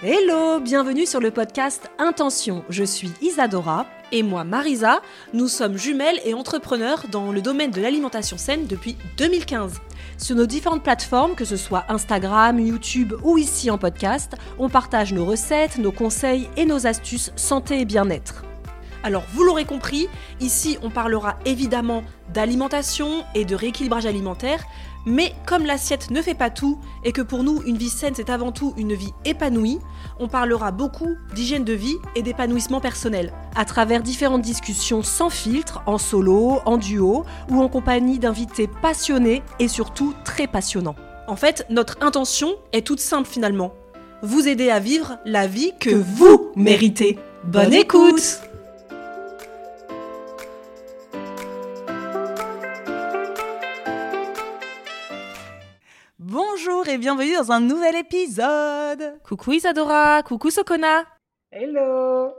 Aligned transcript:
Hello, 0.00 0.60
bienvenue 0.60 1.06
sur 1.06 1.18
le 1.18 1.32
podcast 1.32 1.90
Intention. 1.98 2.64
Je 2.68 2.84
suis 2.84 3.10
Isadora. 3.20 3.84
Et 4.12 4.22
moi, 4.22 4.44
Marisa. 4.44 5.02
Nous 5.34 5.48
sommes 5.48 5.76
jumelles 5.76 6.20
et 6.24 6.34
entrepreneurs 6.34 7.06
dans 7.10 7.32
le 7.32 7.42
domaine 7.42 7.72
de 7.72 7.80
l'alimentation 7.80 8.38
saine 8.38 8.68
depuis 8.68 8.96
2015. 9.16 9.80
Sur 10.16 10.36
nos 10.36 10.46
différentes 10.46 10.84
plateformes, 10.84 11.34
que 11.34 11.44
ce 11.44 11.56
soit 11.56 11.84
Instagram, 11.88 12.60
YouTube 12.60 13.14
ou 13.24 13.38
ici 13.38 13.72
en 13.72 13.78
podcast, 13.78 14.36
on 14.60 14.68
partage 14.68 15.12
nos 15.12 15.24
recettes, 15.24 15.78
nos 15.78 15.90
conseils 15.90 16.48
et 16.56 16.64
nos 16.64 16.86
astuces 16.86 17.32
santé 17.34 17.80
et 17.80 17.84
bien-être. 17.84 18.44
Alors, 19.02 19.24
vous 19.32 19.42
l'aurez 19.42 19.64
compris, 19.64 20.08
ici 20.40 20.78
on 20.82 20.90
parlera 20.90 21.38
évidemment 21.44 22.04
d'alimentation 22.32 23.24
et 23.34 23.44
de 23.44 23.54
rééquilibrage 23.54 24.06
alimentaire, 24.06 24.64
mais 25.08 25.32
comme 25.46 25.64
l'assiette 25.64 26.10
ne 26.10 26.22
fait 26.22 26.34
pas 26.34 26.50
tout 26.50 26.78
et 27.02 27.12
que 27.12 27.22
pour 27.22 27.42
nous 27.42 27.62
une 27.66 27.78
vie 27.78 27.88
saine 27.88 28.14
c'est 28.14 28.30
avant 28.30 28.52
tout 28.52 28.74
une 28.76 28.94
vie 28.94 29.12
épanouie, 29.24 29.78
on 30.20 30.28
parlera 30.28 30.70
beaucoup 30.70 31.16
d'hygiène 31.34 31.64
de 31.64 31.72
vie 31.72 31.96
et 32.14 32.22
d'épanouissement 32.22 32.80
personnel 32.80 33.32
à 33.56 33.64
travers 33.64 34.02
différentes 34.02 34.42
discussions 34.42 35.02
sans 35.02 35.30
filtre, 35.30 35.82
en 35.86 35.98
solo, 35.98 36.60
en 36.66 36.76
duo 36.76 37.24
ou 37.48 37.60
en 37.60 37.68
compagnie 37.68 38.18
d'invités 38.18 38.68
passionnés 38.68 39.42
et 39.58 39.68
surtout 39.68 40.14
très 40.24 40.46
passionnants. 40.46 40.96
En 41.26 41.36
fait, 41.36 41.66
notre 41.70 41.98
intention 42.02 42.54
est 42.72 42.86
toute 42.86 43.00
simple 43.00 43.28
finalement. 43.28 43.72
Vous 44.22 44.48
aider 44.48 44.70
à 44.70 44.78
vivre 44.78 45.18
la 45.24 45.46
vie 45.46 45.72
que 45.80 45.90
vous 45.90 46.50
méritez. 46.56 47.18
Bonne 47.44 47.72
écoute 47.72 48.47
Bonjour 56.30 56.86
et 56.88 56.98
bienvenue 56.98 57.32
dans 57.32 57.52
un 57.52 57.60
nouvel 57.60 57.96
épisode. 57.96 59.18
Coucou 59.24 59.52
Isadora, 59.52 60.22
coucou 60.22 60.50
Sokona. 60.50 61.06
Hello. 61.50 62.34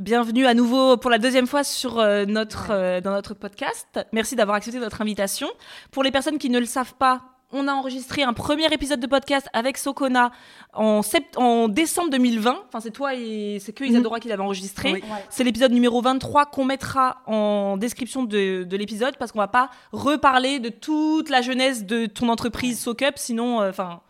Bienvenue 0.00 0.46
à 0.46 0.54
nouveau 0.54 0.96
pour 0.96 1.10
la 1.10 1.18
deuxième 1.18 1.46
fois 1.46 1.62
sur 1.62 1.98
euh, 1.98 2.24
notre 2.24 2.70
euh, 2.70 3.02
dans 3.02 3.10
notre 3.10 3.34
podcast. 3.34 4.00
Merci 4.12 4.34
d'avoir 4.34 4.56
accepté 4.56 4.78
notre 4.78 5.02
invitation. 5.02 5.46
Pour 5.90 6.04
les 6.04 6.10
personnes 6.10 6.38
qui 6.38 6.48
ne 6.48 6.58
le 6.58 6.64
savent 6.64 6.94
pas, 6.94 7.37
on 7.52 7.66
a 7.66 7.72
enregistré 7.72 8.22
un 8.22 8.32
premier 8.34 8.66
épisode 8.72 9.00
de 9.00 9.06
podcast 9.06 9.48
avec 9.54 9.78
Sokona 9.78 10.30
en, 10.74 11.00
sept- 11.02 11.36
en 11.38 11.68
décembre 11.68 12.10
2020. 12.10 12.64
Enfin, 12.68 12.80
c'est 12.80 12.90
toi 12.90 13.14
et 13.14 13.58
c'est 13.64 13.72
que 13.72 13.84
Isadora 13.84 14.20
qui 14.20 14.28
l'avait 14.28 14.42
enregistré. 14.42 14.92
Oui. 14.92 15.02
C'est 15.30 15.44
l'épisode 15.44 15.72
numéro 15.72 16.02
23 16.02 16.46
qu'on 16.46 16.64
mettra 16.66 17.22
en 17.26 17.76
description 17.78 18.22
de, 18.24 18.64
de 18.64 18.76
l'épisode 18.76 19.16
parce 19.16 19.32
qu'on 19.32 19.38
va 19.38 19.48
pas 19.48 19.70
reparler 19.92 20.58
de 20.60 20.68
toute 20.68 21.30
la 21.30 21.40
jeunesse 21.40 21.84
de 21.86 22.06
ton 22.06 22.28
entreprise 22.28 22.78
SoCup, 22.80 23.14
sinon, 23.16 23.62
euh, 23.62 23.70
enfin, 23.70 24.00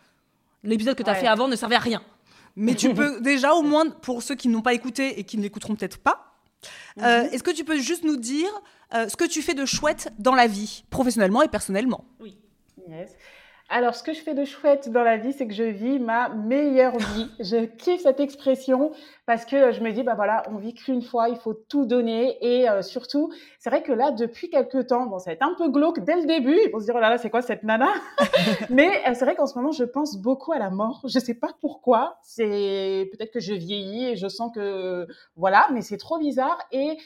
l'épisode 0.65 0.97
que 0.97 1.03
tu 1.05 1.10
as 1.10 1.12
Ouais. 1.12 1.20
fait 1.20 1.26
avant 1.28 1.47
ne 1.47 1.55
servait 1.56 1.76
à 1.76 1.81
rien. 1.81 2.03
Mais 2.56 2.75
tu 2.75 2.93
peux 2.93 3.20
déjà, 3.22 3.55
au 3.55 3.62
moins, 3.62 3.88
pour 3.88 4.22
ceux 4.25 4.34
qui 4.34 4.49
n'ont 4.49 4.62
pas 4.62 4.75
écouté 4.75 5.20
et 5.20 5.25
qui 5.25 5.37
ne 5.38 5.43
l'écouteront 5.43 5.76
peut-être 5.76 5.99
pas, 5.99 6.34
euh, 7.00 7.22
est-ce 7.31 7.44
que 7.44 7.53
tu 7.53 7.62
peux 7.62 7.78
juste 7.78 8.03
nous 8.03 8.16
dire 8.16 8.49
euh, 8.94 9.09
ce 9.09 9.15
que 9.15 9.25
tu 9.25 9.43
fais 9.43 9.55
de 9.55 9.65
chouette 9.65 10.12
dans 10.19 10.34
la 10.34 10.49
vie, 10.49 10.82
professionnellement 10.91 11.43
et 11.43 11.49
personnellement? 11.49 12.05
Yes. 12.87 13.16
Alors, 13.71 13.94
ce 13.94 14.03
que 14.03 14.15
je 14.15 14.21
fais 14.21 14.33
de 14.33 14.47
chouette 14.47 14.89
dans 14.89 15.03
la 15.03 15.19
vie, 15.19 15.34
c'est 15.34 15.47
que 15.47 15.53
je 15.53 15.62
vis 15.62 15.99
ma 15.99 16.31
meilleure 16.31 16.97
vie. 16.97 17.31
je 17.41 17.66
kiffe 17.66 18.00
cette 18.00 18.19
expression 18.19 18.93
parce 19.27 19.44
que 19.44 19.72
je 19.72 19.83
me 19.83 19.93
dis, 19.93 20.03
bah 20.03 20.15
voilà, 20.15 20.43
on 20.50 20.56
vit 20.56 20.72
qu'une 20.72 21.03
fois, 21.03 21.28
il 21.28 21.37
faut 21.37 21.53
tout 21.53 21.84
donner. 21.84 22.38
Et 22.41 22.67
euh, 22.71 22.81
surtout, 22.81 23.31
c'est 23.59 23.69
vrai 23.69 23.83
que 23.83 23.93
là, 23.93 24.11
depuis 24.11 24.49
quelques 24.49 24.87
temps, 24.87 25.05
bon, 25.05 25.19
ça 25.19 25.27
va 25.27 25.34
être 25.34 25.43
un 25.43 25.55
peu 25.55 25.69
glauque 25.69 26.00
dès 26.00 26.17
le 26.17 26.25
début. 26.25 26.59
Ils 26.65 26.71
vont 26.72 26.81
se 26.81 26.87
dire, 26.87 26.94
oh 26.97 27.00
là 27.00 27.11
là, 27.11 27.19
c'est 27.19 27.28
quoi 27.28 27.43
cette 27.43 27.62
nana? 27.62 27.93
Mais 28.71 29.03
euh, 29.06 29.11
c'est 29.12 29.27
vrai 29.27 29.34
qu'en 29.34 29.47
ce 29.47 29.55
moment, 29.59 29.72
je 29.72 29.84
pense 29.84 30.17
beaucoup 30.17 30.53
à 30.53 30.59
la 30.59 30.71
mort. 30.71 31.03
Je 31.05 31.19
sais 31.19 31.34
pas 31.34 31.50
pourquoi. 31.61 32.19
C'est 32.22 33.11
peut-être 33.12 33.33
que 33.33 33.41
je 33.41 33.53
vieillis 33.53 34.12
et 34.12 34.17
je 34.17 34.28
sens 34.28 34.50
que 34.55 35.06
voilà, 35.37 35.67
mais 35.72 35.83
c'est 35.83 35.99
trop 35.99 36.19
bizarre. 36.19 36.59
Et 36.72 36.97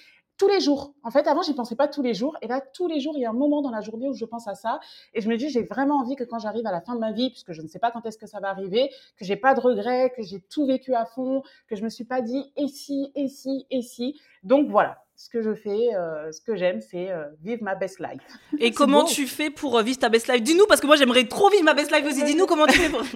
tous 0.42 0.48
les 0.48 0.58
jours. 0.58 0.92
En 1.04 1.12
fait, 1.12 1.28
avant, 1.28 1.42
j'y 1.42 1.54
pensais 1.54 1.76
pas 1.76 1.86
tous 1.86 2.02
les 2.02 2.14
jours. 2.14 2.36
Et 2.42 2.48
là, 2.48 2.60
tous 2.60 2.88
les 2.88 2.98
jours, 2.98 3.12
il 3.16 3.20
y 3.20 3.24
a 3.24 3.30
un 3.30 3.32
moment 3.32 3.62
dans 3.62 3.70
la 3.70 3.80
journée 3.80 4.08
où 4.08 4.14
je 4.14 4.24
pense 4.24 4.48
à 4.48 4.56
ça. 4.56 4.80
Et 5.14 5.20
je 5.20 5.28
me 5.28 5.36
dis, 5.36 5.50
j'ai 5.50 5.62
vraiment 5.62 6.00
envie 6.00 6.16
que 6.16 6.24
quand 6.24 6.40
j'arrive 6.40 6.66
à 6.66 6.72
la 6.72 6.80
fin 6.80 6.96
de 6.96 6.98
ma 6.98 7.12
vie, 7.12 7.30
puisque 7.30 7.52
je 7.52 7.62
ne 7.62 7.68
sais 7.68 7.78
pas 7.78 7.92
quand 7.92 8.04
est-ce 8.06 8.18
que 8.18 8.26
ça 8.26 8.40
va 8.40 8.48
arriver, 8.48 8.90
que 9.16 9.24
j'ai 9.24 9.36
pas 9.36 9.54
de 9.54 9.60
regrets, 9.60 10.12
que 10.16 10.22
j'ai 10.24 10.40
tout 10.40 10.66
vécu 10.66 10.96
à 10.96 11.04
fond, 11.04 11.44
que 11.68 11.76
je 11.76 11.84
me 11.84 11.88
suis 11.88 12.02
pas 12.02 12.22
dit 12.22 12.52
et 12.56 12.66
si, 12.66 13.12
et 13.14 13.28
si, 13.28 13.66
et 13.70 13.82
si. 13.82 14.20
Donc 14.42 14.68
voilà, 14.68 15.04
ce 15.14 15.30
que 15.30 15.42
je 15.42 15.54
fais, 15.54 15.94
euh, 15.94 16.32
ce 16.32 16.40
que 16.40 16.56
j'aime, 16.56 16.80
c'est 16.80 17.12
euh, 17.12 17.22
vivre 17.40 17.62
ma 17.62 17.76
best 17.76 18.00
life. 18.00 18.26
Et 18.58 18.72
comment 18.72 19.02
beau. 19.02 19.08
tu 19.08 19.28
fais 19.28 19.50
pour 19.50 19.78
euh, 19.78 19.82
vivre 19.84 20.00
ta 20.00 20.08
best 20.08 20.26
life? 20.26 20.42
Dis-nous, 20.42 20.66
parce 20.66 20.80
que 20.80 20.88
moi 20.88 20.96
j'aimerais 20.96 21.28
trop 21.28 21.50
vivre 21.50 21.62
ma 21.62 21.74
best 21.74 21.92
life 21.92 22.04
aussi. 22.04 22.24
Dis-nous 22.24 22.46
comment 22.46 22.66
tu 22.66 22.80
fais 22.80 22.90
pour. 22.90 23.02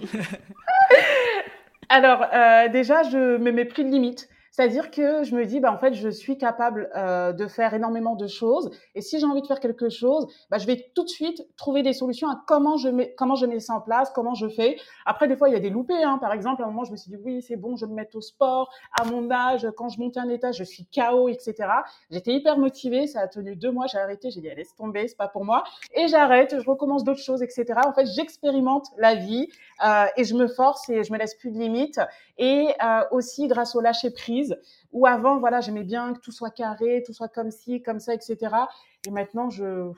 Alors, 1.88 2.25
euh, 2.32 2.69
déjà, 2.69 3.03
je 3.03 3.36
me 3.36 3.50
mets 3.50 3.65
plus 3.65 3.82
de 3.82 3.91
limites. 3.91 4.28
C'est-à-dire 4.56 4.91
que 4.91 5.22
je 5.22 5.34
me 5.34 5.44
dis, 5.44 5.61
bah, 5.61 5.71
en 5.71 5.77
fait, 5.77 5.93
je 5.93 6.09
suis 6.09 6.39
capable 6.39 6.89
euh, 6.97 7.34
de 7.34 7.47
faire 7.47 7.75
énormément 7.75 8.17
de 8.17 8.27
choses. 8.27 8.71
Et 8.94 9.03
si 9.03 9.21
j'ai 9.21 9.27
envie 9.27 9.43
de 9.43 9.47
faire 9.47 9.61
quelque 9.61 9.91
chose, 9.91 10.27
bah, 10.49 10.56
je 10.56 10.67
vais 10.67 10.91
tout 10.94 11.05
de 11.05 11.11
suite 11.11 11.47
trouver 11.59 11.83
des 11.83 11.93
solutions 11.93 12.31
à 12.31 12.41
comment 12.47 12.78
je 12.78 12.89
mets, 12.89 13.15
comment 13.19 13.34
je 13.34 13.45
mets 13.45 13.61
ça 13.61 13.75
en 13.75 13.83
place, 13.83 14.11
comment 14.15 14.33
je 14.33 14.49
fais. 14.49 14.78
Après, 15.05 15.28
des 15.28 15.37
fois, 15.37 15.50
il 15.50 15.53
y 15.53 15.56
a 15.56 15.61
des 15.61 15.69
loupés. 15.69 16.03
Hein. 16.03 16.16
Par 16.22 16.33
exemple, 16.33 16.62
à 16.62 16.65
un 16.65 16.69
moment, 16.69 16.84
je 16.84 16.93
me 16.93 16.97
suis 16.97 17.11
dit, 17.11 17.19
oui, 17.22 17.43
c'est 17.43 17.56
bon, 17.56 17.77
je 17.77 17.84
me 17.84 17.93
mettre 17.93 18.16
au 18.16 18.22
sport. 18.22 18.72
À 18.99 19.05
mon 19.05 19.31
âge, 19.31 19.69
quand 19.77 19.91
je 19.91 20.00
monte 20.00 20.16
un 20.16 20.31
étage, 20.31 20.56
je 20.56 20.65
suis 20.65 20.87
KO, 20.87 21.28
etc. 21.28 21.55
J'étais 22.11 22.33
hyper 22.33 22.56
motivée. 22.56 23.06
Ça 23.06 23.21
a 23.21 23.28
tenu 23.28 23.56
deux 23.56 23.71
mois. 23.71 23.84
J'ai 23.89 23.99
arrêté. 23.99 24.31
J'ai 24.31 24.41
dit, 24.41 24.49
allez, 24.49 24.62
laisse 24.62 24.75
tomber, 24.75 25.06
c'est 25.06 25.19
pas 25.19 25.28
pour 25.28 25.45
moi. 25.45 25.65
Et 25.95 26.09
j'arrête. 26.09 26.59
Je 26.59 26.66
recommence 26.66 27.05
d'autres 27.05 27.21
choses, 27.21 27.43
etc. 27.43 27.66
En 27.84 27.93
fait, 27.93 28.06
j'expérimente 28.06 28.87
la 28.97 29.16
vie 29.16 29.49
euh, 29.87 30.06
et 30.16 30.25
je 30.25 30.34
me 30.34 30.49
force 30.49 30.89
et 30.89 31.05
je 31.05 31.12
me 31.12 31.19
laisse 31.19 31.34
plus 31.34 31.50
de 31.50 31.59
limites. 31.59 32.00
Et 32.39 32.69
euh, 32.83 33.00
aussi 33.11 33.49
grâce 33.49 33.77
au 33.77 33.81
lâcher 33.81 34.11
prise, 34.11 34.46
où 34.93 35.07
avant, 35.07 35.39
voilà, 35.39 35.61
j'aimais 35.61 35.84
bien 35.84 36.15
que 36.15 36.21
tout 36.21 36.33
soit 36.33 36.51
carré, 36.51 37.03
tout 37.05 37.12
soit 37.12 37.29
comme 37.29 37.51
ci, 37.51 37.83
comme 37.83 38.01
ça, 38.01 38.15
etc. 38.15 38.37
Et 39.07 39.11
maintenant, 39.11 39.51
je 39.51 39.91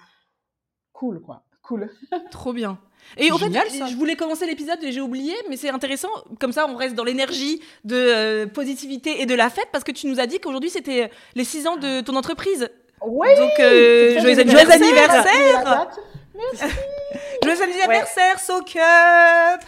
cool, 0.92 1.20
quoi, 1.20 1.44
cool. 1.62 1.90
Trop 2.30 2.52
bien. 2.52 2.78
Et 3.16 3.30
au 3.30 3.38
Génial, 3.38 3.68
fait, 3.68 3.78
ça. 3.78 3.86
je 3.86 3.96
voulais 3.96 4.16
commencer 4.16 4.46
l'épisode 4.46 4.82
et 4.82 4.92
j'ai 4.92 5.00
oublié, 5.00 5.34
mais 5.48 5.56
c'est 5.56 5.70
intéressant. 5.70 6.08
Comme 6.40 6.52
ça, 6.52 6.66
on 6.68 6.76
reste 6.76 6.94
dans 6.94 7.04
l'énergie 7.04 7.62
de 7.84 7.94
euh, 7.96 8.46
positivité 8.46 9.22
et 9.22 9.26
de 9.26 9.34
la 9.34 9.50
fête 9.50 9.68
parce 9.72 9.84
que 9.84 9.92
tu 9.92 10.06
nous 10.08 10.20
as 10.20 10.26
dit 10.26 10.40
qu'aujourd'hui 10.40 10.70
c'était 10.70 11.10
les 11.34 11.44
6 11.44 11.66
ans 11.68 11.76
de 11.76 12.00
ton 12.00 12.16
entreprise. 12.16 12.68
Oui. 13.00 13.28
Donc, 13.36 13.52
euh, 13.60 14.18
joyeux 14.20 14.40
anniversaire. 14.40 14.82
anniversaire. 14.82 15.64
Date. 15.64 16.00
Joyeux 17.56 17.62
anniversaire, 17.80 18.38
So 18.40 18.60
Cup 18.60 18.78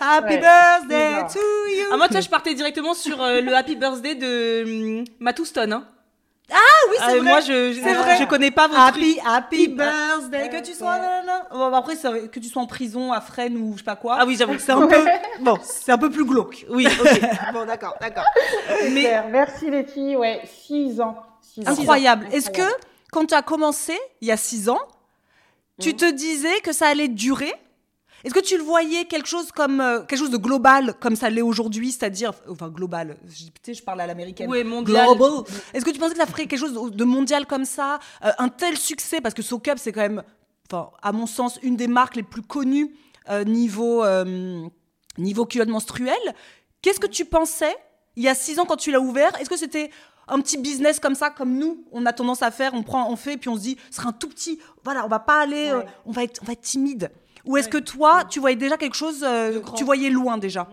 Happy 0.01 0.35
Ouais. 0.35 0.39
birthday 0.41 1.15
to 1.33 1.39
you 1.71 1.87
Ah, 1.93 1.97
moi, 1.97 2.07
tu 2.09 2.13
vois, 2.15 2.21
je 2.21 2.29
partais 2.29 2.55
directement 2.55 2.95
sur 2.95 3.23
euh, 3.23 3.41
le 3.41 3.55
happy 3.55 3.77
birthday 3.77 4.15
de 4.15 4.99
hum, 4.99 5.05
Matou 5.19 5.45
Stone. 5.45 5.73
hein. 5.73 5.87
Ah 6.53 6.57
oui, 6.91 6.97
c'est 6.99 7.05
Ah, 7.05 7.11
vrai 7.11 7.21
Moi, 7.21 7.41
je, 7.41 7.73
je, 7.73 7.81
C'est 7.81 7.95
vrai. 7.95 8.17
je 8.19 8.25
connais 8.25 8.51
pas 8.51 8.67
vos 8.67 8.75
trucs. 8.75 8.87
Happy, 8.87 9.21
happy 9.25 9.69
birthday, 9.69 10.43
Ouais, 10.43 10.49
que 10.49 10.67
tu 10.67 10.75
sois 10.75 10.95
ouais. 10.95 10.99
là, 10.99 11.23
là. 11.23 11.47
Bon, 11.53 11.73
après, 11.73 11.95
que 11.97 12.41
tu 12.41 12.49
sois 12.49 12.61
en 12.63 12.67
prison, 12.67 13.13
à 13.13 13.21
Fresnes 13.21 13.57
ou 13.57 13.73
je 13.75 13.79
sais 13.79 13.85
pas 13.85 13.95
quoi. 13.95 14.17
Ah 14.19 14.27
oui, 14.27 14.35
j'avoue. 14.37 14.59
c'est 14.59 14.73
un 14.73 14.87
peu, 14.87 15.05
bon, 15.41 15.57
c'est 15.63 15.93
un 15.93 15.99
peu 15.99 16.11
plus 16.11 16.25
glauque. 16.25 16.67
Oui, 16.69 16.89
ok. 16.89 17.21
bon, 17.53 17.65
d'accord, 17.67 17.95
d'accord. 18.01 18.25
Mais... 18.91 19.23
Merci 19.31 19.71
les 19.71 19.85
filles, 19.85 20.17
ouais, 20.17 20.41
six 20.67 21.01
ans. 21.01 21.17
Six 21.41 21.61
ans. 21.69 21.71
Incroyable. 21.71 22.25
Incroyable. 22.25 22.27
Est-ce 22.33 22.51
que, 22.51 22.69
quand 23.13 23.27
tu 23.27 23.35
as 23.35 23.43
commencé, 23.43 23.97
il 24.21 24.27
y 24.27 24.33
a 24.33 24.37
six 24.37 24.69
ans, 24.69 24.81
tu 25.81 25.95
te 25.95 26.11
disais 26.11 26.61
que 26.63 26.73
ça 26.73 26.89
allait 26.89 27.09
durer 27.09 27.53
est-ce 28.25 28.35
que 28.35 28.41
tu 28.41 28.57
le 28.57 28.63
voyais 28.63 29.05
quelque 29.07 29.27
chose 29.29 29.51
comme 29.53 29.81
euh, 29.81 30.01
quelque 30.01 30.19
chose 30.19 30.31
de 30.31 30.37
global 30.37 30.95
comme 31.01 31.17
ça 31.17 31.31
l'est 31.31 31.43
aujourd'hui, 31.43 31.93
c'est-à-dire 31.93 32.33
enfin 32.49 32.69
global. 32.69 33.17
Je, 33.27 33.73
je 33.73 33.83
parle 33.83 34.01
à 34.01 34.07
l'américaine. 34.07 34.49
Oui, 34.51 34.63
mondial. 34.65 35.07
Global. 35.07 35.45
Est-ce 35.75 35.85
que 35.85 35.91
tu 35.91 35.99
pensais 35.99 36.13
que 36.15 36.19
ça 36.21 36.27
ferait 36.27 36.47
quelque 36.47 36.59
chose 36.59 36.93
de 36.93 37.05
mondial 37.05 37.47
comme 37.47 37.65
ça, 37.65 37.99
euh, 38.25 38.31
un 38.39 38.49
tel 38.49 38.77
succès? 38.77 39.21
Parce 39.21 39.35
que 39.35 39.43
So 39.43 39.59
Cup 39.59 39.79
c'est 39.79 39.93
quand 39.93 40.01
même, 40.03 40.23
enfin 40.71 40.91
à 41.03 41.13
mon 41.13 41.27
sens, 41.27 41.59
une 41.63 41.77
des 41.77 41.89
marques 41.89 42.17
les 42.17 42.23
plus 42.23 42.43
connues 42.43 42.95
euh, 43.29 43.45
niveau 43.45 44.05
niveau 45.19 45.45
culotte 45.47 45.69
menstruelle. 45.69 46.17
Qu'est-ce 46.83 47.01
que 47.01 47.07
tu 47.07 47.25
pensais 47.25 47.75
il 48.17 48.23
y 48.25 48.29
a 48.29 48.35
six 48.35 48.59
ans 48.59 48.65
quand 48.65 48.77
tu 48.77 48.91
l'as 48.91 49.01
ouvert? 49.01 49.31
Est-ce 49.41 49.51
que 49.51 49.57
c'était 49.57 49.91
un 50.29 50.41
petit 50.41 50.59
business 50.59 51.01
comme 51.01 51.15
ça, 51.17 51.31
comme 51.31 51.57
nous, 51.59 51.85
on 51.91 52.07
a 52.07 52.13
tendance 52.13 52.43
à 52.43 52.51
faire, 52.53 52.73
on 52.75 52.83
prend, 52.85 53.11
on 53.11 53.17
fait, 53.17 53.37
puis 53.37 53.49
on 53.49 53.57
se 53.57 53.63
dit, 53.63 53.77
ce 53.91 53.97
sera 53.97 54.11
un 54.11 54.13
tout 54.13 54.29
petit, 54.29 54.61
voilà, 54.85 55.05
on 55.05 55.09
va 55.09 55.19
pas 55.19 55.41
aller, 55.41 55.69
euh, 55.71 55.79
Ouais. 55.81 55.87
on 56.07 56.13
va 56.13 56.23
être, 56.23 56.39
on 56.43 56.47
va 56.47 56.53
être 56.53 56.61
timide? 56.61 57.11
Ou 57.45 57.57
est-ce 57.57 57.69
que 57.69 57.79
toi, 57.79 58.25
tu 58.25 58.41
voyais 58.41 58.57
déjà 58.57 58.77
quelque 58.77 58.97
chose, 58.97 59.23
euh, 59.23 59.61
tu 59.77 59.85
voyais 59.85 60.11
loin 60.11 60.39
déjà? 60.39 60.69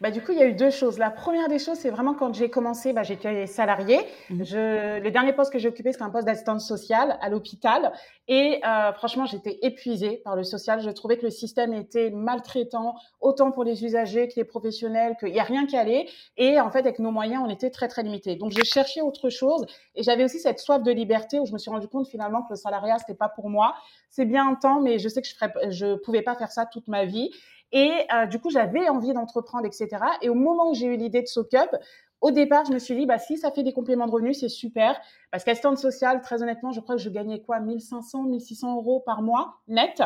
Bah, 0.00 0.10
du 0.10 0.22
coup, 0.22 0.32
il 0.32 0.38
y 0.38 0.42
a 0.42 0.46
eu 0.46 0.54
deux 0.54 0.70
choses. 0.70 0.98
La 0.98 1.10
première 1.10 1.48
des 1.48 1.58
choses, 1.58 1.78
c'est 1.78 1.90
vraiment 1.90 2.14
quand 2.14 2.34
j'ai 2.34 2.50
commencé, 2.50 2.92
bah, 2.92 3.02
j'étais 3.02 3.46
salariée. 3.46 4.00
Mhm. 4.30 4.44
Je, 4.44 5.00
le 5.00 5.10
dernier 5.10 5.32
poste 5.32 5.52
que 5.52 5.58
j'ai 5.58 5.68
occupé, 5.68 5.92
c'était 5.92 6.04
un 6.04 6.10
poste 6.10 6.26
d'assistante 6.26 6.60
sociale 6.60 7.18
à 7.20 7.28
l'hôpital. 7.28 7.92
Et 8.28 8.60
euh, 8.66 8.92
franchement, 8.92 9.24
j'étais 9.26 9.58
épuisée 9.62 10.20
par 10.24 10.36
le 10.36 10.42
social. 10.42 10.80
Je 10.80 10.90
trouvais 10.90 11.16
que 11.16 11.24
le 11.24 11.30
système 11.30 11.72
était 11.72 12.10
maltraitant, 12.10 12.96
autant 13.20 13.52
pour 13.52 13.64
les 13.64 13.84
usagers 13.84 14.28
que 14.28 14.34
les 14.36 14.44
professionnels, 14.44 15.16
qu'il 15.18 15.32
n'y 15.32 15.40
a 15.40 15.44
rien 15.44 15.66
qui 15.66 15.76
allait. 15.76 16.08
Et 16.36 16.60
en 16.60 16.70
fait, 16.70 16.80
avec 16.80 16.98
nos 16.98 17.10
moyens, 17.10 17.42
on 17.44 17.50
était 17.50 17.70
très, 17.70 17.88
très 17.88 18.02
limités. 18.02 18.36
Donc, 18.36 18.52
j'ai 18.52 18.64
cherché 18.64 19.00
autre 19.00 19.30
chose. 19.30 19.64
Et 19.94 20.02
j'avais 20.02 20.24
aussi 20.24 20.40
cette 20.40 20.58
soif 20.58 20.82
de 20.82 20.90
liberté 20.90 21.38
où 21.38 21.46
je 21.46 21.52
me 21.52 21.58
suis 21.58 21.70
rendu 21.70 21.88
compte 21.88 22.08
finalement 22.08 22.42
que 22.42 22.48
le 22.50 22.56
salariat, 22.56 22.98
c'était 22.98 23.14
pas 23.14 23.28
pour 23.28 23.48
moi. 23.48 23.74
C'est 24.10 24.24
bien 24.24 24.48
un 24.48 24.54
temps, 24.54 24.80
mais 24.80 24.98
je 24.98 25.08
sais 25.08 25.22
que 25.22 25.28
je 25.28 25.34
ferais, 25.34 25.52
je 25.70 25.96
pouvais 25.96 26.22
pas 26.22 26.34
faire 26.34 26.50
ça 26.50 26.66
toute 26.66 26.88
ma 26.88 27.04
vie. 27.04 27.30
Et 27.76 27.92
euh, 28.14 28.24
du 28.24 28.38
coup, 28.38 28.48
j'avais 28.48 28.88
envie 28.88 29.12
d'entreprendre, 29.12 29.66
etc. 29.66 29.88
Et 30.22 30.30
au 30.30 30.34
moment 30.34 30.70
où 30.70 30.74
j'ai 30.74 30.86
eu 30.86 30.96
l'idée 30.96 31.20
de 31.20 31.26
Soak 31.26 31.52
Up, 31.52 31.68
au 32.22 32.30
départ, 32.30 32.64
je 32.64 32.72
me 32.72 32.78
suis 32.78 32.96
dit, 32.96 33.04
bah, 33.04 33.18
si 33.18 33.36
ça 33.36 33.50
fait 33.50 33.62
des 33.62 33.74
compléments 33.74 34.06
de 34.06 34.12
revenus, 34.12 34.40
c'est 34.40 34.48
super. 34.48 34.98
Parce 35.30 35.44
qu'assistante 35.44 35.76
sociale, 35.76 36.22
très 36.22 36.42
honnêtement, 36.42 36.72
je 36.72 36.80
crois 36.80 36.96
que 36.96 37.02
je 37.02 37.10
gagnais 37.10 37.42
quoi 37.42 37.60
1500, 37.60 38.22
1600 38.22 38.76
euros 38.76 39.00
par 39.00 39.20
mois 39.20 39.58
net. 39.68 40.02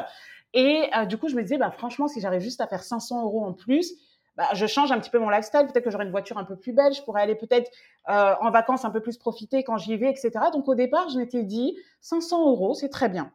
Et 0.53 0.91
euh, 0.97 1.05
du 1.05 1.17
coup, 1.17 1.29
je 1.29 1.37
me 1.37 1.43
disais, 1.43 1.59
bah, 1.59 1.71
franchement, 1.71 2.09
si 2.09 2.21
j'arrive 2.21 2.41
juste 2.41 2.61
à 2.61 2.67
faire 2.67 2.83
500 2.83 3.23
euros 3.23 3.45
en 3.45 3.53
plus, 3.53 3.95
bah, 4.37 4.49
je 4.55 4.67
change 4.67 4.91
un 4.91 4.99
petit 4.99 5.11
peu 5.11 5.21
mon 5.21 5.31
lifestyle. 5.31 5.69
Peut-être 5.69 5.85
que 5.85 5.93
j'aurai 5.93 6.07
une 6.07 6.11
voiture 6.11 6.39
un 6.39 6.45
peu 6.45 6.57
plus 6.57 6.73
belle. 6.73 6.93
Je 6.93 7.03
pourrais 7.03 7.23
aller 7.23 7.37
peut-être 7.37 7.71
euh, 8.09 8.35
en 8.41 8.51
vacances 8.51 8.85
un 8.85 8.91
peu 8.91 9.01
plus 9.01 9.17
profiter 9.17 9.63
quand 9.63 9.77
j'y 9.77 9.97
vais, 9.97 10.11
etc. 10.11 10.33
Donc 10.53 10.67
au 10.67 10.75
départ, 10.75 11.09
je 11.09 11.19
m'étais 11.19 11.45
dit, 11.45 11.77
500 12.01 12.51
euros, 12.51 12.75
c'est 12.75 12.89
très 12.89 13.09
bien. 13.09 13.31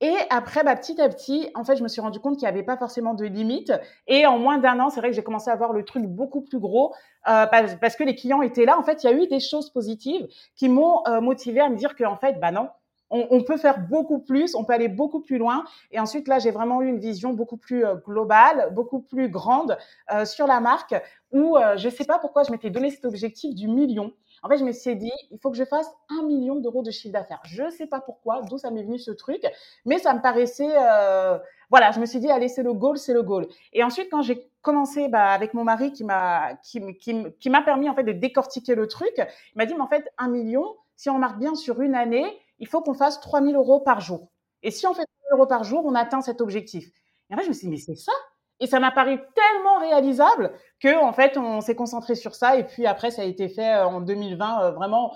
Et 0.00 0.14
après, 0.30 0.62
bah, 0.62 0.76
petit 0.76 1.00
à 1.00 1.08
petit, 1.08 1.50
en 1.54 1.64
fait, 1.64 1.76
je 1.76 1.82
me 1.82 1.88
suis 1.88 2.00
rendu 2.00 2.20
compte 2.20 2.36
qu'il 2.36 2.44
n'y 2.44 2.52
avait 2.54 2.62
pas 2.62 2.76
forcément 2.76 3.14
de 3.14 3.24
limite. 3.24 3.72
Et 4.06 4.26
en 4.26 4.38
moins 4.38 4.58
d'un 4.58 4.78
an, 4.78 4.90
c'est 4.90 5.00
vrai 5.00 5.10
que 5.10 5.16
j'ai 5.16 5.24
commencé 5.24 5.50
à 5.50 5.56
voir 5.56 5.72
le 5.72 5.84
truc 5.84 6.04
beaucoup 6.04 6.40
plus 6.40 6.60
gros 6.60 6.94
euh, 7.28 7.46
parce, 7.46 7.96
que 7.96 8.04
les 8.04 8.14
clients 8.14 8.42
étaient 8.42 8.64
là. 8.64 8.78
En 8.78 8.84
fait, 8.84 9.02
il 9.02 9.10
y 9.10 9.12
a 9.12 9.12
eu 9.12 9.26
des 9.26 9.40
choses 9.40 9.70
positives 9.70 10.28
qui 10.54 10.68
m'ont 10.68 11.02
euh, 11.08 11.20
motivé 11.20 11.60
à 11.60 11.68
me 11.68 11.76
dire 11.76 11.96
qu'en 11.96 12.16
fait, 12.16 12.38
bah 12.38 12.52
non, 12.52 12.68
on, 13.10 13.26
on 13.30 13.42
peut 13.42 13.56
faire 13.56 13.80
beaucoup 13.88 14.18
plus, 14.20 14.54
on 14.54 14.64
peut 14.64 14.72
aller 14.72 14.88
beaucoup 14.88 15.20
plus 15.20 15.38
loin. 15.38 15.64
Et 15.90 16.00
ensuite, 16.00 16.28
là, 16.28 16.38
j'ai 16.38 16.50
vraiment 16.50 16.82
eu 16.82 16.88
une 16.88 16.98
vision 16.98 17.32
beaucoup 17.32 17.56
plus 17.56 17.84
euh, 17.84 17.94
globale, 17.96 18.70
beaucoup 18.72 19.00
plus 19.00 19.28
grande 19.28 19.76
euh, 20.12 20.24
sur 20.24 20.46
la 20.46 20.60
marque 20.60 20.94
où 21.32 21.56
euh, 21.56 21.76
je 21.76 21.88
ne 21.88 21.92
sais 21.92 22.04
pas 22.04 22.18
pourquoi 22.18 22.42
je 22.42 22.50
m'étais 22.50 22.70
donné 22.70 22.90
cet 22.90 23.04
objectif 23.04 23.54
du 23.54 23.68
million. 23.68 24.12
En 24.42 24.48
fait, 24.48 24.58
je 24.58 24.64
me 24.64 24.72
suis 24.72 24.96
dit, 24.96 25.12
il 25.30 25.38
faut 25.38 25.50
que 25.50 25.56
je 25.56 25.64
fasse 25.64 25.90
un 26.10 26.22
million 26.22 26.56
d'euros 26.56 26.82
de 26.82 26.90
chiffre 26.90 27.12
d'affaires. 27.12 27.40
Je 27.44 27.64
ne 27.64 27.70
sais 27.70 27.86
pas 27.86 28.00
pourquoi, 28.00 28.42
d'où 28.42 28.58
ça 28.58 28.70
m'est 28.70 28.82
venu 28.82 28.98
ce 28.98 29.10
truc, 29.10 29.42
mais 29.84 29.98
ça 29.98 30.14
me 30.14 30.20
paraissait, 30.20 30.74
euh, 30.76 31.38
voilà, 31.70 31.90
je 31.90 32.00
me 32.00 32.06
suis 32.06 32.20
dit, 32.20 32.30
allez, 32.30 32.48
c'est 32.48 32.62
le 32.62 32.72
goal, 32.72 32.98
c'est 32.98 33.12
le 33.14 33.22
goal. 33.22 33.46
Et 33.72 33.82
ensuite, 33.84 34.08
quand 34.10 34.22
j'ai 34.22 34.50
commencé 34.62 35.08
bah, 35.08 35.30
avec 35.30 35.54
mon 35.54 35.64
mari 35.64 35.92
qui 35.92 36.04
m'a 36.04 36.54
qui, 36.62 36.80
qui, 36.98 37.24
qui 37.40 37.50
m'a 37.50 37.62
permis 37.62 37.88
en 37.88 37.94
fait 37.94 38.04
de 38.04 38.12
décortiquer 38.12 38.74
le 38.74 38.86
truc, 38.86 39.12
il 39.16 39.56
m'a 39.56 39.66
dit, 39.66 39.74
mais 39.74 39.80
en 39.80 39.88
fait, 39.88 40.08
un 40.18 40.28
million, 40.28 40.76
si 40.96 41.10
on 41.10 41.18
marque 41.18 41.38
bien 41.38 41.54
sur 41.54 41.80
une 41.80 41.94
année, 41.94 42.26
il 42.58 42.66
faut 42.66 42.80
qu'on 42.80 42.94
fasse 42.94 43.20
3000 43.20 43.56
euros 43.56 43.80
par 43.80 44.00
jour. 44.00 44.28
Et 44.62 44.70
si 44.70 44.86
on 44.86 44.94
fait 44.94 45.04
3000 45.04 45.38
euros 45.38 45.46
par 45.46 45.64
jour, 45.64 45.84
on 45.84 45.94
atteint 45.94 46.20
cet 46.20 46.40
objectif. 46.40 46.90
Et 47.30 47.34
en 47.34 47.36
fait, 47.36 47.44
je 47.44 47.48
me 47.48 47.54
suis 47.54 47.66
dit, 47.66 47.70
mais 47.70 47.78
c'est 47.78 47.94
ça? 47.94 48.12
Et 48.60 48.66
ça 48.66 48.80
m'a 48.80 48.90
paru 48.90 49.18
tellement 49.34 49.78
réalisable 49.78 50.52
que 50.80 50.96
en 51.02 51.12
fait 51.12 51.36
on 51.36 51.60
s'est 51.60 51.76
concentré 51.76 52.14
sur 52.14 52.34
ça. 52.34 52.56
Et 52.56 52.64
puis 52.64 52.86
après 52.86 53.10
ça 53.10 53.22
a 53.22 53.24
été 53.24 53.48
fait 53.48 53.74
euh, 53.74 53.86
en 53.86 54.00
2020 54.00 54.62
euh, 54.62 54.70
vraiment 54.72 55.14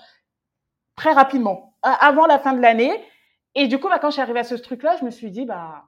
très 0.96 1.12
rapidement 1.12 1.74
avant 1.82 2.26
la 2.26 2.38
fin 2.38 2.52
de 2.52 2.60
l'année. 2.60 2.92
Et 3.54 3.66
du 3.66 3.78
coup 3.78 3.88
bah, 3.88 3.98
quand 4.00 4.08
je 4.08 4.14
suis 4.14 4.22
arrivée 4.22 4.40
à 4.40 4.44
ce 4.44 4.54
truc 4.54 4.82
là 4.82 4.96
je 4.98 5.04
me 5.04 5.10
suis 5.10 5.30
dit 5.30 5.44
bah 5.44 5.84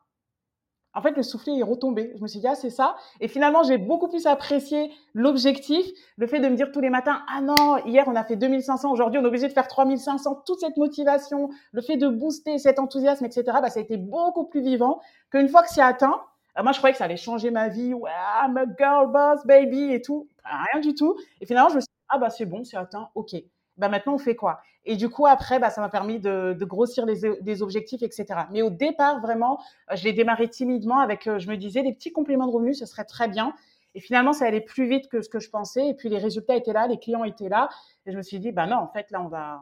en 0.96 1.02
fait 1.02 1.16
le 1.16 1.22
soufflet 1.22 1.56
est 1.58 1.62
retombé. 1.62 2.12
Je 2.16 2.22
me 2.22 2.26
suis 2.26 2.40
dit 2.40 2.48
ah 2.48 2.56
c'est 2.56 2.70
ça. 2.70 2.96
Et 3.20 3.28
finalement 3.28 3.62
j'ai 3.62 3.78
beaucoup 3.78 4.08
plus 4.08 4.26
apprécié 4.26 4.92
l'objectif 5.12 5.86
le 6.16 6.26
fait 6.26 6.40
de 6.40 6.48
me 6.48 6.56
dire 6.56 6.72
tous 6.72 6.80
les 6.80 6.90
matins 6.90 7.22
ah 7.32 7.40
non 7.40 7.78
hier 7.86 8.04
on 8.08 8.16
a 8.16 8.24
fait 8.24 8.36
2500 8.36 8.90
aujourd'hui 8.90 9.20
on 9.20 9.24
est 9.24 9.28
obligé 9.28 9.46
de 9.46 9.52
faire 9.52 9.68
3500 9.68 10.42
toute 10.44 10.58
cette 10.58 10.76
motivation 10.76 11.50
le 11.70 11.82
fait 11.82 11.96
de 11.96 12.08
booster 12.08 12.58
cet 12.58 12.80
enthousiasme 12.80 13.24
etc 13.24 13.44
bah 13.62 13.70
ça 13.70 13.78
a 13.78 13.82
été 13.82 13.96
beaucoup 13.96 14.46
plus 14.46 14.60
vivant 14.60 15.00
qu'une 15.30 15.48
fois 15.48 15.62
que 15.62 15.70
c'est 15.70 15.82
atteint 15.82 16.20
moi, 16.62 16.72
je 16.72 16.78
croyais 16.78 16.92
que 16.92 16.98
ça 16.98 17.04
allait 17.04 17.16
changer 17.16 17.50
ma 17.50 17.68
vie. 17.68 17.94
Ouais, 17.94 18.10
I'm 18.10 18.56
a 18.56 18.64
girl 18.78 19.10
boss, 19.10 19.44
baby, 19.44 19.92
et 19.92 20.00
tout. 20.02 20.28
Rien 20.44 20.80
du 20.80 20.94
tout. 20.94 21.16
Et 21.40 21.46
finalement, 21.46 21.70
je 21.70 21.76
me 21.76 21.80
suis 21.80 21.86
dit, 21.86 22.04
ah 22.08 22.18
bah 22.18 22.30
c'est 22.30 22.46
bon, 22.46 22.64
c'est 22.64 22.76
atteint, 22.76 23.08
ok. 23.14 23.34
Bah 23.76 23.88
maintenant, 23.88 24.14
on 24.14 24.18
fait 24.18 24.36
quoi? 24.36 24.60
Et 24.84 24.96
du 24.96 25.08
coup, 25.08 25.26
après, 25.26 25.58
bah, 25.58 25.70
ça 25.70 25.80
m'a 25.80 25.88
permis 25.88 26.20
de, 26.20 26.56
grossir 26.60 27.06
les, 27.06 27.40
des 27.40 27.62
objectifs, 27.62 28.02
etc. 28.02 28.26
Mais 28.50 28.62
au 28.62 28.70
départ, 28.70 29.20
vraiment, 29.20 29.60
euh, 29.90 29.96
je 29.96 30.04
l'ai 30.04 30.12
démarré 30.12 30.48
timidement 30.48 31.00
avec, 31.00 31.26
euh, 31.26 31.38
je 31.38 31.48
me 31.48 31.56
disais, 31.56 31.82
des 31.82 31.92
petits 31.92 32.12
compléments 32.12 32.46
de 32.46 32.52
revenus, 32.52 32.78
ce 32.78 32.86
serait 32.86 33.04
très 33.04 33.28
bien. 33.28 33.54
Et 33.94 34.00
finalement, 34.00 34.32
ça 34.32 34.44
allait 34.46 34.60
plus 34.60 34.86
vite 34.86 35.08
que 35.08 35.22
ce 35.22 35.28
que 35.28 35.40
je 35.40 35.48
pensais. 35.50 35.88
Et 35.88 35.94
puis, 35.94 36.08
les 36.08 36.18
résultats 36.18 36.56
étaient 36.56 36.72
là, 36.72 36.86
les 36.86 36.98
clients 36.98 37.24
étaient 37.24 37.48
là. 37.48 37.68
Et 38.06 38.12
je 38.12 38.16
me 38.16 38.22
suis 38.22 38.38
dit, 38.38 38.52
bah 38.52 38.66
non, 38.66 38.76
en 38.76 38.88
fait, 38.88 39.10
là, 39.10 39.22
on 39.22 39.28
va, 39.28 39.60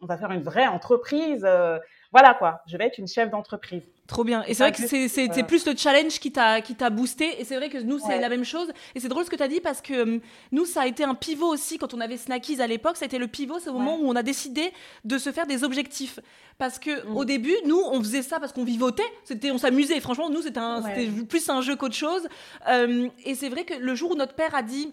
on 0.00 0.06
va 0.06 0.16
faire 0.16 0.30
une 0.30 0.42
vraie 0.42 0.66
entreprise. 0.66 1.44
Euh, 1.44 1.78
voilà 2.12 2.34
quoi, 2.34 2.60
je 2.66 2.76
vais 2.76 2.84
être 2.84 2.98
une 2.98 3.08
chef 3.08 3.30
d'entreprise. 3.30 3.82
Trop 4.06 4.24
bien. 4.24 4.44
Et 4.46 4.52
c'est 4.52 4.64
vrai 4.64 4.72
que 4.72 4.86
c'est 4.86 5.30
euh, 5.38 5.42
plus 5.44 5.64
le 5.66 5.74
challenge 5.74 6.18
qui 6.20 6.30
t'a 6.32 6.60
qui 6.60 6.74
t'a 6.74 6.90
boosté. 6.90 7.40
Et 7.40 7.44
c'est 7.44 7.56
vrai 7.56 7.70
que 7.70 7.78
nous, 7.78 7.98
c'est 7.98 8.08
Ouais. 8.08 8.20
la 8.20 8.28
même 8.28 8.44
chose. 8.44 8.70
Et 8.94 9.00
c'est 9.00 9.08
drôle 9.08 9.24
ce 9.24 9.30
que 9.30 9.36
tu 9.36 9.42
as 9.42 9.48
dit 9.48 9.60
parce 9.60 9.80
que 9.80 10.02
hum, 10.02 10.20
nous, 10.50 10.66
ça 10.66 10.82
a 10.82 10.86
été 10.86 11.04
un 11.04 11.14
pivot 11.14 11.46
aussi 11.46 11.78
quand 11.78 11.94
on 11.94 12.00
avait 12.00 12.18
Snackies 12.18 12.60
à 12.60 12.66
l'époque. 12.66 12.96
Ça 12.98 13.04
a 13.04 13.06
été 13.06 13.16
le 13.18 13.28
pivot, 13.28 13.58
c'est 13.60 13.70
au 13.70 13.74
moment 13.74 13.96
où 13.98 14.06
on 14.06 14.16
a 14.16 14.22
décidé 14.22 14.72
de 15.04 15.16
se 15.16 15.32
faire 15.32 15.46
des 15.46 15.64
objectifs. 15.64 16.18
Parce 16.58 16.78
que 16.78 17.06
Mm. 17.06 17.16
au 17.16 17.24
début, 17.24 17.54
nous, 17.64 17.80
on 17.90 17.98
faisait 18.00 18.22
ça 18.22 18.38
parce 18.38 18.52
qu'on 18.52 18.64
vivotait. 18.64 19.02
C'était, 19.24 19.50
on 19.50 19.56
s'amusait. 19.58 19.98
Franchement, 20.00 20.28
nous, 20.28 20.42
c'était 20.42 20.58
un- 20.60 20.82
Ouais. 20.82 20.92
c'était 20.94 21.24
plus 21.24 21.48
un 21.48 21.62
jeu 21.62 21.76
qu'autre 21.76 21.94
chose. 21.94 22.28
Euh, 22.68 23.08
et 23.24 23.34
c'est 23.34 23.48
vrai 23.48 23.64
que 23.64 23.74
le 23.74 23.94
jour 23.94 24.10
où 24.10 24.14
notre 24.16 24.34
père 24.34 24.54
a 24.54 24.62
dit 24.62 24.92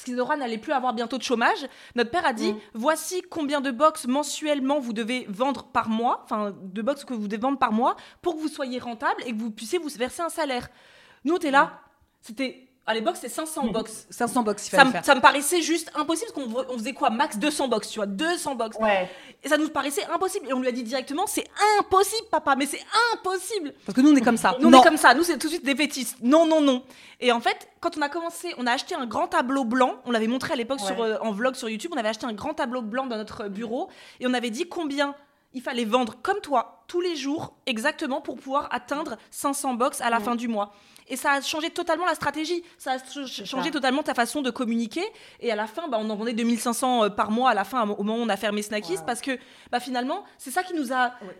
parce 0.00 0.06
qu'Isadora 0.06 0.36
n'allait 0.38 0.56
plus 0.56 0.72
avoir 0.72 0.94
bientôt 0.94 1.18
de 1.18 1.22
chômage. 1.22 1.66
Notre 1.94 2.10
père 2.10 2.24
a 2.24 2.32
dit 2.32 2.54
Mm. 2.54 2.58
voici 2.72 3.20
combien 3.28 3.60
de 3.60 3.70
box 3.70 4.06
mensuellement 4.06 4.80
vous 4.80 4.94
devez 4.94 5.26
vendre 5.28 5.64
par 5.64 5.90
mois, 5.90 6.22
enfin 6.24 6.54
de 6.62 6.80
box 6.80 7.04
que 7.04 7.12
vous 7.12 7.28
devez 7.28 7.40
vendre 7.40 7.58
par 7.58 7.72
mois 7.72 7.96
pour 8.22 8.34
que 8.36 8.40
vous 8.40 8.48
soyez 8.48 8.78
rentable 8.78 9.22
et 9.26 9.32
que 9.32 9.38
vous 9.38 9.50
puissiez 9.50 9.78
vous 9.78 9.90
verser 9.90 10.22
un 10.22 10.30
salaire. 10.30 10.70
Nous, 11.24 11.34
on 11.34 11.36
était 11.36 11.50
là, 11.50 11.80
c'était 12.22 12.69
à 12.86 12.94
l'époque 12.94 13.16
c'était 13.16 13.28
500 13.28 13.68
box. 13.68 14.06
500 14.10 14.42
box, 14.42 14.66
il 14.66 14.70
Ça, 14.70 14.76
fallait 14.78 14.88
me- 14.88 14.92
faire. 14.92 15.04
ça 15.04 15.14
me 15.14 15.20
paraissait 15.20 15.62
juste 15.62 15.90
impossible 15.94 16.32
parce 16.34 16.46
qu'on 16.46 16.64
on 16.74 16.78
faisait 16.78 16.92
quoi? 16.92 17.10
Max 17.10 17.38
200 17.38 17.68
box, 17.68 17.88
tu 17.90 17.98
vois, 17.98 18.06
200 18.06 18.54
box. 18.56 18.76
Ouais. 18.80 19.08
Et 19.44 19.48
ça 19.48 19.56
nous 19.58 19.68
paraissait 19.68 20.04
impossible. 20.12 20.48
Et 20.48 20.52
on 20.52 20.60
lui 20.60 20.68
a 20.68 20.72
dit 20.72 20.82
directement 20.82 21.26
c'est 21.26 21.46
impossible, 21.78 22.26
papa, 22.30 22.56
mais 22.56 22.66
c'est 22.66 22.80
impossible. 23.14 23.74
Parce 23.86 23.94
que 23.94 24.00
nous, 24.00 24.10
on 24.12 24.16
est 24.16 24.20
comme 24.22 24.36
ça. 24.36 24.56
Nous, 24.60 24.68
on 24.68 24.80
est 24.80 24.82
comme 24.84 24.96
ça. 24.96 25.14
Nous, 25.14 25.22
c'est 25.22 25.38
tout 25.38 25.46
de 25.46 25.52
suite 25.52 25.64
des 25.64 25.76
fétistes. 25.76 26.16
Non, 26.22 26.46
non, 26.46 26.60
non. 26.60 26.82
Et 27.20 27.32
en 27.32 27.40
fait, 27.40 27.68
quand 27.80 27.96
on 27.96 28.02
a 28.02 28.08
commencé, 28.08 28.54
on 28.58 28.66
a 28.66 28.72
acheté 28.72 28.94
un 28.94 29.06
grand 29.06 29.28
tableau 29.28 29.64
blanc. 29.64 29.96
On 30.06 30.10
l'avait 30.10 30.26
montré 30.26 30.52
à 30.54 30.56
l'époque 30.56 30.80
Ouais. 30.80 30.86
sur, 30.86 31.02
euh, 31.02 31.16
en 31.20 31.32
vlog 31.32 31.54
sur 31.54 31.68
YouTube. 31.68 31.92
On 31.94 31.98
avait 31.98 32.08
acheté 32.08 32.26
un 32.26 32.32
grand 32.32 32.54
tableau 32.54 32.82
blanc 32.82 33.06
dans 33.06 33.16
notre 33.16 33.48
bureau. 33.48 33.88
Et 34.20 34.26
on 34.26 34.34
avait 34.34 34.50
dit 34.50 34.68
combien 34.68 35.14
il 35.52 35.62
fallait 35.62 35.84
vendre 35.84 36.16
comme 36.22 36.40
toi 36.40 36.84
tous 36.86 37.00
les 37.00 37.16
jours 37.16 37.54
exactement 37.66 38.20
pour 38.20 38.36
pouvoir 38.36 38.68
atteindre 38.72 39.16
500 39.30 39.74
box 39.74 40.00
à 40.00 40.08
la 40.10 40.18
Mm. 40.20 40.22
fin 40.24 40.34
du 40.36 40.48
mois. 40.48 40.72
Et 41.10 41.16
ça 41.16 41.32
a 41.32 41.40
changé 41.40 41.70
totalement 41.70 42.06
la 42.06 42.14
stratégie. 42.14 42.62
Ça 42.78 42.92
a 42.92 42.98
ch- 42.98 43.44
changé 43.44 43.68
ça. 43.68 43.72
totalement 43.72 44.02
ta 44.02 44.14
façon 44.14 44.40
de 44.42 44.50
communiquer. 44.50 45.02
Et 45.40 45.50
à 45.52 45.56
la 45.56 45.66
fin, 45.66 45.88
bah, 45.88 45.98
on 46.00 46.08
en 46.08 46.16
vendait 46.16 46.32
2500 46.32 47.04
euh, 47.04 47.08
par 47.10 47.30
mois 47.30 47.50
à 47.50 47.54
la 47.54 47.64
fin, 47.64 47.82
au 47.82 48.02
moment 48.02 48.14
où 48.16 48.20
on 48.24 48.28
a 48.28 48.36
fermé 48.36 48.62
Snackies. 48.62 48.98
Parce 49.06 49.20
que 49.20 49.32
bah, 49.70 49.80
finalement, 49.80 50.24
c'est 50.38 50.50
ça 50.50 50.62
qui 50.62 50.74
nous 50.74 50.92
a 50.92 51.06
Ouais, 51.22 51.36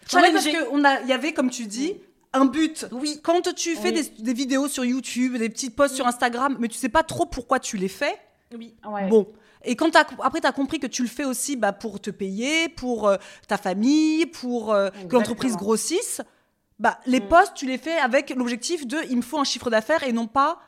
parce 0.00 0.24
challengé. 0.24 0.52
que 0.52 0.68
on 0.72 0.82
a, 0.84 1.00
il 1.02 1.08
y 1.08 1.12
avait, 1.12 1.32
comme 1.32 1.50
tu 1.50 1.66
dis, 1.66 1.94
un 2.32 2.46
but. 2.46 2.86
Oui. 2.92 3.20
Quand 3.22 3.42
tu 3.54 3.76
fais 3.76 3.92
Oui. 3.92 4.10
des, 4.16 4.22
des 4.22 4.32
vidéos 4.32 4.68
sur 4.68 4.84
YouTube, 4.84 5.36
des 5.36 5.48
petits 5.50 5.70
posts 5.70 5.94
sur 5.96 6.06
Instagram, 6.06 6.56
mais 6.58 6.68
tu 6.68 6.78
sais 6.78 6.88
pas 6.88 7.02
trop 7.02 7.26
pourquoi 7.26 7.58
tu 7.60 7.76
les 7.76 7.88
fais, 7.88 8.18
Oui. 8.56 8.74
Ouais. 8.88 9.08
bon. 9.08 9.26
Et 9.62 9.76
quand 9.76 9.94
après, 9.94 10.40
tu 10.40 10.46
as 10.46 10.52
compris 10.52 10.78
que 10.80 10.86
tu 10.86 11.02
le 11.02 11.08
fais 11.08 11.24
aussi 11.26 11.54
bah, 11.56 11.72
pour 11.72 12.00
te 12.00 12.08
payer, 12.10 12.70
pour 12.70 13.08
euh, 13.08 13.16
ta 13.46 13.58
famille, 13.58 14.24
pour 14.24 14.72
euh, 14.72 14.88
que 15.08 15.14
l'entreprise 15.14 15.54
grossisse, 15.56 16.22
bah, 16.80 16.98
les 17.06 17.20
Mm. 17.20 17.28
posts, 17.28 17.54
tu 17.54 17.66
les 17.66 17.78
fais 17.78 17.98
avec 17.98 18.30
l'objectif 18.30 18.86
de 18.86 18.96
il 19.08 19.16
me 19.18 19.22
faut 19.22 19.38
un 19.38 19.44
chiffre 19.44 19.70
d'affaires 19.70 20.02
et 20.02 20.12
non 20.12 20.26
pas 20.26 20.58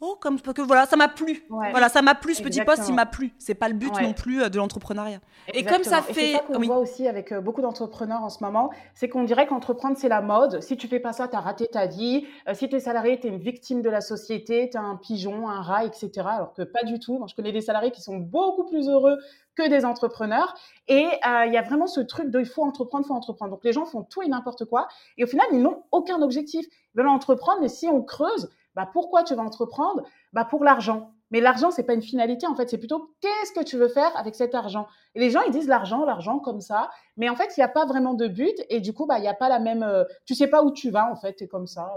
Oh, 0.00 0.16
comme 0.20 0.40
que 0.40 0.62
voilà, 0.62 0.86
ça 0.86 0.94
m'a 0.94 1.08
plu. 1.08 1.42
Voilà, 1.48 1.88
ça 1.88 2.02
m'a 2.02 2.14
plu. 2.14 2.34
Ce 2.34 2.42
petit 2.42 2.62
poste, 2.62 2.84
il 2.88 2.94
m'a 2.94 3.06
plu. 3.06 3.32
C'est 3.38 3.56
pas 3.56 3.68
le 3.68 3.74
but 3.74 3.92
non 4.00 4.12
plus 4.12 4.42
euh, 4.42 4.48
de 4.48 4.56
l'entrepreneuriat. 4.56 5.18
Et 5.52 5.64
comme 5.64 5.82
ça 5.82 6.02
fait, 6.02 6.34
c'est 6.36 6.44
qu'on 6.46 6.60
voit 6.60 6.78
aussi 6.78 7.08
avec 7.08 7.32
euh, 7.32 7.40
beaucoup 7.40 7.62
d'entrepreneurs 7.62 8.22
en 8.22 8.28
ce 8.28 8.44
moment, 8.44 8.70
c'est 8.94 9.08
qu'on 9.08 9.24
dirait 9.24 9.48
qu'entreprendre 9.48 9.96
c'est 9.98 10.08
la 10.08 10.20
mode. 10.20 10.60
Si 10.62 10.76
tu 10.76 10.86
fais 10.86 11.00
pas 11.00 11.12
ça, 11.12 11.26
tu 11.26 11.34
as 11.34 11.40
raté 11.40 11.66
ta 11.66 11.86
vie. 11.86 12.26
Euh, 12.48 12.54
si 12.54 12.68
tu 12.68 12.76
es 12.76 12.80
salarié, 12.80 13.18
tu 13.18 13.26
es 13.26 13.30
une 13.30 13.40
victime 13.40 13.82
de 13.82 13.90
la 13.90 14.00
société, 14.00 14.70
tu 14.70 14.76
es 14.76 14.80
un 14.80 14.94
pigeon, 14.94 15.48
un 15.48 15.62
rat, 15.62 15.84
etc. 15.84 16.10
Alors 16.18 16.52
que 16.54 16.62
pas 16.62 16.84
du 16.84 17.00
tout. 17.00 17.18
Moi, 17.18 17.26
je 17.28 17.34
connais 17.34 17.52
des 17.52 17.62
salariés 17.62 17.90
qui 17.90 18.00
sont 18.00 18.18
beaucoup 18.18 18.66
plus 18.66 18.88
heureux 18.88 19.16
que 19.58 19.68
des 19.68 19.84
entrepreneurs. 19.84 20.54
Et 20.86 21.06
il 21.46 21.52
y 21.52 21.56
a 21.56 21.62
vraiment 21.62 21.86
ce 21.86 22.00
truc 22.00 22.30
de 22.30 22.40
il 22.40 22.46
faut 22.46 22.62
entreprendre, 22.62 23.04
il 23.04 23.08
faut 23.08 23.14
entreprendre. 23.14 23.50
Donc 23.50 23.64
les 23.64 23.72
gens 23.72 23.84
font 23.84 24.04
tout 24.04 24.22
et 24.22 24.28
n'importe 24.28 24.64
quoi. 24.64 24.88
Et 25.16 25.24
au 25.24 25.26
final, 25.26 25.46
ils 25.52 25.60
n'ont 25.60 25.82
aucun 25.90 26.22
objectif. 26.22 26.64
Ils 26.94 26.98
veulent 26.98 27.08
entreprendre, 27.08 27.60
mais 27.60 27.68
si 27.68 27.88
on 27.88 28.02
creuse, 28.02 28.50
bah, 28.74 28.88
pourquoi 28.92 29.24
tu 29.24 29.34
vas 29.34 29.42
entreprendre? 29.42 30.02
Bah, 30.32 30.44
Pour 30.44 30.64
l'argent. 30.64 31.12
Mais 31.30 31.40
l'argent, 31.40 31.70
c'est 31.70 31.82
pas 31.82 31.92
une 31.92 32.02
finalité, 32.02 32.46
en 32.46 32.54
fait, 32.54 32.70
c'est 32.70 32.78
plutôt 32.78 33.14
qu'est-ce 33.20 33.52
que 33.52 33.62
tu 33.62 33.76
veux 33.76 33.88
faire 33.88 34.16
avec 34.16 34.34
cet 34.34 34.54
argent? 34.54 34.86
Et 35.14 35.20
les 35.20 35.30
gens, 35.30 35.42
ils 35.42 35.52
disent 35.52 35.68
l'argent, 35.68 36.06
l'argent, 36.06 36.38
comme 36.38 36.62
ça. 36.62 36.88
Mais 37.18 37.28
en 37.28 37.36
fait, 37.36 37.54
il 37.56 37.60
n'y 37.60 37.64
a 37.64 37.68
pas 37.68 37.84
vraiment 37.84 38.14
de 38.14 38.28
but. 38.28 38.56
Et 38.70 38.80
du 38.80 38.94
coup, 38.94 39.04
bah, 39.04 39.18
il 39.18 39.22
n'y 39.22 39.28
a 39.28 39.34
pas 39.34 39.50
la 39.50 39.58
même. 39.58 39.82
Euh, 39.82 40.04
tu 40.24 40.34
sais 40.34 40.46
pas 40.46 40.62
où 40.62 40.70
tu 40.70 40.90
vas, 40.90 41.10
en 41.10 41.16
fait, 41.16 41.34
tu 41.34 41.44
es 41.44 41.48
comme 41.48 41.66
ça. 41.66 41.92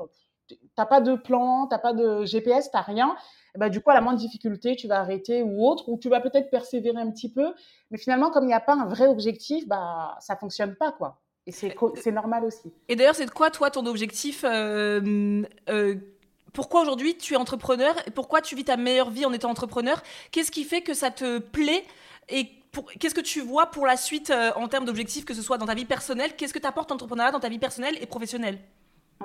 Tu 0.47 0.57
n'as 0.77 0.85
pas 0.85 0.99
de 0.99 1.15
plan, 1.15 1.67
tu 1.67 1.73
n'as 1.73 1.79
pas 1.79 1.93
de 1.93 2.25
GPS, 2.25 2.71
tu 2.71 2.75
n'as 2.75 2.81
rien. 2.81 3.15
Bah, 3.57 3.69
du 3.69 3.81
coup, 3.81 3.89
à 3.89 3.93
la 3.93 4.01
moindre 4.01 4.19
difficulté, 4.19 4.75
tu 4.75 4.87
vas 4.87 4.99
arrêter 4.99 5.43
ou 5.43 5.67
autre, 5.67 5.89
ou 5.89 5.97
tu 5.97 6.09
vas 6.09 6.21
peut-être 6.21 6.49
persévérer 6.49 6.99
un 6.99 7.11
petit 7.11 7.31
peu. 7.31 7.53
Mais 7.89 7.97
finalement, 7.97 8.31
comme 8.31 8.45
il 8.45 8.47
n'y 8.47 8.53
a 8.53 8.59
pas 8.59 8.73
un 8.73 8.85
vrai 8.85 9.07
objectif, 9.07 9.67
bah, 9.67 10.17
ça 10.19 10.35
fonctionne 10.35 10.75
pas, 10.75 10.91
quoi. 10.91 11.19
Et 11.47 11.51
c'est 11.51 12.11
normal 12.11 12.45
aussi. 12.45 12.71
Et 12.87 12.95
d'ailleurs, 12.95 13.15
c'est 13.15 13.29
quoi, 13.29 13.49
toi, 13.49 13.71
ton 13.71 13.85
objectif 13.87 14.45
euh, 14.47 15.43
euh, 15.69 15.95
pourquoi 16.53 16.81
aujourd'hui 16.81 17.17
tu 17.17 17.33
es 17.33 17.37
entrepreneur 17.37 17.95
pourquoi 18.13 18.41
tu 18.41 18.55
vis 18.55 18.65
ta 18.65 18.77
meilleure 18.77 19.09
vie 19.09 19.25
en 19.25 19.33
étant 19.33 19.49
entrepreneur? 19.49 20.01
Qu'est-ce 20.31 20.51
qui 20.51 20.63
fait 20.63 20.81
que 20.81 20.93
ça 20.93 21.09
te 21.09 21.39
plaît 21.39 21.83
et 22.29 22.47
qu'est-ce 22.99 23.15
que 23.15 23.21
tu 23.21 23.41
vois 23.41 23.67
pour 23.67 23.87
la 23.87 23.97
suite 23.97 24.29
euh, 24.29 24.51
en 24.55 24.67
termes 24.67 24.85
d'objectifs, 24.85 25.25
que 25.25 25.33
ce 25.33 25.41
soit 25.41 25.57
dans 25.57 25.65
ta 25.65 25.73
vie 25.73 25.85
personnelle? 25.85 26.35
Qu'est-ce 26.35 26.53
que 26.53 26.59
t'apporte 26.59 26.91
l'entrepreneuriat 26.91 27.31
dans 27.31 27.39
ta 27.39 27.49
vie 27.49 27.59
personnelle 27.59 27.97
et 27.99 28.05
professionnelle? 28.05 28.59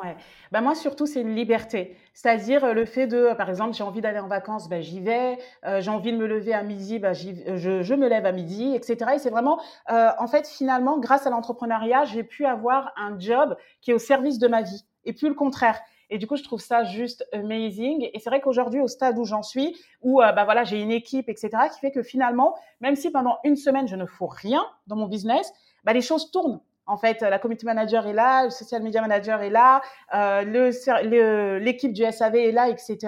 Ouais. 0.03 0.17
Bah 0.53 0.61
moi 0.61 0.75
surtout 0.75 1.07
c'est 1.07 1.21
une 1.21 1.35
liberté, 1.35 1.97
c'est-à-dire 2.15 2.65
euh, 2.65 2.73
le 2.73 2.85
fait 2.85 3.07
de, 3.07 3.35
par 3.37 3.49
exemple, 3.49 3.75
j'ai 3.75 3.85
envie 3.85 4.01
d'aller 4.01 4.19
en 4.19 4.29
vacances, 4.29 4.69
bah, 4.69 4.81
j'y 4.81 5.01
vais, 5.01 5.39
euh, 5.65 5.81
j'ai 5.81 5.91
envie 5.91 6.13
de 6.13 6.17
me 6.17 6.27
lever 6.27 6.55
à 6.55 6.63
midi, 6.63 6.99
bah, 6.99 7.13
je, 7.13 7.83
je, 7.83 7.95
me 7.95 8.09
lève 8.09 8.27
à 8.27 8.33
midi, 8.33 8.75
etc. 8.75 9.13
Et 9.15 9.19
c'est 9.19 9.31
vraiment, 9.31 9.61
en 9.89 10.27
fait, 10.27 10.47
finalement, 10.47 10.99
grâce 10.99 11.27
à 11.27 11.31
l'entrepreneuriat, 11.31 12.05
j'ai 12.05 12.23
pu 12.23 12.45
avoir 12.47 12.93
un 12.97 13.19
job 13.19 13.57
qui 13.81 13.91
est 13.91 13.95
au 13.95 13.99
service 13.99 14.39
de 14.39 14.49
ma 14.49 14.63
vie, 14.63 14.85
et 15.05 15.13
plus 15.13 15.29
le 15.29 15.35
contraire. 15.35 15.81
Et 16.11 16.19
du 16.19 16.27
coup, 16.27 16.37
je 16.37 16.45
trouve 16.45 16.61
ça 16.61 16.85
juste 16.85 17.27
amazing. 17.33 18.09
Et 18.13 18.19
c'est 18.21 18.31
vrai 18.31 18.41
qu'aujourd'hui, 18.41 18.81
au 18.81 18.89
stade 18.89 19.19
où 19.19 19.25
j'en 19.25 19.43
suis, 19.43 19.77
où 20.03 20.23
euh, 20.23 20.33
bah 20.33 20.45
voilà, 20.45 20.65
j'ai 20.65 20.81
une 20.81 20.93
équipe, 20.93 21.29
etc., 21.29 21.51
qui 21.73 21.81
fait 21.81 21.91
que 21.91 22.03
finalement, 22.03 22.55
même 22.81 22.97
si 22.97 23.11
pendant 23.11 23.39
une 23.45 23.57
semaine 23.57 23.89
je 23.89 23.97
ne 23.97 24.07
fais 24.07 24.25
rien 24.29 24.65
dans 24.87 24.97
mon 24.97 25.07
business, 25.07 25.53
bah 25.85 25.93
les 25.93 26.01
choses 26.01 26.31
tournent. 26.31 26.61
En 26.87 26.97
fait, 26.97 27.21
la 27.21 27.39
community 27.39 27.67
manager 27.67 28.07
est 28.07 28.13
là, 28.13 28.45
le 28.45 28.51
social 28.51 28.83
media 28.83 29.01
manager 29.01 29.43
est 29.43 29.51
là, 29.51 29.83
euh, 30.15 31.59
l'équipe 31.59 31.93
du 31.93 32.05
SAV 32.05 32.37
est 32.37 32.53
là, 32.53 32.69
etc. 32.69 32.99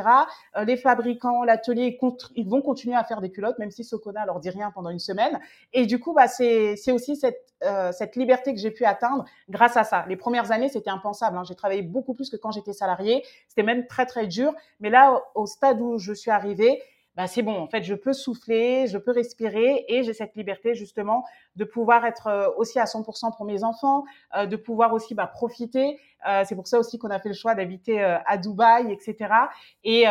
Euh, 0.57 0.65
les 0.65 0.77
fabricants, 0.77 1.45
l'atelier, 1.45 1.99
ils 2.35 2.49
vont 2.49 2.61
continuer 2.61 2.97
à 2.97 3.05
faire 3.05 3.21
des 3.21 3.31
culottes, 3.31 3.59
même 3.59 3.71
si 3.71 3.85
Socona 3.85 4.27
leur 4.27 4.41
dit 4.41 4.51
rien 4.51 4.73
pendant 4.73 4.91
une 4.91 4.99
semaine. 4.99 5.39
Et 5.73 5.87
du 5.87 6.01
coup, 6.01 6.13
bah, 6.13 6.27
c'est 6.27 6.91
aussi 6.91 7.17
cette, 7.17 7.41
euh, 7.65 7.93
cette 7.93 8.17
liberté 8.17 8.53
que 8.53 8.61
j'ai 8.61 8.71
pu 8.73 8.85
atteindre 8.85 9.25
grâce 9.49 9.77
à 9.77 9.85
ça. 9.85 10.05
Les 10.09 10.17
premières 10.17 10.51
années, 10.51 10.69
c'était 10.69 10.91
impensable. 10.91 11.37
Hein. 11.37 11.45
J'ai 11.47 11.55
travaillé 11.55 11.83
beaucoup 11.83 12.15
plus 12.15 12.31
que 12.31 12.37
quand 12.37 12.51
j'étais 12.51 12.73
salarié. 12.73 13.25
C'était 13.49 13.63
même 13.63 13.87
très, 13.87 14.07
très 14.07 14.27
dur. 14.27 14.53
Mais 14.81 14.91
là, 14.91 15.23
au 15.35 15.47
stade 15.47 15.81
où 15.81 15.99
je 15.99 16.13
suis 16.13 16.31
arrivée, 16.31 16.83
bah, 17.19 17.27
c'est 17.27 17.43
bon, 17.43 17.59
en 17.59 17.67
fait, 17.67 17.83
je 17.83 17.97
peux 17.97 18.13
souffler, 18.13 18.87
je 18.87 18.97
peux 18.97 19.11
respirer 19.11 19.85
et 19.89 20.05
j'ai 20.05 20.15
cette 20.15 20.37
liberté 20.37 20.77
justement 20.77 21.25
de 21.57 21.65
pouvoir 21.65 22.05
être 22.05 22.29
euh, 22.29 22.49
aussi 22.57 22.79
à 22.79 22.85
100% 22.85 23.37
pour 23.37 23.45
mes 23.45 23.65
enfants, 23.65 24.05
euh, 24.37 24.47
de 24.47 24.55
pouvoir 24.55 24.93
aussi 24.93 25.17
bah, 25.17 25.27
profiter. 25.27 25.99
Euh, 26.29 26.45
c'est 26.47 26.55
pour 26.55 26.69
ça 26.69 26.79
aussi 26.79 26.97
qu'on 26.97 27.11
a 27.11 27.19
fait 27.19 27.31
le 27.31 27.35
choix 27.35 27.57
d'habiter 27.57 28.01
à 28.01 28.39
Dubaï, 28.39 28.93
etc. 28.93 29.35
Et, 29.83 30.05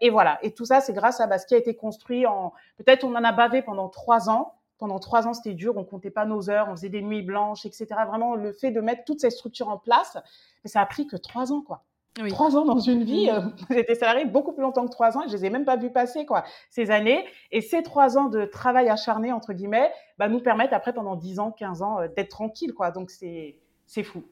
et, 0.00 0.10
voilà. 0.10 0.40
Et 0.42 0.52
tout 0.52 0.64
ça, 0.64 0.80
c'est 0.80 0.92
grâce 0.92 1.20
à 1.20 1.28
bah, 1.28 1.38
ce 1.38 1.46
qui 1.46 1.54
a 1.54 1.58
été 1.58 1.76
construit 1.76 2.26
en. 2.26 2.52
Peut-être 2.76 3.04
on 3.04 3.14
en 3.14 3.22
a 3.22 3.30
bavé 3.30 3.62
pendant 3.62 3.88
trois 3.88 4.28
ans. 4.28 4.54
Pendant 4.78 4.98
trois 4.98 5.28
ans, 5.28 5.34
c'était 5.34 5.54
dur. 5.54 5.76
On 5.76 5.84
comptait 5.84 6.10
pas 6.10 6.24
nos 6.24 6.50
heures, 6.50 6.66
on 6.68 6.74
faisait 6.74 6.88
des 6.88 7.02
nuits 7.02 7.22
blanches, 7.22 7.66
etc. 7.66 7.86
Vraiment, 8.08 8.34
le 8.34 8.52
fait 8.52 8.72
de 8.72 8.80
mettre 8.80 9.04
toutes 9.04 9.20
ces 9.20 9.30
structures 9.30 9.68
en 9.68 9.78
place, 9.78 10.18
ça 10.64 10.80
a 10.80 10.86
pris 10.86 11.06
que 11.06 11.16
trois 11.16 11.52
ans, 11.52 11.62
quoi. 11.62 11.84
Trois 12.26 12.56
ans 12.56 12.64
dans 12.64 12.80
une 12.80 13.04
vie, 13.04 13.30
euh, 13.30 13.40
j'étais 13.70 13.94
salariée 13.94 14.24
beaucoup 14.24 14.52
plus 14.52 14.62
longtemps 14.62 14.84
que 14.84 14.90
trois 14.90 15.16
ans 15.16 15.22
et 15.24 15.28
je 15.28 15.36
les 15.36 15.46
ai 15.46 15.50
même 15.50 15.64
pas 15.64 15.76
vus 15.76 15.90
passer 15.90 16.26
quoi 16.26 16.44
ces 16.70 16.90
années. 16.90 17.24
Et 17.52 17.60
ces 17.60 17.82
trois 17.82 18.18
ans 18.18 18.28
de 18.28 18.44
travail 18.44 18.88
acharné 18.88 19.32
entre 19.32 19.52
guillemets, 19.52 19.90
bah, 20.18 20.28
nous 20.28 20.40
permettent 20.40 20.72
après 20.72 20.92
pendant 20.92 21.16
10 21.16 21.38
ans, 21.38 21.52
15 21.52 21.82
ans 21.82 22.00
euh, 22.00 22.08
d'être 22.08 22.30
tranquille 22.30 22.74
quoi. 22.74 22.90
Donc 22.90 23.10
c'est 23.10 23.56
c'est 23.86 24.02
fou. 24.02 24.24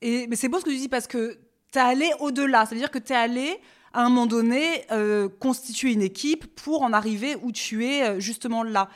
Et 0.00 0.26
mais 0.28 0.36
c'est 0.36 0.48
beau 0.48 0.58
ce 0.60 0.64
que 0.64 0.70
tu 0.70 0.76
dis 0.76 0.88
parce 0.88 1.06
que 1.06 1.38
tu 1.72 1.78
es 1.78 1.82
allé 1.82 2.10
au-delà, 2.20 2.66
c'est-à-dire 2.66 2.90
que 2.90 2.98
tu 2.98 3.12
es 3.12 3.16
allé 3.16 3.60
à 3.92 4.04
un 4.04 4.08
moment 4.08 4.26
donné 4.26 4.84
euh, 4.92 5.28
constituer 5.28 5.92
une 5.92 6.02
équipe 6.02 6.54
pour 6.56 6.82
en 6.82 6.92
arriver 6.92 7.36
où 7.42 7.52
tu 7.52 7.86
es 7.86 8.20
justement 8.20 8.62
là. 8.62 8.88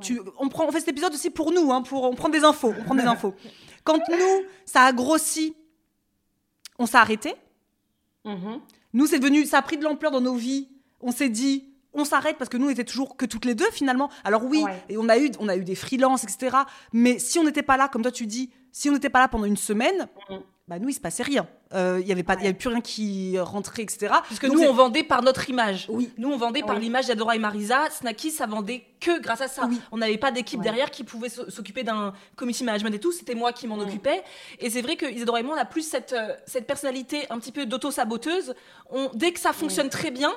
tu, 0.00 0.20
on, 0.38 0.48
prend, 0.48 0.66
on 0.66 0.72
fait 0.72 0.80
cet 0.80 0.88
épisode 0.88 1.12
aussi 1.12 1.30
pour 1.30 1.52
nous, 1.52 1.72
hein, 1.72 1.82
pour, 1.82 2.04
on 2.04 2.14
prend 2.14 2.28
des 2.28 2.44
infos. 2.44 2.74
On 2.78 2.84
prend 2.84 2.94
des 2.94 3.02
infos. 3.06 3.34
Quand 3.82 3.98
nous, 4.10 4.44
ça 4.66 4.82
a 4.82 4.92
grossi, 4.92 5.56
on 6.78 6.86
s'est 6.86 6.98
arrêté. 6.98 7.34
Mhm. 8.24 8.60
Nous, 8.92 9.06
c'est 9.06 9.18
devenu, 9.18 9.44
ça 9.44 9.58
a 9.58 9.62
pris 9.62 9.76
de 9.76 9.84
l'ampleur 9.84 10.10
dans 10.10 10.20
nos 10.20 10.34
vies. 10.34 10.68
On 11.00 11.12
s'est 11.12 11.28
dit, 11.28 11.70
on 11.92 12.04
s'arrête 12.04 12.36
parce 12.38 12.48
que 12.48 12.56
nous, 12.56 12.66
on 12.66 12.70
était 12.70 12.84
toujours 12.84 13.16
que 13.16 13.26
toutes 13.26 13.44
les 13.44 13.54
deux 13.54 13.70
finalement. 13.72 14.10
Alors 14.24 14.44
oui, 14.44 14.64
et 14.88 14.96
on 14.96 15.08
a 15.08 15.18
eu, 15.18 15.30
on 15.40 15.48
a 15.48 15.56
eu 15.56 15.64
des 15.64 15.74
freelances, 15.74 16.24
etc. 16.24 16.56
Mais 16.92 17.18
si 17.18 17.38
on 17.38 17.44
n'était 17.44 17.62
pas 17.62 17.76
là, 17.76 17.88
comme 17.88 18.02
toi 18.02 18.12
tu 18.12 18.26
dis, 18.26 18.50
si 18.72 18.90
on 18.90 18.92
n'était 18.92 19.10
pas 19.10 19.20
là 19.20 19.28
pendant 19.28 19.46
une 19.46 19.56
semaine, 19.56 20.08
mhm. 20.28 20.40
Bah 20.70 20.78
nous, 20.78 20.88
il 20.88 20.94
se 20.94 21.00
passait 21.00 21.24
rien. 21.24 21.48
Il 21.72 21.76
euh, 21.76 22.00
n'y 22.00 22.12
avait, 22.12 22.22
pas, 22.22 22.34
y 22.34 22.44
avait 22.44 22.52
plus 22.52 22.68
rien 22.68 22.80
qui 22.80 23.36
rentrait, 23.40 23.82
etc. 23.82 24.06
Parce 24.08 24.38
que 24.38 24.46
nous, 24.46 24.62
on 24.62 24.72
vendait 24.72 25.02
par 25.02 25.20
notre 25.20 25.50
image. 25.50 25.86
Oui. 25.88 26.12
Nous, 26.16 26.30
on 26.30 26.36
vendait 26.36 26.62
par 26.62 26.78
l'image 26.78 27.08
d'Adora 27.08 27.34
et 27.34 27.40
Marisa. 27.40 27.90
Snacky, 27.90 28.30
ça 28.30 28.46
vendait 28.46 28.84
que 29.00 29.20
grâce 29.20 29.40
à 29.40 29.48
ça. 29.48 29.68
On 29.90 29.98
n'avait 29.98 30.16
pas 30.16 30.30
d'équipe 30.30 30.60
derrière 30.60 30.92
qui 30.92 31.02
pouvait 31.02 31.28
s'occuper 31.28 31.82
d'un 31.82 32.12
committee 32.36 32.62
management 32.62 32.94
et 32.94 33.00
tout. 33.00 33.10
C'était 33.10 33.34
moi 33.34 33.52
qui 33.52 33.66
m'en 33.66 33.80
occupais. 33.80 34.22
Et 34.60 34.70
c'est 34.70 34.80
vrai 34.80 34.94
que 34.94 35.06
Isadora 35.06 35.40
et 35.40 35.42
moi, 35.42 35.56
on 35.56 35.60
a 35.60 35.64
plus 35.64 35.82
cette, 35.82 36.12
euh, 36.12 36.36
cette 36.46 36.68
personnalité 36.68 37.26
un 37.30 37.40
petit 37.40 37.50
peu 37.50 37.66
d'auto-saboteuse. 37.66 38.54
Dès 39.14 39.32
que 39.32 39.40
ça 39.40 39.52
fonctionne 39.52 39.88
très 39.88 40.12
bien, 40.12 40.32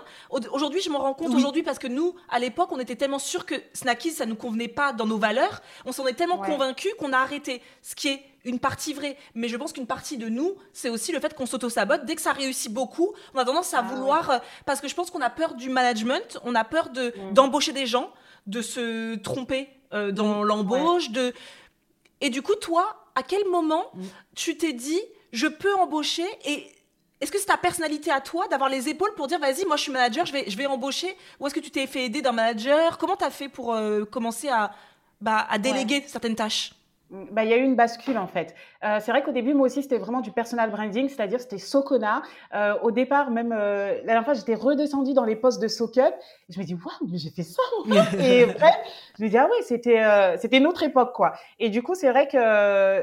aujourd'hui, 0.52 0.82
je 0.82 0.90
m'en 0.90 0.98
rends 0.98 1.14
compte 1.14 1.36
aujourd'hui 1.36 1.62
parce 1.62 1.78
que 1.78 1.88
nous, 1.88 2.16
à 2.32 2.40
l'époque, 2.40 2.70
on 2.72 2.80
était 2.80 2.96
tellement 2.96 3.20
sûrs 3.20 3.46
que 3.46 3.56
Snacky, 3.74 4.10
ça 4.10 4.26
nous 4.26 4.36
convenait 4.36 4.68
pas 4.68 4.94
dans 4.94 5.06
nos 5.06 5.20
valeurs. 5.20 5.62
On 5.86 5.92
s'en 5.92 6.08
est 6.08 6.14
tellement 6.14 6.40
convaincus 6.40 6.92
qu'on 6.98 7.14
a 7.14 7.20
arrêté. 7.20 7.62
Ce 7.84 7.94
qui 7.94 8.08
est 8.08 8.33
une 8.46 8.60
partie 8.60 8.94
vraie. 8.94 9.18
Mais 9.36 9.48
je 9.48 9.58
pense 9.58 9.74
qu'une 9.74 9.88
partie 9.88 10.18
de 10.18 10.30
nous, 10.30 10.56
c'est 10.74 10.90
aussi 10.90 11.12
le 11.12 11.20
fait 11.20 11.34
qu'on 11.34 11.46
s'auto-sabote. 11.46 12.06
Dès 12.06 12.16
que 12.16 12.22
ça 12.22 12.32
réussit 12.32 12.72
beaucoup, 12.72 13.14
on 13.34 13.40
a 13.40 13.46
tendance 13.46 13.74
à 13.74 13.80
ah 13.80 13.82
vouloir. 13.82 14.30
Euh, 14.30 14.38
parce 14.66 14.82
que 14.82 14.88
je 14.88 14.96
pense 14.96 15.12
qu'on 15.12 15.22
a 15.22 15.30
peur 15.30 15.56
du 15.56 15.70
management, 15.70 16.40
on 16.44 16.56
a 16.56 16.64
peur 16.64 16.90
de, 16.90 17.14
mm. 17.16 17.34
d'embaucher 17.34 17.72
des 17.72 17.86
gens, 17.86 18.12
de 18.48 18.62
se 18.62 19.16
tromper 19.16 19.70
euh, 19.94 20.12
dans 20.12 20.44
l'embauche. 20.44 21.10
de 21.10 21.34
Et 22.22 22.30
du 22.30 22.42
coup, 22.42 22.56
toi, 22.56 23.08
à 23.16 23.24
quel 23.24 23.48
moment 23.48 23.86
mm. 23.94 24.04
tu 24.36 24.58
t'es 24.58 24.74
dit, 24.74 25.02
je 25.32 25.48
peux 25.48 25.74
embaucher 25.76 26.26
et. 26.46 26.68
Est-ce 27.22 27.32
que 27.32 27.40
c'est 27.40 27.46
ta 27.46 27.56
personnalité 27.56 28.12
à 28.12 28.20
toi 28.20 28.50
d'avoir 28.50 28.70
les 28.70 28.90
épaules 28.90 29.14
pour 29.16 29.28
dire 29.28 29.40
vas-y 29.40 29.64
moi 29.64 29.78
je 29.78 29.84
suis 29.84 29.94
manager 29.94 30.26
je 30.26 30.34
vais 30.34 30.44
je 30.50 30.58
vais 30.58 30.66
embaucher? 30.66 31.16
Ou 31.40 31.48
est-ce 31.48 31.56
que 31.56 31.62
tu 31.62 31.72
t'es 31.72 31.88
fait 31.88 32.04
aider 32.04 32.22
d'un 32.22 32.34
manager? 32.34 32.98
Comment 32.98 33.16
tu 33.16 33.24
as 33.24 33.30
fait 33.30 33.48
pour 33.48 33.74
euh, 33.74 34.04
commencer 34.04 34.50
à 34.50 34.74
bah, 35.22 35.48
à 35.50 35.58
déléguer 35.58 36.04
certaines 36.06 36.36
tâches? 36.36 36.74
Bah, 37.32 37.44
il 37.44 37.50
y 37.52 37.54
a 37.54 37.58
eu 37.58 37.64
une 37.64 37.76
bascule 37.76 38.18
en 38.18 38.28
fait. 38.28 38.56
Euh, 38.84 38.98
c'est 39.00 39.12
vrai 39.12 39.22
qu'au 39.22 39.32
début, 39.32 39.54
moi 39.54 39.68
aussi, 39.68 39.84
c'était 39.84 40.00
vraiment 40.00 40.22
du 40.22 40.32
personal 40.32 40.72
branding, 40.72 41.08
c'est-à-dire 41.08 41.40
c'était 41.40 41.60
Socona. 41.60 42.24
Euh, 42.56 42.74
au 42.82 42.90
départ, 42.90 43.30
même 43.30 43.54
euh, 43.56 43.98
la 44.00 44.04
dernière 44.04 44.26
fois, 44.26 44.34
j'étais 44.34 44.56
redescendue 44.56 45.14
dans 45.14 45.24
les 45.24 45.36
postes 45.36 45.62
de 45.62 45.68
SoCup. 45.68 46.14
Je 46.50 46.60
me 46.60 46.66
dis, 46.66 46.74
waouh, 46.74 47.10
mais 47.10 47.20
j'ai 47.20 47.30
fait 47.30 47.44
ça. 47.44 47.62
et 48.20 48.46
bref, 48.48 48.76
je 49.18 49.24
me 49.24 49.30
dis, 49.30 49.38
ah 49.38 49.48
oui, 49.50 49.58
c'était 49.62 50.04
euh, 50.04 50.38
c'était 50.38 50.58
une 50.58 50.68
autre 50.68 50.82
époque 50.82 51.14
quoi. 51.14 51.34
Et 51.60 51.70
du 51.70 51.84
coup, 51.84 51.94
c'est 51.94 52.10
vrai 52.10 52.28
que 52.28 52.38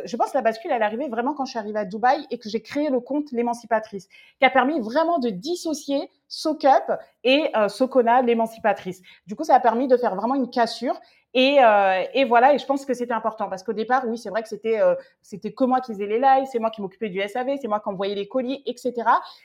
je 0.05 0.17
pense 0.17 0.33
que 0.33 0.37
la 0.39 0.43
bascule, 0.43 0.73
elle 0.73 0.83
est 0.83 0.85
arrivée 0.85 1.09
vraiment 1.09 1.33
quand 1.35 1.45
je 1.45 1.51
suis 1.51 1.59
arrivée 1.59 1.79
à 1.79 1.85
Dubaï 1.85 2.27
et 2.31 2.39
que 2.39 2.49
j'ai 2.49 2.63
créé 2.63 2.91
le 2.91 3.01
compte 3.01 3.31
l'émancipatrice, 3.31 4.09
qui 4.41 4.45
a 4.45 4.51
permis 4.51 4.81
vraiment 4.81 5.19
de 5.19 5.31
dissocier 5.31 6.11
SoCup 6.31 6.93
et 7.25 7.51
euh, 7.57 7.69
Socona, 7.69 8.23
l'émancipatrice. 8.23 9.03
Du 9.27 9.37
coup, 9.37 9.45
ça 9.45 9.55
a 9.55 9.61
permis 9.61 9.89
de 9.89 9.97
faire 9.97 10.15
vraiment 10.15 10.37
une 10.37 10.49
cassure 10.49 10.99
et, 11.33 11.59
euh, 11.63 12.03
et, 12.13 12.25
voilà, 12.25 12.55
et 12.55 12.59
je 12.59 12.67
pense 12.67 12.85
que 12.85 12.93
c'était 12.93 13.13
important 13.13 13.49
parce 13.49 13.63
qu'au 13.63 13.73
départ, 13.73 14.03
oui, 14.07 14.19
c'est 14.19 14.31
vrai 14.31 14.43
que 14.43 14.49
c'était 14.49 14.81
euh, 14.81 14.95
c'était 15.23 15.53
que 15.53 15.65
moi 15.65 15.81
qui 15.81 15.93
faisais 15.93 16.07
les 16.07 16.19
lives, 16.19 16.47
c'est 16.51 16.59
moi 16.59 16.71
qui 16.71 16.83
m'occupais 16.83 17.09
du 17.09 17.21
SAV, 17.21 17.57
c'est 17.61 17.69
moi 17.69 17.79
qui 17.79 17.89
envoyais 17.89 18.17
les 18.17 18.27
colis, 18.27 18.63
etc. 18.67 18.95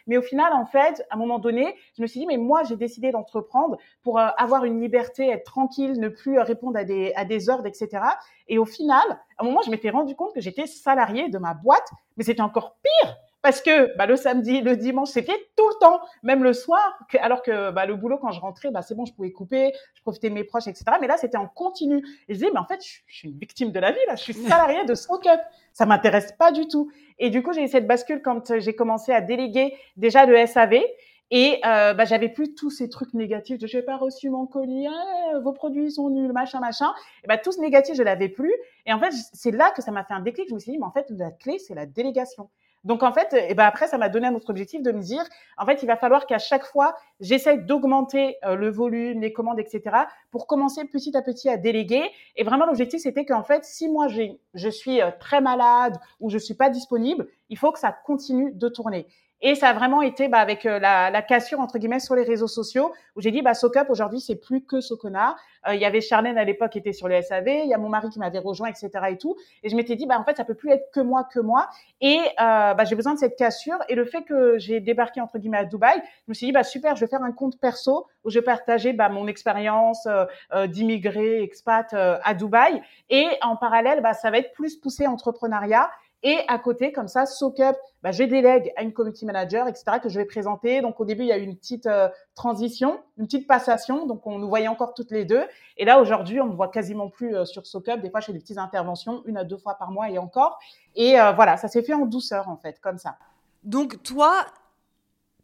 Mais 0.08 0.18
au 0.18 0.24
final, 0.24 0.52
en 0.54 0.66
fait, 0.66 1.06
à 1.12 1.16
un 1.16 1.18
moment 1.18 1.38
donné, 1.38 1.76
je 1.96 2.02
me 2.02 2.08
suis 2.08 2.22
dit, 2.22 2.26
mais 2.26 2.38
moi, 2.38 2.64
j'ai 2.64 2.76
décidé 2.76 3.12
d'entreprendre 3.12 3.78
pour 4.02 4.20
euh, 4.20 4.28
avoir 4.38 4.66
une 4.66 4.82
liberté, 4.82 5.30
être 5.30 5.46
tranquille, 5.46 6.00
ne 6.00 6.10
plus 6.10 6.40
répondre 6.40 6.78
à 6.78 6.84
des 6.84 7.14
à 7.16 7.24
des 7.24 7.50
ordres, 7.50 7.68
etc. 7.68 8.04
Et 8.48 8.58
au 8.58 8.66
final, 8.66 9.06
à 9.38 9.44
un 9.44 9.46
moment, 9.46 9.62
je 9.64 9.70
m'étais 9.70 9.92
rendu 9.92 10.16
compte 10.16 10.34
que 10.34 10.42
j'étais 10.42 10.66
salariée 10.66 11.30
de 11.30 11.38
ma 11.38 11.54
boîte, 11.54 11.90
mais 12.18 12.24
c'était 12.24 12.42
encore 12.42 12.78
pire 12.82 13.16
parce 13.46 13.62
que 13.62 13.96
bah, 13.96 14.08
le 14.08 14.16
samedi, 14.16 14.62
le 14.62 14.76
dimanche, 14.76 15.10
c'était 15.10 15.38
tout 15.56 15.70
le 15.70 15.80
temps, 15.80 16.00
même 16.24 16.44
le 16.44 16.52
soir, 16.52 16.98
alors 17.20 17.44
que 17.44 17.70
bah, 17.70 17.86
le 17.86 17.94
boulot, 17.94 18.18
quand 18.18 18.32
je 18.32 18.40
rentrais, 18.40 18.72
bah, 18.72 18.82
c'est 18.82 18.96
bon, 18.96 19.06
je 19.06 19.14
pouvais 19.14 19.32
couper, 19.32 19.72
je 19.94 20.02
profitais 20.02 20.30
de 20.30 20.34
mes 20.34 20.44
proches, 20.44 20.66
etc. 20.66 20.86
Mais 21.00 21.06
là, 21.06 21.16
c'était 21.16 21.38
en 21.38 21.46
continu. 21.46 21.98
Et 22.28 22.34
je 22.34 22.40
disais, 22.40 22.50
mais 22.52 22.58
en 22.58 22.66
fait, 22.66 22.84
je, 22.84 23.02
suis 23.08 23.30
une 23.30 23.38
victime 23.38 23.72
de 23.72 23.80
la 23.80 23.92
vie, 23.92 24.00
là, 24.08 24.16
je 24.16 24.24
suis 24.24 24.34
salariée 24.34 24.84
de 24.86 24.96
Soak 24.96 25.28
Ça 25.74 25.86
m'intéresse 25.86 26.32
pas 26.32 26.52
du 26.52 26.68
tout. 26.68 26.90
Et 27.20 27.30
du 27.30 27.44
coup, 27.44 27.54
j'ai 27.54 27.62
eu 27.62 27.68
cette 27.68 27.86
bascule 27.86 28.24
quand 28.24 28.58
j'ai 28.58 28.74
commencé 28.74 29.12
à 29.12 29.22
déléguer 29.22 29.76
déjà 29.96 30.26
le 30.26 30.44
SAV. 30.48 30.82
Et 31.30 31.60
euh, 31.68 31.94
bah, 31.94 32.06
j'avais 32.06 32.30
plus 32.30 32.56
tous 32.56 32.72
ces 32.72 32.90
trucs 32.90 33.14
négatifs 33.14 33.60
de 33.60 33.68
j'ai 33.68 33.84
pas 33.84 33.98
reçu 33.98 34.32
mon 34.32 34.48
colis, 34.48 34.88
hein, 34.88 35.40
vos 35.44 35.54
produits 35.54 35.92
sont 35.92 36.10
nuls, 36.10 36.34
machin, 36.34 36.60
machin. 36.60 36.92
Et 37.24 37.28
bah, 37.28 37.38
tout 37.38 37.52
ce 37.52 37.62
négatif, 37.62 37.96
je 37.96 38.02
l'avais 38.02 38.30
plus. 38.30 38.54
Et 38.88 38.94
en 38.94 39.00
fait, 39.00 39.12
c'est 39.34 39.52
là 39.52 39.70
que 39.76 39.84
ça 39.84 39.92
m'a 39.92 40.04
fait 40.04 40.16
un 40.16 40.22
déclic. 40.22 40.50
Je 40.50 40.56
me 40.56 40.60
suis 40.60 40.72
dit, 40.72 40.80
mais 40.80 40.86
en 40.86 40.92
fait, 40.92 41.06
la 41.12 41.30
clé, 41.30 41.60
c'est 41.60 41.76
la 41.76 41.86
délégation. 41.86 42.50
Donc 42.86 43.02
en 43.02 43.12
fait, 43.12 43.34
et 43.34 43.56
ben 43.56 43.66
après, 43.66 43.88
ça 43.88 43.98
m'a 43.98 44.10
donné 44.10 44.28
un 44.28 44.36
autre 44.36 44.50
objectif 44.52 44.82
de 44.84 44.92
me 44.92 45.02
dire, 45.02 45.24
en 45.58 45.66
fait, 45.66 45.82
il 45.82 45.88
va 45.88 45.98
falloir 45.98 46.28
qu'à 46.28 46.38
chaque 46.38 46.66
fois, 46.66 46.96
j'essaye 47.20 47.58
d'augmenter 47.66 48.38
euh, 48.46 48.56
le 48.56 48.70
volume, 48.70 49.22
les 49.22 49.34
commandes, 49.34 49.60
etc., 49.60 49.82
pour 50.30 50.46
commencer 50.46 50.86
petit 50.86 51.18
à 51.18 51.24
petit 51.24 51.50
à 51.50 51.58
déléguer. 51.58 52.04
Et 52.36 52.44
vraiment, 52.44 52.68
l'objectif, 52.68 53.02
c'était 53.02 53.26
qu'en 53.26 53.44
fait, 53.44 53.66
si 53.66 53.90
moi, 53.90 54.08
je 54.08 54.70
suis 54.70 55.02
euh, 55.02 55.10
très 55.20 55.42
malade 55.42 55.98
ou 56.20 56.30
je 56.30 56.38
suis 56.38 56.54
pas 56.54 56.70
disponible, 56.70 57.28
il 57.50 57.58
faut 57.58 57.72
que 57.72 57.80
ça 57.80 57.92
continue 57.92 58.52
de 58.54 58.70
tourner. 58.70 59.08
Et 59.48 59.54
ça 59.54 59.70
a 59.70 59.74
vraiment 59.74 60.02
été 60.02 60.28
bah, 60.28 60.40
avec 60.40 60.66
euh, 60.66 60.80
la, 60.80 61.12
la, 61.12 61.22
cassure 61.22 61.60
entre 61.60 61.78
guillemets 61.78 62.00
sur 62.00 62.16
les 62.16 62.24
réseaux 62.24 62.48
sociaux 62.48 62.92
où 63.16 63.22
j'ai 63.22 63.30
dit 63.30 63.44
bah 63.44 63.54
SoCup 63.54 63.92
aujourd'hui 63.92 64.20
c'est 64.20 64.38
plus 64.38 64.66
que 64.66 64.82
Socona. 64.82 65.36
Euh, 65.68 65.76
il 65.76 65.80
y 65.80 65.86
avait 65.86 66.02
Charlène 66.02 66.40
à 66.40 66.44
l'époque 66.44 66.72
qui 66.72 66.80
était 66.80 66.94
sur 66.94 67.08
le 67.08 67.22
SAV, 67.22 67.48
il 67.48 67.70
y 67.70 67.74
a 67.76 67.78
mon 67.78 67.88
mari 67.88 68.10
qui 68.10 68.18
m'avait 68.18 68.40
rejoint 68.40 68.70
etc 68.70 68.90
et 69.12 69.18
tout. 69.20 69.36
Et 69.62 69.70
je 69.70 69.76
m'étais 69.76 69.96
dit 69.96 70.08
bah 70.08 70.18
en 70.20 70.24
fait 70.24 70.36
ça 70.36 70.46
peut 70.46 70.56
plus 70.56 70.72
être 70.72 70.90
que 70.92 71.00
moi 71.00 71.26
que 71.32 71.40
moi. 71.40 71.70
Et 72.02 72.18
euh, 72.18 72.74
bah, 72.74 72.86
j'ai 72.86 72.96
besoin 72.96 73.14
de 73.14 73.20
cette 73.20 73.36
cassure 73.36 73.78
et 73.88 73.94
le 73.94 74.06
fait 74.06 74.24
que 74.24 74.58
j'ai 74.58 74.80
débarqué 74.80 75.22
entre 75.22 75.38
guillemets 75.38 75.60
à 75.60 75.66
Dubaï, 75.66 76.02
je 76.26 76.30
me 76.30 76.34
suis 76.34 76.48
dit 76.48 76.52
bah 76.52 76.64
super 76.64 76.96
je 76.96 77.02
vais 77.02 77.08
faire 77.08 77.22
un 77.22 77.32
compte 77.32 77.60
perso 77.60 78.08
où 78.24 78.32
je 78.32 78.40
vais 78.40 78.46
partager 78.46 78.94
bah, 78.94 79.10
mon 79.10 79.28
expérience 79.28 80.08
euh, 80.08 80.26
euh 80.56 80.66
d'immigré 80.66 81.44
expat 81.44 81.94
à 81.94 82.34
Dubaï 82.34 82.82
et 83.12 83.28
en 83.44 83.58
parallèle 83.58 84.02
bah 84.02 84.14
ça 84.14 84.32
va 84.32 84.40
être 84.40 84.54
plus 84.54 84.76
poussé 84.76 85.06
entrepreneuriat 85.06 85.92
et 86.28 86.40
à 86.48 86.58
côté, 86.58 86.92
comme 86.92 87.08
ça, 87.08 87.28
SoCup, 87.28 87.78
bah, 88.02 88.12
je 88.12 88.24
délègue 88.24 88.74
à 88.78 88.82
une 88.82 88.94
community 88.94 89.28
manager, 89.28 89.68
etc., 89.68 90.00
que 90.02 90.10
je 90.10 90.18
vais 90.18 90.26
présenter. 90.26 90.82
Donc, 90.82 91.00
au 91.00 91.06
début, 91.06 91.22
il 91.22 91.28
y 91.28 91.32
a 91.32 91.38
eu 91.38 91.44
une 91.44 91.56
petite 91.56 91.86
euh, 91.86 92.10
transition, 92.34 93.00
une 93.20 93.26
petite 93.26 93.46
passation. 93.46 94.08
Donc, 94.08 94.26
on 94.26 94.40
nous 94.40 94.50
voyait 94.50 94.68
encore 94.68 94.96
toutes 94.96 95.12
les 95.12 95.24
deux. 95.24 95.44
Et 95.78 95.86
là, 95.86 96.02
aujourd'hui, 96.02 96.42
on 96.42 96.48
ne 96.48 96.56
voit 96.56 96.70
quasiment 96.70 97.10
plus 97.10 97.36
euh, 97.36 97.46
sur 97.46 97.68
SoCup. 97.68 98.02
Des 98.02 98.10
fois, 98.10 98.22
je 98.22 98.26
fais 98.26 98.34
des 98.34 98.40
petites 98.40 98.58
interventions, 98.58 99.22
une 99.26 99.38
à 99.38 99.44
deux 99.44 99.60
fois 99.60 99.76
par 99.76 99.92
mois 99.92 100.10
et 100.10 100.18
encore. 100.18 100.58
Et 100.96 101.20
euh, 101.22 101.32
voilà, 101.34 101.58
ça 101.58 101.68
s'est 101.68 101.84
fait 101.84 101.94
en 101.94 102.08
douceur, 102.08 102.50
en 102.50 102.58
fait, 102.58 102.80
comme 102.82 102.98
ça. 102.98 103.18
Donc, 103.64 104.02
toi, 104.02 104.34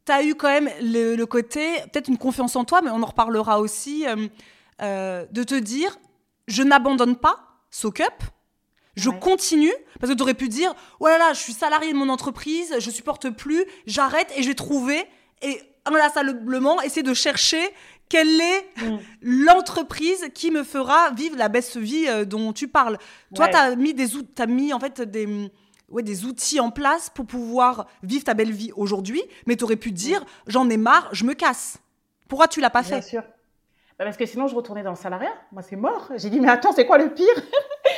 tu 0.07 0.11
as 0.11 0.23
eu 0.23 0.33
quand 0.33 0.49
même 0.49 0.69
le, 0.81 1.23
côté, 1.25 1.75
peut-être 1.93 2.07
une 2.07 2.17
confiance 2.17 2.55
en 2.55 2.65
toi, 2.65 2.81
mais 2.81 2.89
on 2.89 3.03
en 3.03 3.05
reparlera 3.05 3.59
aussi, 3.59 4.03
de 4.79 5.43
te 5.43 5.59
dire, 5.59 5.99
je 6.47 6.63
n'abandonne 6.63 7.17
pas 7.17 7.37
SoCup 7.69 8.23
je 8.95 9.09
continue 9.09 9.73
parce 9.99 10.11
que 10.11 10.17
tu 10.17 10.23
aurais 10.23 10.33
pu 10.33 10.49
dire 10.49 10.73
oh 10.99 11.07
là 11.07 11.17
là, 11.17 11.33
je 11.33 11.39
suis 11.39 11.53
salarié 11.53 11.91
de 11.93 11.97
mon 11.97 12.09
entreprise, 12.09 12.75
je 12.79 12.89
supporte 12.89 13.29
plus, 13.29 13.65
j'arrête 13.85 14.31
et 14.35 14.43
je 14.43 14.49
vais 14.49 14.55
trouver 14.55 15.03
et 15.41 15.61
inlassablement 15.85 16.81
essayer 16.81 17.03
de 17.03 17.13
chercher 17.13 17.61
quelle 18.09 18.41
est 18.41 18.67
mm. 18.77 18.97
l'entreprise 19.21 20.27
qui 20.33 20.51
me 20.51 20.63
fera 20.63 21.11
vivre 21.11 21.37
la 21.37 21.47
best 21.47 21.77
vie 21.77 22.07
euh, 22.07 22.25
dont 22.25 22.51
tu 22.51 22.67
parles. 22.67 22.97
Toi, 23.33 23.47
tu 23.47 23.55
as 23.55 23.75
mis 23.75 23.93
des 23.93 24.09
as 24.37 24.45
mis 24.47 24.73
en 24.73 24.79
fait 24.79 25.01
des 25.01 25.49
ouais, 25.89 26.03
des 26.03 26.25
outils 26.25 26.59
en 26.59 26.71
place 26.71 27.09
pour 27.09 27.25
pouvoir 27.25 27.87
vivre 28.03 28.25
ta 28.25 28.33
belle 28.33 28.51
vie 28.51 28.71
aujourd'hui, 28.75 29.21
mais 29.45 29.55
tu 29.55 29.63
aurais 29.63 29.77
pu 29.77 29.91
dire 29.91 30.25
j'en 30.47 30.69
ai 30.69 30.77
marre, 30.77 31.09
je 31.13 31.23
me 31.23 31.33
casse. 31.33 31.77
Pourquoi 32.27 32.47
tu 32.47 32.59
l'as 32.61 32.69
pas 32.69 32.83
fait? 32.83 33.01
sûr. 33.01 33.23
Bah, 34.01 34.05
parce 34.05 34.17
que 34.17 34.25
sinon, 34.25 34.47
je 34.47 34.55
retournais 34.55 34.81
dans 34.81 34.89
le 34.89 34.95
salariat. 34.95 35.29
Moi, 35.51 35.61
c'est 35.61 35.75
mort. 35.75 36.09
J'ai 36.15 36.31
dit, 36.31 36.39
mais 36.39 36.49
attends, 36.49 36.71
c'est 36.71 36.87
quoi 36.87 36.97
le 36.97 37.13
pire? 37.13 37.27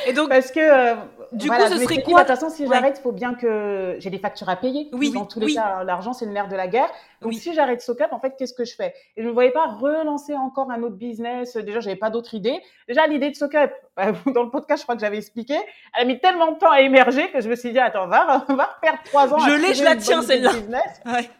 Et 0.06 0.12
donc, 0.12 0.28
parce 0.28 0.50
que 0.50 0.60
euh, 0.60 0.96
du 1.32 1.48
coup, 1.48 1.56
ce 1.66 1.78
serait 1.78 2.02
quoi 2.02 2.24
De 2.24 2.28
toute 2.28 2.36
façon, 2.36 2.50
si 2.50 2.66
j'arrête, 2.66 2.98
il 2.98 3.02
faut 3.02 3.10
bien 3.10 3.32
que 3.32 3.96
j'ai 4.00 4.10
des 4.10 4.18
factures 4.18 4.50
à 4.50 4.56
payer. 4.56 4.90
Oui. 4.92 5.12
Dans 5.12 5.24
tous 5.24 5.40
les 5.40 5.54
cas, 5.54 5.82
l'argent, 5.82 6.12
c'est 6.12 6.26
le 6.26 6.32
nerf 6.32 6.48
de 6.48 6.56
la 6.56 6.68
guerre. 6.68 6.90
Donc, 7.22 7.32
si 7.32 7.54
j'arrête 7.54 7.80
SoCap, 7.80 8.12
en 8.12 8.18
fait, 8.18 8.34
qu'est-ce 8.36 8.52
que 8.52 8.66
je 8.66 8.74
fais? 8.74 8.92
Et 9.16 9.22
je 9.22 9.28
ne 9.28 9.32
voyais 9.32 9.50
pas 9.50 9.64
relancer 9.64 10.34
encore 10.34 10.70
un 10.70 10.82
autre 10.82 10.96
business. 10.96 11.56
Déjà, 11.56 11.80
j'avais 11.80 11.96
pas 11.96 12.10
d'autres 12.10 12.34
idées. 12.34 12.60
Déjà, 12.86 13.06
l'idée 13.06 13.30
de 13.30 13.36
SoCap, 13.36 13.72
dans 14.26 14.42
le 14.42 14.50
podcast, 14.50 14.82
je 14.82 14.84
crois 14.84 14.96
que 14.96 15.00
j'avais 15.00 15.16
expliqué, 15.16 15.56
elle 15.94 16.02
a 16.02 16.04
mis 16.04 16.20
tellement 16.20 16.52
de 16.52 16.58
temps 16.58 16.70
à 16.70 16.82
émerger 16.82 17.30
que 17.30 17.40
je 17.40 17.48
me 17.48 17.56
suis 17.56 17.72
dit, 17.72 17.78
attends, 17.78 18.08
va, 18.08 18.44
va 18.50 18.76
perdre 18.82 18.98
trois 19.06 19.32
ans. 19.32 19.38
Je 19.38 19.54
l'ai, 19.54 19.72
je 19.72 19.82
la 19.82 19.96
tiens 19.96 20.20
celle-là. 20.20 20.52
Ouais. 21.06 21.30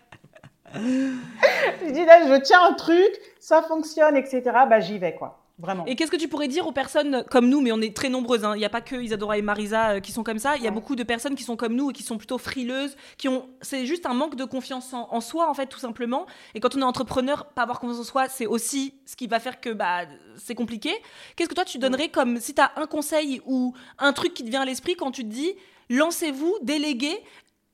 je 0.75 1.91
dis 1.93 2.05
là, 2.05 2.27
je 2.27 2.41
tiens 2.41 2.65
un 2.69 2.73
truc, 2.73 3.13
ça 3.45 3.61
fonctionne, 3.61 4.17
etc. 4.17 4.43
Bah, 4.45 4.81
j'y 4.81 4.99
vais, 4.99 5.15
quoi. 5.15 5.39
Vraiment. 5.59 5.85
Et 5.85 5.97
qu'est-ce 5.97 6.11
que 6.11 6.17
tu 6.17 6.29
pourrais 6.29 6.49
dire 6.49 6.67
aux 6.67 6.73
personnes 6.73 7.25
comme 7.31 7.49
nous, 7.51 7.61
mais 7.61 7.73
on 7.73 7.81
est 7.83 7.95
très 7.95 8.09
nombreuses, 8.09 8.43
hein. 8.43 8.55
il 8.57 8.59
n'y 8.59 8.65
a 8.65 8.71
pas 8.71 8.81
que 8.81 8.97
Isadora 8.97 9.37
et 9.37 9.43
Marisa 9.43 9.91
euh, 9.91 10.01
qui 10.01 10.11
sont 10.13 10.25
comme 10.25 10.39
ça, 10.39 10.57
il 10.57 10.65
y 10.65 10.67
a 10.67 10.71
beaucoup 10.73 10.97
de 10.97 11.05
personnes 11.05 11.37
qui 11.37 11.45
sont 11.45 11.55
comme 11.55 11.77
nous 11.77 11.91
et 11.91 11.93
qui 11.93 12.03
sont 12.03 12.17
plutôt 12.17 12.39
frileuses, 12.39 12.97
qui 13.19 13.29
ont, 13.29 13.49
c'est 13.61 13.87
juste 13.87 14.07
un 14.07 14.15
manque 14.15 14.35
de 14.35 14.45
confiance 14.45 14.93
en, 14.95 15.21
soi 15.21 15.49
en 15.49 15.55
fait 15.55 15.67
tout 15.67 15.79
simplement. 15.79 16.27
Et 16.55 16.61
quand 16.61 16.75
on 16.75 16.81
est 16.81 16.85
entrepreneur, 16.85 17.45
pas 17.51 17.63
avoir 17.63 17.79
confiance 17.79 18.01
en 18.01 18.05
soi, 18.05 18.29
c'est 18.29 18.47
aussi 18.47 18.95
ce 19.05 19.15
qui 19.15 19.29
va 19.29 19.39
faire 19.39 19.61
que 19.61 19.71
bah, 19.71 20.07
c'est 20.39 20.57
compliqué. 20.57 20.91
Qu'est-ce 21.37 21.51
que 21.51 21.55
toi 21.55 21.67
tu 21.67 21.79
donnerais 21.79 22.09
comme, 22.09 22.41
si 22.41 22.55
tu 22.55 22.63
as 22.63 22.73
un 22.77 22.87
conseil 22.87 23.43
ou 23.47 23.75
un 23.99 24.13
truc 24.13 24.35
qui 24.35 24.43
te 24.43 24.49
vient 24.49 24.63
à 24.63 24.65
l'esprit 24.65 24.97
quand 24.97 25.13
tu 25.13 25.23
te 25.23 25.29
dis, 25.29 25.53
lancez-vous, 25.91 26.57
déléguez, 26.63 27.23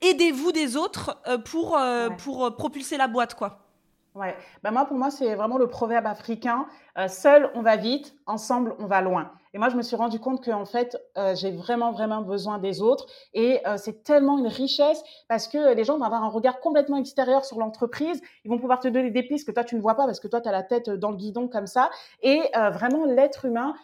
aidez-vous 0.03 0.53
des 0.53 0.77
autres 0.77 1.17
euh, 1.29 1.39
pour, 1.39 1.79
euh, 1.79 2.11
pour 2.11 2.57
propulser 2.57 2.99
la 2.99 3.07
boîte 3.07 3.35
quoi? 3.35 3.70
Ouais, 4.17 4.35
ben 4.65 4.73
moi 4.73 4.87
pour 4.87 4.97
moi 4.97 5.09
c'est 5.13 5.37
vraiment 5.37 5.57
le 5.57 5.69
proverbe 5.69 6.05
africain 6.05 6.67
euh, 6.99 7.07
seul 7.07 7.49
on 7.55 7.63
va 7.63 7.77
vite, 7.77 8.17
ensemble 8.27 8.75
on 8.81 8.87
va 8.87 9.03
loin. 9.03 9.31
Et 9.55 9.59
moi 9.59 9.69
je 9.69 9.77
me 9.77 9.83
suis 9.83 9.95
rendu 9.95 10.19
compte 10.19 10.43
que 10.43 10.51
en 10.51 10.65
fait 10.65 11.01
euh, 11.17 11.37
j'ai 11.37 11.53
vraiment 11.53 11.93
vraiment 11.93 12.21
besoin 12.21 12.59
des 12.59 12.83
autres 12.83 13.07
et 13.35 13.65
euh, 13.69 13.77
c'est 13.77 14.03
tellement 14.03 14.39
une 14.39 14.49
richesse 14.49 15.01
parce 15.29 15.47
que 15.47 15.75
les 15.75 15.85
gens 15.85 15.97
vont 15.97 16.05
avoir 16.05 16.25
un 16.25 16.29
regard 16.29 16.59
complètement 16.59 16.97
extérieur 16.97 17.45
sur 17.45 17.61
l'entreprise, 17.61 18.21
ils 18.45 18.51
vont 18.51 18.59
pouvoir 18.59 18.81
te 18.81 18.89
donner 18.89 19.13
des 19.13 19.23
pistes 19.23 19.47
que 19.47 19.53
toi 19.53 19.63
tu 19.63 19.77
ne 19.77 19.81
vois 19.81 19.95
pas 19.95 20.07
parce 20.07 20.19
que 20.19 20.27
toi 20.27 20.41
tu 20.41 20.49
as 20.49 20.53
la 20.53 20.65
tête 20.65 20.91
dans 20.91 21.13
le 21.13 21.17
guidon 21.17 21.47
comme 21.47 21.69
ça 21.69 21.89
et 22.21 22.43
vraiment 22.73 23.05
l'être 23.05 23.45
humain 23.45 23.75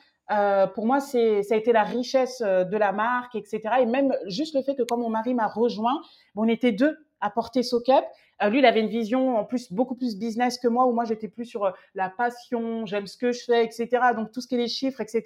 pour 0.74 0.86
moi, 0.86 0.98
c'est, 0.98 1.44
ça 1.44 1.54
a 1.54 1.56
été 1.56 1.72
la 1.72 1.84
richesse 1.84 2.40
de 2.40 2.76
la 2.76 2.90
marque, 2.90 3.36
etc. 3.36 3.60
Et 3.78 3.86
même 3.86 4.12
juste 4.26 4.56
le 4.56 4.62
fait 4.62 4.74
que 4.74 4.82
quand 4.82 4.96
mon 4.96 5.08
mari 5.08 5.34
m'a 5.34 5.46
rejoint, 5.46 6.02
on 6.34 6.48
était 6.48 6.72
deux 6.72 6.98
à 7.20 7.30
porter 7.30 7.62
SoCup. 7.62 8.04
Euh, 8.42 8.50
lui, 8.50 8.58
il 8.58 8.66
avait 8.66 8.80
une 8.80 8.88
vision 8.88 9.38
en 9.38 9.44
plus 9.44 9.72
beaucoup 9.72 9.94
plus 9.94 10.16
business 10.16 10.58
que 10.58 10.68
moi, 10.68 10.84
où 10.86 10.92
moi 10.92 11.04
j'étais 11.04 11.28
plus 11.28 11.46
sur 11.46 11.64
euh, 11.64 11.70
la 11.94 12.10
passion, 12.10 12.84
j'aime 12.84 13.06
ce 13.06 13.16
que 13.16 13.32
je 13.32 13.44
fais, 13.44 13.64
etc. 13.64 13.88
Donc 14.14 14.30
tout 14.32 14.40
ce 14.40 14.46
qui 14.46 14.56
est 14.56 14.58
les 14.58 14.68
chiffres, 14.68 15.00
etc. 15.00 15.22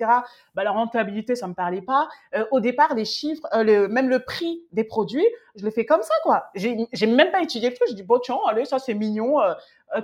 Bah, 0.55 0.65
la 0.65 0.71
rentabilité, 0.71 1.35
ça 1.35 1.49
me 1.49 1.55
parlait 1.55 1.83
pas. 1.83 2.09
Euh, 2.35 2.45
au 2.53 2.61
départ, 2.61 2.95
les 2.95 3.05
chiffres, 3.05 3.47
le, 3.55 3.89
même 3.89 4.09
le 4.09 4.21
prix 4.21 4.63
des 4.73 4.85
produits, 4.85 5.27
je 5.57 5.65
le 5.65 5.71
fais 5.71 5.85
comme 5.85 6.03
ça, 6.03 6.15
quoi. 6.23 6.51
J'ai, 6.55 6.77
même 7.07 7.33
pas 7.33 7.43
étudié 7.43 7.71
le 7.71 7.75
truc. 7.75 7.89
Je 7.91 7.95
dis 7.95 8.05
bon 8.05 8.21
tiens, 8.23 8.39
allez, 8.49 8.65
ça 8.65 8.79
c'est 8.79 8.95
mignon. 8.95 9.39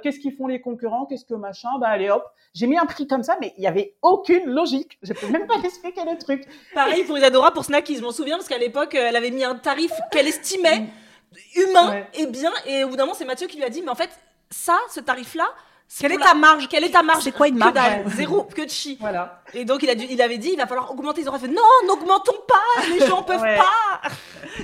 qu'est-ce 0.03 0.19
qu'ils 0.19 0.35
font 0.35 0.49
les 0.49 0.61
concurrents 0.61 1.07
Qu'est-ce 1.07 1.25
que 1.25 1.35
machin 1.35 1.69
Bah 1.81 1.89
allez 1.89 2.11
hop, 2.11 2.25
j'ai 2.55 2.67
mis 2.67 2.77
un 2.77 2.87
prix 2.87 3.07
comme 3.07 3.23
ça, 3.23 3.37
mais 3.41 3.55
il 3.57 3.63
y 3.63 3.69
avait 3.69 3.95
aucune 4.03 4.47
logique. 4.47 4.99
Je 5.03 5.13
peux 5.13 5.29
même 5.29 5.47
pas 5.47 5.55
expliquer 5.65 6.03
le 6.05 6.19
truc. 6.19 6.43
Pareil 6.75 7.05
pour 7.05 7.17
Isadora 7.17 7.53
pour 7.53 7.65
Snackies. 7.65 7.99
Je 7.99 8.03
m'en 8.03 8.11
souviens 8.11 8.37
parce 8.37 8.49
qu'à 8.49 8.59
l'époque, 8.59 8.95
elle 8.95 9.15
avait 9.15 9.31
mis 9.31 9.45
un 9.45 9.55
tarif 9.55 9.93
qu'elle 10.11 10.27
estimait. 10.27 10.89
Humain 11.55 12.05
et 12.15 12.27
bien. 12.27 12.53
Et 12.67 12.85
au 12.85 12.89
bout 12.89 12.97
d'un 12.97 13.05
moment, 13.05 13.17
c'est 13.17 13.25
Mathieu 13.25 13.47
qui 13.47 13.57
lui 13.57 13.65
a 13.65 13.71
dit, 13.71 13.83
mais 13.83 13.91
en 13.91 13.95
fait, 13.95 14.11
ça, 14.51 14.79
ce 14.91 15.01
tarif-là, 15.01 15.47
quelle 16.01 16.13
est 16.13 16.19
ta 16.19 16.35
marge 16.35 16.69
Quelle 16.69 16.85
est 16.85 16.91
ta 16.91 17.03
marge 17.03 17.23
C'est 17.23 17.33
quoi 17.33 17.49
une 17.49 17.57
marge 17.57 17.75
Zéro, 18.09 18.45
que 18.45 18.63
de 18.63 18.71
chi. 18.71 18.97
Voilà. 19.01 19.43
Et 19.55 19.65
donc 19.65 19.83
il, 19.83 19.91
a 19.91 19.93
il 19.93 20.21
avait 20.21 20.39
dit, 20.39 20.51
il 20.53 20.57
va 20.57 20.67
falloir 20.67 20.91
augmenter. 20.91 21.21
Ils 21.21 21.29
auraient 21.29 21.39
fait, 21.39 21.49
non, 21.49 21.63
n'augmentons 21.87 22.37
pas. 22.49 22.83
Les 22.89 23.07
gens 23.07 23.23
peuvent 23.25 23.41
pas. 23.41 24.01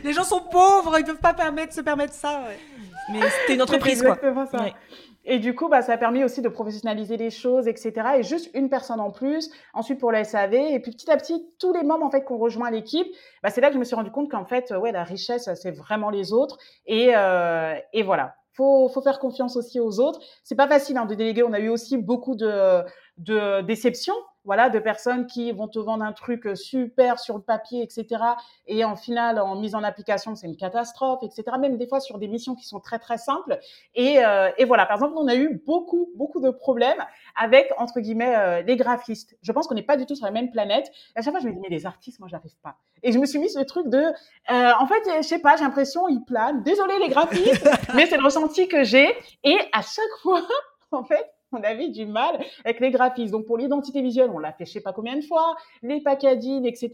Les 0.03 0.13
gens 0.13 0.25
sont 0.25 0.41
pauvres, 0.41 0.99
ils 0.99 1.05
peuvent 1.05 1.17
pas 1.21 1.33
permettre, 1.35 1.75
se 1.75 1.81
permettre 1.81 2.15
ça. 2.15 2.43
Mais 3.11 3.21
c'était 3.41 3.55
une 3.55 3.63
entreprise, 3.63 4.03
quoi. 4.03 4.19
Ça. 4.51 4.67
Et 5.25 5.39
du 5.39 5.55
coup, 5.55 5.69
bah, 5.69 5.83
ça 5.83 5.93
a 5.93 5.99
permis 5.99 6.25
aussi 6.25 6.43
de 6.43 6.49
professionnaliser 6.49 7.17
les 7.17 7.31
choses, 7.31 7.69
etc. 7.69 7.93
Et 8.19 8.23
juste 8.23 8.51
une 8.55 8.69
personne 8.69 9.01
en 9.01 9.11
plus. 9.11 9.51
Ensuite 9.75 10.01
pour 10.01 10.13
la 10.13 10.25
SAV. 10.25 10.55
Et 10.55 10.81
puis 10.81 10.93
petit 10.93 11.11
à 11.11 11.17
petit, 11.17 11.47
tous 11.59 11.73
les 11.73 11.83
membres 11.83 12.05
en 12.05 12.11
fait 12.11 12.25
qu'on 12.25 12.39
rejoint 12.39 12.71
l'équipe, 12.71 13.07
bah, 13.43 13.51
c'est 13.51 13.61
là 13.61 13.69
que 13.69 13.75
je 13.75 13.79
me 13.79 13.85
suis 13.85 13.97
rendu 13.97 14.11
compte 14.11 14.31
qu'en 14.31 14.45
fait, 14.45 14.73
ouais, 14.73 14.93
la 14.93 15.05
richesse, 15.05 15.49
c'est 15.55 15.71
vraiment 15.71 16.11
les 16.11 16.33
autres. 16.33 16.59
Et, 16.87 17.13
euh, 17.17 17.75
et 17.93 18.03
voilà. 18.03 18.37
Faut, 18.55 18.91
faut 18.91 19.01
faire 19.01 19.19
confiance 19.19 19.57
aussi 19.57 19.81
aux 19.81 19.99
autres. 19.99 20.21
C'est 20.45 20.57
pas 20.57 20.69
facile 20.69 20.99
hein, 20.99 21.07
de 21.07 21.15
déléguer. 21.15 21.43
On 21.43 21.55
a 21.55 21.61
eu 21.61 21.71
aussi 21.71 21.97
beaucoup 21.97 22.35
de, 22.37 22.83
de 23.17 23.63
déceptions 23.63 24.15
voilà, 24.45 24.71
de 24.71 24.79
personnes 24.79 25.27
qui 25.27 25.53
vont 25.53 25.69
te 25.69 25.79
vendre 25.79 26.05
un 26.05 26.13
truc 26.13 26.49
super 26.55 27.19
sur 27.19 27.37
le 27.37 27.43
papier, 27.43 27.83
etc. 27.83 28.23
Et 28.67 28.85
en 28.85 28.97
final, 28.97 29.41
en 29.41 29.57
mise 29.57 29.75
en 29.75 29.83
application, 29.83 30.35
c'est 30.35 30.47
une 30.47 30.57
catastrophe, 30.57 31.23
etc. 31.23 31.45
Même 31.61 31.77
des 31.79 31.87
fois 31.87 32.01
sur 32.01 32.19
des 32.19 32.29
missions 32.29 32.55
qui 32.55 32.67
sont 32.67 32.81
très 32.81 32.99
très 32.99 33.19
simples. 33.19 33.59
Et, 33.95 34.25
euh, 34.25 34.51
et 34.59 34.65
voilà, 34.65 34.87
par 34.87 34.97
exemple, 34.97 35.15
on 35.17 35.29
a 35.29 35.35
eu 35.35 35.63
beaucoup 35.67 36.11
beaucoup 36.17 36.41
de 36.41 36.51
problèmes 36.51 37.03
avec 37.37 37.73
entre 37.79 38.01
guillemets 38.01 38.37
euh, 38.37 38.63
les 38.63 38.77
graphistes. 38.77 39.37
Je 39.43 39.53
pense 39.53 39.67
qu'on 39.67 39.75
n'est 39.75 39.83
pas 39.83 39.97
du 39.97 40.07
tout 40.07 40.15
sur 40.15 40.27
la 40.27 40.33
même 40.33 40.51
planète. 40.51 40.91
À 41.15 41.23
chaque 41.23 41.33
fois, 41.33 41.41
je 41.41 41.49
me 41.49 41.53
dis 41.53 41.61
mais 41.61 41.69
les 41.69 41.87
artistes, 41.87 42.19
moi, 42.21 42.29
j'arrive 42.31 42.57
pas. 42.63 42.77
Et 43.03 43.13
je 43.13 43.19
me 43.19 43.27
suis 43.27 43.39
mis 43.39 43.51
ce 43.51 43.61
truc 43.61 43.89
de, 43.89 43.99
euh, 43.99 44.73
en 44.79 44.87
fait, 44.87 45.03
je 45.17 45.23
sais 45.23 45.41
pas, 45.41 45.57
j'ai 45.57 45.65
l'impression 45.65 46.09
ils 46.09 46.25
planent. 46.25 46.63
Désolé 46.63 46.99
les 46.99 47.09
graphistes, 47.09 47.69
mais 47.95 48.07
c'est 48.07 48.17
le 48.17 48.25
ressenti 48.25 48.69
que 48.69 48.85
j'ai. 48.85 49.09
Et 49.45 49.59
à 49.73 49.83
chaque 49.83 50.21
fois, 50.23 50.43
en 50.93 51.05
fait, 51.05 51.33
on 51.59 51.63
avait 51.63 51.89
du 51.89 52.07
mal 52.07 52.39
avec 52.65 52.81
les 52.81 52.91
graphismes. 52.91 53.33
Donc 53.33 53.47
pour 53.47 53.59
l'identité 53.59 54.03
visuelle, 54.03 54.31
on 54.33 54.39
l'a 54.39 54.53
fait 54.53 54.65
je 54.65 54.73
sais 54.73 54.81
pas 54.81 54.93
combien 54.93 55.17
de 55.17 55.23
fois, 55.23 55.57
les 55.83 56.01
packaging, 56.01 56.65
etc. 56.67 56.91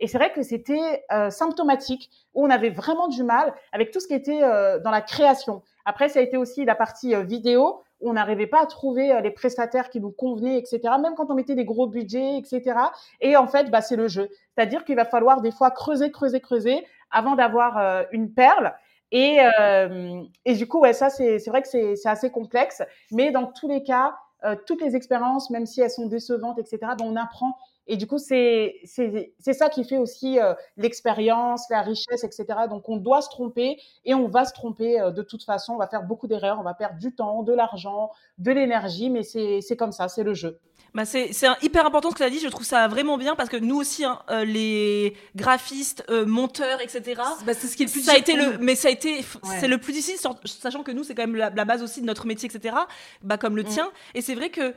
Et 0.00 0.06
c'est 0.06 0.18
vrai 0.18 0.32
que 0.32 0.42
c'était 0.42 1.04
euh, 1.12 1.30
symptomatique 1.30 2.10
où 2.34 2.44
on 2.44 2.50
avait 2.50 2.70
vraiment 2.70 3.08
du 3.08 3.22
mal 3.22 3.54
avec 3.72 3.90
tout 3.90 4.00
ce 4.00 4.06
qui 4.06 4.14
était 4.14 4.42
euh, 4.42 4.78
dans 4.78 4.90
la 4.90 5.00
création. 5.00 5.62
Après, 5.84 6.08
ça 6.08 6.20
a 6.20 6.22
été 6.22 6.36
aussi 6.36 6.64
la 6.64 6.74
partie 6.74 7.14
euh, 7.14 7.22
vidéo 7.22 7.82
où 8.00 8.10
on 8.10 8.12
n'arrivait 8.12 8.46
pas 8.46 8.60
à 8.60 8.66
trouver 8.66 9.18
les 9.22 9.30
prestataires 9.30 9.88
qui 9.88 10.00
nous 10.00 10.10
convenaient, 10.10 10.58
etc. 10.58 10.80
Même 11.00 11.14
quand 11.16 11.30
on 11.30 11.34
mettait 11.34 11.54
des 11.54 11.64
gros 11.64 11.86
budgets, 11.86 12.36
etc. 12.36 12.78
Et 13.22 13.38
en 13.38 13.46
fait, 13.46 13.70
bah, 13.70 13.80
c'est 13.80 13.96
le 13.96 14.06
jeu. 14.06 14.28
C'est-à-dire 14.54 14.84
qu'il 14.84 14.96
va 14.96 15.06
falloir 15.06 15.40
des 15.40 15.50
fois 15.50 15.70
creuser, 15.70 16.10
creuser, 16.10 16.40
creuser 16.40 16.84
avant 17.10 17.36
d'avoir 17.36 18.04
une 18.12 18.34
perle. 18.34 18.74
Et, 19.12 19.38
euh, 19.60 20.22
du 20.46 20.66
coup, 20.66 20.80
ouais, 20.80 20.92
ça, 20.92 21.10
c'est 21.10 21.38
vrai 21.46 21.62
que 21.62 21.68
c'est 21.68 22.08
assez 22.08 22.30
complexe. 22.30 22.82
Mais 23.12 23.30
dans 23.30 23.46
tous 23.46 23.68
les 23.68 23.82
cas, 23.82 24.14
euh, 24.44 24.56
toutes 24.66 24.82
les 24.82 24.96
expériences, 24.96 25.50
même 25.50 25.66
si 25.66 25.80
elles 25.80 25.90
sont 25.90 26.06
décevantes, 26.06 26.58
etc., 26.58 26.78
ben, 26.98 27.04
on 27.06 27.16
apprend. 27.16 27.56
Et 27.86 27.96
du 27.96 28.06
coup, 28.06 28.18
c'est 28.18 28.80
ça 28.84 29.68
qui 29.68 29.84
fait 29.84 29.98
aussi 29.98 30.38
euh, 30.38 30.54
l'expérience, 30.76 31.66
la 31.70 31.82
richesse, 31.82 32.24
etc. 32.24 32.46
Donc, 32.68 32.88
on 32.88 32.96
doit 32.96 33.22
se 33.22 33.28
tromper 33.28 33.78
et 34.04 34.14
on 34.14 34.28
va 34.28 34.44
se 34.44 34.52
tromper 34.52 34.98
de 35.14 35.22
toute 35.22 35.44
façon. 35.44 35.74
On 35.74 35.78
va 35.78 35.86
faire 35.86 36.02
beaucoup 36.02 36.26
d'erreurs, 36.26 36.58
on 36.58 36.64
va 36.64 36.74
perdre 36.74 36.98
du 36.98 37.14
temps, 37.14 37.42
de 37.42 37.52
l'argent, 37.52 38.10
de 38.38 38.52
l'énergie, 38.52 39.10
mais 39.10 39.22
c'est 39.22 39.76
comme 39.76 39.92
ça, 39.92 40.08
c'est 40.08 40.24
le 40.24 40.34
jeu. 40.34 40.60
Bah 40.96 41.04
c'est 41.04 41.30
hyper 41.60 41.84
important 41.84 42.08
ce 42.08 42.14
que 42.14 42.20
tu 42.20 42.24
as 42.24 42.30
dit, 42.30 42.38
je 42.38 42.48
trouve 42.48 42.64
ça 42.64 42.88
vraiment 42.88 43.18
bien 43.18 43.34
parce 43.34 43.50
que 43.50 43.58
nous 43.58 43.76
aussi, 43.76 44.06
hein, 44.06 44.18
euh, 44.30 44.46
les 44.46 45.14
graphistes, 45.34 46.02
euh, 46.08 46.24
monteurs, 46.24 46.80
etc. 46.80 47.20
Bah, 47.44 47.52
c'est 47.52 47.66
ce 47.66 47.76
qui 47.76 47.82
est 47.82 47.86
le 47.86 47.92
plus 47.92 48.02
ça 48.02 48.12
a 48.12 48.16
été 48.16 48.34
le, 48.34 48.56
Mais 48.58 48.74
ça 48.74 48.88
a 48.88 48.90
été, 48.90 49.22
c'est 49.60 49.68
le 49.68 49.76
plus 49.76 49.92
difficile, 49.92 50.16
sachant 50.46 50.82
que 50.82 50.92
nous, 50.92 51.04
c'est 51.04 51.14
quand 51.14 51.26
même 51.26 51.36
la, 51.36 51.50
base 51.50 51.82
aussi 51.82 52.00
de 52.00 52.06
notre 52.06 52.26
métier, 52.26 52.48
etc. 52.50 52.74
Bah, 53.22 53.36
comme 53.36 53.56
le 53.56 53.64
mm. 53.64 53.68
tien. 53.68 53.90
Et 54.14 54.22
c'est 54.22 54.34
vrai 54.34 54.48
que 54.48 54.74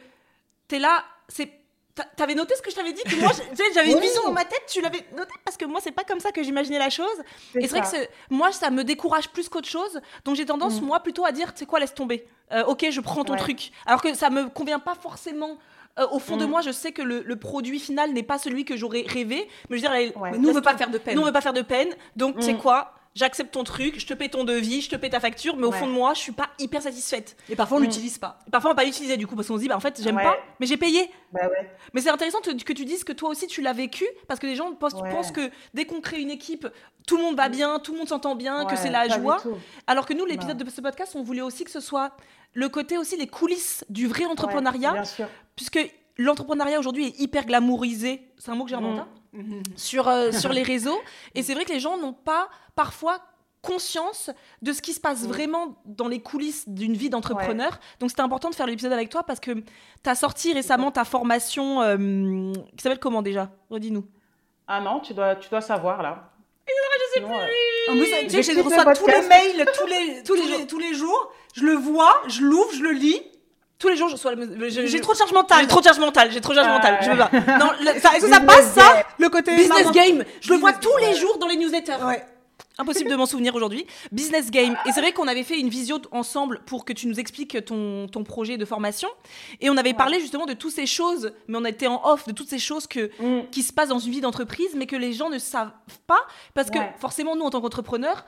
tu 0.67 0.75
es 0.75 0.79
là, 0.79 1.05
c'est 1.29 1.51
T'avais 2.15 2.35
noté 2.35 2.55
ce 2.55 2.61
que 2.61 2.71
je 2.71 2.75
t'avais 2.75 2.93
dit 2.93 3.03
que 3.03 3.15
moi 3.19 3.31
j'avais 3.73 3.91
une 3.91 3.99
vision 3.99 4.23
dans 4.23 4.31
ma 4.31 4.45
tête, 4.45 4.63
tu 4.67 4.81
l'avais 4.81 5.05
noté 5.15 5.33
parce 5.43 5.57
que 5.57 5.65
moi 5.65 5.79
c'est 5.81 5.91
pas 5.91 6.03
comme 6.03 6.19
ça 6.19 6.31
que 6.31 6.43
j'imaginais 6.43 6.79
la 6.79 6.89
chose. 6.89 7.07
Et 7.55 7.67
c'est 7.67 7.79
vrai 7.79 7.81
que 7.81 8.33
moi 8.33 8.51
ça 8.51 8.69
me 8.69 8.83
décourage 8.83 9.29
plus 9.29 9.49
qu'autre 9.49 9.67
chose, 9.67 9.99
donc 10.25 10.35
j'ai 10.35 10.45
tendance 10.45 10.81
mm. 10.81 10.85
moi 10.85 10.99
plutôt 11.01 11.25
à 11.25 11.31
dire 11.31 11.53
tu 11.53 11.59
sais 11.59 11.65
quoi 11.65 11.79
laisse 11.79 11.93
tomber. 11.93 12.27
Euh, 12.51 12.63
ok 12.65 12.87
je 12.89 13.01
prends 13.01 13.23
ton 13.23 13.35
truc, 13.35 13.71
alors 13.85 14.01
que 14.01 14.13
ça 14.13 14.29
me 14.29 14.49
convient 14.49 14.79
pas 14.79 14.95
forcément 14.95 15.57
euh, 15.99 16.07
au 16.11 16.19
fond 16.19 16.37
de 16.37 16.45
mm. 16.45 16.49
moi, 16.49 16.61
je 16.61 16.71
sais 16.71 16.91
que 16.91 17.01
le, 17.01 17.35
produit 17.35 17.79
final 17.79 18.13
n'est 18.13 18.23
pas 18.23 18.37
celui 18.37 18.63
que 18.63 18.77
j'aurais 18.77 19.03
rêvé. 19.07 19.47
Mais 19.69 19.77
je 19.77 19.83
veux 19.83 19.89
dire, 19.89 20.13
nous, 20.39 20.49
on 20.49 20.53
veut 20.53 20.61
pas 20.61 20.77
faire 20.77 20.89
de 20.89 20.97
peine. 20.97 21.15
Nous, 21.15 21.21
on 21.21 21.25
veut 21.25 21.31
pas 21.31 21.41
faire 21.41 21.53
de 21.53 21.61
peine. 21.61 21.89
Donc, 22.15 22.37
tu 22.37 22.43
sais 22.43 22.53
mm. 22.53 22.59
quoi 22.59 22.93
J'accepte 23.19 23.51
ton 23.51 23.65
truc, 23.65 23.99
je 23.99 24.07
te 24.07 24.13
paie 24.13 24.29
ton 24.29 24.45
devis, 24.45 24.79
je 24.79 24.89
te 24.89 24.95
paie 24.95 25.09
ta 25.09 25.19
facture, 25.19 25.57
mais 25.57 25.65
au 25.65 25.73
fond 25.73 25.87
de 25.87 25.91
moi, 25.91 26.13
je 26.13 26.19
suis 26.19 26.31
pas 26.31 26.51
hyper 26.57 26.81
satisfaite. 26.81 27.35
Et 27.49 27.55
parfois, 27.57 27.75
on 27.75 27.81
mm. 27.81 27.83
l'utilise 27.83 28.17
pas. 28.17 28.39
parfois, 28.49 28.71
on 28.71 28.73
va 28.73 28.77
pas 28.77 28.85
l'utiliser 28.85 29.17
du 29.17 29.27
coup, 29.27 29.35
parce 29.35 29.49
qu'on 29.49 29.57
se 29.57 29.61
dit, 29.61 29.67
bah, 29.67 29.75
en 29.75 29.81
fait, 29.81 29.99
j'aime 30.01 30.15
pas, 30.15 30.37
mais 30.61 30.65
j'ai 30.65 30.77
payé. 30.77 31.11
Bah 31.33 31.41
mais 31.93 31.99
c'est 31.99 32.11
intéressant 32.11 32.39
que 32.39 32.73
tu 32.73 32.85
dises 32.85 33.03
que 33.03 33.11
toi 33.11 33.29
aussi, 33.29 33.47
tu 33.47 33.61
l'as 33.61 33.73
vécu, 33.73 34.05
parce 34.29 34.39
que 34.39 34.47
les 34.47 34.55
gens 34.55 34.73
pensent, 34.73 35.33
que 35.33 35.51
dès 35.73 35.83
qu'on 35.83 35.99
crée 35.99 36.21
une 36.21 36.29
équipe, 36.29 36.65
tout 37.05 37.17
le 37.17 37.23
monde 37.23 37.35
va 37.35 37.49
bien, 37.49 37.79
tout 37.79 37.91
le 37.91 37.97
monde 37.97 38.07
s'entend 38.07 38.35
bien, 38.35 38.63
que 38.63 38.77
c'est 38.77 38.89
la 38.89 39.09
joie. 39.09 39.43
Alors 39.85 40.05
que 40.05 40.13
nous, 40.13 40.25
l'épisode 40.25 40.57
de 40.57 40.69
ce 40.69 40.79
podcast, 40.79 41.11
on 41.15 41.21
voulait 41.21 41.41
aussi 41.41 41.65
que 41.65 41.71
ce 41.71 41.81
soit 41.81 42.15
le 42.53 42.69
côté 42.69 42.97
aussi, 42.97 43.17
les 43.17 43.27
coulisses 43.27 43.83
du 43.89 44.07
vrai 44.07 44.23
entrepreneuriat. 44.27 45.03
puisque 45.57 45.79
l'entrepreneuriat 46.17 46.79
aujourd'hui 46.79 47.07
est 47.07 47.19
hyper 47.19 47.45
glamourisé, 47.45 48.31
c'est 48.37 48.49
un 48.49 48.55
mot 48.55 48.63
que 48.63 48.69
j'ai 48.69 48.77
inventé, 48.77 49.01
mmh. 49.01 49.18
Sur, 49.75 50.07
euh, 50.07 50.31
sur 50.31 50.51
les 50.51 50.63
réseaux. 50.63 50.99
Et 51.35 51.43
c'est 51.43 51.53
vrai 51.53 51.65
que 51.65 51.71
les 51.71 51.79
gens 51.79 51.97
n'ont 51.97 52.13
pas 52.13 52.49
parfois 52.75 53.19
conscience 53.61 54.31
de 54.61 54.71
ce 54.71 54.81
qui 54.81 54.93
se 54.93 54.99
passe 54.99 55.23
mmh. 55.23 55.27
vraiment 55.27 55.81
dans 55.85 56.07
les 56.07 56.21
coulisses 56.21 56.67
d'une 56.67 56.95
vie 56.95 57.09
d'entrepreneur. 57.09 57.79
Donc 57.99 58.09
c'était 58.09 58.21
important 58.21 58.49
de 58.49 58.55
faire 58.55 58.65
l'épisode 58.65 58.93
avec 58.93 59.09
toi 59.09 59.23
parce 59.23 59.39
que 59.39 59.51
tu 59.51 60.09
as 60.09 60.15
sorti 60.15 60.53
récemment 60.53 60.91
ta 60.91 61.03
formation 61.03 61.81
euh, 61.81 62.53
qui 62.75 62.83
s'appelle 62.83 62.99
comment 62.99 63.21
déjà? 63.21 63.51
Redis-nous. 63.69 64.05
Ah 64.67 64.81
non, 64.81 64.99
tu 64.99 65.13
dois, 65.13 65.35
tu 65.35 65.49
dois 65.49 65.61
savoir 65.61 66.01
là. 66.01 66.31
Je 66.67 67.13
sais 67.15 67.21
plus. 67.21 67.33
En 67.89 67.93
plus, 67.93 68.27
tu 68.27 68.43
sais, 68.43 68.53
je 68.53 68.61
reçois 68.61 68.93
tous 68.93 69.07
les 69.07 69.27
mails 69.27 69.65
tous 69.77 69.87
les, 69.87 70.23
tous, 70.23 70.35
les, 70.35 70.67
tous 70.67 70.79
les 70.79 70.93
jours. 70.93 71.31
Je 71.55 71.63
le 71.63 71.73
vois, 71.73 72.21
je 72.27 72.43
l'ouvre, 72.43 72.71
je 72.73 72.83
le 72.83 72.91
lis 72.91 73.21
tous 73.79 73.87
les 73.87 73.95
jours, 73.95 74.09
je 74.09 74.13
reçois 74.13 74.33
J'ai 74.67 74.99
trop 74.99 75.13
de 75.13 75.17
charge 75.17 75.31
mentale. 75.31 75.61
J'ai 75.61 75.67
trop 75.67 75.79
de 75.79 75.85
charge 75.85 75.99
mentale. 75.99 76.31
J'ai 76.31 76.41
trop 76.41 76.51
de 76.51 76.57
charge 76.57 76.69
mentale. 76.69 76.99
Je 77.01 77.09
veux 77.11 77.17
pas. 77.17 77.31
Non, 77.57 77.71
est-ce 77.93 78.25
que 78.25 78.29
ça 78.29 78.41
passe 78.41 78.73
ça 78.73 79.03
Le 79.17 79.29
côté 79.29 79.55
business 79.55 79.91
game. 79.91 80.23
Je 80.41 80.51
le 80.51 80.59
vois 80.59 80.73
tous 80.73 80.97
les 80.97 81.15
jours 81.15 81.37
dans 81.37 81.47
les 81.47 81.55
newsletters. 81.55 82.03
Ouais. 82.03 82.25
Impossible 82.77 83.09
de 83.09 83.15
m'en 83.15 83.25
souvenir 83.25 83.55
aujourd'hui. 83.55 83.85
Business 84.11 84.51
game. 84.51 84.75
Et 84.85 84.91
c'est 84.91 85.01
vrai 85.01 85.11
qu'on 85.11 85.27
avait 85.27 85.43
fait 85.43 85.59
une 85.59 85.69
visio 85.69 85.97
ensemble 86.11 86.61
pour 86.65 86.85
que 86.85 86.93
tu 86.93 87.07
nous 87.07 87.19
expliques 87.19 87.63
ton, 87.65 88.07
ton 88.07 88.23
projet 88.23 88.57
de 88.57 88.65
formation. 88.65 89.09
Et 89.59 89.69
on 89.69 89.77
avait 89.77 89.93
parlé 89.93 90.19
justement 90.19 90.45
de 90.45 90.53
toutes 90.53 90.71
ces 90.71 90.85
choses, 90.85 91.33
mais 91.47 91.57
on 91.57 91.65
était 91.65 91.87
en 91.87 92.01
off 92.05 92.27
de 92.27 92.33
toutes 92.33 92.47
ces 92.49 92.59
choses 92.59 92.87
que, 92.87 93.11
mm. 93.19 93.49
qui 93.49 93.63
se 93.63 93.73
passent 93.73 93.89
dans 93.89 93.99
une 93.99 94.11
vie 94.11 94.21
d'entreprise, 94.21 94.69
mais 94.75 94.87
que 94.87 94.95
les 94.95 95.11
gens 95.11 95.29
ne 95.29 95.39
savent 95.39 95.71
pas. 96.07 96.21
Parce 96.53 96.69
que 96.69 96.79
forcément, 96.99 97.35
nous, 97.35 97.43
en 97.43 97.49
tant 97.49 97.59
qu'entrepreneurs, 97.59 98.25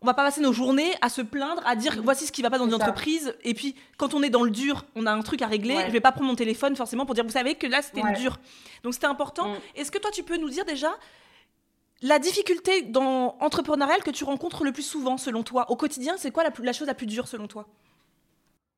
on 0.00 0.06
va 0.06 0.14
pas 0.14 0.24
passer 0.24 0.40
nos 0.40 0.52
journées 0.52 0.94
à 1.00 1.08
se 1.08 1.22
plaindre, 1.22 1.62
à 1.66 1.74
dire 1.74 2.00
voici 2.04 2.26
ce 2.26 2.32
qui 2.32 2.42
va 2.42 2.50
pas 2.50 2.58
dans 2.58 2.66
une 2.66 2.74
entreprise. 2.74 3.34
Et 3.42 3.54
puis 3.54 3.74
quand 3.96 4.14
on 4.14 4.22
est 4.22 4.30
dans 4.30 4.44
le 4.44 4.50
dur, 4.50 4.84
on 4.94 5.06
a 5.06 5.12
un 5.12 5.22
truc 5.22 5.42
à 5.42 5.46
régler. 5.46 5.76
Je 5.86 5.90
vais 5.90 6.00
pas 6.00 6.12
prendre 6.12 6.28
mon 6.28 6.36
téléphone 6.36 6.76
forcément 6.76 7.04
pour 7.04 7.14
dire 7.14 7.24
vous 7.24 7.30
savez 7.30 7.56
que 7.56 7.66
là 7.66 7.82
c'était 7.82 8.02
le 8.02 8.16
dur. 8.16 8.38
Donc 8.84 8.94
c'était 8.94 9.06
important. 9.06 9.48
Mm. 9.48 9.56
Est-ce 9.76 9.90
que 9.90 9.98
toi 9.98 10.10
tu 10.12 10.22
peux 10.22 10.36
nous 10.36 10.50
dire 10.50 10.64
déjà 10.64 10.96
la 12.00 12.20
difficulté 12.20 12.82
dans 12.82 13.36
entrepreneurial 13.40 14.04
que 14.04 14.10
tu 14.10 14.22
rencontres 14.22 14.62
le 14.62 14.70
plus 14.70 14.84
souvent 14.84 15.16
selon 15.16 15.42
toi 15.42 15.68
au 15.68 15.74
quotidien, 15.74 16.14
c'est 16.16 16.30
quoi 16.30 16.44
la, 16.44 16.52
la 16.62 16.72
chose 16.72 16.86
la 16.86 16.94
plus 16.94 17.06
dure 17.06 17.26
selon 17.26 17.48
toi? 17.48 17.66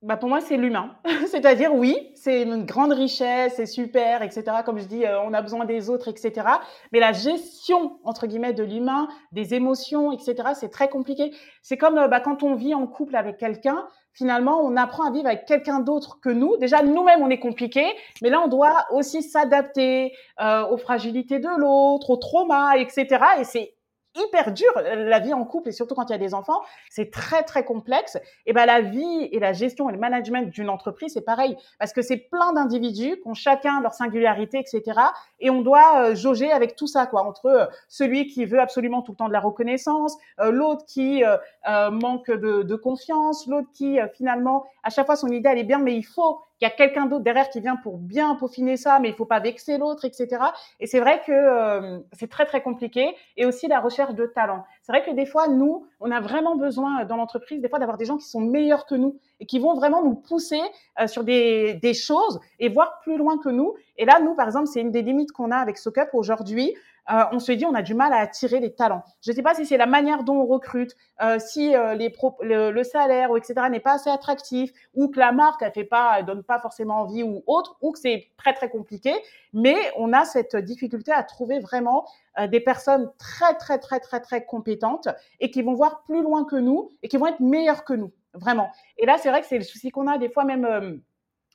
Bah 0.03 0.17
pour 0.17 0.31
moi, 0.31 0.41
c'est 0.41 0.57
l'humain. 0.57 0.97
C'est-à-dire, 1.27 1.75
oui, 1.75 2.11
c'est 2.15 2.43
une 2.43 2.65
grande 2.65 2.93
richesse, 2.93 3.55
c'est 3.57 3.67
super, 3.67 4.23
etc. 4.23 4.45
Comme 4.65 4.79
je 4.79 4.87
dis, 4.87 5.05
euh, 5.05 5.21
on 5.21 5.35
a 5.35 5.43
besoin 5.43 5.67
des 5.67 5.91
autres, 5.91 6.09
etc. 6.09 6.47
Mais 6.93 7.01
la 7.01 7.13
gestion, 7.13 7.99
entre 8.05 8.27
guillemets, 8.27 8.55
de 8.55 8.63
l'humain, 8.63 9.09
des 9.33 9.53
émotions, 9.53 10.11
etc., 10.11 10.53
c'est 10.55 10.71
très 10.71 10.89
compliqué. 10.89 11.33
C'est 11.61 11.77
comme 11.77 11.99
euh, 11.99 12.09
bah, 12.09 12.21
quand 12.21 12.43
on 12.43 12.55
vit 12.55 12.75
en 12.75 12.87
couple 12.87 13.15
avec 13.15 13.37
quelqu'un, 13.37 13.87
finalement, 14.15 14.61
on 14.63 14.75
apprend 14.77 15.07
à 15.07 15.11
vivre 15.11 15.27
avec 15.27 15.45
quelqu'un 15.45 15.81
d'autre 15.81 16.19
que 16.23 16.31
nous. 16.31 16.57
Déjà, 16.57 16.83
nous-mêmes, 16.83 17.21
on 17.21 17.29
est 17.29 17.39
compliqué, 17.39 17.85
mais 18.23 18.31
là, 18.31 18.41
on 18.43 18.49
doit 18.49 18.87
aussi 18.93 19.23
s'adapter 19.23 20.13
euh, 20.41 20.67
aux 20.67 20.79
fragilités 20.79 21.41
de 21.41 21.61
l'autre, 21.61 22.09
aux 22.09 22.17
traumas, 22.17 22.77
etc. 22.77 23.07
Et 23.39 23.45
c'est 23.45 23.75
hyper 24.15 24.53
dur. 24.53 24.71
La 24.77 25.19
vie 25.21 25.33
en 25.33 25.45
couple, 25.45 25.69
et 25.69 25.73
surtout 25.73 25.95
quand 25.95 26.09
il 26.09 26.13
y 26.13 26.15
a 26.15 26.19
des 26.19 26.35
enfants, 26.35 26.61
c'est 26.91 27.11
très, 27.11 27.43
très 27.43 27.65
complexe. 27.65 28.19
Et 28.47 28.53
ben, 28.53 28.67
la 28.67 28.81
vie 28.81 29.29
et 29.33 29.39
la 29.39 29.53
gestion 29.53 29.89
et 29.89 29.93
le 29.93 29.99
management 29.99 30.51
d'une 30.51 30.69
entreprise, 30.69 31.13
c'est 31.15 31.25
pareil. 31.25 31.57
Parce 31.79 31.93
que 31.93 32.03
c'est 32.03 32.17
plein 32.17 32.53
d'individus 32.53 33.21
qui 33.21 33.29
ont 33.29 33.35
chacun 33.35 33.81
leur 33.81 33.95
singularité, 33.95 34.59
etc. 34.59 35.01
Et 35.39 35.51
on 35.51 35.63
doit 35.63 36.03
euh, 36.03 36.15
jauger 36.15 36.51
avec 36.51 36.77
tout 36.77 36.87
ça, 36.87 37.07
quoi. 37.07 37.23
Entre 37.23 37.47
euh, 37.47 37.67
celui 37.89 38.27
qui 38.27 38.45
veut 38.45 38.61
absolument 38.61 39.03
tout 39.03 39.13
le 39.13 39.17
temps 39.17 39.29
de 39.29 39.33
la 39.33 39.41
reconnaissance, 39.41 40.17
euh, 40.41 40.51
l'autre 40.51 40.85
qui 40.87 41.23
manque 41.67 42.31
de, 42.31 42.63
de 42.63 42.75
confiance, 42.75 43.47
l'autre 43.47 43.69
qui, 43.73 43.99
finalement, 44.15 44.65
à 44.83 44.91
chaque 44.91 45.07
fois, 45.07 45.17
son 45.17 45.29
idée, 45.29 45.49
elle 45.51 45.59
est 45.59 45.65
bien, 45.65 45.79
mais 45.79 45.95
il 45.95 46.03
faut 46.03 46.41
il 46.61 46.65
y 46.65 46.67
a 46.67 46.71
quelqu'un 46.71 47.07
d'autre 47.07 47.25
derrière 47.25 47.49
qui 47.49 47.61
vient 47.61 47.77
pour 47.77 47.97
bien 47.97 48.35
peaufiner 48.35 48.77
ça, 48.77 48.99
mais 48.99 49.09
il 49.09 49.15
faut 49.15 49.25
pas 49.25 49.41
vexer 49.41 49.79
l'autre, 49.79 50.05
etc. 50.05 50.43
Et 50.79 50.87
c'est 50.87 51.01
vrai 51.01 51.23
que 51.27 51.33
euh, 51.33 51.99
c'est 52.13 52.29
très 52.29 52.45
très 52.45 52.63
compliqué. 52.63 53.17
Et 53.37 53.47
aussi 53.47 53.67
la 53.67 53.81
recherche 53.81 54.15
de 54.15 54.27
talent. 54.27 54.65
C'est 54.83 54.93
vrai 54.93 55.03
que 55.03 55.11
des 55.11 55.25
fois, 55.25 55.49
nous, 55.49 55.87
on 56.01 56.11
a 56.11 56.21
vraiment 56.21 56.57
besoin 56.57 57.05
dans 57.07 57.17
l'entreprise, 57.17 57.63
des 57.63 57.69
fois, 57.69 57.79
d'avoir 57.79 57.97
des 57.97 58.05
gens 58.05 58.19
qui 58.19 58.29
sont 58.29 58.41
meilleurs 58.41 58.85
que 58.85 58.95
nous 58.95 59.19
et 59.41 59.47
qui 59.47 59.59
vont 59.59 59.75
vraiment 59.75 60.05
nous 60.05 60.15
pousser 60.15 60.61
euh, 61.01 61.07
sur 61.07 61.25
des, 61.25 61.75
des 61.75 61.95
choses 61.95 62.41
et 62.59 62.69
voir 62.69 63.01
plus 63.03 63.17
loin 63.17 63.39
que 63.39 63.49
nous. 63.49 63.75
Et 63.97 64.05
là, 64.05 64.21
nous, 64.21 64.35
par 64.35 64.47
exemple, 64.47 64.67
c'est 64.67 64.81
une 64.81 64.91
des 64.91 65.03
limites 65.03 65.33
qu'on 65.33 65.51
a 65.51 65.57
avec 65.57 65.79
SoCup 65.79 66.11
aujourd'hui. 66.13 66.75
Euh, 67.13 67.25
on 67.33 67.39
se 67.41 67.53
dit 67.53 67.65
on 67.65 67.75
a 67.75 67.83
du 67.83 67.95
mal 67.95 68.13
à 68.13 68.19
attirer 68.19 68.61
les 68.61 68.73
talents. 68.73 69.03
Je 69.23 69.31
ne 69.31 69.37
sais 69.37 69.43
pas 69.43 69.55
si 69.55 69.67
c'est 69.67 69.77
la 69.77 69.87
manière 69.87 70.23
dont 70.23 70.37
on 70.37 70.47
recrute, 70.47 70.97
euh, 71.23 71.39
si 71.39 71.75
euh, 71.75 71.97
le, 71.97 72.83
salaire 72.85 73.31
ou 73.31 73.37
etc 73.37 73.55
n'est 73.71 73.81
pas 73.81 73.95
assez 73.95 74.11
attractif, 74.11 74.73
ou 74.95 75.09
que 75.09 75.19
la 75.19 75.33
marque 75.33 75.63
elle 75.63 75.73
fait 75.73 75.85
pas, 75.85 76.17
elle 76.19 76.27
donne 76.27 76.43
pas 76.43 76.61
forcément 76.61 77.01
envie 77.01 77.23
ou 77.23 77.43
autre, 77.47 77.77
ou 77.81 77.93
que 77.93 77.99
c'est 77.99 78.29
très 78.37 78.53
très 78.53 78.69
compliqué. 78.69 79.13
Mais 79.53 79.77
on 79.97 80.13
a 80.13 80.25
cette 80.25 80.57
difficulté 80.57 81.13
à 81.13 81.23
trouver 81.23 81.59
vraiment 81.59 82.07
des 82.49 82.61
personnes 82.61 83.11
très 83.19 83.55
très 83.55 83.79
très 83.79 83.99
très 83.99 84.21
très 84.21 84.45
compétentes 84.45 85.09
et 85.41 85.51
qui 85.51 85.63
vont 85.63 85.75
voir 85.75 86.03
plus 86.05 86.23
loin 86.23 86.45
que 86.45 86.57
nous 86.57 86.91
et 87.03 87.09
qui 87.09 87.17
vont 87.17 87.27
être 87.27 87.41
meilleures 87.41 87.85
que 87.85 87.93
nous, 87.93 88.13
vraiment. 88.35 88.71
Et 88.99 89.07
là 89.07 89.17
c'est 89.19 89.31
vrai 89.31 89.41
que 89.41 89.49
c'est 89.49 89.59
le 89.59 89.65
souci 89.65 89.91
qu'on 89.91 90.07
a 90.07 90.17
des 90.17 90.29
fois 90.29 90.45
même 90.45 91.03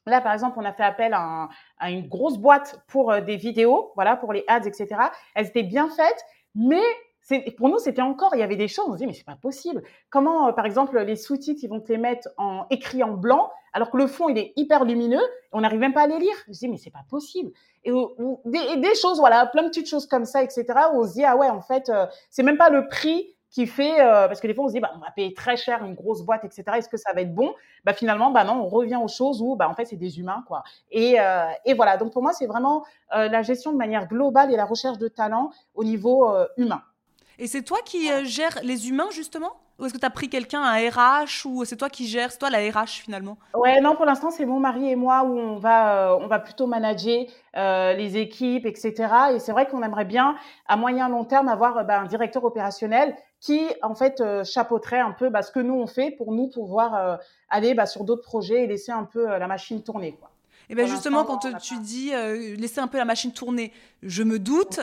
Là, 0.07 0.21
par 0.21 0.33
exemple, 0.33 0.57
on 0.59 0.65
a 0.65 0.73
fait 0.73 0.83
appel 0.83 1.13
à, 1.13 1.49
une 1.89 2.07
grosse 2.07 2.37
boîte 2.37 2.83
pour 2.87 3.11
euh, 3.11 3.21
des 3.21 3.37
vidéos, 3.37 3.91
voilà, 3.95 4.15
pour 4.15 4.33
les 4.33 4.43
ads, 4.47 4.65
etc. 4.65 4.87
Elles 5.33 5.47
étaient 5.47 5.63
bien 5.63 5.89
faites, 5.89 6.25
mais 6.53 6.83
pour 7.57 7.69
nous, 7.69 7.79
c'était 7.79 8.03
encore, 8.03 8.35
il 8.35 8.39
y 8.39 8.43
avait 8.43 8.55
des 8.55 8.67
choses, 8.67 8.85
on 8.87 8.93
se 8.93 8.97
dit, 8.99 9.07
mais 9.07 9.13
c'est 9.13 9.25
pas 9.25 9.35
possible. 9.35 9.81
Comment, 10.09 10.47
euh, 10.47 10.51
par 10.51 10.65
exemple, 10.65 10.99
les 10.99 11.15
sous-titres, 11.15 11.61
ils 11.63 11.69
vont 11.69 11.79
te 11.79 11.91
les 11.91 11.97
mettre 11.97 12.29
en 12.37 12.67
écrit 12.69 13.01
en 13.01 13.13
blanc, 13.13 13.49
alors 13.73 13.89
que 13.89 13.97
le 13.97 14.07
fond, 14.07 14.29
il 14.29 14.37
est 14.37 14.53
hyper 14.55 14.85
lumineux, 14.85 15.23
on 15.51 15.61
n'arrive 15.61 15.79
même 15.79 15.93
pas 15.93 16.03
à 16.03 16.07
les 16.07 16.19
lire. 16.19 16.35
Je 16.47 16.53
dis, 16.53 16.67
mais 16.67 16.77
c'est 16.77 16.91
pas 16.91 17.03
possible. 17.09 17.51
Et, 17.83 17.91
des, 18.45 18.77
des, 18.77 18.95
choses, 18.95 19.19
voilà, 19.19 19.47
plein 19.47 19.63
de 19.63 19.69
petites 19.69 19.89
choses 19.89 20.05
comme 20.05 20.25
ça, 20.25 20.43
etc., 20.43 20.65
où 20.93 20.99
on 20.99 21.07
se 21.07 21.13
dit, 21.13 21.23
ah 21.25 21.35
ouais, 21.35 21.49
en 21.49 21.61
fait, 21.61 21.89
euh, 21.89 22.05
c'est 22.29 22.43
même 22.43 22.57
pas 22.57 22.69
le 22.69 22.87
prix 22.87 23.34
qui 23.55 23.67
fait, 23.67 24.01
euh, 24.01 24.27
parce 24.27 24.41
que 24.41 24.47
des 24.47 24.53
fois 24.53 24.65
on 24.65 24.67
se 24.67 24.73
dit, 24.73 24.81
bah, 24.81 24.91
on 24.93 24.99
va 24.99 25.11
payer 25.11 25.33
très 25.33 25.55
cher 25.55 25.81
une 25.85 25.95
grosse 25.95 26.23
boîte, 26.23 26.43
etc. 26.43 26.63
Est-ce 26.75 26.89
que 26.89 26.97
ça 26.97 27.13
va 27.13 27.21
être 27.21 27.33
bon? 27.33 27.55
Bah 27.85 27.93
finalement, 27.93 28.29
bah 28.29 28.43
non, 28.43 28.55
on 28.55 28.67
revient 28.67 28.99
aux 29.01 29.07
choses 29.07 29.41
où, 29.41 29.55
bah 29.55 29.69
en 29.69 29.73
fait, 29.73 29.85
c'est 29.85 29.95
des 29.95 30.19
humains, 30.19 30.43
quoi. 30.45 30.61
Et, 30.91 31.21
euh, 31.21 31.45
et 31.63 31.73
voilà. 31.73 31.95
Donc 31.95 32.11
pour 32.11 32.21
moi, 32.21 32.33
c'est 32.33 32.47
vraiment 32.47 32.83
euh, 33.15 33.29
la 33.29 33.43
gestion 33.43 33.71
de 33.71 33.77
manière 33.77 34.09
globale 34.09 34.51
et 34.51 34.57
la 34.57 34.65
recherche 34.65 34.97
de 34.97 35.07
talent 35.07 35.51
au 35.73 35.85
niveau 35.85 36.27
humain. 36.57 36.81
Et 37.39 37.47
c'est 37.47 37.61
toi 37.61 37.77
qui 37.85 38.09
gères 38.25 38.59
les 38.61 38.89
humains 38.89 39.09
justement? 39.11 39.53
Ou 39.77 39.85
est-ce 39.85 39.93
que 39.93 39.99
tu 39.99 40.05
as 40.05 40.09
pris 40.09 40.29
quelqu'un, 40.29 40.61
un 40.61 40.89
RH, 40.89 41.45
ou 41.45 41.65
c'est 41.65 41.75
toi 41.75 41.89
qui 41.89 42.07
gères, 42.07 42.31
c'est 42.31 42.37
toi 42.37 42.49
la 42.49 42.59
RH 42.59 43.01
finalement? 43.03 43.37
Ouais, 43.53 43.81
non, 43.81 43.95
pour 43.95 44.05
l'instant, 44.05 44.31
c'est 44.31 44.45
mon 44.45 44.59
mari 44.59 44.89
et 44.89 44.95
moi 44.95 45.23
où 45.23 45.37
on 45.37 45.57
va, 45.57 46.11
euh, 46.13 46.17
on 46.21 46.27
va 46.27 46.39
plutôt 46.39 46.65
manager 46.65 47.25
euh, 47.57 47.91
les 47.93 48.15
équipes, 48.15 48.65
etc. 48.65 48.93
Et 49.33 49.39
c'est 49.39 49.51
vrai 49.51 49.67
qu'on 49.67 49.83
aimerait 49.83 50.05
bien, 50.05 50.37
à 50.67 50.77
moyen 50.77 51.09
long 51.09 51.25
terme, 51.25 51.49
avoir 51.49 51.79
euh, 51.79 51.83
bah, 51.83 51.99
un 51.99 52.05
directeur 52.05 52.45
opérationnel 52.45 53.15
qui, 53.45 53.61
en 53.81 53.95
fait, 53.95 54.23
chapeauterait 54.43 54.99
un 54.99 55.11
peu 55.11 55.29
bah, 55.29 55.41
ce 55.41 55.51
que 55.51 55.59
nous, 55.59 55.75
on 55.75 55.87
fait 55.87 56.11
pour 56.11 56.31
nous 56.31 56.47
pouvoir 56.47 57.19
aller 57.49 57.73
bah, 57.73 57.85
sur 57.85 58.03
d'autres 58.03 58.23
projets 58.23 58.63
et 58.63 58.67
laisser 58.67 58.91
un 58.91 59.03
peu 59.03 59.25
la 59.25 59.47
machine 59.47 59.83
tourner. 59.83 60.13
Quoi. 60.13 60.31
Et 60.69 60.75
bien 60.75 60.87
justement, 60.87 61.25
quand 61.25 61.39
tu 61.59 61.79
dis 61.79 62.11
laisser 62.57 62.79
un 62.79 62.87
peu 62.87 62.97
la 62.97 63.05
machine 63.05 63.31
tourner, 63.31 63.71
je 64.01 64.23
me 64.23 64.39
doute, 64.39 64.79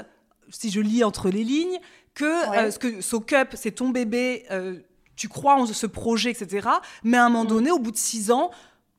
si 0.48 0.70
je 0.70 0.80
lis 0.80 1.02
entre 1.02 1.28
les 1.30 1.44
lignes, 1.44 1.78
que 2.14 2.24
euh, 2.24 2.70
ce 2.70 2.78
que 2.78 3.00
SoCup, 3.00 3.54
c'est 3.54 3.72
ton 3.72 3.90
bébé, 3.90 4.44
euh, 4.50 4.78
tu 5.16 5.28
crois 5.28 5.54
en 5.54 5.66
ce 5.66 5.86
projet, 5.86 6.30
etc. 6.30 6.68
Mais 7.04 7.16
à 7.16 7.24
un 7.24 7.28
moment 7.28 7.44
mm. 7.44 7.48
donné, 7.48 7.70
au 7.70 7.78
bout 7.78 7.90
de 7.90 7.96
six 7.96 8.30
ans, 8.30 8.50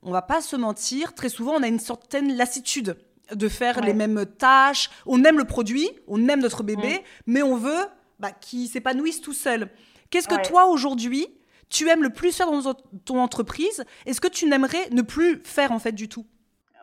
on 0.02 0.12
va 0.12 0.21
pas 0.21 0.41
se 0.41 0.56
mentir, 0.56 1.13
très 1.13 1.30
souvent, 1.30 1.54
on 1.54 1.63
a 1.63 1.67
une 1.67 1.80
certaine 1.80 2.36
lassitude 2.36 2.97
de 3.34 3.47
faire 3.47 3.82
les 3.82 3.93
mêmes 3.93 4.26
tâches. 4.26 4.89
On 5.06 5.23
aime 5.23 5.38
le 5.38 5.45
produit, 5.45 5.89
on 6.08 6.28
aime 6.28 6.41
notre 6.41 6.63
bébé, 6.63 6.99
mm. 6.99 7.02
mais 7.28 7.43
on 7.43 7.56
veut 7.56 7.88
bah, 8.23 8.31
qu'il 8.31 8.69
s'épanouisse 8.69 9.19
tout 9.19 9.33
seul. 9.33 9.69
Qu'est-ce 10.09 10.29
que 10.29 10.47
toi, 10.47 10.67
aujourd'hui, 10.67 11.27
tu 11.69 11.89
aimes 11.89 12.03
le 12.03 12.09
plus 12.09 12.31
faire 12.31 12.49
dans 12.49 12.73
ton 13.03 13.19
entreprise? 13.19 13.83
Est-ce 14.05 14.21
que 14.21 14.29
tu 14.29 14.45
n'aimerais 14.45 14.89
ne 14.91 15.01
plus 15.01 15.41
faire, 15.43 15.73
en 15.73 15.79
fait, 15.79 15.91
du 15.91 16.07
tout? 16.07 16.25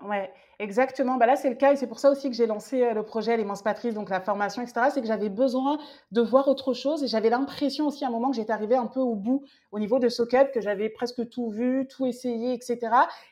Ouais. 0.03 0.31
Exactement. 0.61 1.17
Bah 1.17 1.25
là, 1.25 1.37
c'est 1.37 1.49
le 1.49 1.55
cas 1.55 1.73
et 1.73 1.77
c'est 1.77 1.87
pour 1.87 1.99
ça 1.99 2.11
aussi 2.11 2.29
que 2.29 2.37
j'ai 2.37 2.47
lancé 2.47 2.83
euh, 2.83 2.93
le 2.93 3.03
projet 3.03 3.35
L'Émancipatrice, 3.35 3.95
donc 3.95 4.11
la 4.11 4.21
formation, 4.21 4.61
etc. 4.61 4.89
C'est 4.93 5.01
que 5.01 5.07
j'avais 5.07 5.31
besoin 5.31 5.79
de 6.13 6.21
voir 6.21 6.49
autre 6.49 6.75
chose 6.75 7.03
et 7.03 7.07
j'avais 7.07 7.31
l'impression 7.31 7.87
aussi 7.87 8.05
à 8.05 8.09
un 8.09 8.11
moment 8.11 8.29
que 8.29 8.37
j'étais 8.37 8.53
arrivée 8.53 8.77
un 8.77 8.87
peu 8.87 9.01
au 9.01 9.15
bout 9.15 9.43
au 9.73 9.79
niveau 9.79 9.99
de 9.99 10.11
SoCup, 10.11 10.53
que 10.53 10.61
j'avais 10.61 10.91
presque 10.91 11.27
tout 11.31 11.49
vu, 11.49 11.89
tout 11.89 12.05
essayé, 12.05 12.53
etc. 12.53 12.79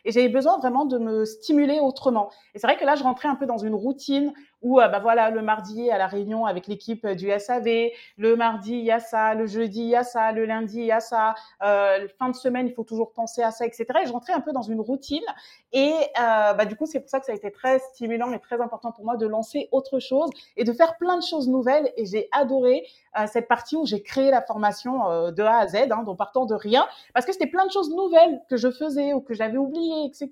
Et 0.07 0.13
j'avais 0.13 0.31
besoin 0.31 0.57
vraiment 0.57 0.87
de 0.87 0.97
me 0.97 1.27
stimuler 1.27 1.81
autrement. 1.81 2.31
Et 2.55 2.59
c'est 2.59 2.67
vrai 2.67 2.79
que 2.79 2.87
là, 2.87 2.95
je 2.95 3.03
rentrais 3.03 3.29
un 3.29 3.37
peu 3.37 3.45
dans 3.45 3.59
une 3.59 3.75
routine 3.75 4.33
où 4.63 4.81
euh, 4.81 4.89
bah 4.89 4.99
voilà 4.99 5.31
le 5.31 5.43
mardi 5.43 5.91
à 5.91 5.99
la 5.99 6.07
réunion 6.07 6.47
avec 6.47 6.67
l'équipe 6.67 7.07
du 7.07 7.31
SAV, 7.39 7.91
le 8.17 8.37
mardi 8.37 8.73
il 8.73 8.85
y 8.85 8.91
a 8.91 9.01
ça, 9.01 9.35
le 9.35 9.47
jeudi 9.47 9.81
il 9.81 9.89
y 9.89 9.97
a 9.97 10.05
ça, 10.05 10.33
le 10.33 10.45
lundi 10.45 10.79
il 10.79 10.87
y 10.87 10.93
a 10.93 11.01
ça, 11.01 11.35
euh, 11.63 12.07
fin 12.19 12.31
de 12.31 12.37
semaine 12.37 12.67
il 12.67 12.75
faut 12.75 12.85
toujours 12.85 13.13
penser 13.13 13.43
à 13.43 13.51
ça, 13.51 13.67
etc. 13.67 13.87
Et 14.03 14.07
je 14.07 14.13
rentrais 14.13 14.33
un 14.33 14.41
peu 14.41 14.53
dans 14.53 14.63
une 14.63 14.81
routine. 14.81 15.25
Et 15.73 15.93
euh, 15.93 16.55
bah 16.55 16.65
du 16.65 16.77
coup 16.77 16.87
c'est 16.87 17.01
pour 17.01 17.11
ça 17.11 17.21
que 17.21 17.27
ça 17.27 17.33
a 17.33 17.35
été 17.35 17.51
très 17.51 17.79
stimulant 17.79 18.33
et 18.33 18.39
très 18.41 18.61
important 18.61 18.93
pour 18.93 19.05
moi 19.05 19.17
de 19.17 19.27
lancer 19.27 19.69
autre 19.73 19.99
chose 19.99 20.31
et 20.57 20.65
de 20.65 20.73
faire 20.73 20.97
plein 20.97 21.17
de 21.17 21.23
choses 21.23 21.49
nouvelles. 21.49 21.93
Et 21.97 22.07
j'ai 22.07 22.29
adoré 22.33 22.85
euh, 22.85 23.08
cette 23.27 23.49
partie 23.49 23.77
où 23.77 23.87
j'ai 23.87 24.03
créé 24.03 24.31
la 24.31 24.43
formation 24.43 25.11
euh, 25.11 25.31
de 25.31 25.43
A 25.43 25.59
à 25.59 25.67
Z, 25.67 25.77
hein, 25.91 26.03
donc 26.05 26.19
partant 26.19 26.47
de 26.47 26.55
rien, 26.55 26.87
parce 27.15 27.27
que 27.27 27.33
c'était 27.33 27.47
plein 27.47 27.67
de 27.67 27.71
choses 27.71 27.95
nouvelles 27.95 28.41
que 28.49 28.57
je 28.57 28.71
faisais 28.71 29.13
ou 29.13 29.21
que 29.21 29.35
j'avais 29.35 29.59
oubliées, 29.59 30.07
etc. 30.07 30.29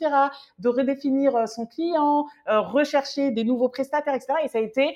De 0.58 0.68
redéfinir 0.68 1.36
euh, 1.36 1.46
son 1.46 1.66
client, 1.66 2.26
rechercher 2.46 3.30
des 3.30 3.44
nouveaux 3.44 3.68
prestataires, 3.68 4.14
etc. 4.14 4.34
Et 4.44 4.48
ça 4.48 4.58
a 4.58 4.60
été 4.60 4.94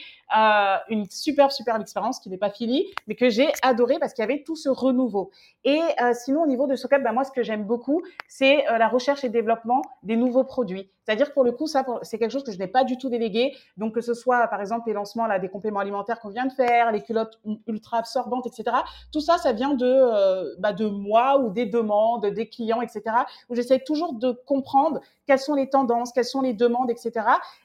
une 0.89 1.07
super, 1.11 1.53
super 1.53 1.81
expérience 1.81 2.21
qui 2.21 2.31
n'est 2.31 2.39
pas 2.39 2.51
finie, 2.51 2.87
mais 3.07 3.15
que 3.15 3.29
j'ai 3.29 3.51
adoré 3.63 3.99
parce 3.99 4.13
qu'il 4.15 4.23
y 4.23 4.29
avait 4.29 4.43
tout 4.43 4.57
ce 4.57 4.69
renouveau. 4.69 5.31
Et 5.65 5.81
sinon, 6.13 6.43
au 6.43 6.47
niveau 6.47 6.67
de 6.67 6.77
SOCAP, 6.77 7.03
ben, 7.03 7.13
moi, 7.13 7.25
ce 7.25 7.33
que 7.33 7.43
j'aime 7.43 7.65
beaucoup, 7.65 8.03
c'est 8.29 8.65
la 8.65 8.89
recherche 8.89 9.25
et 9.25 9.29
développement 9.29 9.83
des 10.03 10.17
nouveaux 10.17 10.45
produits. 10.45 10.91
C'est-à-dire 11.11 11.33
pour 11.33 11.43
le 11.43 11.51
coup, 11.51 11.67
ça, 11.67 11.85
c'est 12.03 12.19
quelque 12.19 12.31
chose 12.31 12.45
que 12.45 12.53
je 12.53 12.59
n'ai 12.59 12.69
pas 12.69 12.85
du 12.85 12.97
tout 12.97 13.09
délégué. 13.09 13.53
Donc 13.77 13.95
que 13.95 14.01
ce 14.01 14.15
soit, 14.15 14.47
par 14.47 14.61
exemple, 14.61 14.87
les 14.87 14.93
lancements 14.93 15.27
là, 15.27 15.41
des 15.41 15.49
compléments 15.49 15.81
alimentaires 15.81 16.21
qu'on 16.21 16.29
vient 16.29 16.47
de 16.47 16.53
faire, 16.53 16.93
les 16.93 17.03
culottes 17.03 17.41
ultra 17.71 17.99
absorbantes, 17.99 18.47
etc. 18.47 18.77
Tout 19.13 19.21
ça, 19.21 19.39
ça 19.39 19.53
vient 19.53 19.75
de, 19.75 19.87
euh, 19.87 20.55
bah, 20.59 20.73
de 20.73 20.87
moi 20.87 21.39
ou 21.39 21.51
des 21.51 21.67
demandes, 21.67 22.27
des 22.27 22.49
clients, 22.49 22.83
etc. 22.83 23.03
Où 23.49 23.55
j'essaie 23.55 23.81
toujours 23.81 24.15
de 24.15 24.33
comprendre 24.47 25.01
quelles 25.27 25.39
sont 25.39 25.55
les 25.55 25.71
tendances, 25.71 26.13
quelles 26.13 26.25
sont 26.25 26.41
les 26.41 26.55
demandes, 26.55 26.91
etc. 26.91 27.13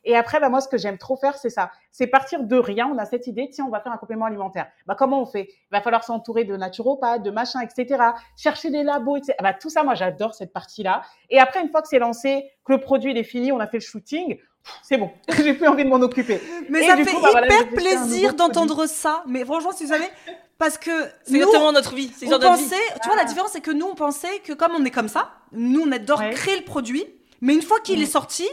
Et 0.03 0.15
après, 0.15 0.39
bah, 0.39 0.49
moi, 0.49 0.61
ce 0.61 0.67
que 0.67 0.77
j'aime 0.77 0.97
trop 0.97 1.15
faire, 1.15 1.35
c'est 1.35 1.49
ça. 1.49 1.71
C'est 1.91 2.07
partir 2.07 2.43
de 2.43 2.57
rien. 2.57 2.87
On 2.93 2.97
a 2.97 3.05
cette 3.05 3.27
idée, 3.27 3.49
tiens, 3.51 3.65
on 3.65 3.71
va 3.71 3.79
faire 3.79 3.91
un 3.91 3.97
complément 3.97 4.25
alimentaire. 4.25 4.67
Bah, 4.85 4.95
comment 4.97 5.21
on 5.21 5.25
fait? 5.25 5.49
Il 5.49 5.71
va 5.71 5.81
falloir 5.81 6.03
s'entourer 6.03 6.43
de 6.43 6.55
naturopathes, 6.55 7.23
de 7.23 7.31
machins, 7.31 7.61
etc. 7.61 8.03
Chercher 8.35 8.69
des 8.69 8.83
labos, 8.83 9.17
etc. 9.17 9.33
Bah, 9.41 9.53
tout 9.53 9.69
ça, 9.69 9.83
moi, 9.83 9.95
j'adore 9.95 10.35
cette 10.35 10.53
partie-là. 10.53 11.01
Et 11.29 11.39
après, 11.39 11.61
une 11.61 11.69
fois 11.69 11.81
que 11.81 11.87
c'est 11.87 11.99
lancé, 11.99 12.51
que 12.63 12.73
le 12.73 12.79
produit 12.79 13.17
est 13.17 13.23
fini, 13.23 13.51
on 13.51 13.59
a 13.59 13.67
fait 13.67 13.77
le 13.77 13.81
shooting, 13.81 14.37
c'est 14.83 14.97
bon, 14.97 15.11
j'ai 15.29 15.53
plus 15.53 15.67
envie 15.67 15.83
de 15.83 15.89
m'en 15.89 16.01
occuper. 16.01 16.41
Mais 16.69 16.87
ça 16.87 16.97
fait 16.97 17.03
bah, 17.03 17.41
hyper 17.45 17.69
plaisir 17.69 18.33
d'entendre 18.33 18.85
ça. 18.87 19.23
Mais 19.27 19.45
franchement, 19.45 19.71
si 19.71 19.83
vous 19.83 19.91
savez, 19.91 20.09
parce 20.57 20.77
que 20.77 20.91
c'est 21.23 21.35
exactement 21.35 21.71
notre 21.71 21.95
vie. 21.95 22.11
C'est 22.17 22.33
on 22.33 22.39
pensait, 22.39 22.75
tu 23.01 23.07
vois, 23.07 23.17
la 23.17 23.25
différence, 23.25 23.51
c'est 23.51 23.61
que 23.61 23.71
nous, 23.71 23.85
on 23.85 23.95
pensait 23.95 24.39
que 24.43 24.53
comme 24.53 24.73
on 24.73 24.85
est 24.85 24.91
comme 24.91 25.09
ça, 25.09 25.31
nous, 25.51 25.81
on 25.81 25.91
adore 25.91 26.21
créer 26.31 26.57
le 26.57 26.63
produit, 26.63 27.05
mais 27.41 27.53
une 27.53 27.61
fois 27.61 27.79
qu'il 27.79 28.01
est 28.01 28.07
sorti, 28.07 28.47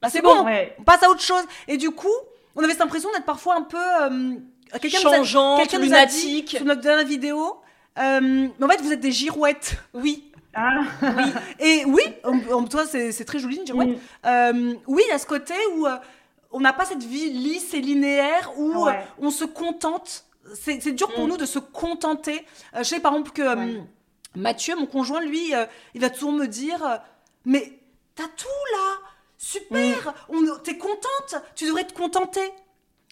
bah, 0.00 0.08
c'est 0.10 0.22
bon, 0.22 0.46
on 0.78 0.82
passe 0.82 1.02
à 1.02 1.10
autre 1.10 1.22
chose. 1.22 1.44
Et 1.68 1.76
du 1.76 1.90
coup, 1.90 2.08
on 2.56 2.62
avait 2.62 2.72
cette 2.72 2.82
impression 2.82 3.10
d'être 3.12 3.24
parfois 3.24 3.56
un 3.56 3.62
peu 3.62 3.78
euh, 3.78 4.34
quelqu'un 4.80 4.98
changeant, 4.98 5.56
quelqu'un 5.58 5.78
lunatique. 5.78 6.50
sur 6.50 6.64
notre 6.64 6.80
dernière 6.80 7.06
vidéo. 7.06 7.56
Euh, 7.98 8.20
mais 8.58 8.64
en 8.64 8.68
fait, 8.68 8.80
vous 8.80 8.92
êtes 8.92 9.00
des 9.00 9.12
girouettes. 9.12 9.76
Oui. 9.94 10.31
Ah. 10.54 10.80
Oui. 11.02 11.24
Et 11.60 11.84
oui, 11.86 12.02
en, 12.24 12.64
toi, 12.64 12.84
c'est 12.86 13.24
très 13.24 13.38
joli, 13.38 13.60
une 13.66 13.72
oui. 13.74 13.98
Euh, 14.26 14.74
oui, 14.86 15.02
il 15.06 15.10
y 15.10 15.12
a 15.12 15.18
ce 15.18 15.26
côté 15.26 15.54
où 15.76 15.86
euh, 15.86 15.96
on 16.50 16.60
n'a 16.60 16.72
pas 16.72 16.84
cette 16.84 17.02
vie 17.02 17.30
lisse 17.30 17.74
et 17.74 17.80
linéaire 17.80 18.52
où 18.56 18.86
euh, 18.86 18.92
on 19.18 19.30
se 19.30 19.44
contente. 19.44 20.24
C'est 20.54 20.92
dur 20.92 21.12
pour 21.14 21.24
mm. 21.24 21.28
nous 21.28 21.36
de 21.36 21.46
se 21.46 21.58
contenter. 21.58 22.44
je 22.76 22.82
sais 22.82 23.00
par 23.00 23.12
exemple 23.12 23.30
que 23.30 23.42
Mathieu, 24.34 24.76
mon 24.76 24.86
conjoint, 24.86 25.20
lui, 25.20 25.52
il 25.94 26.00
va 26.00 26.10
toujours 26.10 26.32
me 26.32 26.46
dire 26.46 27.00
Mais 27.44 27.78
t'as 28.14 28.28
tout 28.36 28.48
là 28.74 28.98
Super 29.38 30.14
T'es 30.64 30.76
contente 30.76 31.42
Tu 31.54 31.66
devrais 31.66 31.84
te 31.84 31.94
contenter 31.94 32.52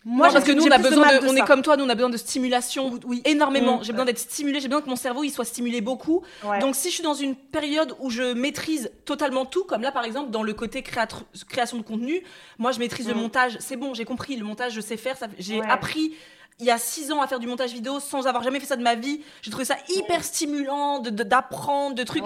moi, 0.04 0.30
parce 0.32 0.44
que 0.44 0.52
nous, 0.52 0.64
on 0.64 0.70
a 0.70 0.78
besoin 0.78 1.18
de, 1.18 1.26
on 1.26 1.36
est 1.36 1.46
comme 1.46 1.62
toi, 1.62 1.76
nous, 1.76 1.84
on 1.84 1.88
a 1.88 1.94
besoin 1.94 2.10
de 2.10 2.16
stimulation, 2.16 2.98
oui, 3.04 3.20
énormément. 3.24 3.78
Mm. 3.78 3.84
J'ai 3.84 3.92
besoin 3.92 4.06
d'être 4.06 4.18
stimulé, 4.18 4.60
j'ai 4.60 4.68
besoin 4.68 4.80
que 4.82 4.88
mon 4.88 4.96
cerveau 4.96 5.24
il 5.24 5.30
soit 5.30 5.44
stimulé 5.44 5.80
beaucoup. 5.80 6.22
Donc, 6.60 6.74
si 6.74 6.88
je 6.88 6.94
suis 6.94 7.02
dans 7.02 7.14
une 7.14 7.34
période 7.36 7.94
où 8.00 8.10
je 8.10 8.32
maîtrise 8.32 8.90
totalement 9.04 9.44
tout, 9.44 9.64
comme 9.64 9.82
là, 9.82 9.92
par 9.92 10.04
exemple, 10.04 10.30
dans 10.30 10.42
le 10.42 10.54
côté 10.54 10.82
création 10.82 11.76
de 11.76 11.82
contenu, 11.82 12.22
moi, 12.58 12.72
je 12.72 12.78
maîtrise 12.78 13.08
le 13.08 13.14
mm. 13.14 13.20
montage. 13.20 13.56
C'est 13.60 13.76
bon, 13.76 13.94
j'ai 13.94 14.04
compris, 14.04 14.36
le 14.36 14.44
montage, 14.44 14.72
je 14.72 14.80
sais 14.80 14.96
faire. 14.96 15.16
J'ai 15.38 15.60
appris 15.62 16.14
il 16.60 16.66
y 16.66 16.70
a 16.70 16.78
six 16.78 17.10
ans 17.10 17.22
à 17.22 17.26
faire 17.26 17.38
du 17.38 17.46
montage 17.46 17.72
vidéo 17.72 18.00
sans 18.00 18.26
avoir 18.26 18.42
jamais 18.42 18.60
fait 18.60 18.66
ça 18.66 18.76
de 18.76 18.82
ma 18.82 18.94
vie. 18.94 19.22
J'ai 19.42 19.50
trouvé 19.50 19.64
ça 19.64 19.76
hyper 19.88 20.22
stimulant, 20.22 20.98
d'apprendre, 21.00 21.94
de, 21.94 22.02
de, 22.02 22.06
trucs. 22.06 22.24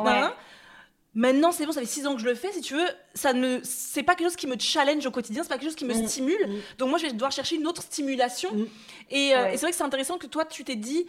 Maintenant, 1.15 1.53
c'est 1.53 1.65
bon, 1.65 1.73
ça 1.73 1.81
fait 1.81 1.87
six 1.87 2.07
ans 2.07 2.15
que 2.15 2.21
je 2.21 2.27
le 2.27 2.35
fais. 2.35 2.53
Si 2.53 2.61
tu 2.61 2.75
veux, 2.75 2.87
ça 3.15 3.33
ne, 3.33 3.61
c'est 3.63 4.03
pas 4.03 4.15
quelque 4.15 4.29
chose 4.29 4.37
qui 4.37 4.47
me 4.47 4.59
challenge 4.59 5.07
au 5.07 5.11
quotidien, 5.11 5.43
c'est 5.43 5.49
pas 5.49 5.59
quelque 5.59 5.69
chose 5.69 5.77
qui 5.77 5.85
me 5.85 5.95
mm. 5.95 6.09
stimule. 6.09 6.47
Mm. 6.47 6.61
Donc 6.79 6.89
moi, 6.91 6.99
je 6.99 7.07
vais 7.07 7.13
devoir 7.13 7.31
chercher 7.31 7.57
une 7.57 7.67
autre 7.67 7.83
stimulation. 7.83 8.53
Mm. 8.53 8.67
Et, 9.11 9.35
euh, 9.35 9.49
et 9.49 9.53
c'est 9.53 9.63
vrai 9.63 9.71
que 9.71 9.77
c'est 9.77 9.85
intéressant 9.85 10.19
que 10.19 10.27
toi, 10.27 10.45
tu 10.45 10.65
t'es 10.65 10.77
dit, 10.77 11.07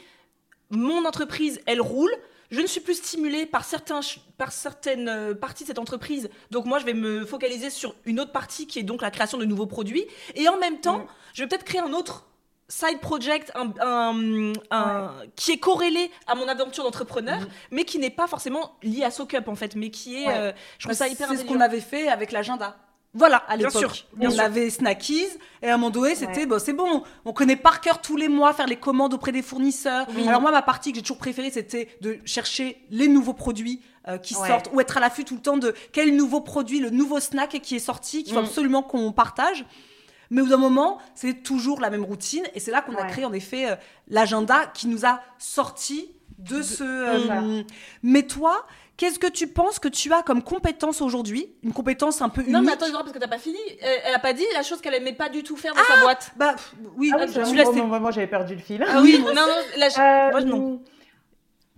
mon 0.69 1.05
entreprise, 1.05 1.59
elle 1.65 1.81
roule. 1.81 2.11
Je 2.51 2.61
ne 2.61 2.67
suis 2.67 2.79
plus 2.79 2.95
stimulée 2.95 3.47
par, 3.47 3.65
certains, 3.65 4.01
par 4.37 4.51
certaines 4.51 5.09
euh, 5.09 5.33
parties 5.33 5.63
de 5.63 5.67
cette 5.67 5.79
entreprise. 5.79 6.29
Donc 6.51 6.65
moi, 6.65 6.77
je 6.77 6.85
vais 6.85 6.93
me 6.93 7.25
focaliser 7.25 7.71
sur 7.71 7.95
une 8.05 8.19
autre 8.19 8.31
partie 8.31 8.67
qui 8.67 8.77
est 8.77 8.83
donc 8.83 9.01
la 9.01 9.09
création 9.09 9.39
de 9.39 9.45
nouveaux 9.45 9.65
produits. 9.65 10.05
Et 10.35 10.47
en 10.47 10.57
même 10.59 10.79
temps, 10.79 11.07
je 11.33 11.41
vais 11.41 11.49
peut-être 11.49 11.63
créer 11.63 11.81
un 11.81 11.93
autre 11.93 12.27
side 12.67 12.99
project 12.99 13.51
un, 13.55 14.53
un, 14.71 15.11
qui 15.35 15.51
est 15.51 15.57
corrélé 15.57 16.11
à 16.27 16.35
mon 16.35 16.47
aventure 16.47 16.83
d'entrepreneur, 16.83 17.39
mhm. 17.39 17.47
mais 17.71 17.83
qui 17.83 17.99
n'est 17.99 18.09
pas 18.09 18.27
forcément 18.27 18.75
lié 18.81 19.03
à 19.03 19.11
SoCup 19.11 19.47
en 19.47 19.55
fait, 19.55 19.75
mais 19.75 19.89
qui 19.89 20.23
est, 20.23 20.27
euh, 20.29 20.51
je 20.79 20.87
trouve 20.87 20.97
ça 20.97 21.07
hyper 21.07 21.29
C'est 21.29 21.37
ce 21.37 21.45
qu'on 21.45 21.61
avait 21.61 21.81
fait 21.81 22.07
avec 22.07 22.31
l'agenda. 22.31 22.77
Voilà, 23.17 23.37
à 23.47 23.55
l'époque. 23.55 24.05
On 24.19 24.39
avait 24.39 24.69
Snackies 24.69 25.27
et 25.61 25.69
à 25.69 25.75
un 25.75 25.77
moment 25.77 25.89
donné, 25.89 26.15
c'était 26.15 26.45
bon, 26.45 26.59
c'est 26.59 26.73
bon. 26.73 27.01
On 27.23 27.31
connaît 27.31 27.55
par 27.55 27.79
cœur 27.79 28.01
tous 28.01 28.17
les 28.17 28.27
mois 28.27 28.51
faire 28.51 28.67
les 28.67 28.75
commandes 28.75 29.13
auprès 29.13 29.31
des 29.31 29.41
fournisseurs. 29.41 30.05
Alors 30.27 30.41
moi, 30.41 30.51
ma 30.51 30.61
partie 30.61 30.91
que 30.91 30.97
j'ai 30.97 31.01
toujours 31.01 31.17
préférée, 31.17 31.49
c'était 31.49 31.87
de 32.01 32.19
chercher 32.25 32.77
les 32.89 33.07
nouveaux 33.07 33.33
produits 33.33 33.81
euh, 34.09 34.17
qui 34.17 34.33
sortent 34.33 34.69
ou 34.73 34.81
être 34.81 34.97
à 34.97 34.99
l'affût 34.99 35.23
tout 35.23 35.35
le 35.35 35.41
temps 35.41 35.55
de 35.55 35.73
quel 35.93 36.13
nouveau 36.13 36.41
produit, 36.41 36.79
le 36.81 36.89
nouveau 36.89 37.21
snack 37.21 37.61
qui 37.61 37.77
est 37.77 37.79
sorti, 37.79 38.23
qu'il 38.25 38.33
faut 38.33 38.41
mm. 38.41 38.45
absolument 38.45 38.83
qu'on 38.83 39.13
partage. 39.13 39.65
Mais 40.31 40.41
au 40.41 40.45
bout 40.45 40.51
d'un 40.51 40.57
moment, 40.57 40.99
c'est 41.13 41.43
toujours 41.43 41.79
la 41.81 41.89
même 41.89 42.03
routine 42.03 42.43
et 42.53 42.59
c'est 42.59 42.71
là 42.71 42.81
qu'on 42.81 42.95
a 42.95 43.05
créé 43.05 43.25
en 43.25 43.33
effet 43.33 43.69
euh, 43.69 43.75
l'agenda 44.07 44.65
qui 44.73 44.87
nous 44.87 45.05
a 45.05 45.21
sorti 45.37 46.11
de 46.37 46.61
ce. 46.61 46.83
Euh, 46.83 47.63
mais 48.03 48.23
toi, 48.23 48.65
Qu'est-ce 48.97 49.19
que 49.19 49.27
tu 49.27 49.47
penses 49.47 49.79
que 49.79 49.89
tu 49.89 50.13
as 50.13 50.21
comme 50.21 50.41
compétence 50.41 51.01
aujourd'hui? 51.01 51.53
Une 51.63 51.73
compétence 51.73 52.21
un 52.21 52.29
peu 52.29 52.41
unique 52.41 52.53
Non, 52.53 52.61
mais 52.61 52.71
attends, 52.71 52.85
parce 52.91 53.11
que 53.11 53.19
t'as 53.19 53.27
pas 53.27 53.37
fini. 53.37 53.57
Elle, 53.81 54.15
a 54.15 54.19
pas 54.19 54.31
dit 54.31 54.45
la 54.53 54.63
chose 54.63 54.79
qu'elle 54.79 54.93
aimait 54.93 55.13
pas 55.13 55.27
du 55.27 55.43
tout 55.43 55.57
faire 55.57 55.73
dans 55.73 55.83
sa 55.83 55.95
ah 55.97 56.01
boîte. 56.01 56.31
Bah 56.37 56.55
oui, 56.95 57.11
ah 57.13 57.17
oui 57.17 57.81
moi, 57.81 58.11
j'avais 58.11 58.27
perdu 58.27 58.55
le 58.55 58.61
fil. 58.61 58.85
Ah 58.87 59.01
oui, 59.01 59.19
non, 59.25 59.33
non, 59.33 59.41
euh, 59.99 60.31
moi 60.31 60.41
non. 60.41 60.81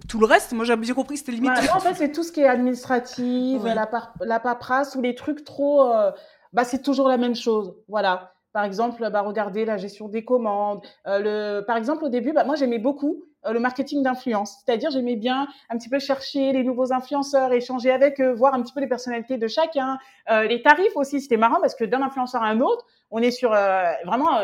Tout 0.07 0.19
le 0.19 0.27
reste, 0.27 0.53
moi 0.53 0.63
j'ai 0.63 0.75
bien 0.75 0.93
compris 0.93 1.15
que 1.15 1.19
c'était 1.19 1.31
limite. 1.31 1.51
en 1.73 1.79
fait, 1.79 1.95
c'est 1.95 2.11
tout 2.11 2.21
ce 2.21 2.31
qui 2.31 2.41
est 2.41 2.47
administratif, 2.47 3.63
la, 3.63 3.89
la, 4.21 4.39
paperasse 4.39 4.95
ou 4.95 5.01
les 5.01 5.15
trucs 5.15 5.43
trop. 5.43 5.91
Euh, 5.91 6.11
bah, 6.53 6.65
c'est 6.65 6.83
toujours 6.83 7.07
la 7.07 7.17
même 7.17 7.35
chose. 7.35 7.73
Voilà. 7.87 8.35
Par 8.57 8.65
exemple, 8.65 9.07
bah, 9.11 9.21
regardez 9.21 9.65
la 9.65 9.77
gestion 9.77 10.07
des 10.07 10.25
commandes. 10.25 10.81
Euh, 11.05 11.19
le... 11.59 11.65
Par 11.67 11.77
exemple, 11.77 12.03
au 12.03 12.09
début, 12.09 12.33
bah, 12.33 12.43
moi 12.43 12.55
j'aimais 12.55 12.79
beaucoup 12.79 13.23
euh, 13.45 13.53
le 13.53 13.59
marketing 13.59 14.01
d'influence. 14.01 14.63
C'est-à-dire, 14.65 14.89
j'aimais 14.89 15.15
bien 15.15 15.47
un 15.69 15.77
petit 15.77 15.89
peu 15.89 15.99
chercher 15.99 16.53
les 16.53 16.63
nouveaux 16.63 16.91
influenceurs, 16.91 17.53
échanger 17.53 17.91
avec 17.91 18.19
eux, 18.19 18.31
voir 18.31 18.55
un 18.55 18.63
petit 18.63 18.73
peu 18.73 18.79
les 18.79 18.87
personnalités 18.87 19.37
de 19.37 19.47
chacun, 19.47 19.99
euh, 20.31 20.47
les 20.47 20.63
tarifs 20.63 20.95
aussi. 20.95 21.21
C'était 21.21 21.37
marrant 21.37 21.61
parce 21.61 21.75
que 21.75 21.83
d'un 21.83 22.01
influenceur 22.01 22.41
à 22.41 22.47
un 22.47 22.59
autre, 22.59 22.83
on 23.11 23.19
est 23.19 23.29
sur 23.29 23.53
euh, 23.53 23.91
vraiment 24.05 24.39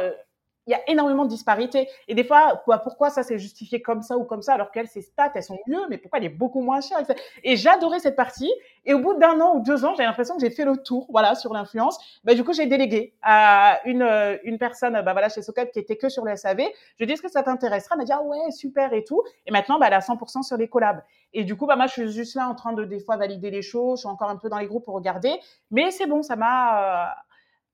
il 0.68 0.72
y 0.72 0.74
a 0.74 0.82
énormément 0.88 1.26
de 1.26 1.30
disparités. 1.30 1.90
Et 2.08 2.16
des 2.16 2.24
fois, 2.24 2.62
quoi, 2.64 2.80
pourquoi 2.80 3.10
ça 3.10 3.24
s'est 3.24 3.38
justifié 3.38 3.82
comme 3.82 4.02
ça 4.02 4.18
ou 4.18 4.24
comme 4.24 4.42
ça, 4.42 4.54
alors 4.54 4.72
qu'elles, 4.72 4.88
ses 4.88 5.02
stats, 5.02 5.32
elles 5.36 5.44
sont 5.44 5.60
mieux, 5.68 5.82
mais 5.90 5.98
pourquoi 5.98 6.20
elle 6.20 6.26
est 6.26 6.30
beaucoup 6.30 6.62
moins 6.62 6.82
chère 6.82 7.00
Et 7.44 7.56
j'adorais 7.56 8.00
cette 8.00 8.16
partie. 8.16 8.52
Et 8.86 8.94
au 8.94 9.00
bout 9.00 9.14
d'un 9.16 9.40
an 9.40 9.56
ou 9.56 9.60
deux 9.62 9.86
ans, 9.86 9.94
j'ai 9.96 10.04
l'impression 10.04 10.36
que 10.36 10.42
j'ai 10.42 10.50
fait 10.50 10.66
le 10.66 10.78
tour, 10.78 11.08
voilà, 11.10 11.36
sur 11.36 11.54
l'influence. 11.54 12.00
Bah, 12.24 12.34
du 12.34 12.44
coup, 12.44 12.54
j'ai 12.54 12.66
délégué 12.66 13.14
à 13.22 13.80
une, 13.86 14.02
euh, 14.02 14.38
une 14.44 14.58
personne, 14.58 14.94
bah, 14.94 15.14
voilà, 15.14 15.30
chez 15.30 15.42
Socap 15.42 15.72
qui 15.72 15.80
était 15.80 15.98
que 15.98 16.10
sur 16.10 16.26
le 16.26 16.36
SAV. 16.36 16.62
Je 17.00 17.06
dit, 17.06 17.14
est-ce 17.14 17.22
que 17.22 17.32
ça 17.32 17.44
t'intéressera? 17.44 17.96
Elle 17.96 18.00
m'a 18.00 18.06
dit, 18.06 18.14
ah 18.14 18.22
ouais, 18.22 18.52
super 18.52 18.94
et 18.94 19.04
tout. 19.04 19.22
Et 19.46 19.52
maintenant, 19.52 19.80
bah, 19.80 19.88
elle 19.88 19.94
a 19.94 20.00
100% 20.00 20.44
sur 20.44 20.58
les 20.58 20.68
collabs. 20.68 21.02
Et 21.34 21.44
du 21.44 21.56
coup, 21.56 21.66
bah, 21.66 21.76
moi, 21.76 21.88
je 21.88 21.94
suis 21.94 22.12
juste 22.12 22.36
là 22.36 22.48
en 22.48 22.56
train 22.56 22.74
de, 22.74 22.84
des 22.86 23.00
fois, 23.00 23.18
valider 23.18 23.52
les 23.52 23.62
choses. 23.62 24.00
Je 24.00 24.02
suis 24.02 24.10
encore 24.10 24.30
un 24.30 24.38
peu 24.38 24.50
dans 24.50 24.60
les 24.60 24.68
groupes 24.68 24.86
pour 24.86 24.96
regarder. 24.96 25.40
Mais 25.72 25.92
c'est 25.92 26.06
bon, 26.06 26.22
ça 26.22 26.36
m'a, 26.36 27.08
euh, 27.08 27.12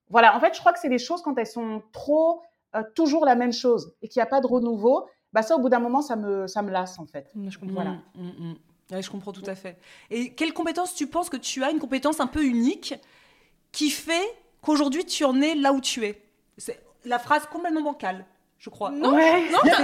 voilà. 0.10 0.36
En 0.36 0.40
fait, 0.40 0.54
je 0.56 0.60
crois 0.60 0.74
que 0.74 0.80
c'est 0.80 0.90
des 0.90 1.00
choses 1.00 1.22
quand 1.22 1.38
elles 1.38 1.48
sont 1.48 1.82
trop, 1.92 2.42
euh, 2.76 2.84
toujours 2.96 3.26
la 3.26 3.36
même 3.36 3.54
chose 3.54 3.94
et 4.02 4.08
qu'il 4.08 4.20
n'y 4.20 4.24
a 4.24 4.28
pas 4.28 4.42
de 4.42 4.48
renouveau, 4.48 5.08
bah 5.34 5.42
ça, 5.42 5.56
au 5.56 5.60
bout 5.60 5.70
d'un 5.70 5.80
moment, 5.80 6.02
ça 6.02 6.16
me, 6.16 6.48
ça 6.48 6.62
me 6.62 6.72
lasse, 6.72 7.00
en 7.00 7.06
fait. 7.06 7.32
Je 7.48 7.58
comprends. 7.58 7.76
Voilà. 7.76 7.92
Mm, 8.16 8.28
mm, 8.28 8.56
mm. 8.92 9.02
je 9.02 9.10
comprends 9.10 9.32
tout 9.32 9.44
à 9.46 9.56
fait. 9.56 9.78
Et 10.10 10.34
quelle 10.34 10.54
compétence 10.54 10.96
tu 10.96 11.08
penses 11.08 11.30
que 11.30 11.38
tu 11.38 11.64
as, 11.64 11.72
une 11.72 11.80
compétence 11.80 12.20
un 12.20 12.28
peu 12.28 12.44
unique, 12.44 12.96
qui 13.72 13.90
fait 13.90 14.26
qu'aujourd'hui, 14.62 15.06
tu 15.06 15.24
en 15.24 15.40
es 15.42 15.56
là 15.56 15.74
où 15.74 15.82
tu 15.82 16.06
es? 16.06 16.22
C'est 16.58 16.80
la 17.06 17.20
phrase 17.20 17.46
complètement 17.48 17.82
bancale 17.82 18.26
je 18.60 18.70
crois. 18.70 18.92
Non, 18.92 19.12
non 19.14 19.18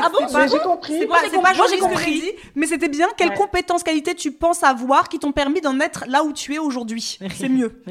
ah 0.04 0.10
bon, 0.10 0.48
j'ai 0.52 0.60
compris. 0.60 1.00
C'est 1.00 1.08
pas, 1.08 1.21
pas, 1.30 1.54
moi 1.54 1.65
j'ai 1.69 1.78
compris, 1.78 2.24
mais 2.56 2.67
c'était 2.67 2.89
bien. 2.89 3.08
Quelle 3.17 3.34
compétence, 3.34 3.84
qualité 3.84 4.13
tu 4.15 4.32
penses 4.32 4.63
avoir 4.63 5.08
qui 5.08 5.17
t'ont 5.17 5.32
permis 5.32 5.62
d'en 5.62 5.80
être 5.80 6.04
là 6.08 6.24
où 6.24 6.34
tu 6.34 6.54
es 6.54 6.60
aujourd'hui? 6.60 7.17
C'est 7.36 7.50
mieux. 7.50 7.82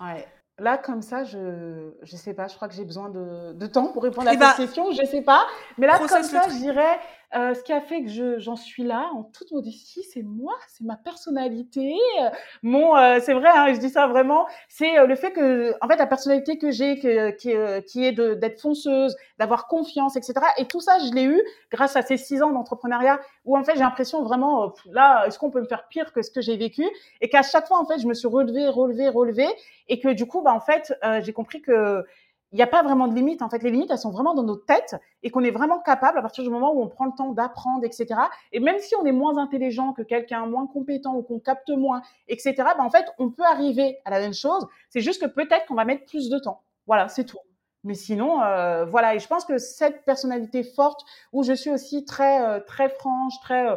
ouais. 0.00 0.26
Là, 0.58 0.76
comme 0.76 1.00
ça, 1.00 1.24
je 1.24 1.38
ne 1.38 2.16
sais 2.16 2.34
pas, 2.34 2.46
je 2.46 2.54
crois 2.54 2.68
que 2.68 2.74
j'ai 2.74 2.84
besoin 2.84 3.08
de, 3.08 3.52
de, 3.54 3.66
temps 3.66 3.88
pour 3.88 4.02
répondre 4.02 4.28
à 4.28 4.32
eh 4.32 4.34
cette 4.34 4.40
bah, 4.40 4.54
question, 4.56 4.92
je 4.92 5.00
ne 5.00 5.06
sais 5.06 5.22
pas. 5.22 5.46
Mais 5.78 5.86
là, 5.86 5.98
comme 5.98 6.08
ça, 6.08 6.42
je 6.48 6.58
dirais, 6.58 7.00
euh, 7.34 7.54
ce 7.54 7.62
qui 7.62 7.72
a 7.72 7.80
fait 7.80 8.02
que 8.04 8.38
j'en 8.38 8.56
suis 8.56 8.82
là, 8.82 9.10
en 9.14 9.22
toute 9.22 9.52
modestie, 9.52 10.02
c'est 10.02 10.22
moi, 10.22 10.52
c'est 10.68 10.84
ma 10.84 10.96
personnalité. 10.96 11.94
Euh, 12.20 12.28
mon, 12.62 12.94
euh, 12.96 13.20
c'est 13.22 13.32
vrai, 13.32 13.48
hein, 13.48 13.72
je 13.72 13.78
dis 13.78 13.88
ça 13.88 14.06
vraiment, 14.06 14.46
c'est 14.68 15.06
le 15.06 15.14
fait 15.14 15.32
que, 15.32 15.74
en 15.80 15.88
fait, 15.88 15.96
la 15.96 16.06
personnalité 16.06 16.58
que 16.58 16.70
j'ai, 16.70 16.98
qui, 17.38 17.54
qui 17.86 18.04
est 18.04 18.12
d'être 18.12 18.60
fonceuse, 18.60 19.16
d'avoir 19.38 19.66
confiance, 19.66 20.16
etc. 20.16 20.34
Et 20.58 20.66
tout 20.66 20.80
ça, 20.80 20.98
je 20.98 21.14
l'ai 21.14 21.24
eu 21.24 21.40
grâce 21.70 21.96
à 21.96 22.02
ces 22.02 22.18
six 22.18 22.42
ans 22.42 22.50
d'entrepreneuriat 22.50 23.18
où, 23.46 23.56
en 23.56 23.64
fait, 23.64 23.72
j'ai 23.74 23.80
l'impression 23.80 24.22
vraiment, 24.22 24.74
là, 24.90 25.24
est-ce 25.26 25.38
qu'on 25.38 25.50
peut 25.50 25.60
me 25.60 25.66
faire 25.66 25.88
pire 25.88 26.12
que 26.12 26.20
ce 26.22 26.30
que 26.30 26.42
j'ai 26.42 26.56
vécu? 26.58 26.84
Et 27.22 27.28
qu'à 27.30 27.42
chaque 27.42 27.66
fois, 27.66 27.78
en 27.78 27.86
fait, 27.86 27.98
je 27.98 28.06
me 28.06 28.14
suis 28.14 28.28
relevée, 28.28 28.68
relevée, 28.68 29.08
relevée, 29.08 29.48
et 29.88 30.00
que 30.00 30.08
du 30.08 30.26
coup, 30.26 30.42
bah, 30.42 30.52
en 30.52 30.60
fait, 30.60 30.94
j'ai 31.22 31.32
compris 31.32 31.62
que 31.62 32.04
il 32.52 32.56
n'y 32.56 32.62
a 32.62 32.66
pas 32.66 32.82
vraiment 32.82 33.08
de 33.08 33.14
limite. 33.14 33.42
En 33.42 33.48
fait, 33.48 33.62
les 33.62 33.70
limites, 33.70 33.90
elles 33.90 33.98
sont 33.98 34.10
vraiment 34.10 34.34
dans 34.34 34.42
nos 34.42 34.56
têtes 34.56 34.96
et 35.22 35.30
qu'on 35.30 35.42
est 35.42 35.50
vraiment 35.50 35.80
capable 35.80 36.18
à 36.18 36.22
partir 36.22 36.44
du 36.44 36.50
moment 36.50 36.72
où 36.74 36.82
on 36.82 36.88
prend 36.88 37.06
le 37.06 37.12
temps 37.16 37.32
d'apprendre, 37.32 37.84
etc. 37.84 38.06
Et 38.52 38.60
même 38.60 38.78
si 38.78 38.94
on 38.96 39.04
est 39.06 39.12
moins 39.12 39.38
intelligent 39.38 39.92
que 39.92 40.02
quelqu'un, 40.02 40.46
moins 40.46 40.66
compétent 40.66 41.14
ou 41.16 41.22
qu'on 41.22 41.38
capte 41.38 41.70
moins, 41.70 42.02
etc. 42.28 42.54
Ben 42.76 42.84
en 42.84 42.90
fait, 42.90 43.06
on 43.18 43.30
peut 43.30 43.44
arriver 43.44 43.98
à 44.04 44.10
la 44.10 44.20
même 44.20 44.34
chose. 44.34 44.66
C'est 44.90 45.00
juste 45.00 45.20
que 45.22 45.26
peut-être 45.26 45.66
qu'on 45.66 45.74
va 45.74 45.84
mettre 45.84 46.04
plus 46.04 46.28
de 46.28 46.38
temps. 46.38 46.62
Voilà, 46.86 47.08
c'est 47.08 47.24
tout. 47.24 47.38
Mais 47.84 47.94
sinon, 47.94 48.42
euh, 48.42 48.84
voilà. 48.84 49.14
Et 49.14 49.18
je 49.18 49.26
pense 49.26 49.44
que 49.44 49.58
cette 49.58 50.04
personnalité 50.04 50.62
forte, 50.62 51.00
où 51.32 51.42
je 51.42 51.52
suis 51.52 51.70
aussi 51.70 52.04
très, 52.04 52.46
euh, 52.46 52.60
très 52.60 52.88
franche, 52.88 53.34
très, 53.40 53.70
euh, 53.70 53.76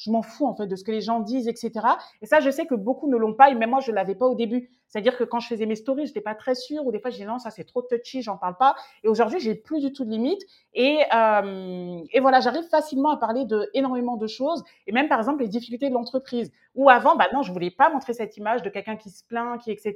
je 0.00 0.10
m'en 0.10 0.22
fous 0.22 0.46
en 0.46 0.54
fait 0.54 0.66
de 0.66 0.76
ce 0.76 0.84
que 0.84 0.90
les 0.90 1.00
gens 1.00 1.20
disent, 1.20 1.48
etc. 1.48 1.72
Et 2.20 2.26
ça, 2.26 2.40
je 2.40 2.50
sais 2.50 2.66
que 2.66 2.74
beaucoup 2.74 3.08
ne 3.08 3.16
l'ont 3.16 3.34
pas. 3.34 3.50
Et 3.50 3.54
même 3.54 3.70
moi, 3.70 3.80
je 3.80 3.92
l'avais 3.92 4.14
pas 4.14 4.26
au 4.26 4.34
début. 4.34 4.70
C'est-à-dire 4.88 5.16
que 5.16 5.24
quand 5.24 5.38
je 5.40 5.48
faisais 5.48 5.66
mes 5.66 5.76
stories, 5.76 6.06
j'étais 6.06 6.20
pas 6.20 6.34
très 6.34 6.54
sûre, 6.54 6.86
ou 6.86 6.92
des 6.92 6.98
fois, 6.98 7.10
je 7.10 7.16
disais 7.16 7.28
non, 7.28 7.38
ça 7.38 7.50
c'est 7.50 7.64
trop 7.64 7.82
touchy, 7.82 8.22
j'en 8.22 8.36
parle 8.36 8.56
pas. 8.56 8.74
Et 9.04 9.08
aujourd'hui, 9.08 9.38
j'ai 9.38 9.54
plus 9.54 9.80
du 9.80 9.92
tout 9.92 10.04
de 10.04 10.10
limites. 10.10 10.42
Et, 10.74 11.00
euh, 11.14 12.00
et 12.12 12.20
voilà, 12.20 12.40
j'arrive 12.40 12.64
facilement 12.68 13.10
à 13.10 13.16
parler 13.16 13.44
de 13.44 13.68
énormément 13.74 14.16
de 14.16 14.26
choses. 14.26 14.64
Et 14.86 14.92
même 14.92 15.08
par 15.08 15.18
exemple 15.18 15.42
les 15.42 15.48
difficultés 15.48 15.88
de 15.88 15.94
l'entreprise. 15.94 16.50
Ou 16.74 16.90
avant, 16.90 17.16
bah 17.16 17.26
non, 17.32 17.42
je 17.42 17.52
voulais 17.52 17.70
pas 17.70 17.90
montrer 17.90 18.12
cette 18.12 18.36
image 18.36 18.62
de 18.62 18.70
quelqu'un 18.70 18.96
qui 18.96 19.10
se 19.10 19.24
plaint, 19.24 19.60
qui 19.60 19.70
etc. 19.70 19.94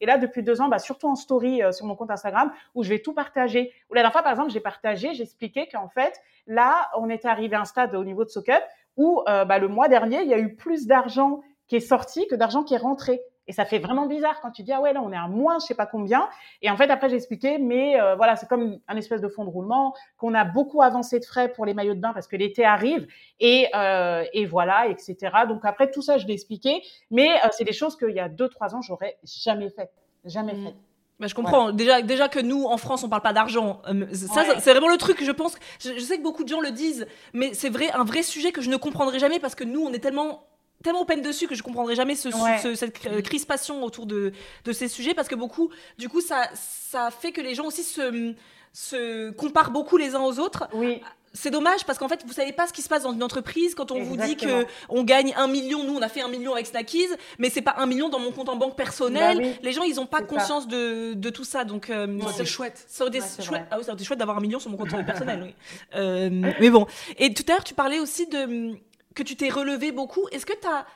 Et 0.00 0.06
là, 0.06 0.18
depuis 0.18 0.42
deux 0.42 0.60
ans, 0.60 0.68
bah 0.68 0.78
surtout 0.78 1.08
en 1.08 1.14
story 1.14 1.62
euh, 1.62 1.72
sur 1.72 1.86
mon 1.86 1.96
compte 1.96 2.10
Instagram, 2.10 2.52
où 2.74 2.82
je 2.82 2.90
vais 2.90 3.00
tout 3.00 3.14
partager. 3.14 3.72
Ou 3.90 3.94
la 3.94 4.02
dernière 4.02 4.12
fois, 4.12 4.22
par 4.22 4.32
exemple, 4.32 4.50
j'ai 4.50 4.60
partagé, 4.60 5.14
j'expliquais 5.14 5.68
qu'en 5.72 5.88
fait, 5.88 6.20
là, 6.46 6.90
on 6.96 7.08
était 7.08 7.28
arrivé 7.28 7.56
à 7.56 7.62
un 7.62 7.64
stade 7.64 7.94
au 7.94 8.04
niveau 8.04 8.24
de 8.24 8.30
SoCup 8.30 8.62
où 8.96 9.22
euh, 9.28 9.44
bah, 9.44 9.58
le 9.58 9.68
mois 9.68 9.88
dernier, 9.88 10.22
il 10.22 10.28
y 10.28 10.34
a 10.34 10.38
eu 10.38 10.54
plus 10.54 10.86
d'argent 10.86 11.40
qui 11.68 11.76
est 11.76 11.80
sorti 11.80 12.26
que 12.26 12.34
d'argent 12.34 12.64
qui 12.64 12.74
est 12.74 12.78
rentré. 12.78 13.20
Et 13.48 13.52
ça 13.52 13.64
fait 13.64 13.78
vraiment 13.78 14.06
bizarre 14.06 14.40
quand 14.40 14.50
tu 14.50 14.62
dis 14.62 14.72
ah 14.72 14.80
ouais 14.80 14.92
là 14.92 15.00
on 15.02 15.10
est 15.10 15.16
à 15.16 15.26
moins 15.26 15.58
je 15.58 15.66
sais 15.66 15.74
pas 15.74 15.86
combien. 15.86 16.28
Et 16.62 16.70
en 16.70 16.76
fait 16.76 16.90
après 16.90 17.08
j'ai 17.08 17.16
expliqué 17.16 17.58
mais 17.58 18.00
euh, 18.00 18.14
voilà 18.14 18.36
c'est 18.36 18.48
comme 18.48 18.78
un 18.86 18.96
espèce 18.96 19.20
de 19.20 19.28
fond 19.28 19.44
de 19.44 19.50
roulement 19.50 19.94
qu'on 20.18 20.34
a 20.34 20.44
beaucoup 20.44 20.82
avancé 20.82 21.18
de 21.18 21.24
frais 21.24 21.48
pour 21.48 21.64
les 21.64 21.74
maillots 21.74 21.94
de 21.94 22.00
bain 22.00 22.12
parce 22.12 22.28
que 22.28 22.36
l'été 22.36 22.64
arrive 22.64 23.06
et 23.40 23.68
euh, 23.74 24.24
et 24.34 24.46
voilà 24.46 24.86
etc. 24.88 25.16
Donc 25.48 25.64
après 25.64 25.90
tout 25.90 26.02
ça 26.02 26.18
je 26.18 26.26
l'ai 26.26 26.34
expliqué 26.34 26.82
mais 27.10 27.30
c'est 27.52 27.64
des 27.64 27.72
choses 27.72 27.96
qu'il 27.96 28.10
y 28.10 28.20
a 28.20 28.28
deux 28.28 28.48
trois 28.48 28.74
ans 28.74 28.82
j'aurais 28.82 29.18
jamais 29.24 29.70
fait 29.70 29.90
jamais 30.24 30.54
mmh. 30.54 30.64
fait. 30.64 30.74
Bah, 31.20 31.26
je 31.26 31.34
comprends. 31.34 31.72
Déjà, 31.72 32.00
déjà 32.00 32.28
que 32.28 32.38
nous, 32.38 32.64
en 32.64 32.76
France, 32.76 33.02
on 33.02 33.08
parle 33.08 33.22
pas 33.22 33.32
d'argent. 33.32 33.82
ça, 34.12 34.60
c'est 34.60 34.70
vraiment 34.70 34.88
le 34.88 34.96
truc. 34.98 35.24
Je 35.24 35.32
pense. 35.32 35.56
Je, 35.80 35.94
je, 35.94 36.00
sais 36.00 36.16
que 36.16 36.22
beaucoup 36.22 36.44
de 36.44 36.48
gens 36.48 36.60
le 36.60 36.70
disent, 36.70 37.08
mais 37.32 37.54
c'est 37.54 37.70
vrai, 37.70 37.90
un 37.90 38.04
vrai 38.04 38.22
sujet 38.22 38.52
que 38.52 38.60
je 38.60 38.70
ne 38.70 38.76
comprendrai 38.76 39.18
jamais 39.18 39.40
parce 39.40 39.56
que 39.56 39.64
nous, 39.64 39.80
on 39.80 39.92
est 39.92 39.98
tellement 39.98 40.44
tellement 40.82 41.04
peine 41.04 41.22
dessus 41.22 41.46
que 41.46 41.54
je 41.54 41.62
comprendrai 41.62 41.94
jamais 41.94 42.14
ce, 42.14 42.30
cette 42.74 43.04
mm. 43.04 43.22
crispation 43.22 43.82
autour 43.82 44.06
de, 44.06 44.32
de, 44.64 44.72
ces 44.72 44.88
sujets 44.88 45.14
parce 45.14 45.28
que 45.28 45.34
beaucoup, 45.34 45.70
du 45.98 46.08
coup, 46.08 46.20
ça, 46.20 46.48
ça 46.54 47.10
fait 47.10 47.32
que 47.32 47.40
les 47.40 47.54
gens 47.54 47.66
aussi 47.66 47.82
se, 47.82 48.34
se 48.72 49.30
comparent 49.30 49.70
beaucoup 49.70 49.96
les 49.96 50.14
uns 50.14 50.22
aux 50.22 50.38
autres. 50.38 50.68
Oui. 50.72 51.00
C'est 51.34 51.50
dommage 51.50 51.84
parce 51.84 51.98
qu'en 51.98 52.08
fait, 52.08 52.24
vous 52.26 52.32
savez 52.32 52.52
pas 52.52 52.66
ce 52.66 52.72
qui 52.72 52.80
se 52.80 52.88
passe 52.88 53.02
dans 53.02 53.12
une 53.12 53.22
entreprise 53.22 53.74
quand 53.74 53.92
on 53.92 54.02
vous 54.02 54.16
dit 54.16 54.36
que 54.36 54.66
on 54.88 55.04
gagne 55.04 55.34
un 55.36 55.46
million. 55.46 55.84
Nous, 55.84 55.94
on 55.94 56.00
a 56.00 56.08
fait 56.08 56.22
un 56.22 56.28
million 56.28 56.54
avec 56.54 56.66
Snackies, 56.66 57.08
mais 57.38 57.50
c'est 57.50 57.60
pas 57.60 57.74
un 57.78 57.86
million 57.86 58.08
dans 58.08 58.18
mon 58.18 58.32
compte 58.32 58.48
en 58.48 58.56
banque 58.56 58.76
personnel. 58.76 59.38
Bah 59.38 59.58
les 59.62 59.72
gens, 59.72 59.82
ils 59.82 60.00
ont 60.00 60.06
pas 60.06 60.22
conscience 60.22 60.66
de, 60.66 61.12
de, 61.12 61.30
tout 61.30 61.44
ça. 61.44 61.64
Donc, 61.64 61.90
euh, 61.90 62.18
c'est 62.34 62.46
chouette. 62.46 62.82
Ça 62.88 63.04
aurait 63.04 63.16
été 63.16 63.42
chouette. 63.42 63.66
Ah 63.70 63.78
oui, 63.78 64.04
chouette 64.04 64.18
d'avoir 64.18 64.38
un 64.38 64.40
million 64.40 64.58
sur 64.58 64.70
mon 64.70 64.78
compte 64.78 64.88
personnel. 65.06 65.42
Oui. 65.44 65.54
Euh, 65.94 66.30
mais 66.32 66.70
bon. 66.70 66.86
Et 67.18 67.32
tout 67.34 67.44
à 67.48 67.52
l'heure, 67.52 67.64
tu 67.64 67.74
parlais 67.74 68.00
aussi 68.00 68.26
de 68.26 68.78
que 69.18 69.24
tu 69.24 69.36
t'es 69.36 69.48
relevé 69.48 69.90
beaucoup. 69.90 70.28
Est-ce 70.30 70.46
que 70.46 70.52
tu 70.58 70.66
as 70.66 70.86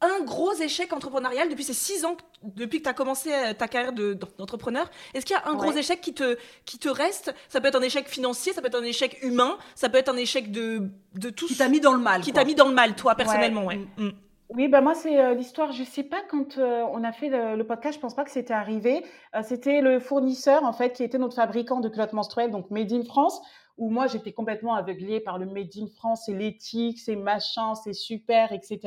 un 0.00 0.24
gros 0.24 0.54
échec 0.54 0.94
entrepreneurial 0.94 1.50
depuis 1.50 1.64
ces 1.64 1.74
six 1.74 2.06
ans, 2.06 2.16
depuis 2.42 2.78
que 2.78 2.84
tu 2.84 2.88
as 2.88 2.94
commencé 2.94 3.30
euh, 3.32 3.52
ta 3.52 3.68
carrière 3.68 3.92
d'entrepreneur? 3.92 4.90
Est-ce 5.12 5.26
qu'il 5.26 5.36
y 5.36 5.38
a 5.38 5.46
un 5.46 5.54
gros 5.54 5.72
échec 5.72 6.00
qui 6.00 6.14
te, 6.14 6.38
qui 6.64 6.78
te 6.78 6.88
reste? 6.88 7.34
Ça 7.50 7.60
peut 7.60 7.68
être 7.68 7.76
un 7.76 7.82
échec 7.82 8.08
financier, 8.08 8.54
ça 8.54 8.62
peut 8.62 8.68
être 8.68 8.80
un 8.80 8.84
échec 8.84 9.18
humain, 9.22 9.58
ça 9.74 9.90
peut 9.90 9.98
être 9.98 10.08
un 10.08 10.16
échec 10.16 10.50
de, 10.50 10.88
de 11.14 11.28
tout. 11.28 11.46
Qui 11.46 11.56
t'a 11.56 11.68
mis 11.68 11.80
dans 11.80 11.92
le 11.92 11.98
mal. 11.98 12.22
Qui 12.22 12.32
t'a 12.32 12.44
mis 12.44 12.54
dans 12.54 12.68
le 12.68 12.74
mal, 12.74 12.96
toi, 12.96 13.14
personnellement, 13.14 13.66
ouais. 13.66 13.76
Mm. 13.76 14.06
Mm. 14.06 14.12
Oui, 14.52 14.66
bah 14.66 14.80
moi 14.80 14.94
c'est 14.94 15.16
euh, 15.20 15.34
l'histoire. 15.34 15.70
Je 15.70 15.84
sais 15.84 16.02
pas 16.02 16.22
quand 16.28 16.58
euh, 16.58 16.84
on 16.90 17.04
a 17.04 17.12
fait 17.12 17.28
le, 17.28 17.62
podcast, 17.62 17.94
je 17.94 18.00
pense 18.00 18.14
pas 18.14 18.24
que 18.24 18.32
c'était 18.32 18.52
arrivé. 18.52 19.04
c'était 19.44 19.80
le 19.80 20.00
fournisseur 20.00 20.64
en 20.64 20.72
fait 20.72 20.92
qui 20.92 21.04
était 21.04 21.18
notre 21.18 21.36
fabricant 21.36 21.78
de 21.78 21.88
culottes 21.88 22.12
menstruelles, 22.12 22.50
donc 22.50 22.68
Made 22.70 22.92
in 22.92 23.04
France, 23.04 23.40
où 23.78 23.90
moi 23.90 24.08
j'étais 24.08 24.32
complètement 24.32 24.74
aveuglée 24.74 25.20
par 25.20 25.38
le 25.38 25.46
Made 25.46 25.70
in 25.76 25.86
France, 25.86 26.24
c'est 26.26 26.34
l'éthique, 26.34 26.98
c'est 26.98 27.14
machin, 27.14 27.76
c'est 27.76 27.92
super, 27.92 28.52
etc. 28.52 28.80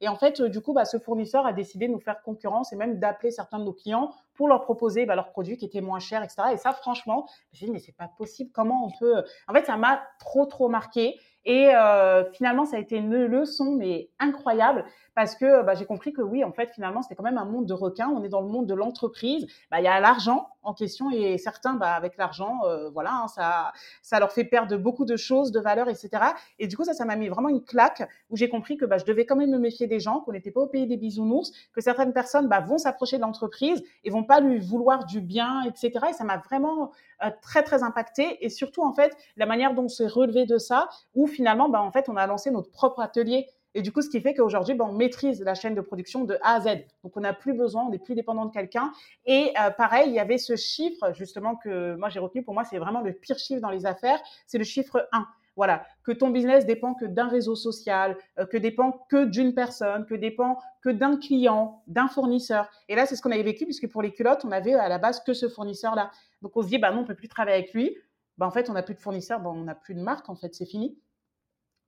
Et 0.00 0.08
en 0.08 0.16
fait, 0.16 0.40
du 0.40 0.62
coup, 0.62 0.72
bah, 0.72 0.86
ce 0.86 0.98
fournisseur 0.98 1.44
a 1.44 1.52
décidé 1.52 1.88
de 1.88 1.92
nous 1.92 2.00
faire 2.00 2.22
concurrence 2.22 2.72
et 2.72 2.76
même 2.76 2.98
d'appeler 2.98 3.30
certains 3.30 3.58
de 3.58 3.64
nos 3.64 3.74
clients 3.74 4.12
pour 4.34 4.48
leur 4.48 4.62
proposer 4.62 5.04
bah, 5.04 5.14
leurs 5.14 5.30
produits 5.30 5.58
qui 5.58 5.66
étaient 5.66 5.82
moins 5.82 6.00
chers, 6.00 6.22
etc. 6.22 6.42
Et 6.54 6.56
ça, 6.56 6.72
franchement, 6.72 7.28
je 7.52 7.64
me 7.64 7.66
dit, 7.66 7.72
mais 7.72 7.78
c'est 7.78 7.96
pas 7.96 8.08
possible. 8.08 8.50
Comment 8.52 8.86
on 8.86 8.98
peut. 8.98 9.22
En 9.46 9.52
fait, 9.52 9.66
ça 9.66 9.76
m'a 9.76 10.02
trop, 10.18 10.46
trop 10.46 10.68
marqué. 10.68 11.18
Et 11.44 11.74
euh, 11.74 12.24
finalement, 12.32 12.64
ça 12.64 12.76
a 12.76 12.78
été 12.78 12.96
une 12.96 13.26
leçon, 13.26 13.76
mais 13.76 14.10
incroyable, 14.20 14.84
parce 15.14 15.34
que 15.34 15.62
bah, 15.64 15.74
j'ai 15.74 15.86
compris 15.86 16.12
que 16.12 16.22
oui, 16.22 16.44
en 16.44 16.52
fait, 16.52 16.70
finalement, 16.72 17.02
c'était 17.02 17.16
quand 17.16 17.24
même 17.24 17.38
un 17.38 17.44
monde 17.44 17.66
de 17.66 17.74
requins. 17.74 18.08
On 18.08 18.22
est 18.22 18.28
dans 18.28 18.40
le 18.42 18.48
monde 18.48 18.66
de 18.66 18.74
l'entreprise. 18.74 19.46
Bah, 19.70 19.80
il 19.80 19.84
y 19.84 19.88
a 19.88 19.98
l'argent 20.00 20.48
en 20.62 20.74
question 20.74 21.10
et 21.10 21.38
certains, 21.38 21.74
bah, 21.74 21.94
avec 21.94 22.16
l'argent, 22.16 22.60
euh, 22.64 22.90
voilà, 22.90 23.12
hein, 23.12 23.28
ça, 23.28 23.72
ça 24.02 24.18
leur 24.18 24.32
fait 24.32 24.44
perdre 24.44 24.76
beaucoup 24.76 25.04
de 25.04 25.16
choses, 25.16 25.52
de 25.52 25.60
valeurs, 25.60 25.88
etc. 25.88 26.10
Et 26.58 26.66
du 26.66 26.76
coup, 26.76 26.84
ça, 26.84 26.94
ça 26.94 27.04
m'a 27.04 27.16
mis 27.16 27.28
vraiment 27.28 27.48
une 27.48 27.64
claque 27.64 28.08
où 28.30 28.36
j'ai 28.36 28.48
compris 28.48 28.76
que 28.76 28.84
bah, 28.84 28.98
je 28.98 29.04
devais 29.04 29.26
quand 29.26 29.36
même 29.36 29.50
me 29.50 29.58
méfier 29.58 29.86
des 29.86 30.00
gens, 30.00 30.20
qu'on 30.20 30.32
n'était 30.32 30.50
pas 30.50 30.60
au 30.60 30.66
pays 30.66 30.86
des 30.86 30.96
bisounours, 30.96 31.52
que 31.72 31.80
certaines 31.80 32.12
personnes 32.12 32.48
bah, 32.48 32.60
vont 32.60 32.78
s'approcher 32.78 33.16
de 33.16 33.22
l'entreprise 33.22 33.82
et 34.04 34.10
vont 34.10 34.24
pas 34.24 34.40
lui 34.40 34.58
vouloir 34.58 35.04
du 35.04 35.20
bien, 35.20 35.62
etc. 35.62 36.06
Et 36.10 36.12
ça 36.12 36.24
m'a 36.24 36.38
vraiment 36.38 36.92
euh, 37.24 37.30
très, 37.40 37.62
très 37.62 37.82
impacté. 37.82 38.44
Et 38.44 38.48
surtout, 38.48 38.82
en 38.82 38.92
fait, 38.92 39.16
la 39.36 39.46
manière 39.46 39.74
dont 39.74 39.84
on 39.84 39.88
s'est 39.88 40.06
relevé 40.06 40.46
de 40.46 40.58
ça, 40.58 40.88
où 41.14 41.26
finalement, 41.26 41.68
bah, 41.68 41.82
en 41.82 41.90
fait, 41.90 42.08
on 42.08 42.16
a 42.16 42.26
lancé 42.26 42.50
notre 42.50 42.70
propre 42.70 43.00
atelier 43.00 43.46
et 43.74 43.82
du 43.82 43.92
coup, 43.92 44.02
ce 44.02 44.10
qui 44.10 44.20
fait 44.20 44.34
qu'aujourd'hui, 44.34 44.74
ben, 44.74 44.86
on 44.88 44.92
maîtrise 44.92 45.42
la 45.42 45.54
chaîne 45.54 45.74
de 45.74 45.80
production 45.80 46.24
de 46.24 46.38
A 46.42 46.54
à 46.54 46.60
Z. 46.60 46.84
Donc, 47.04 47.16
on 47.16 47.20
n'a 47.20 47.32
plus 47.32 47.54
besoin, 47.54 47.84
on 47.84 47.90
n'est 47.90 47.98
plus 47.98 48.14
dépendant 48.14 48.44
de 48.44 48.52
quelqu'un. 48.52 48.92
Et 49.24 49.52
euh, 49.60 49.70
pareil, 49.70 50.08
il 50.08 50.14
y 50.14 50.18
avait 50.18 50.38
ce 50.38 50.56
chiffre, 50.56 51.12
justement, 51.14 51.56
que 51.56 51.94
moi 51.96 52.08
j'ai 52.08 52.20
retenu. 52.20 52.42
Pour 52.42 52.54
moi, 52.54 52.64
c'est 52.64 52.78
vraiment 52.78 53.00
le 53.00 53.12
pire 53.12 53.38
chiffre 53.38 53.60
dans 53.60 53.70
les 53.70 53.86
affaires. 53.86 54.20
C'est 54.46 54.58
le 54.58 54.64
chiffre 54.64 55.08
1. 55.12 55.26
Voilà, 55.54 55.84
que 56.02 56.12
ton 56.12 56.30
business 56.30 56.64
dépend 56.64 56.94
que 56.94 57.04
d'un 57.04 57.28
réseau 57.28 57.54
social, 57.54 58.16
euh, 58.38 58.46
que 58.46 58.56
dépend 58.56 59.04
que 59.10 59.26
d'une 59.26 59.54
personne, 59.54 60.06
que 60.06 60.14
dépend 60.14 60.58
que 60.80 60.88
d'un 60.88 61.18
client, 61.18 61.82
d'un 61.86 62.08
fournisseur. 62.08 62.70
Et 62.88 62.94
là, 62.94 63.04
c'est 63.04 63.16
ce 63.16 63.22
qu'on 63.22 63.30
avait 63.30 63.42
vécu 63.42 63.64
puisque 63.64 63.86
pour 63.88 64.00
les 64.00 64.12
culottes, 64.12 64.46
on 64.46 64.50
avait 64.50 64.72
à 64.72 64.88
la 64.88 64.98
base 64.98 65.22
que 65.22 65.34
ce 65.34 65.50
fournisseur-là. 65.50 66.10
Donc 66.40 66.56
on 66.56 66.62
se 66.62 66.68
dit, 66.68 66.78
bah 66.78 66.90
non, 66.90 67.00
on 67.00 67.04
peut 67.04 67.14
plus 67.14 67.28
travailler 67.28 67.58
avec 67.58 67.74
lui. 67.74 67.94
Bah 68.38 68.46
en 68.46 68.50
fait, 68.50 68.70
on 68.70 68.72
n'a 68.72 68.82
plus 68.82 68.94
de 68.94 69.00
fournisseur, 69.00 69.40
bah, 69.40 69.50
on 69.50 69.64
n'a 69.64 69.74
plus 69.74 69.94
de 69.94 70.00
marque. 70.00 70.30
En 70.30 70.36
fait, 70.36 70.54
c'est 70.54 70.64
fini. 70.64 70.98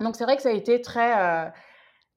Donc 0.00 0.16
c'est 0.16 0.24
vrai 0.24 0.36
que 0.36 0.42
ça 0.42 0.50
a 0.50 0.52
été 0.52 0.82
très 0.82 1.18
euh, 1.18 1.50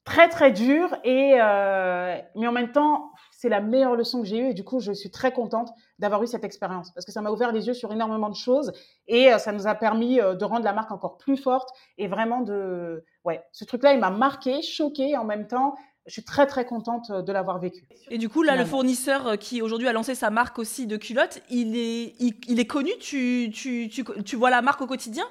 très 0.07 0.29
très 0.29 0.51
dur 0.51 0.95
et 1.03 1.33
euh, 1.41 2.17
mais 2.35 2.47
en 2.47 2.53
même 2.53 2.71
temps 2.71 3.11
c'est 3.31 3.49
la 3.49 3.59
meilleure 3.59 3.97
leçon 3.97 4.21
que 4.21 4.27
j'ai 4.27 4.37
eue 4.37 4.49
et 4.51 4.53
du 4.53 4.63
coup 4.63 4.79
je 4.79 4.93
suis 4.93 5.11
très 5.11 5.33
contente 5.33 5.69
d'avoir 5.99 6.23
eu 6.23 6.27
cette 6.27 6.45
expérience 6.45 6.91
parce 6.91 7.05
que 7.05 7.11
ça 7.11 7.21
m'a 7.21 7.29
ouvert 7.29 7.51
les 7.51 7.67
yeux 7.67 7.73
sur 7.73 7.91
énormément 7.91 8.29
de 8.29 8.35
choses 8.35 8.71
et 9.09 9.33
euh, 9.33 9.37
ça 9.37 9.51
nous 9.51 9.67
a 9.67 9.75
permis 9.75 10.21
euh, 10.21 10.33
de 10.33 10.45
rendre 10.45 10.63
la 10.63 10.71
marque 10.71 10.93
encore 10.93 11.17
plus 11.17 11.35
forte 11.35 11.69
et 11.97 12.07
vraiment 12.07 12.39
de 12.39 13.03
ouais 13.25 13.43
ce 13.51 13.65
truc 13.65 13.83
là 13.83 13.91
il 13.91 13.99
m'a 13.99 14.09
marqué 14.09 14.61
choqué 14.61 15.17
en 15.17 15.25
même 15.25 15.45
temps 15.45 15.75
je 16.05 16.13
suis 16.13 16.23
très 16.23 16.47
très 16.47 16.63
contente 16.63 17.11
de 17.11 17.33
l'avoir 17.33 17.59
vécu. 17.59 17.85
Et 18.09 18.17
du 18.17 18.29
coup, 18.29 18.41
là, 18.41 18.55
le 18.55 18.63
fournisseur 18.63 19.37
qui 19.37 19.61
aujourd'hui 19.61 19.89
a 19.89 19.91
lancé 19.91 20.15
sa 20.15 20.29
marque 20.29 20.57
aussi 20.57 20.87
de 20.87 20.95
culottes, 20.95 21.41
il 21.49 21.75
est, 21.75 22.15
il, 22.47 22.61
est 22.61 22.65
connu? 22.65 22.91
Tu, 23.01 23.51
tu, 23.53 23.89
tu, 23.89 24.05
tu 24.23 24.35
vois 24.37 24.49
la 24.49 24.61
marque 24.61 24.79
au 24.79 24.87
quotidien? 24.87 25.25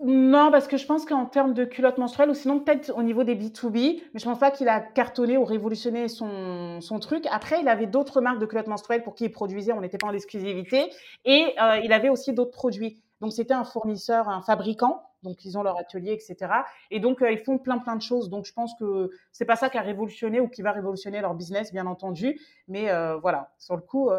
Non, 0.00 0.52
parce 0.52 0.68
que 0.68 0.76
je 0.76 0.86
pense 0.86 1.04
qu'en 1.04 1.26
termes 1.26 1.54
de 1.54 1.64
culottes 1.64 1.98
menstruelles, 1.98 2.30
ou 2.30 2.34
sinon 2.34 2.60
peut-être 2.60 2.96
au 2.96 3.02
niveau 3.02 3.24
des 3.24 3.34
B2B, 3.34 4.00
mais 4.14 4.20
je 4.20 4.24
pense 4.24 4.38
pas 4.38 4.52
qu'il 4.52 4.68
a 4.68 4.80
cartonné 4.80 5.36
ou 5.36 5.44
révolutionné 5.44 6.06
son, 6.06 6.80
son 6.80 7.00
truc. 7.00 7.26
Après, 7.32 7.60
il 7.60 7.68
avait 7.68 7.86
d'autres 7.86 8.20
marques 8.20 8.38
de 8.38 8.46
culottes 8.46 8.68
menstruelles 8.68 9.02
pour 9.02 9.16
qui 9.16 9.24
il 9.24 9.32
produisait, 9.32 9.72
on 9.72 9.80
n'était 9.80 9.98
pas 9.98 10.06
en 10.06 10.12
exclusivité, 10.12 10.92
et 11.24 11.52
euh, 11.60 11.80
il 11.82 11.92
avait 11.92 12.10
aussi 12.10 12.32
d'autres 12.32 12.52
produits. 12.52 13.02
Donc 13.20 13.32
c'était 13.32 13.54
un 13.54 13.64
fournisseur, 13.64 14.28
un 14.28 14.40
fabricant, 14.40 15.02
donc 15.24 15.44
ils 15.44 15.58
ont 15.58 15.64
leur 15.64 15.76
atelier, 15.76 16.12
etc. 16.12 16.52
Et 16.92 17.00
donc 17.00 17.20
euh, 17.20 17.32
ils 17.32 17.40
font 17.40 17.58
plein 17.58 17.78
plein 17.78 17.96
de 17.96 18.02
choses. 18.02 18.30
Donc 18.30 18.46
je 18.46 18.52
pense 18.52 18.74
que 18.78 19.10
c'est 19.32 19.46
pas 19.46 19.56
ça 19.56 19.68
qui 19.68 19.78
a 19.78 19.82
révolutionné 19.82 20.38
ou 20.38 20.46
qui 20.46 20.62
va 20.62 20.70
révolutionner 20.70 21.20
leur 21.20 21.34
business, 21.34 21.72
bien 21.72 21.86
entendu. 21.86 22.40
Mais 22.68 22.88
euh, 22.88 23.16
voilà, 23.16 23.50
sur 23.58 23.74
le 23.74 23.82
coup, 23.82 24.10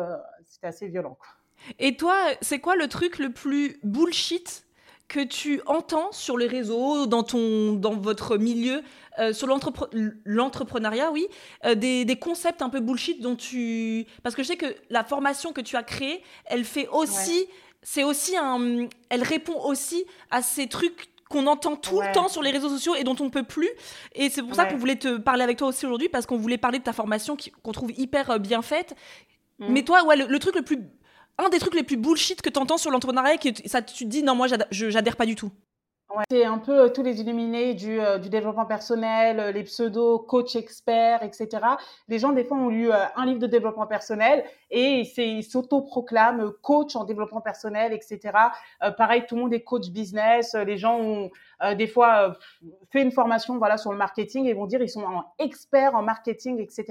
c'était 0.43 0.67
assez 0.67 0.89
violent. 0.89 1.15
Quoi. 1.17 1.29
Et 1.79 1.95
toi, 1.95 2.15
c'est 2.41 2.59
quoi 2.59 2.75
le 2.75 2.89
truc 2.89 3.17
le 3.17 3.31
plus 3.31 3.79
bullshit 3.83 4.65
que 5.09 5.19
tu 5.21 5.61
entends 5.65 6.11
sur 6.11 6.37
les 6.37 6.47
réseaux, 6.47 7.07
dans, 7.07 7.23
ton, 7.23 7.73
dans 7.73 7.95
votre 7.95 8.37
milieu, 8.37 8.81
euh, 9.17 9.33
sur 9.33 9.47
l'entrepreneuriat, 9.47 11.11
oui, 11.11 11.27
euh, 11.65 11.75
des, 11.75 12.05
des, 12.05 12.15
concepts 12.15 12.61
un 12.61 12.69
peu 12.69 12.79
bullshit 12.79 13.19
dont 13.19 13.35
tu... 13.35 14.05
Parce 14.23 14.35
que 14.35 14.43
je 14.43 14.47
sais 14.47 14.55
que 14.55 14.73
la 14.89 15.03
formation 15.03 15.51
que 15.51 15.61
tu 15.61 15.75
as 15.75 15.83
créée, 15.83 16.23
elle 16.45 16.63
fait 16.63 16.87
aussi... 16.87 17.45
C'est 17.81 18.03
aussi 18.03 18.35
un... 18.37 18.87
Elle 19.09 19.23
répond 19.23 19.59
aussi 19.63 20.05
à 20.31 20.41
ces 20.41 20.67
trucs 20.67 21.09
qu'on 21.29 21.47
entend 21.47 21.75
tout 21.75 22.01
le 22.01 22.11
temps 22.11 22.27
sur 22.27 22.41
les 22.41 22.51
réseaux 22.51 22.69
sociaux 22.69 22.95
et 22.95 23.03
dont 23.03 23.15
on 23.19 23.25
ne 23.25 23.29
peut 23.29 23.43
plus. 23.43 23.69
Et 24.15 24.29
c'est 24.29 24.41
pour 24.41 24.55
ça 24.55 24.65
qu'on 24.65 24.77
voulait 24.77 24.97
te 24.97 25.17
parler 25.17 25.43
avec 25.43 25.57
toi 25.57 25.67
aussi 25.67 25.85
aujourd'hui, 25.85 26.09
parce 26.09 26.25
qu'on 26.25 26.37
voulait 26.37 26.57
parler 26.57 26.79
de 26.79 26.83
ta 26.83 26.93
formation 26.93 27.37
qu'on 27.61 27.71
trouve 27.71 27.91
hyper 27.97 28.31
euh, 28.31 28.37
bien 28.39 28.61
faite. 28.61 28.95
Mmh. 29.59 29.65
Mais 29.69 29.83
toi, 29.83 30.03
ouais, 30.05 30.15
le, 30.15 30.39
truc 30.39 30.55
le 30.55 30.63
plus 30.63 30.79
un 31.39 31.49
des 31.49 31.59
trucs 31.59 31.73
les 31.73 31.83
plus 31.83 31.97
bullshit 31.97 32.41
que 32.41 32.49
tu 32.49 32.59
entends 32.59 32.77
sur 32.77 32.91
l'entrepreneuriat, 32.91 33.37
que 33.37 33.49
ça, 33.65 33.81
tu 33.81 34.05
te 34.05 34.09
dis 34.09 34.23
non, 34.23 34.35
moi, 34.35 34.47
j'adhère 34.71 35.15
pas 35.15 35.25
du 35.25 35.35
tout. 35.35 35.51
C'est 36.31 36.43
un 36.43 36.57
peu 36.57 36.85
euh, 36.85 36.89
tous 36.89 37.03
les 37.03 37.21
illuminés 37.21 37.75
du, 37.75 37.99
euh, 37.99 38.17
développement 38.17 38.65
personnel, 38.65 39.39
euh, 39.39 39.51
les 39.51 39.63
pseudo 39.63 40.17
coach 40.17 40.55
experts, 40.55 41.21
etc. 41.21 41.49
Les 42.07 42.17
gens, 42.17 42.31
des 42.31 42.43
fois, 42.43 42.57
ont 42.57 42.69
lu 42.69 42.91
un 42.91 43.25
livre 43.25 43.39
de 43.39 43.45
développement 43.45 43.85
personnel 43.85 44.43
et 44.71 45.03
ils 45.17 45.43
s'auto-proclament 45.43 46.51
coach 46.63 46.95
en 46.95 47.03
développement 47.03 47.41
personnel, 47.41 47.93
etc. 47.93 48.19
pareil, 48.97 49.25
tout 49.27 49.35
le 49.35 49.41
monde 49.41 49.53
est 49.53 49.61
coach 49.61 49.89
business. 49.89 50.55
Les 50.55 50.77
gens 50.77 50.99
ont 50.99 51.29
des 51.77 51.87
fois 51.87 52.37
fait 52.91 53.01
une 53.01 53.11
formation 53.11 53.57
voilà, 53.57 53.77
sur 53.77 53.91
le 53.91 53.97
marketing 53.97 54.45
et 54.45 54.53
vont 54.53 54.65
dire 54.65 54.81
ils 54.81 54.89
sont 54.89 55.03
experts 55.39 55.95
en 55.95 56.01
marketing, 56.01 56.59
etc. 56.59 56.85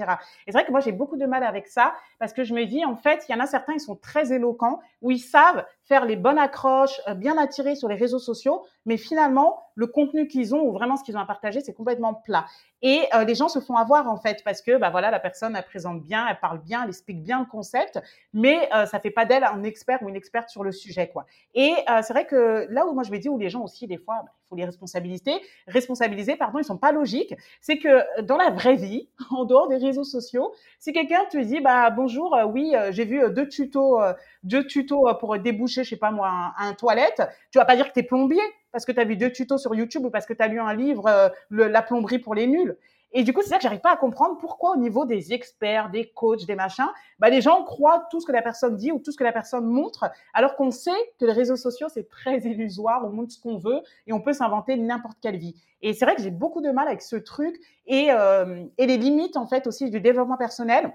Et 0.45 0.51
c'est 0.51 0.51
vrai 0.51 0.65
que 0.65 0.71
moi, 0.71 0.79
j'ai 0.79 0.91
beaucoup 0.91 1.17
de 1.17 1.25
mal 1.25 1.43
avec 1.43 1.67
ça 1.67 1.93
parce 2.19 2.33
que 2.33 2.43
je 2.43 2.53
me 2.53 2.65
dis, 2.65 2.85
en 2.85 2.95
fait, 2.95 3.25
il 3.27 3.31
y 3.31 3.35
en 3.35 3.39
a 3.39 3.45
certains, 3.45 3.73
ils 3.73 3.79
sont 3.79 3.95
très 3.95 4.31
éloquents, 4.31 4.79
où 5.01 5.11
ils 5.11 5.19
savent 5.19 5.65
faire 5.83 6.05
les 6.05 6.15
bonnes 6.15 6.37
accroches, 6.37 7.01
bien 7.15 7.37
attirer 7.37 7.75
sur 7.75 7.87
les 7.87 7.95
réseaux 7.95 8.19
sociaux, 8.19 8.65
mais 8.85 8.97
finalement, 8.97 9.63
le 9.79 9.87
contenu 9.87 10.27
qu'ils 10.27 10.53
ont 10.53 10.61
ou 10.61 10.73
vraiment 10.73 10.97
ce 10.97 11.05
qu'ils 11.05 11.15
ont 11.15 11.21
à 11.21 11.25
partager, 11.25 11.61
c'est 11.61 11.73
complètement 11.73 12.13
plat. 12.13 12.45
Et 12.81 13.03
euh, 13.13 13.23
les 13.23 13.33
gens 13.33 13.47
se 13.47 13.59
font 13.59 13.77
avoir 13.77 14.09
en 14.09 14.17
fait 14.17 14.43
parce 14.43 14.61
que 14.61 14.75
bah 14.75 14.89
voilà, 14.89 15.09
la 15.09 15.21
personne 15.21 15.55
elle 15.55 15.63
présente 15.63 16.03
bien, 16.03 16.27
elle 16.29 16.37
parle 16.41 16.59
bien, 16.59 16.83
elle 16.83 16.89
explique 16.89 17.23
bien 17.23 17.39
le 17.39 17.45
concept, 17.45 17.97
mais 18.33 18.67
euh, 18.75 18.85
ça 18.85 18.99
fait 18.99 19.09
pas 19.09 19.23
d'elle 19.23 19.45
un 19.45 19.63
expert 19.63 19.99
ou 20.01 20.09
une 20.09 20.17
experte 20.17 20.49
sur 20.49 20.65
le 20.65 20.73
sujet 20.73 21.07
quoi. 21.07 21.25
Et 21.55 21.71
euh, 21.89 22.01
c'est 22.01 22.11
vrai 22.11 22.25
que 22.25 22.67
là 22.69 22.85
où 22.85 22.93
moi 22.93 23.03
je 23.03 23.11
me 23.11 23.19
dis 23.19 23.29
où 23.29 23.37
les 23.37 23.49
gens 23.49 23.63
aussi 23.63 23.87
des 23.87 23.97
fois 23.97 24.15
bah, 24.25 24.33
il 24.43 24.49
faut 24.49 24.55
les 24.57 24.65
responsabiliser, 24.65 25.31
responsabiliser 25.67 26.35
pardon, 26.35 26.59
ils 26.59 26.65
sont 26.65 26.77
pas 26.77 26.91
logiques, 26.91 27.33
c'est 27.61 27.77
que 27.77 28.21
dans 28.23 28.35
la 28.35 28.49
vraie 28.49 28.75
vie, 28.75 29.07
en 29.31 29.45
dehors 29.45 29.69
des 29.69 29.77
réseaux 29.77 30.03
sociaux, 30.03 30.53
si 30.77 30.91
quelqu'un 30.91 31.23
te 31.31 31.37
dit 31.37 31.61
bah 31.61 31.89
bonjour, 31.89 32.37
oui, 32.47 32.73
j'ai 32.89 33.05
vu 33.05 33.21
deux 33.31 33.47
tutos 33.47 33.97
deux 34.43 34.67
tutos 34.67 35.07
pour 35.21 35.39
déboucher 35.39 35.85
je 35.85 35.91
sais 35.91 35.95
pas 35.95 36.11
moi 36.11 36.29
un, 36.29 36.67
un 36.67 36.73
toilette, 36.73 37.21
tu 37.51 37.59
vas 37.59 37.65
pas 37.65 37.77
dire 37.77 37.87
que 37.87 37.93
tu 37.93 37.99
es 37.99 38.03
plombier 38.03 38.41
parce 38.71 38.85
que 38.85 38.91
tu 38.91 38.99
as 38.99 39.05
vu 39.05 39.15
deux 39.15 39.31
tutos 39.31 39.57
sur 39.57 39.75
YouTube 39.75 40.05
ou 40.05 40.09
parce 40.09 40.25
que 40.25 40.33
tu 40.33 40.41
as 40.41 40.47
lu 40.47 40.59
un 40.59 40.73
livre, 40.73 41.07
euh, 41.07 41.29
La 41.49 41.81
plomberie 41.81 42.19
pour 42.19 42.35
les 42.35 42.47
nuls. 42.47 42.77
Et 43.11 43.23
du 43.23 43.33
coup, 43.33 43.41
c'est 43.41 43.49
ça 43.49 43.57
que 43.57 43.63
j'arrive 43.63 43.79
pas 43.79 43.93
à 43.93 43.97
comprendre 43.97 44.37
pourquoi 44.37 44.71
au 44.73 44.75
niveau 44.75 45.05
des 45.05 45.33
experts, 45.33 45.89
des 45.89 46.11
coachs, 46.11 46.45
des 46.45 46.55
machins, 46.55 46.89
bah, 47.17 47.29
les 47.29 47.41
gens 47.41 47.63
croient 47.63 48.07
tout 48.11 48.21
ce 48.21 48.27
que 48.27 48.31
la 48.31 48.43
personne 48.43 48.75
dit 48.75 48.91
ou 48.91 48.99
tout 48.99 49.11
ce 49.11 49.17
que 49.17 49.23
la 49.23 49.31
personne 49.31 49.65
montre, 49.65 50.11
alors 50.33 50.55
qu'on 50.55 50.69
sait 50.69 50.91
que 51.19 51.25
les 51.25 51.31
réseaux 51.31 51.55
sociaux, 51.55 51.87
c'est 51.89 52.07
très 52.07 52.37
illusoire, 52.45 53.03
on 53.05 53.09
montre 53.09 53.31
ce 53.31 53.41
qu'on 53.41 53.57
veut 53.57 53.81
et 54.05 54.13
on 54.13 54.21
peut 54.21 54.33
s'inventer 54.33 54.75
n'importe 54.75 55.17
quelle 55.21 55.37
vie. 55.37 55.55
Et 55.81 55.93
c'est 55.93 56.05
vrai 56.05 56.15
que 56.15 56.21
j'ai 56.21 56.31
beaucoup 56.31 56.61
de 56.61 56.69
mal 56.69 56.87
avec 56.87 57.01
ce 57.01 57.15
truc 57.15 57.59
et, 57.87 58.11
euh, 58.11 58.65
et 58.77 58.85
les 58.85 58.97
limites, 58.97 59.37
en 59.37 59.47
fait, 59.47 59.65
aussi 59.65 59.89
du 59.89 60.01
développement 60.01 60.37
personnel. 60.37 60.93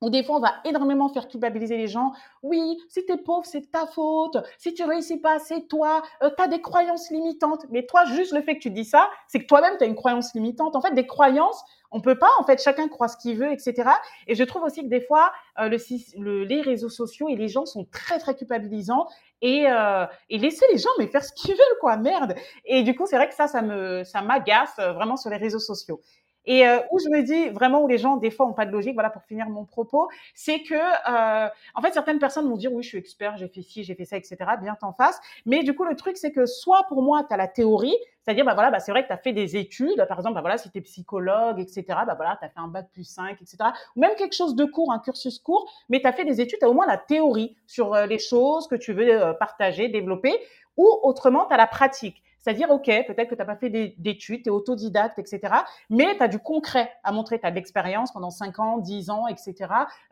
Ou 0.00 0.10
des 0.10 0.22
fois, 0.22 0.36
on 0.36 0.40
va 0.40 0.54
énormément 0.64 1.08
faire 1.08 1.28
culpabiliser 1.28 1.76
les 1.76 1.86
gens. 1.86 2.12
Oui, 2.42 2.78
si 2.88 3.04
t'es 3.06 3.16
pauvre, 3.16 3.46
c'est 3.46 3.70
ta 3.70 3.86
faute. 3.86 4.36
Si 4.58 4.74
tu 4.74 4.84
réussis 4.84 5.18
pas, 5.18 5.38
c'est 5.38 5.66
toi. 5.68 6.02
Euh, 6.22 6.30
tu 6.36 6.42
as 6.42 6.48
des 6.48 6.60
croyances 6.60 7.10
limitantes. 7.10 7.64
Mais 7.70 7.86
toi, 7.86 8.04
juste 8.04 8.32
le 8.32 8.42
fait 8.42 8.56
que 8.56 8.60
tu 8.60 8.70
dis 8.70 8.84
ça, 8.84 9.08
c'est 9.28 9.38
que 9.38 9.46
toi-même, 9.46 9.76
tu 9.78 9.84
as 9.84 9.86
une 9.86 9.94
croyance 9.94 10.34
limitante. 10.34 10.76
En 10.76 10.82
fait, 10.82 10.92
des 10.94 11.06
croyances, 11.06 11.64
on 11.90 12.00
peut 12.00 12.18
pas. 12.18 12.28
En 12.38 12.44
fait, 12.44 12.62
chacun 12.62 12.88
croit 12.88 13.08
ce 13.08 13.16
qu'il 13.16 13.38
veut, 13.38 13.52
etc. 13.52 13.88
Et 14.26 14.34
je 14.34 14.44
trouve 14.44 14.64
aussi 14.64 14.82
que 14.82 14.88
des 14.88 15.00
fois, 15.00 15.32
euh, 15.58 15.70
le, 16.18 16.44
les 16.44 16.60
réseaux 16.60 16.90
sociaux 16.90 17.28
et 17.28 17.36
les 17.36 17.48
gens 17.48 17.64
sont 17.64 17.84
très, 17.84 18.18
très 18.18 18.34
culpabilisants. 18.34 19.06
Et, 19.42 19.66
euh, 19.68 20.06
et 20.30 20.38
laisser 20.38 20.64
les 20.72 20.78
gens 20.78 20.88
mais 20.98 21.06
faire 21.06 21.22
ce 21.22 21.32
qu'ils 21.32 21.50
veulent, 21.54 21.78
quoi. 21.80 21.96
Merde. 21.96 22.34
Et 22.64 22.82
du 22.82 22.94
coup, 22.94 23.06
c'est 23.06 23.16
vrai 23.16 23.28
que 23.28 23.34
ça, 23.34 23.46
ça 23.46 23.62
me, 23.62 24.04
ça 24.04 24.22
m'agace 24.22 24.76
vraiment 24.76 25.16
sur 25.16 25.30
les 25.30 25.36
réseaux 25.36 25.58
sociaux. 25.58 26.00
Et 26.46 26.66
euh, 26.66 26.78
où 26.90 26.98
je 26.98 27.08
me 27.08 27.22
dis 27.22 27.48
vraiment 27.50 27.82
où 27.82 27.88
les 27.88 27.98
gens 27.98 28.16
des 28.16 28.30
fois 28.30 28.46
ont 28.46 28.52
pas 28.52 28.66
de 28.66 28.72
logique, 28.72 28.94
voilà 28.94 29.10
pour 29.10 29.22
finir 29.22 29.48
mon 29.48 29.64
propos, 29.64 30.08
c'est 30.34 30.62
que 30.62 30.74
euh, 30.74 31.48
en 31.74 31.82
fait 31.82 31.92
certaines 31.92 32.18
personnes 32.18 32.48
vont 32.48 32.56
dire 32.56 32.72
oui 32.72 32.82
je 32.82 32.88
suis 32.88 32.98
expert, 32.98 33.36
j'ai 33.36 33.48
fait 33.48 33.62
ci, 33.62 33.84
j'ai 33.84 33.94
fait 33.94 34.04
ça, 34.04 34.16
etc. 34.16 34.36
Bien 34.60 34.76
t'en 34.78 34.92
face. 34.92 35.20
Mais 35.46 35.62
du 35.62 35.74
coup 35.74 35.84
le 35.84 35.96
truc 35.96 36.16
c'est 36.16 36.32
que 36.32 36.46
soit 36.46 36.84
pour 36.88 37.02
moi 37.02 37.24
tu 37.26 37.32
as 37.32 37.36
la 37.36 37.48
théorie, 37.48 37.96
c'est-à-dire 38.22 38.44
bah 38.44 38.54
voilà 38.54 38.70
bah 38.70 38.80
c'est 38.80 38.92
vrai 38.92 39.02
que 39.02 39.08
tu 39.08 39.12
as 39.14 39.18
fait 39.18 39.32
des 39.32 39.56
études, 39.56 40.04
par 40.08 40.18
exemple 40.18 40.34
bah 40.34 40.40
voilà 40.40 40.58
si 40.58 40.70
tu 40.70 40.78
es 40.78 40.80
psychologue, 40.82 41.60
etc. 41.60 41.84
Bah 41.88 42.14
voilà 42.14 42.36
tu 42.38 42.44
as 42.44 42.48
fait 42.48 42.60
un 42.60 42.68
bac 42.68 42.88
plus 42.92 43.04
5, 43.04 43.40
etc. 43.40 43.56
Ou 43.96 44.00
même 44.00 44.14
quelque 44.16 44.34
chose 44.34 44.54
de 44.54 44.64
court, 44.64 44.92
un 44.92 44.98
cursus 44.98 45.38
court, 45.38 45.70
mais 45.88 46.00
tu 46.00 46.06
as 46.06 46.12
fait 46.12 46.24
des 46.24 46.40
études, 46.40 46.58
tu 46.58 46.64
as 46.64 46.68
au 46.68 46.74
moins 46.74 46.86
la 46.86 46.98
théorie 46.98 47.56
sur 47.66 47.94
euh, 47.94 48.06
les 48.06 48.18
choses 48.18 48.68
que 48.68 48.74
tu 48.74 48.92
veux 48.92 49.08
euh, 49.08 49.32
partager, 49.32 49.88
développer. 49.88 50.34
Ou 50.76 50.88
autrement, 51.04 51.46
tu 51.46 51.54
as 51.54 51.56
la 51.56 51.68
pratique. 51.68 52.22
C'est-à-dire, 52.44 52.70
OK, 52.70 52.84
peut-être 52.84 53.28
que 53.30 53.34
tu 53.34 53.38
n'as 53.38 53.46
pas 53.46 53.56
fait 53.56 53.70
d'études, 53.96 54.42
tu 54.42 54.48
es 54.48 54.52
autodidacte, 54.52 55.18
etc. 55.18 55.40
Mais 55.88 56.14
tu 56.14 56.22
as 56.22 56.28
du 56.28 56.38
concret 56.38 56.92
à 57.02 57.10
montrer. 57.10 57.40
Tu 57.40 57.46
as 57.46 57.50
de 57.50 57.54
l'expérience 57.56 58.12
pendant 58.12 58.28
5 58.28 58.58
ans, 58.58 58.78
10 58.78 59.08
ans, 59.08 59.26
etc. 59.28 59.54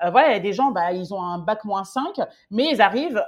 Euh, 0.03 0.09
voilà, 0.11 0.31
il 0.31 0.33
y 0.33 0.37
a 0.37 0.41
des 0.41 0.55
gens, 0.55 0.71
bah, 0.71 0.93
ils 0.93 1.13
ont 1.13 1.21
un 1.21 1.37
bac 1.37 1.63
moins 1.65 1.85
5, 1.85 2.23
mais 2.51 2.71
ils 2.71 2.81
arrivent 2.81 3.23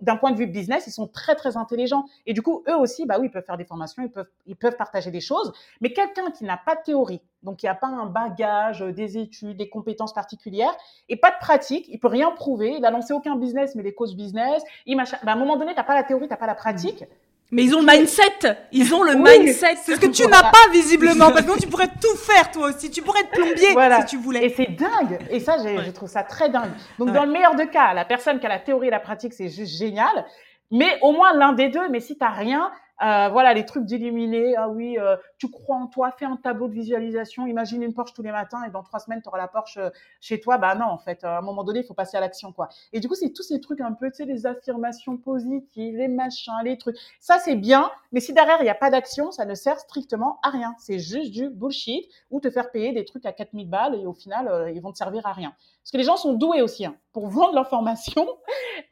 d'un 0.00 0.16
point 0.16 0.32
de 0.32 0.36
vue 0.36 0.48
business, 0.48 0.88
ils 0.88 0.92
sont 0.92 1.06
très, 1.06 1.36
très 1.36 1.56
intelligents. 1.56 2.04
Et 2.26 2.32
du 2.32 2.42
coup, 2.42 2.64
eux 2.68 2.74
aussi, 2.74 3.06
bah 3.06 3.18
oui, 3.20 3.28
ils 3.28 3.30
peuvent 3.30 3.44
faire 3.44 3.56
des 3.56 3.64
formations, 3.64 4.02
ils 4.02 4.10
peuvent, 4.10 4.28
ils 4.46 4.56
peuvent 4.56 4.76
partager 4.76 5.12
des 5.12 5.20
choses. 5.20 5.52
Mais 5.80 5.92
quelqu'un 5.92 6.32
qui 6.32 6.42
n'a 6.42 6.56
pas 6.56 6.74
de 6.74 6.82
théorie, 6.82 7.20
donc 7.44 7.62
il 7.62 7.66
n'y 7.66 7.70
a 7.70 7.76
pas 7.76 7.86
un 7.86 8.06
bagage, 8.06 8.82
euh, 8.82 8.92
des 8.92 9.18
études, 9.18 9.56
des 9.56 9.68
compétences 9.68 10.12
particulières 10.12 10.76
et 11.08 11.16
pas 11.16 11.30
de 11.30 11.38
pratique, 11.38 11.86
il 11.88 12.00
peut 12.00 12.08
rien 12.08 12.32
prouver, 12.32 12.74
il 12.74 12.80
n'a 12.80 12.90
lancé 12.90 13.12
aucun 13.12 13.36
business, 13.36 13.76
mais 13.76 13.84
des 13.84 13.94
coachs 13.94 14.16
business, 14.16 14.64
il 14.86 14.96
bah, 14.96 15.04
à 15.26 15.32
un 15.32 15.36
moment 15.36 15.56
donné, 15.56 15.72
tu 15.72 15.76
n'as 15.76 15.84
pas 15.84 15.94
la 15.94 16.02
théorie, 16.02 16.26
tu 16.26 16.30
n'as 16.30 16.36
pas 16.36 16.46
la 16.46 16.56
pratique. 16.56 17.04
Mais 17.52 17.64
ils 17.64 17.76
ont 17.76 17.80
le 17.80 17.86
mindset. 17.86 18.56
Ils 18.72 18.94
ont 18.94 19.02
le 19.02 19.14
mindset. 19.14 19.76
C'est 19.84 19.96
ce 19.96 20.00
que 20.00 20.06
tu 20.06 20.26
n'as 20.26 20.50
pas 20.50 20.70
visiblement. 20.72 21.30
Parce 21.30 21.44
que 21.44 21.60
tu 21.60 21.68
pourrais 21.68 21.88
tout 21.88 22.16
faire 22.16 22.50
toi 22.50 22.70
aussi. 22.70 22.90
Tu 22.90 23.02
pourrais 23.02 23.20
être 23.20 23.30
plombier 23.30 23.68
si 24.00 24.06
tu 24.06 24.16
voulais. 24.16 24.46
Et 24.46 24.48
c'est 24.48 24.72
dingue. 24.74 25.18
Et 25.30 25.38
ça, 25.38 25.56
je 25.58 25.90
trouve 25.90 26.08
ça 26.08 26.22
très 26.22 26.48
dingue. 26.48 26.72
Donc 26.98 27.12
dans 27.12 27.24
le 27.24 27.30
meilleur 27.30 27.54
des 27.54 27.68
cas, 27.68 27.92
la 27.92 28.06
personne 28.06 28.40
qui 28.40 28.46
a 28.46 28.48
la 28.48 28.58
théorie 28.58 28.88
et 28.88 28.90
la 28.90 29.00
pratique, 29.00 29.34
c'est 29.34 29.50
juste 29.50 29.78
génial. 29.78 30.24
Mais 30.70 30.98
au 31.02 31.12
moins 31.12 31.34
l'un 31.34 31.52
des 31.52 31.68
deux. 31.68 31.88
Mais 31.90 32.00
si 32.00 32.16
tu 32.16 32.24
n'as 32.24 32.30
rien, 32.30 32.72
euh, 33.00 33.28
voilà, 33.30 33.52
les 33.54 33.64
trucs 33.64 33.84
d'illuminer. 33.84 34.54
Ah 34.56 34.68
oui, 34.68 34.96
euh, 34.98 35.16
tu 35.38 35.50
crois 35.50 35.76
en 35.76 35.86
toi, 35.86 36.12
fais 36.12 36.24
un 36.24 36.36
tableau 36.36 36.68
de 36.68 36.74
visualisation, 36.74 37.46
imagine 37.46 37.82
une 37.82 37.94
Porsche 37.94 38.12
tous 38.12 38.22
les 38.22 38.30
matins 38.30 38.62
et 38.64 38.70
dans 38.70 38.82
trois 38.82 39.00
semaines, 39.00 39.20
tu 39.22 39.28
auras 39.28 39.38
la 39.38 39.48
Porsche 39.48 39.78
euh, 39.78 39.90
chez 40.20 40.40
toi. 40.40 40.58
Bah 40.58 40.74
non, 40.74 40.86
en 40.86 40.98
fait, 40.98 41.24
à 41.24 41.38
un 41.38 41.40
moment 41.40 41.64
donné, 41.64 41.80
il 41.80 41.84
faut 41.84 41.94
passer 41.94 42.16
à 42.16 42.20
l'action, 42.20 42.52
quoi. 42.52 42.68
Et 42.92 43.00
du 43.00 43.08
coup, 43.08 43.14
c'est 43.14 43.30
tous 43.30 43.42
ces 43.42 43.60
trucs 43.60 43.80
un 43.80 43.92
peu, 43.92 44.08
tu 44.10 44.18
sais, 44.18 44.24
les 44.24 44.46
affirmations 44.46 45.16
positives, 45.16 45.96
les 45.96 46.08
machins, 46.08 46.52
les 46.64 46.78
trucs. 46.78 46.96
Ça, 47.18 47.38
c'est 47.40 47.56
bien, 47.56 47.90
mais 48.12 48.20
si 48.20 48.32
derrière, 48.32 48.58
il 48.60 48.64
n'y 48.64 48.70
a 48.70 48.74
pas 48.74 48.90
d'action, 48.90 49.32
ça 49.32 49.44
ne 49.46 49.54
sert 49.54 49.80
strictement 49.80 50.38
à 50.42 50.50
rien. 50.50 50.74
C'est 50.78 51.00
juste 51.00 51.32
du 51.32 51.50
bullshit 51.50 52.08
ou 52.30 52.40
te 52.40 52.50
faire 52.50 52.70
payer 52.70 52.92
des 52.92 53.04
trucs 53.04 53.26
à 53.26 53.32
4000 53.32 53.68
balles 53.68 53.94
et 53.96 54.06
au 54.06 54.12
final, 54.12 54.70
ils 54.74 54.80
vont 54.80 54.92
te 54.92 54.98
servir 54.98 55.26
à 55.26 55.32
rien. 55.32 55.52
Parce 55.82 55.90
que 55.90 55.96
les 55.96 56.04
gens 56.04 56.16
sont 56.16 56.34
doués 56.34 56.62
aussi 56.62 56.86
hein, 56.86 56.94
pour 57.12 57.26
vendre 57.28 57.54
leur 57.54 57.68
formation. 57.68 58.28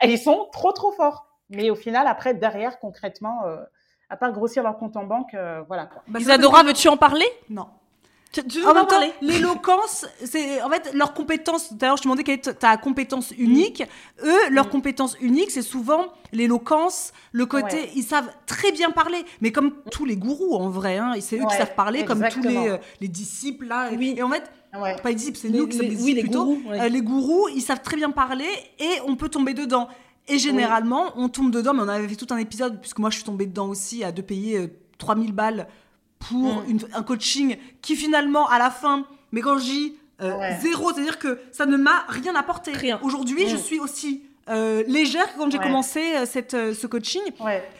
et 0.03 0.09
ils 0.11 0.19
sont 0.19 0.49
trop, 0.53 0.73
trop 0.73 0.91
forts. 0.91 1.27
Mais 1.49 1.71
au 1.71 1.75
final, 1.75 2.07
après, 2.07 2.35
derrière, 2.35 2.79
concrètement, 2.79 3.43
à 4.11 4.17
part 4.17 4.33
grossir 4.33 4.63
leur 4.63 4.77
compte 4.77 4.97
en 4.97 5.05
banque, 5.05 5.35
euh, 5.35 5.63
voilà. 5.69 5.89
Bah, 6.09 6.19
Isadora, 6.19 6.65
veux-tu 6.65 6.89
en 6.89 6.97
parler? 6.97 7.27
Non. 7.49 7.67
Tu, 8.33 8.61
veux 8.61 8.69
en 8.69 8.85
parler? 8.85 9.13
L'éloquence, 9.23 10.07
c'est 10.25 10.63
en 10.63 10.71
fait 10.71 10.93
leur 10.95 11.15
compétence. 11.15 11.73
D'ailleurs, 11.73 11.97
je 11.97 12.03
te 12.03 12.07
demandais 12.09 12.23
quelle 12.23 12.37
est 12.37 12.59
ta 12.59 12.77
compétence 12.77 13.33
unique. 13.37 13.83
Eux, 14.23 14.51
leur 14.51 14.67
mm. 14.67 14.71
compétence 14.71 15.17
unique, 15.21 15.51
c'est 15.51 15.63
souvent 15.63 16.05
l'éloquence, 16.31 17.13
le 17.33 17.47
côté. 17.47 17.91
Ils 17.97 18.05
savent 18.05 18.31
très 18.47 18.71
bien 18.71 18.93
parler, 18.93 19.25
mais 19.41 19.51
comme 19.51 19.73
tous 19.91 20.05
les 20.05 20.17
gourous 20.17 20.55
en 20.55 20.69
vrai. 20.69 20.99
Hein, 20.99 21.15
c'est 21.21 21.39
eux 21.39 21.45
qui 21.51 21.57
savent 21.57 21.75
parler, 21.75 22.05
comme 22.05 22.23
tous 22.29 22.43
les, 22.43 22.69
euh, 22.69 22.79
les 23.01 23.09
disciples 23.09 23.67
là. 23.67 23.91
Oui. 23.97 24.15
Et 24.17 24.23
en 24.23 24.31
fait, 24.31 24.45
pas 24.73 25.09
les 25.09 25.15
disciples, 25.17 25.39
c'est 25.39 25.51
nous 25.51 25.67
qui 25.67 25.77
sommes 25.77 25.89
des 25.89 25.97
disciples 25.97 26.21
plutôt. 26.21 26.45
Les 26.47 26.57
gourous, 26.57 26.73
euh, 26.73 26.89
les 26.89 27.03
gourous, 27.03 27.49
ils 27.49 27.63
savent 27.63 27.83
très 27.83 27.97
bien 27.97 28.11
parler 28.11 28.49
et 28.79 29.01
on 29.07 29.17
peut 29.17 29.29
tomber 29.29 29.55
dedans. 29.55 29.89
Et 30.31 30.39
généralement, 30.39 31.13
on 31.17 31.29
tombe 31.29 31.51
dedans, 31.51 31.75
mais 31.75 31.83
on 31.83 31.89
avait 31.89 32.09
fait 32.09 32.17
tout 32.17 32.33
un 32.33 32.37
épisode, 32.37 32.81
puisque 32.81 32.99
moi 32.99 33.11
je 33.11 33.17
suis 33.17 33.25
tombée 33.25 33.47
dedans 33.47 33.69
aussi, 33.69 34.05
à 34.05 34.13
de 34.13 34.23
payer 34.23 34.71
3000 34.99 35.31
euh, 35.31 35.33
balles 35.33 35.67
pour 36.21 36.63
mm. 36.63 36.79
un 36.95 37.03
coaching 37.03 37.57
qui 37.83 37.97
finalement, 37.97 38.49
à 38.49 38.59
la 38.59 38.71
fin, 38.71 39.05
mais 39.33 39.41
quand 39.41 39.59
je 39.59 39.65
dis 39.65 39.97
euh, 40.23 40.39
zéro, 40.61 40.93
c'est-à-dire 40.93 41.19
que 41.19 41.41
ça 41.51 41.67
ne 41.67 41.77
m'a 41.77 42.05
rien 42.09 42.35
apporté. 42.37 42.73
Rien. 42.73 43.01
Aujourd'hui, 43.03 43.49
je 43.49 43.57
mm. 43.57 43.61
suis 43.61 43.81
aussi 43.81 44.23
euh, 44.49 44.85
légère 44.87 45.33
que 45.33 45.39
quand 45.39 45.51
j'ai 45.51 45.59
commencé 45.59 46.01
cette, 46.27 46.53
ce 46.53 46.87
coaching. 46.87 47.23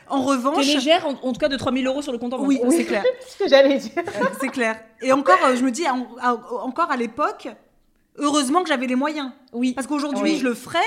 En 0.09 0.23
revanche. 0.23 0.67
T'es 0.67 0.75
légère, 0.75 1.07
en, 1.07 1.33
tout 1.33 1.39
cas 1.41 1.49
de 1.49 1.57
3000 1.57 1.87
euros 1.87 2.03
sur 2.03 2.11
le 2.11 2.19
compte 2.19 2.35
en 2.35 2.39
banque. 2.39 2.49
Oui, 2.49 2.61
c'est 2.71 2.85
clair. 2.85 3.05
ce 3.29 3.45
que 3.45 3.49
j'allais 3.49 3.79
dire. 3.79 3.93
c'est 4.41 4.49
clair. 4.49 4.81
Et 5.03 5.13
encore, 5.13 5.39
je 5.55 5.63
me 5.63 5.71
dis, 5.71 5.85
encore 5.89 6.91
à 6.91 6.97
l'époque, 6.97 7.49
heureusement 8.17 8.63
que 8.63 8.69
j'avais 8.69 8.89
les 8.89 8.97
moyens. 8.97 9.31
Oui. 9.53 9.73
Parce 9.73 9.87
qu'aujourd'hui, 9.87 10.37
je 10.39 10.45
le 10.45 10.55
ferais 10.55 10.79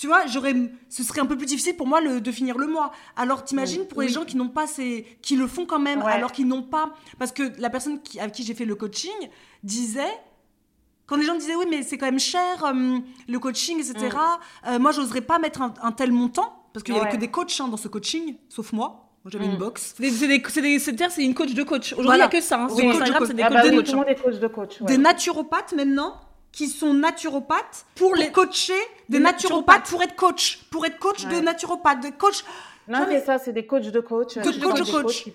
tu 0.00 0.06
vois, 0.06 0.26
j'aurais, 0.26 0.54
ce 0.88 1.02
serait 1.02 1.20
un 1.20 1.26
peu 1.26 1.36
plus 1.36 1.44
difficile 1.44 1.76
pour 1.76 1.86
moi 1.86 2.00
de 2.00 2.32
finir 2.32 2.56
le 2.56 2.66
mois. 2.66 2.90
Alors, 3.16 3.44
t'imagines 3.44 3.86
pour 3.86 4.00
les 4.00 4.08
gens 4.08 4.24
qui 4.24 4.38
n'ont 4.38 4.48
pas 4.48 4.66
ces, 4.66 5.04
qui 5.20 5.36
le 5.36 5.46
font 5.46 5.66
quand 5.66 5.78
même, 5.78 6.00
alors 6.00 6.32
qu'ils 6.32 6.48
n'ont 6.48 6.62
pas, 6.62 6.94
parce 7.18 7.32
que 7.32 7.52
la 7.58 7.68
personne 7.68 8.00
qui, 8.00 8.18
avec 8.18 8.32
qui 8.32 8.42
j'ai 8.42 8.54
fait 8.54 8.64
le 8.64 8.74
coaching 8.76 9.12
disait, 9.62 10.18
quand 11.06 11.16
les 11.16 11.26
gens 11.26 11.34
disaient 11.34 11.54
oui, 11.54 11.66
mais 11.68 11.82
c'est 11.82 11.98
quand 11.98 12.06
même 12.06 12.18
cher 12.18 12.64
euh, 12.64 12.98
le 13.28 13.38
coaching, 13.38 13.78
etc. 13.78 13.94
Mm. 14.06 14.68
Euh, 14.68 14.78
moi, 14.78 14.92
j'oserais 14.92 15.20
pas 15.20 15.38
mettre 15.38 15.60
un, 15.60 15.92
tel 15.92 16.12
montant 16.12 16.64
parce 16.72 16.82
qu'il 16.82 16.94
y 16.94 16.98
avait 16.98 17.10
que 17.10 17.18
des 17.18 17.28
coachs 17.28 17.60
hein, 17.60 17.68
dans 17.68 17.76
ce 17.76 17.88
coaching, 17.88 18.36
sauf 18.48 18.72
moi. 18.72 19.10
Moi, 19.22 19.30
j'avais 19.30 19.44
une 19.44 19.56
mm. 19.56 19.58
box. 19.58 19.96
C'est 19.98 21.10
c'est 21.10 21.22
une 21.22 21.34
coach 21.34 21.52
de 21.52 21.62
coach. 21.62 21.92
Aujourd'hui, 21.92 22.14
il 22.14 22.16
n'y 22.16 22.22
a 22.22 22.28
que 22.28 22.40
ça. 22.40 22.62
Hein. 22.62 22.68
c'est 22.70 23.34
des 23.34 23.42
ah 23.42 23.50
coachs 23.50 23.70
de 23.70 23.76
coach. 23.76 24.06
Des 24.06 24.14
coachs 24.14 24.40
de 24.40 24.46
coach. 24.46 24.82
Des 24.82 24.96
naturopathes 24.96 25.74
maintenant 25.74 26.14
qui 26.52 26.68
sont 26.68 26.94
naturopathes 26.94 27.86
pour, 27.94 28.14
les 28.16 28.30
coacher 28.32 28.72
des, 29.08 29.18
naturopathes, 29.18 29.88
pour 29.88 30.02
être 30.02 30.16
coach, 30.16 30.64
pour 30.70 30.84
être 30.86 30.98
coach 30.98 31.26
de 31.26 31.40
naturopathes, 31.40 32.02
de 32.02 32.10
coach. 32.10 32.44
Non, 32.88 33.06
mais 33.08 33.20
ça, 33.20 33.38
c'est 33.38 33.52
des 33.52 33.66
coachs 33.66 33.90
de 33.90 34.00
coach. 34.00 34.36
De 34.36 34.60
coach 34.60 34.80
de 34.80 34.90
coach. 34.90 35.28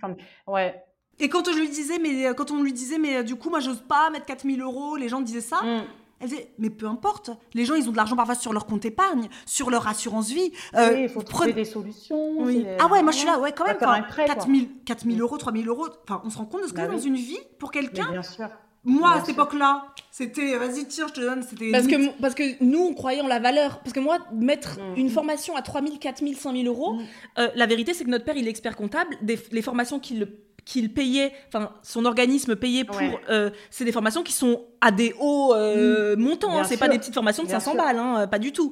Ouais. 0.47 0.83
Et 1.19 1.29
quand 1.29 1.45
je 1.49 1.57
lui 1.57 1.69
disais, 1.69 1.97
mais 1.99 2.33
quand 2.35 2.51
on 2.51 2.61
lui 2.61 2.73
disait, 2.73 2.97
mais 2.97 3.23
du 3.23 3.35
coup, 3.35 3.49
moi, 3.49 3.59
j'ose 3.61 3.81
pas 3.87 4.09
mettre 4.09 4.25
4000 4.25 4.61
euros, 4.61 4.97
les 4.97 5.07
gens 5.07 5.21
disaient 5.21 5.41
ça. 5.41 5.61
Mm. 5.63 5.83
Elle 6.19 6.29
disait, 6.29 6.49
mais 6.57 6.69
peu 6.69 6.87
importe, 6.87 7.31
les 7.53 7.65
gens, 7.65 7.75
ils 7.75 7.89
ont 7.89 7.91
de 7.91 7.97
l'argent 7.97 8.15
parfois 8.15 8.35
sur 8.35 8.53
leur 8.53 8.65
compte 8.65 8.85
épargne, 8.85 9.27
sur 9.45 9.69
leur 9.69 9.87
assurance 9.87 10.29
vie. 10.29 10.51
Euh, 10.75 10.93
oui, 10.93 11.03
il 11.03 11.09
faut 11.09 11.21
trouver 11.21 11.51
des 11.51 11.65
solutions. 11.65 12.39
Oui. 12.39 12.65
Ah 12.79 12.87
ouais, 12.87 13.03
moi 13.03 13.11
je 13.11 13.17
suis 13.17 13.27
là, 13.27 13.37
ouais, 13.37 13.51
quand 13.51 13.65
même, 13.65 13.77
4000, 13.77 14.69
4000 14.85 15.21
euros, 15.21 15.37
3000 15.37 15.67
euros, 15.67 15.87
enfin, 16.03 16.21
on 16.23 16.29
se 16.29 16.37
rend 16.37 16.45
compte 16.45 16.63
de 16.63 16.67
ce 16.67 16.73
que 16.73 16.77
bah 16.77 16.87
dans 16.87 16.97
une 16.97 17.15
vie 17.15 17.39
pour 17.59 17.71
quelqu'un. 17.71 18.09
Bien 18.11 18.23
sûr. 18.23 18.47
Moi, 18.85 19.11
à 19.11 19.19
cette 19.19 19.29
époque-là, 19.29 19.87
c'était 20.11 20.55
vas-y, 20.57 20.85
tiens, 20.85 21.07
je 21.09 21.13
te 21.13 21.19
donne. 21.19 21.43
C'était 21.43 21.71
parce, 21.71 21.87
que, 21.87 22.21
parce 22.21 22.35
que 22.35 22.63
nous, 22.63 22.79
on 22.79 22.93
croyait 22.93 23.21
en 23.21 23.27
la 23.27 23.39
valeur. 23.39 23.79
Parce 23.79 23.93
que 23.93 23.99
moi, 23.99 24.19
mettre 24.33 24.79
mm. 24.79 24.97
une 24.97 25.09
formation 25.09 25.55
à 25.55 25.61
3000, 25.61 25.99
4000, 25.99 26.37
5000 26.37 26.67
euros, 26.67 26.93
mm. 26.93 27.01
euh, 27.39 27.47
la 27.55 27.65
vérité, 27.65 27.93
c'est 27.93 28.05
que 28.05 28.09
notre 28.09 28.25
père, 28.25 28.37
il 28.37 28.47
est 28.47 28.49
expert 28.49 28.75
comptable. 28.75 29.17
Des, 29.21 29.39
les 29.51 29.61
formations 29.61 29.99
qu'il 29.99 30.27
qu'il 30.63 30.91
payait, 30.91 31.31
enfin 31.47 31.71
son 31.83 32.05
organisme 32.05 32.55
payait 32.55 32.85
pour, 32.85 32.99
euh, 33.29 33.51
c'est 33.69 33.85
des 33.85 33.91
formations 33.91 34.23
qui 34.23 34.33
sont 34.33 34.63
à 34.81 34.91
des 34.91 35.13
hauts 35.19 35.53
euh, 35.53 36.15
mm. 36.15 36.19
montants. 36.19 36.57
Hein. 36.57 36.63
c'est 36.63 36.77
pas 36.77 36.87
des 36.87 36.97
petites 36.97 37.13
formations 37.13 37.43
de 37.43 37.49
500 37.49 37.75
balles, 37.75 37.99
hein, 37.99 38.25
pas 38.25 38.39
du 38.39 38.51
tout. 38.51 38.71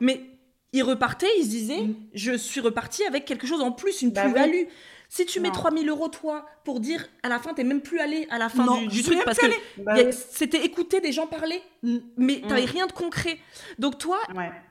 Mais 0.00 0.22
il 0.74 0.82
repartait, 0.82 1.30
il 1.38 1.44
se 1.44 1.50
disait, 1.50 1.86
je 2.14 2.32
suis 2.32 2.60
reparti 2.60 3.04
avec 3.04 3.24
quelque 3.24 3.46
chose 3.46 3.60
en 3.60 3.70
plus, 3.70 4.02
une 4.02 4.10
bah 4.10 4.24
plus-value. 4.24 4.64
Si 5.08 5.24
tu 5.24 5.38
mets 5.38 5.52
3000 5.52 5.88
euros, 5.88 6.08
toi, 6.08 6.44
pour 6.64 6.80
dire 6.80 7.06
à 7.22 7.28
la 7.28 7.38
fin, 7.38 7.54
t'es 7.54 7.62
même 7.62 7.80
plus 7.80 8.00
allé 8.00 8.26
à 8.30 8.38
la 8.38 8.48
fin 8.48 8.66
du, 8.88 9.02
truc 9.04 9.22
parce 9.24 9.38
que 9.38 9.46
bah 9.78 9.94
c'était 10.10 10.64
écouter 10.64 11.00
des 11.00 11.12
gens 11.12 11.28
parler, 11.28 11.62
mais 12.16 12.40
tu 12.40 12.46
n'avais 12.48 12.62
mm. 12.62 12.70
rien 12.70 12.86
de 12.88 12.92
concret. 12.92 13.38
Donc, 13.78 13.98
toi, 13.98 14.18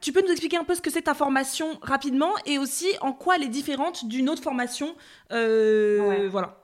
tu 0.01 0.11
peux 0.11 0.21
nous 0.21 0.31
expliquer 0.31 0.57
un 0.57 0.65
peu 0.65 0.75
ce 0.75 0.81
que 0.81 0.89
c'est 0.89 1.03
ta 1.03 1.13
formation 1.13 1.79
rapidement 1.81 2.33
et 2.45 2.57
aussi 2.57 2.87
en 2.99 3.13
quoi 3.13 3.37
elle 3.37 3.43
est 3.43 3.47
différente 3.47 4.05
d'une 4.05 4.29
autre 4.29 4.43
formation. 4.43 4.95
Euh, 5.31 6.27
voilà. 6.29 6.57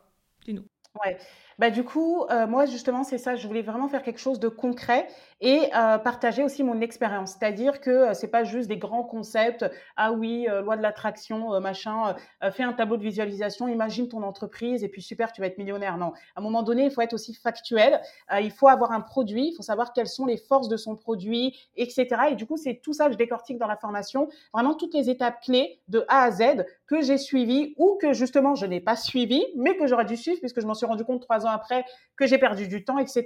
Dis-nous. 0.45 0.65
Ouais. 1.05 1.17
Bah, 1.59 1.69
du 1.69 1.83
coup, 1.83 2.23
euh, 2.31 2.47
moi, 2.47 2.65
justement, 2.65 3.03
c'est 3.03 3.17
ça. 3.17 3.35
Je 3.35 3.47
voulais 3.47 3.61
vraiment 3.61 3.87
faire 3.87 4.01
quelque 4.01 4.19
chose 4.19 4.39
de 4.39 4.47
concret 4.47 5.07
et 5.41 5.69
euh, 5.75 5.97
partager 5.97 6.43
aussi 6.43 6.63
mon 6.63 6.81
expérience. 6.81 7.35
C'est-à-dire 7.39 7.79
que 7.79 7.89
euh, 7.89 8.13
c'est 8.13 8.27
pas 8.27 8.43
juste 8.43 8.67
des 8.67 8.77
grands 8.77 9.03
concepts. 9.03 9.65
Ah 9.95 10.11
oui, 10.11 10.47
euh, 10.49 10.61
loi 10.61 10.75
de 10.75 10.81
l'attraction, 10.81 11.59
machin. 11.59 12.15
fais 12.51 12.63
un 12.63 12.73
tableau 12.73 12.97
de 12.97 13.03
visualisation. 13.03 13.67
Imagine 13.67 14.07
ton 14.07 14.23
entreprise 14.23 14.83
et 14.83 14.89
puis 14.89 15.01
super, 15.01 15.31
tu 15.31 15.41
vas 15.41 15.47
être 15.47 15.57
millionnaire. 15.57 15.97
Non. 15.97 16.13
À 16.35 16.39
un 16.39 16.41
moment 16.41 16.63
donné, 16.63 16.85
il 16.85 16.91
faut 16.91 17.01
être 17.01 17.13
aussi 17.13 17.33
factuel. 17.33 17.99
il 18.41 18.51
faut 18.51 18.67
avoir 18.67 18.91
un 18.91 19.01
produit. 19.01 19.49
Il 19.49 19.55
faut 19.55 19.63
savoir 19.63 19.93
quelles 19.93 20.07
sont 20.07 20.25
les 20.25 20.37
forces 20.37 20.67
de 20.67 20.77
son 20.77 20.95
produit, 20.95 21.57
etc. 21.75 22.07
Et 22.31 22.35
du 22.35 22.45
coup, 22.45 22.57
c'est 22.57 22.81
tout 22.81 22.93
ça 22.93 23.07
que 23.07 23.13
je 23.13 23.17
décortique 23.17 23.57
dans 23.57 23.67
la 23.67 23.77
formation. 23.77 24.29
Vraiment 24.53 24.73
toutes 24.73 24.93
les 24.93 25.09
étapes 25.09 25.41
clés 25.41 25.79
de 25.87 26.05
A 26.07 26.23
à 26.23 26.31
Z 26.31 26.65
que 26.87 27.01
j'ai 27.01 27.17
suivies 27.17 27.75
ou 27.77 27.97
que 28.01 28.13
justement 28.13 28.55
je 28.55 28.65
n'ai 28.65 28.79
pas 28.81 28.95
suivies, 28.95 29.45
mais 29.55 29.77
que 29.77 29.85
j'aurais 29.85 30.05
dû 30.05 30.17
suivre 30.17 30.39
puisque 30.39 30.59
je 30.59 30.65
m'en 30.65 30.73
suis 30.73 30.87
rendu 30.87 31.03
compte 31.03 31.21
trois 31.21 31.45
ans 31.45 31.51
après 31.51 31.85
que 32.17 32.25
j'ai 32.25 32.37
perdu 32.37 32.67
du 32.67 32.83
temps, 32.83 32.97
etc. 32.97 33.25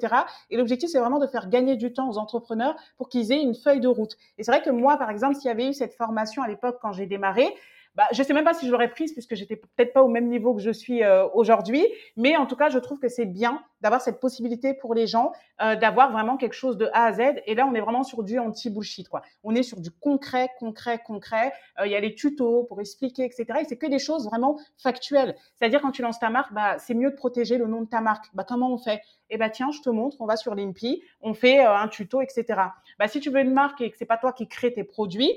Et 0.49 0.57
l'objectif, 0.57 0.89
c'est 0.89 0.99
vraiment 0.99 1.19
de 1.19 1.27
faire 1.27 1.49
gagner 1.49 1.75
du 1.77 1.93
temps 1.93 2.02
aux 2.07 2.17
entrepreneurs 2.17 2.75
pour 2.97 3.09
qu'ils 3.09 3.31
aient 3.31 3.41
une 3.41 3.55
feuille 3.55 3.79
de 3.79 3.87
route. 3.87 4.17
Et 4.37 4.43
c'est 4.43 4.51
vrai 4.51 4.61
que 4.61 4.69
moi, 4.69 4.97
par 4.97 5.09
exemple, 5.09 5.35
s'il 5.35 5.45
y 5.45 5.51
avait 5.51 5.69
eu 5.69 5.73
cette 5.73 5.93
formation 5.93 6.43
à 6.43 6.47
l'époque 6.47 6.77
quand 6.81 6.91
j'ai 6.93 7.05
démarré, 7.05 7.55
bah, 7.95 8.07
je 8.11 8.23
sais 8.23 8.33
même 8.33 8.43
pas 8.43 8.55
si 8.55 8.65
je 8.65 8.71
l'aurais 8.71 8.89
prise 8.89 9.13
puisque 9.13 9.35
j'étais 9.35 9.55
peut-être 9.55 9.93
pas 9.93 10.01
au 10.01 10.07
même 10.07 10.27
niveau 10.27 10.55
que 10.55 10.61
je 10.61 10.71
suis 10.71 11.03
euh, 11.03 11.27
aujourd'hui, 11.33 11.85
mais 12.17 12.35
en 12.35 12.47
tout 12.47 12.55
cas, 12.55 12.69
je 12.69 12.79
trouve 12.79 12.99
que 12.99 13.07
c'est 13.07 13.25
bien 13.25 13.61
d'avoir 13.81 14.01
cette 14.01 14.19
possibilité 14.19 14.73
pour 14.73 14.95
les 14.95 15.05
gens 15.05 15.31
euh, 15.61 15.75
d'avoir 15.75 16.11
vraiment 16.11 16.37
quelque 16.37 16.53
chose 16.53 16.77
de 16.77 16.89
A 16.93 17.05
à 17.05 17.13
Z. 17.13 17.41
Et 17.45 17.53
là, 17.53 17.67
on 17.67 17.75
est 17.75 17.81
vraiment 17.81 18.03
sur 18.03 18.23
du 18.23 18.39
anti-bullshit, 18.39 19.09
quoi. 19.09 19.21
On 19.43 19.53
est 19.53 19.61
sur 19.61 19.79
du 19.79 19.91
concret, 19.91 20.49
concret, 20.57 21.01
concret. 21.05 21.53
Euh, 21.79 21.85
il 21.85 21.91
y 21.91 21.95
a 21.95 21.99
les 21.99 22.15
tutos 22.15 22.63
pour 22.63 22.81
expliquer, 22.81 23.25
etc. 23.25 23.45
Et 23.61 23.65
c'est 23.65 23.77
que 23.77 23.87
des 23.87 23.99
choses 23.99 24.25
vraiment 24.25 24.57
factuelles. 24.77 25.35
C'est-à-dire 25.55 25.81
quand 25.81 25.91
tu 25.91 26.01
lances 26.01 26.19
ta 26.19 26.29
marque, 26.29 26.53
bah, 26.53 26.79
c'est 26.79 26.95
mieux 26.95 27.11
de 27.11 27.15
protéger 27.15 27.57
le 27.57 27.67
nom 27.67 27.81
de 27.81 27.87
ta 27.87 28.01
marque. 28.01 28.25
Bah, 28.33 28.45
comment 28.47 28.71
on 28.71 28.77
fait? 28.77 29.01
Eh 29.29 29.37
ben 29.37 29.49
tiens, 29.49 29.69
je 29.71 29.81
te 29.81 29.89
montre. 29.89 30.17
On 30.19 30.25
va 30.25 30.35
sur 30.35 30.55
l'INPI, 30.55 31.03
on 31.21 31.33
fait 31.33 31.59
un 31.59 31.87
tuto, 31.87 32.21
etc. 32.21 32.45
Bah, 32.97 33.07
si 33.07 33.19
tu 33.19 33.29
veux 33.29 33.41
une 33.41 33.53
marque 33.53 33.81
et 33.81 33.91
que 33.91 33.97
c'est 33.97 34.05
pas 34.05 34.17
toi 34.17 34.33
qui 34.33 34.47
crée 34.47 34.73
tes 34.73 34.83
produits, 34.83 35.31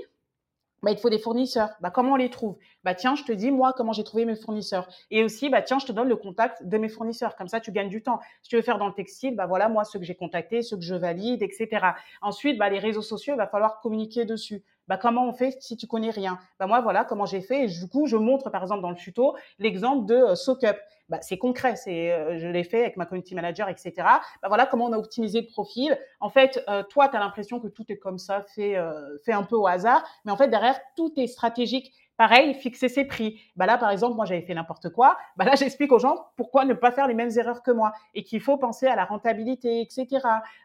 bah, 0.83 0.91
il 0.91 0.99
faut 0.99 1.11
des 1.11 1.19
fournisseurs. 1.19 1.71
Bah, 1.81 1.91
comment 1.91 2.13
on 2.13 2.17
les 2.17 2.31
trouve? 2.31 2.57
Bah 2.85 2.95
tiens, 2.95 3.15
je 3.15 3.25
te 3.25 3.33
dis 3.33 3.51
moi 3.51 3.73
comment 3.77 3.93
j'ai 3.93 4.05
trouvé 4.05 4.25
mes 4.25 4.37
fournisseurs. 4.37 4.89
Et 5.11 5.25
aussi, 5.25 5.49
bah 5.49 5.63
tiens, 5.63 5.79
je 5.79 5.87
te 5.87 5.93
donne 5.93 6.09
le 6.09 6.17
contact 6.17 6.63
de 6.65 6.79
mes 6.79 6.89
fournisseurs. 6.89 7.37
Comme 7.37 7.49
ça, 7.49 7.61
tu 7.61 7.73
gagnes 7.73 7.89
du 7.89 8.03
temps. 8.03 8.21
Si 8.43 8.51
tu 8.51 8.57
veux 8.57 8.63
faire 8.63 8.79
dans 8.79 8.87
le 8.87 8.95
textile, 8.95 9.35
bah 9.35 9.47
voilà 9.47 9.69
moi 9.69 9.85
ceux 9.85 9.99
que 9.99 10.05
j'ai 10.05 10.15
contactés, 10.15 10.63
ceux 10.63 10.77
que 10.77 10.83
je 10.83 10.95
valide, 10.95 11.43
etc. 11.43 11.87
Ensuite, 12.21 12.59
bah 12.59 12.69
les 12.69 12.79
réseaux 12.79 13.03
sociaux, 13.03 13.35
il 13.35 13.39
va 13.39 13.47
falloir 13.47 13.81
communiquer 13.81 14.25
dessus. 14.25 14.63
Bah, 14.89 14.97
comment 14.97 15.27
on 15.29 15.33
fait 15.33 15.57
si 15.61 15.77
tu 15.77 15.87
connais 15.87 16.11
rien? 16.11 16.39
Bah, 16.59 16.67
Moi, 16.67 16.81
voilà 16.81 17.05
comment 17.05 17.27
j'ai 17.27 17.41
fait. 17.41 17.65
Et 17.65 17.67
du 17.67 17.89
coup, 17.89 18.07
je 18.07 18.17
montre, 18.17 18.51
par 18.51 18.63
exemple, 18.63 18.83
dans 18.83 18.91
le 18.91 18.97
tuto, 18.97 19.37
l'exemple 19.59 20.07
de 20.07 20.15
euh, 20.15 20.35
SockUp. 20.35 20.77
Bah, 21.09 21.19
c'est 21.23 21.39
concret, 21.39 21.77
c'est, 21.77 22.13
euh, 22.13 22.39
je 22.39 22.49
l'ai 22.49 22.65
fait 22.65 22.81
avec 22.83 22.97
ma 22.97 23.07
community 23.07 23.35
manager, 23.35 23.69
etc. 23.69 23.93
Bah, 23.97 24.49
voilà 24.49 24.67
comment 24.67 24.87
on 24.87 24.93
a 24.93 24.99
optimisé 24.99 25.41
le 25.41 25.47
profil. 25.47 25.99
En 26.21 26.31
fait, 26.31 26.65
euh, 26.69 26.83
toi, 26.83 27.09
tu 27.09 27.17
as 27.17 27.21
l'impression 27.21 27.61
que 27.61 27.69
tout 27.69 27.85
est 27.89 27.99
comme 27.99 28.19
ça, 28.19 28.43
fait, 28.43 28.77
fait 29.25 29.33
un 29.33 29.45
peu 29.45 29.57
au 29.57 29.67
hasard, 29.67 30.05
mais 30.25 30.33
en 30.33 30.37
fait, 30.37 30.49
derrière, 30.49 30.79
tout 30.97 31.13
est 31.17 31.27
stratégique. 31.27 31.93
Pareil, 32.17 32.55
fixer 32.55 32.89
ses 32.89 33.05
prix. 33.05 33.41
Bah 33.57 33.67
là, 33.67 33.77
par 33.77 33.91
exemple, 33.91 34.17
moi, 34.17 34.25
j'avais 34.25 34.43
fait 34.43 34.55
n'importe 34.55 34.91
quoi. 34.91 35.19
Bah 35.37 35.45
là, 35.45 35.55
j'explique 35.57 35.93
aux 35.93 35.99
gens 35.99 36.29
pourquoi 36.37 36.65
ne 36.65 36.75
pas 36.75 36.91
faire 36.91 37.07
les 37.07 37.15
mêmes 37.15 37.31
erreurs 37.37 37.63
que 37.63 37.71
moi 37.71 37.93
et 38.15 38.23
qu'il 38.23 38.41
faut 38.41 38.57
penser 38.57 38.87
à 38.87 38.97
la 38.97 39.05
rentabilité, 39.05 39.81
etc. 39.81 40.07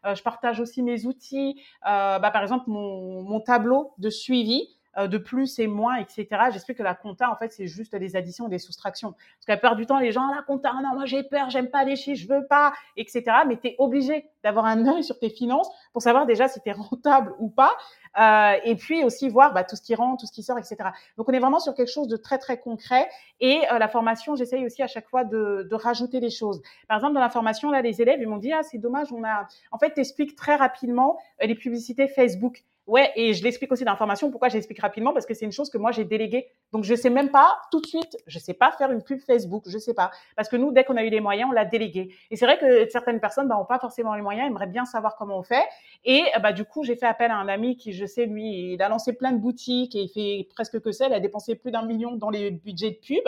Euh, 0.06 0.16
je 0.16 0.24
partage 0.24 0.60
aussi 0.60 0.82
mes 0.82 1.06
outils. 1.06 1.62
Euh, 1.88 2.20
bah, 2.20 2.32
par 2.32 2.42
exemple, 2.42 2.66
mon, 2.68 3.24
mon 3.24 3.40
tableau 3.42 3.94
de 3.98 4.10
suivi. 4.10 4.78
Euh, 4.98 5.08
de 5.08 5.18
plus 5.18 5.58
et 5.60 5.68
moins, 5.68 5.96
etc. 5.96 6.28
J'explique 6.52 6.78
que 6.78 6.84
la 6.84 6.96
compta, 6.96 7.32
en 7.32 7.38
fait, 7.38 7.54
c'est 7.54 7.66
juste 7.66 7.96
des 7.96 8.18
additions 8.18 8.50
des 8.50 8.60
soustractions. 8.60 9.14
Parce 9.14 9.46
qu'à 9.48 9.56
peur 9.56 9.78
du 9.78 9.86
temps, 9.86 10.00
les 10.00 10.12
gens, 10.12 10.28
la 10.28 10.42
compta, 10.42 10.74
non, 10.84 10.94
moi 10.96 11.06
j'ai 11.06 11.24
peur, 11.24 11.50
j'aime 11.50 11.70
pas 11.70 11.86
les 11.86 11.96
chiffres, 11.96 12.22
je 12.22 12.28
veux 12.28 12.46
pas, 12.46 12.74
etc. 12.98 13.24
Mais 13.48 13.58
tu 13.58 13.70
es 13.70 13.76
obligé 13.78 14.26
d'avoir 14.44 14.66
un 14.66 14.86
œil 14.88 15.02
sur 15.06 15.18
tes 15.18 15.30
finances 15.30 15.70
pour 15.94 16.02
savoir 16.02 16.26
déjà 16.26 16.50
si 16.50 16.60
tu 16.60 16.68
es 16.68 16.74
rentable 16.74 17.34
ou 17.40 17.48
pas. 17.48 17.72
Euh, 18.20 18.60
et 18.66 18.76
puis 18.76 19.06
aussi 19.06 19.30
voir 19.30 19.54
bah, 19.54 19.64
tout 19.64 19.78
ce 19.78 19.82
qui 19.82 19.96
rentre, 19.96 20.20
tout 20.20 20.28
ce 20.28 20.34
qui 20.34 20.44
sort, 20.44 20.58
etc. 20.58 20.76
Donc 21.16 21.30
on 21.30 21.32
est 21.32 21.40
vraiment 21.40 21.62
sur 21.62 21.74
quelque 21.74 21.92
chose 21.92 22.10
de 22.10 22.18
très 22.18 22.38
très 22.38 22.60
concret. 22.60 23.08
Et 23.40 23.62
euh, 23.72 23.80
la 23.80 23.88
formation, 23.88 24.36
j'essaye 24.36 24.66
aussi 24.66 24.84
à 24.84 24.88
chaque 24.88 25.08
fois 25.08 25.24
de, 25.24 25.66
de, 25.70 25.76
rajouter 25.76 26.20
des 26.20 26.30
choses. 26.30 26.62
Par 26.90 26.98
exemple, 26.98 27.14
dans 27.14 27.22
la 27.22 27.30
formation, 27.30 27.72
là, 27.72 27.82
les 27.82 28.02
élèves, 28.02 28.20
ils 28.22 28.28
m'ont 28.28 28.36
dit 28.36 28.52
ah 28.52 28.64
c'est 28.64 28.78
dommage, 28.78 29.14
on 29.14 29.24
a. 29.24 29.48
En 29.72 29.78
fait, 29.78 29.92
t'expliques 29.92 30.36
très 30.36 30.58
rapidement 30.58 31.18
euh, 31.42 31.46
les 31.48 31.56
publicités 31.56 32.10
Facebook. 32.10 32.66
Ouais, 32.88 33.12
et 33.16 33.34
je 33.34 33.44
l'explique 33.44 33.72
aussi 33.72 33.86
dans 33.86 33.92
la 33.92 33.98
formation. 33.98 34.32
Pourquoi 34.32 34.50
j'explique 34.50 34.82
rapidement 34.82 35.14
Parce 35.14 35.28
que 35.28 35.36
c'est 35.36 35.46
une 35.46 35.52
chose 35.52 35.70
que 35.70 35.78
moi 35.78 35.92
j'ai 35.92 36.04
déléguée. 36.04 36.48
Donc 36.72 36.84
je 36.84 36.96
sais 36.96 37.12
même 37.12 37.30
pas 37.30 37.62
tout 37.72 37.80
de 37.80 37.86
suite. 37.86 38.18
Je 38.26 38.40
sais 38.40 38.56
pas 38.56 38.72
faire 38.72 38.92
une 38.92 39.04
pub 39.04 39.20
Facebook. 39.20 39.64
Je 39.68 39.78
sais 39.78 39.94
pas 39.94 40.10
parce 40.36 40.50
que 40.50 40.56
nous, 40.56 40.72
dès 40.72 40.84
qu'on 40.84 40.98
a 40.98 41.04
eu 41.04 41.10
les 41.10 41.22
moyens, 41.22 41.50
on 41.50 41.54
l'a 41.54 41.66
délégué. 41.66 42.16
Et 42.32 42.36
c'est 42.36 42.46
vrai 42.46 42.58
que 42.58 42.90
certaines 42.90 43.20
personnes 43.20 43.48
n'ont 43.48 43.60
bah, 43.60 43.66
pas 43.70 43.80
forcément 43.80 44.16
les 44.16 44.24
moyens, 44.24 44.48
aimeraient 44.48 44.68
bien 44.68 44.86
savoir 44.86 45.16
comment 45.16 45.38
on 45.38 45.44
fait. 45.44 45.64
Et 46.06 46.24
bah 46.42 46.54
du 46.54 46.66
coup, 46.66 46.84
j'ai 46.84 46.96
fait 46.96 47.06
appel 47.06 47.30
à 47.30 47.38
un 47.38 47.48
ami 47.48 47.78
qui, 47.78 47.94
je 47.94 48.06
sais, 48.06 48.26
lui, 48.26 48.74
il 48.74 48.82
a 48.82 48.90
lancé 48.90 49.14
plein 49.14 49.32
de 49.32 49.38
boutiques 49.38 49.96
et 49.96 50.02
il 50.02 50.10
fait 50.10 50.50
presque 50.54 50.80
que 50.82 50.92
ça. 50.92 51.08
Il 51.08 51.14
a 51.14 51.20
dépensé 51.20 51.56
plus 51.56 51.72
d'un 51.72 51.84
million 51.84 52.16
dans 52.16 52.32
les 52.32 52.50
budgets 52.50 52.92
de 52.92 52.98
pub. 53.06 53.24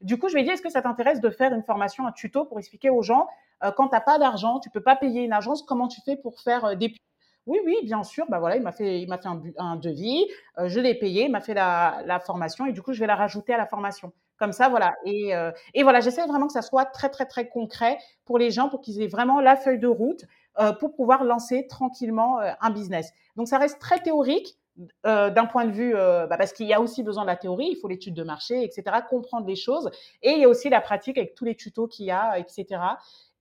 Du 0.00 0.16
coup, 0.16 0.28
je 0.28 0.34
lui 0.34 0.42
ai 0.42 0.44
dit, 0.44 0.50
est-ce 0.50 0.62
que 0.62 0.70
ça 0.70 0.82
t'intéresse 0.82 1.20
de 1.20 1.30
faire 1.30 1.52
une 1.52 1.64
formation, 1.64 2.06
un 2.06 2.12
tuto 2.12 2.44
pour 2.44 2.58
expliquer 2.58 2.90
aux 2.90 3.02
gens 3.02 3.26
euh, 3.64 3.70
quand 3.70 3.88
t'as 3.88 4.00
pas 4.00 4.18
d'argent, 4.18 4.58
tu 4.58 4.70
peux 4.70 4.82
pas 4.82 4.96
payer 4.96 5.22
une 5.22 5.32
agence, 5.32 5.62
comment 5.62 5.88
tu 5.88 6.00
fais 6.04 6.16
pour 6.16 6.40
faire 6.40 6.64
euh, 6.64 6.74
des 6.74 6.88
pubs? 6.88 6.98
Oui, 7.46 7.58
oui, 7.64 7.76
bien 7.84 8.04
sûr. 8.04 8.24
Bah 8.28 8.38
voilà, 8.38 8.56
il 8.56 8.62
m'a 8.62 8.72
fait, 8.72 9.00
il 9.00 9.08
m'a 9.08 9.18
fait 9.18 9.28
un, 9.28 9.42
un 9.58 9.76
devis, 9.76 10.26
euh, 10.58 10.68
je 10.68 10.80
l'ai 10.80 10.94
payé, 10.94 11.24
il 11.24 11.30
m'a 11.30 11.40
fait 11.40 11.54
la, 11.54 12.02
la, 12.06 12.20
formation 12.20 12.66
et 12.66 12.72
du 12.72 12.82
coup, 12.82 12.92
je 12.92 13.00
vais 13.00 13.06
la 13.06 13.16
rajouter 13.16 13.52
à 13.52 13.58
la 13.58 13.66
formation. 13.66 14.12
Comme 14.38 14.52
ça, 14.52 14.68
voilà. 14.68 14.94
Et, 15.04 15.34
euh, 15.34 15.52
et 15.74 15.82
voilà, 15.82 16.00
j'essaie 16.00 16.26
vraiment 16.26 16.46
que 16.46 16.52
ça 16.52 16.62
soit 16.62 16.84
très, 16.86 17.08
très, 17.10 17.26
très 17.26 17.48
concret 17.48 17.98
pour 18.24 18.38
les 18.38 18.50
gens, 18.50 18.68
pour 18.68 18.80
qu'ils 18.80 19.00
aient 19.02 19.08
vraiment 19.08 19.40
la 19.40 19.56
feuille 19.56 19.78
de 19.78 19.86
route 19.86 20.24
euh, 20.60 20.72
pour 20.74 20.94
pouvoir 20.94 21.24
lancer 21.24 21.66
tranquillement 21.66 22.38
euh, 22.40 22.50
un 22.60 22.70
business. 22.70 23.10
Donc, 23.36 23.48
ça 23.48 23.56
reste 23.56 23.78
très 23.78 24.00
théorique. 24.00 24.58
Euh, 25.06 25.28
d'un 25.28 25.44
point 25.44 25.66
de 25.66 25.70
vue, 25.70 25.92
bah 25.92 26.38
parce 26.38 26.54
qu'il 26.54 26.66
y 26.66 26.72
a 26.72 26.80
aussi 26.80 27.02
besoin 27.02 27.24
de 27.24 27.26
la 27.26 27.36
théorie, 27.36 27.68
il 27.72 27.76
faut 27.76 27.88
l'étude 27.88 28.14
de 28.14 28.22
marché, 28.22 28.64
etc., 28.64 28.84
comprendre 29.06 29.46
les 29.46 29.54
choses, 29.54 29.90
et 30.22 30.30
il 30.30 30.38
y 30.38 30.44
a 30.44 30.48
aussi 30.48 30.70
la 30.70 30.80
pratique 30.80 31.18
avec 31.18 31.34
tous 31.34 31.44
les 31.44 31.54
tutos 31.54 31.88
qu'il 31.88 32.06
y 32.06 32.10
a, 32.10 32.38
etc. 32.38 32.80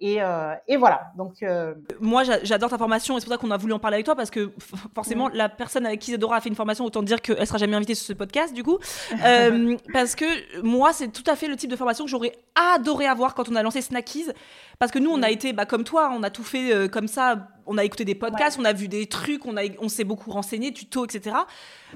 Et, 0.01 0.19
euh, 0.19 0.55
et, 0.67 0.77
voilà. 0.77 1.11
Donc, 1.15 1.43
euh... 1.43 1.75
Moi, 1.99 2.23
j'adore 2.41 2.71
ta 2.71 2.79
formation 2.79 3.15
et 3.15 3.19
c'est 3.19 3.25
pour 3.27 3.33
ça 3.33 3.37
qu'on 3.37 3.51
a 3.51 3.57
voulu 3.57 3.73
en 3.73 3.79
parler 3.79 3.95
avec 3.95 4.05
toi 4.05 4.15
parce 4.15 4.31
que 4.31 4.51
forcément, 4.95 5.29
la 5.29 5.47
personne 5.47 5.85
avec 5.85 5.99
qui 5.99 6.09
Isadora 6.09 6.37
a 6.37 6.41
fait 6.41 6.49
une 6.49 6.55
formation, 6.55 6.83
autant 6.83 7.03
dire 7.03 7.21
qu'elle 7.21 7.45
sera 7.45 7.59
jamais 7.59 7.75
invitée 7.75 7.93
sur 7.93 8.07
ce 8.07 8.13
podcast, 8.13 8.53
du 8.53 8.63
coup. 8.63 8.79
Euh, 9.23 9.77
parce 9.93 10.15
que 10.15 10.25
moi, 10.63 10.93
c'est 10.93 11.09
tout 11.09 11.23
à 11.27 11.35
fait 11.35 11.47
le 11.47 11.55
type 11.55 11.69
de 11.69 11.75
formation 11.75 12.05
que 12.05 12.09
j'aurais 12.09 12.31
adoré 12.55 13.05
avoir 13.05 13.35
quand 13.35 13.49
on 13.49 13.55
a 13.55 13.61
lancé 13.61 13.81
Snackies. 13.81 14.27
Parce 14.79 14.91
que 14.91 14.97
nous, 14.97 15.11
on 15.11 15.21
a 15.21 15.29
été, 15.29 15.53
bah, 15.53 15.65
comme 15.65 15.83
toi, 15.83 16.11
on 16.15 16.23
a 16.23 16.31
tout 16.31 16.43
fait 16.43 16.89
comme 16.89 17.07
ça. 17.07 17.49
On 17.67 17.77
a 17.77 17.83
écouté 17.83 18.03
des 18.03 18.15
podcasts, 18.15 18.57
on 18.59 18.65
a 18.65 18.73
vu 18.73 18.87
des 18.87 19.05
trucs, 19.05 19.45
on, 19.45 19.57
a, 19.57 19.61
on 19.79 19.89
s'est 19.89 20.05
beaucoup 20.05 20.31
renseigné, 20.31 20.73
tutos, 20.73 21.05
etc. 21.05 21.35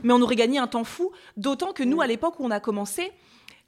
Mais 0.04 0.14
on 0.14 0.22
aurait 0.22 0.36
gagné 0.36 0.60
un 0.60 0.68
temps 0.68 0.84
fou. 0.84 1.12
D'autant 1.36 1.74
que 1.74 1.84
nous, 1.84 2.02
à 2.02 2.08
l'époque 2.08 2.40
où 2.40 2.46
on 2.46 2.52
a 2.52 2.60
commencé, 2.60 3.12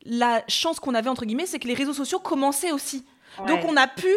la 0.06 0.44
chance 0.48 0.80
qu'on 0.80 0.94
avait, 0.94 1.10
entre 1.10 1.26
guillemets, 1.26 1.48
c'est 1.48 1.60
que 1.60 1.68
les 1.68 1.74
réseaux 1.74 1.94
sociaux 1.94 2.20
commençaient 2.20 2.72
aussi. 2.72 3.06
Donc 3.48 3.60
on 3.68 3.76
a 3.78 3.88
pu 3.88 4.10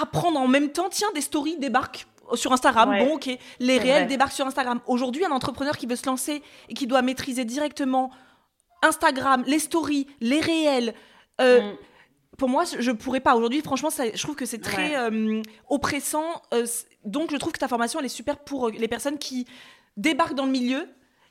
apprendre 0.00 0.38
en 0.38 0.48
même 0.48 0.70
temps, 0.70 0.88
tiens, 0.88 1.08
des 1.14 1.20
stories 1.20 1.56
débarquent 1.58 2.06
sur 2.34 2.52
Instagram. 2.52 2.96
Bon, 2.98 3.14
ok, 3.14 3.30
les 3.58 3.78
réels 3.78 4.06
débarquent 4.06 4.32
sur 4.32 4.46
Instagram. 4.46 4.80
Aujourd'hui, 4.86 5.24
un 5.24 5.30
entrepreneur 5.30 5.76
qui 5.76 5.86
veut 5.86 5.96
se 5.96 6.06
lancer 6.06 6.42
et 6.68 6.74
qui 6.74 6.86
doit 6.86 7.02
maîtriser 7.02 7.44
directement 7.44 8.10
Instagram, 8.82 9.44
les 9.46 9.58
stories, 9.58 10.06
les 10.20 10.40
réels. 10.40 10.94
Euh, 11.40 11.72
mm. 11.72 11.76
Pour 12.38 12.48
moi, 12.48 12.64
je 12.64 12.90
pourrais 12.90 13.20
pas. 13.20 13.34
Aujourd'hui, 13.34 13.60
franchement, 13.60 13.90
ça, 13.90 14.04
je 14.14 14.22
trouve 14.22 14.36
que 14.36 14.46
c'est 14.46 14.60
très 14.60 14.96
euh, 14.96 15.42
oppressant. 15.68 16.42
Euh, 16.54 16.66
donc, 17.04 17.30
je 17.30 17.36
trouve 17.36 17.52
que 17.52 17.58
ta 17.58 17.68
formation, 17.68 17.98
elle 18.00 18.06
est 18.06 18.08
super 18.08 18.38
pour 18.38 18.70
les 18.70 18.88
personnes 18.88 19.18
qui 19.18 19.46
débarquent 19.96 20.34
dans 20.34 20.46
le 20.46 20.52
milieu 20.52 20.88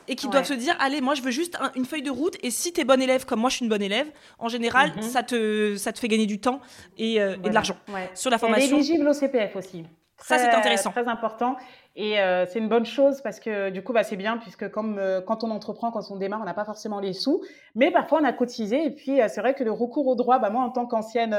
et 0.10 0.16
qui 0.16 0.28
doivent 0.28 0.46
se 0.46 0.54
dire 0.54 0.76
allez 0.80 1.02
moi 1.02 1.14
je 1.14 1.22
veux 1.22 1.32
juste 1.32 1.58
une 1.76 1.86
feuille 1.86 2.02
de 2.02 2.10
route 2.10 2.36
et 2.42 2.52
si 2.52 2.74
tu 2.74 2.82
es 2.82 2.84
bon 2.84 3.02
élève 3.02 3.26
comme 3.26 3.40
moi 3.40 3.50
je 3.50 3.58
suis 3.58 3.64
une 3.64 3.70
bonne 3.70 3.82
élève 3.82 4.08
en 4.40 4.50
général 4.50 4.92
mhm. 4.96 5.02
ça 5.04 5.24
te 5.24 5.76
ça 5.78 5.94
te 5.94 6.00
fait 6.00 6.08
gagner 6.08 6.26
du 6.26 6.40
temps 6.40 6.60
et, 6.98 7.22
euh, 7.22 7.38
de 7.38 7.50
l'argent 7.50 7.78
sur 8.16 8.32
la 8.32 8.38
formation. 8.38 8.78
Éligible 8.78 9.08
au 9.08 9.14
CPF 9.14 9.56
aussi. 9.56 9.86
ça 10.18 10.38
c'est 10.38 10.50
intéressant. 10.50 10.92
Très 10.92 11.08
important 11.08 11.56
et 11.96 12.20
euh, 12.20 12.46
c'est 12.48 12.60
une 12.60 12.70
bonne 12.70 12.86
chose 12.86 13.22
parce 13.22 13.40
que 13.40 13.70
du 13.70 13.84
coup 13.84 13.94
bah, 13.94 14.04
c'est 14.04 14.16
bien 14.16 14.38
puisque 14.38 14.70
comme 14.70 14.98
euh, 14.98 15.22
quand 15.22 15.44
on 15.44 15.52
entreprend 15.52 15.92
quand 15.92 16.10
on 16.12 16.16
démarre 16.16 16.42
on 16.42 16.46
n'a 16.46 16.54
pas 16.54 16.66
forcément 16.66 17.00
les 17.00 17.14
sous 17.14 17.42
mais 17.76 17.92
parfois 17.92 18.20
on 18.22 18.24
a 18.24 18.34
cotisé 18.34 18.86
et 18.86 18.92
puis 18.92 19.20
c'est 19.28 19.42
vrai 19.42 19.54
que 19.54 19.64
le 19.64 19.72
recours 19.72 20.08
au 20.08 20.16
droit 20.16 20.40
bah 20.40 20.50
moi 20.50 20.64
en 20.64 20.70
tant 20.70 20.86
qu'ancienne 20.86 21.38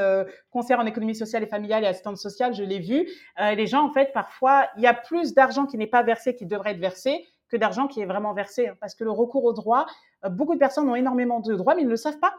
conseillère 0.51 0.79
en 0.79 0.85
économie 0.85 1.15
sociale 1.15 1.43
et 1.43 1.47
familiale 1.47 1.83
et 1.83 1.87
assistante 1.87 2.17
sociale 2.17 2.53
je 2.53 2.63
l'ai 2.63 2.79
vu 2.79 3.07
les 3.39 3.67
gens 3.67 3.85
en 3.85 3.91
fait 3.91 4.11
parfois 4.13 4.67
il 4.77 4.83
y 4.83 4.87
a 4.87 4.93
plus 4.93 5.33
d'argent 5.33 5.65
qui 5.65 5.77
n'est 5.77 5.87
pas 5.87 6.03
versé 6.03 6.35
qui 6.35 6.45
devrait 6.45 6.71
être 6.71 6.79
versé 6.79 7.25
que 7.51 7.57
d'argent 7.57 7.87
qui 7.87 8.01
est 8.01 8.05
vraiment 8.05 8.33
versé. 8.33 8.69
Hein, 8.69 8.75
parce 8.79 8.95
que 8.95 9.03
le 9.03 9.11
recours 9.11 9.43
au 9.43 9.53
droit, 9.53 9.85
euh, 10.25 10.29
beaucoup 10.29 10.53
de 10.53 10.59
personnes 10.59 10.89
ont 10.89 10.95
énormément 10.95 11.39
de 11.39 11.53
droits, 11.53 11.75
mais 11.75 11.81
ils 11.81 11.85
ne 11.85 11.91
le 11.91 11.97
savent 11.97 12.19
pas. 12.19 12.33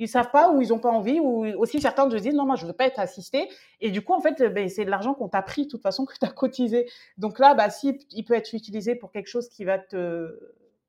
Ils 0.00 0.04
ne 0.04 0.08
savent 0.08 0.30
pas 0.30 0.50
ou 0.52 0.62
ils 0.62 0.68
n'ont 0.68 0.78
pas 0.78 0.90
envie 0.90 1.18
ou 1.18 1.44
aussi 1.58 1.80
certains 1.80 2.08
se 2.08 2.14
disent 2.14 2.34
non 2.34 2.46
moi 2.46 2.54
je 2.54 2.64
veux 2.66 2.72
pas 2.72 2.86
être 2.86 3.00
assisté 3.00 3.48
et 3.80 3.90
du 3.90 4.00
coup 4.00 4.12
en 4.12 4.20
fait 4.20 4.40
ben, 4.54 4.68
c'est 4.68 4.84
de 4.84 4.90
l'argent 4.90 5.12
qu'on 5.12 5.28
t'a 5.28 5.42
pris 5.42 5.64
de 5.64 5.70
toute 5.70 5.82
façon 5.82 6.04
que 6.06 6.12
tu 6.16 6.24
as 6.24 6.28
cotisé 6.28 6.88
donc 7.16 7.40
là 7.40 7.54
bah 7.54 7.68
si 7.68 7.98
il 8.12 8.24
peut 8.24 8.34
être 8.34 8.54
utilisé 8.54 8.94
pour 8.94 9.10
quelque 9.10 9.26
chose 9.26 9.48
qui 9.48 9.64
va 9.64 9.76
te 9.76 10.38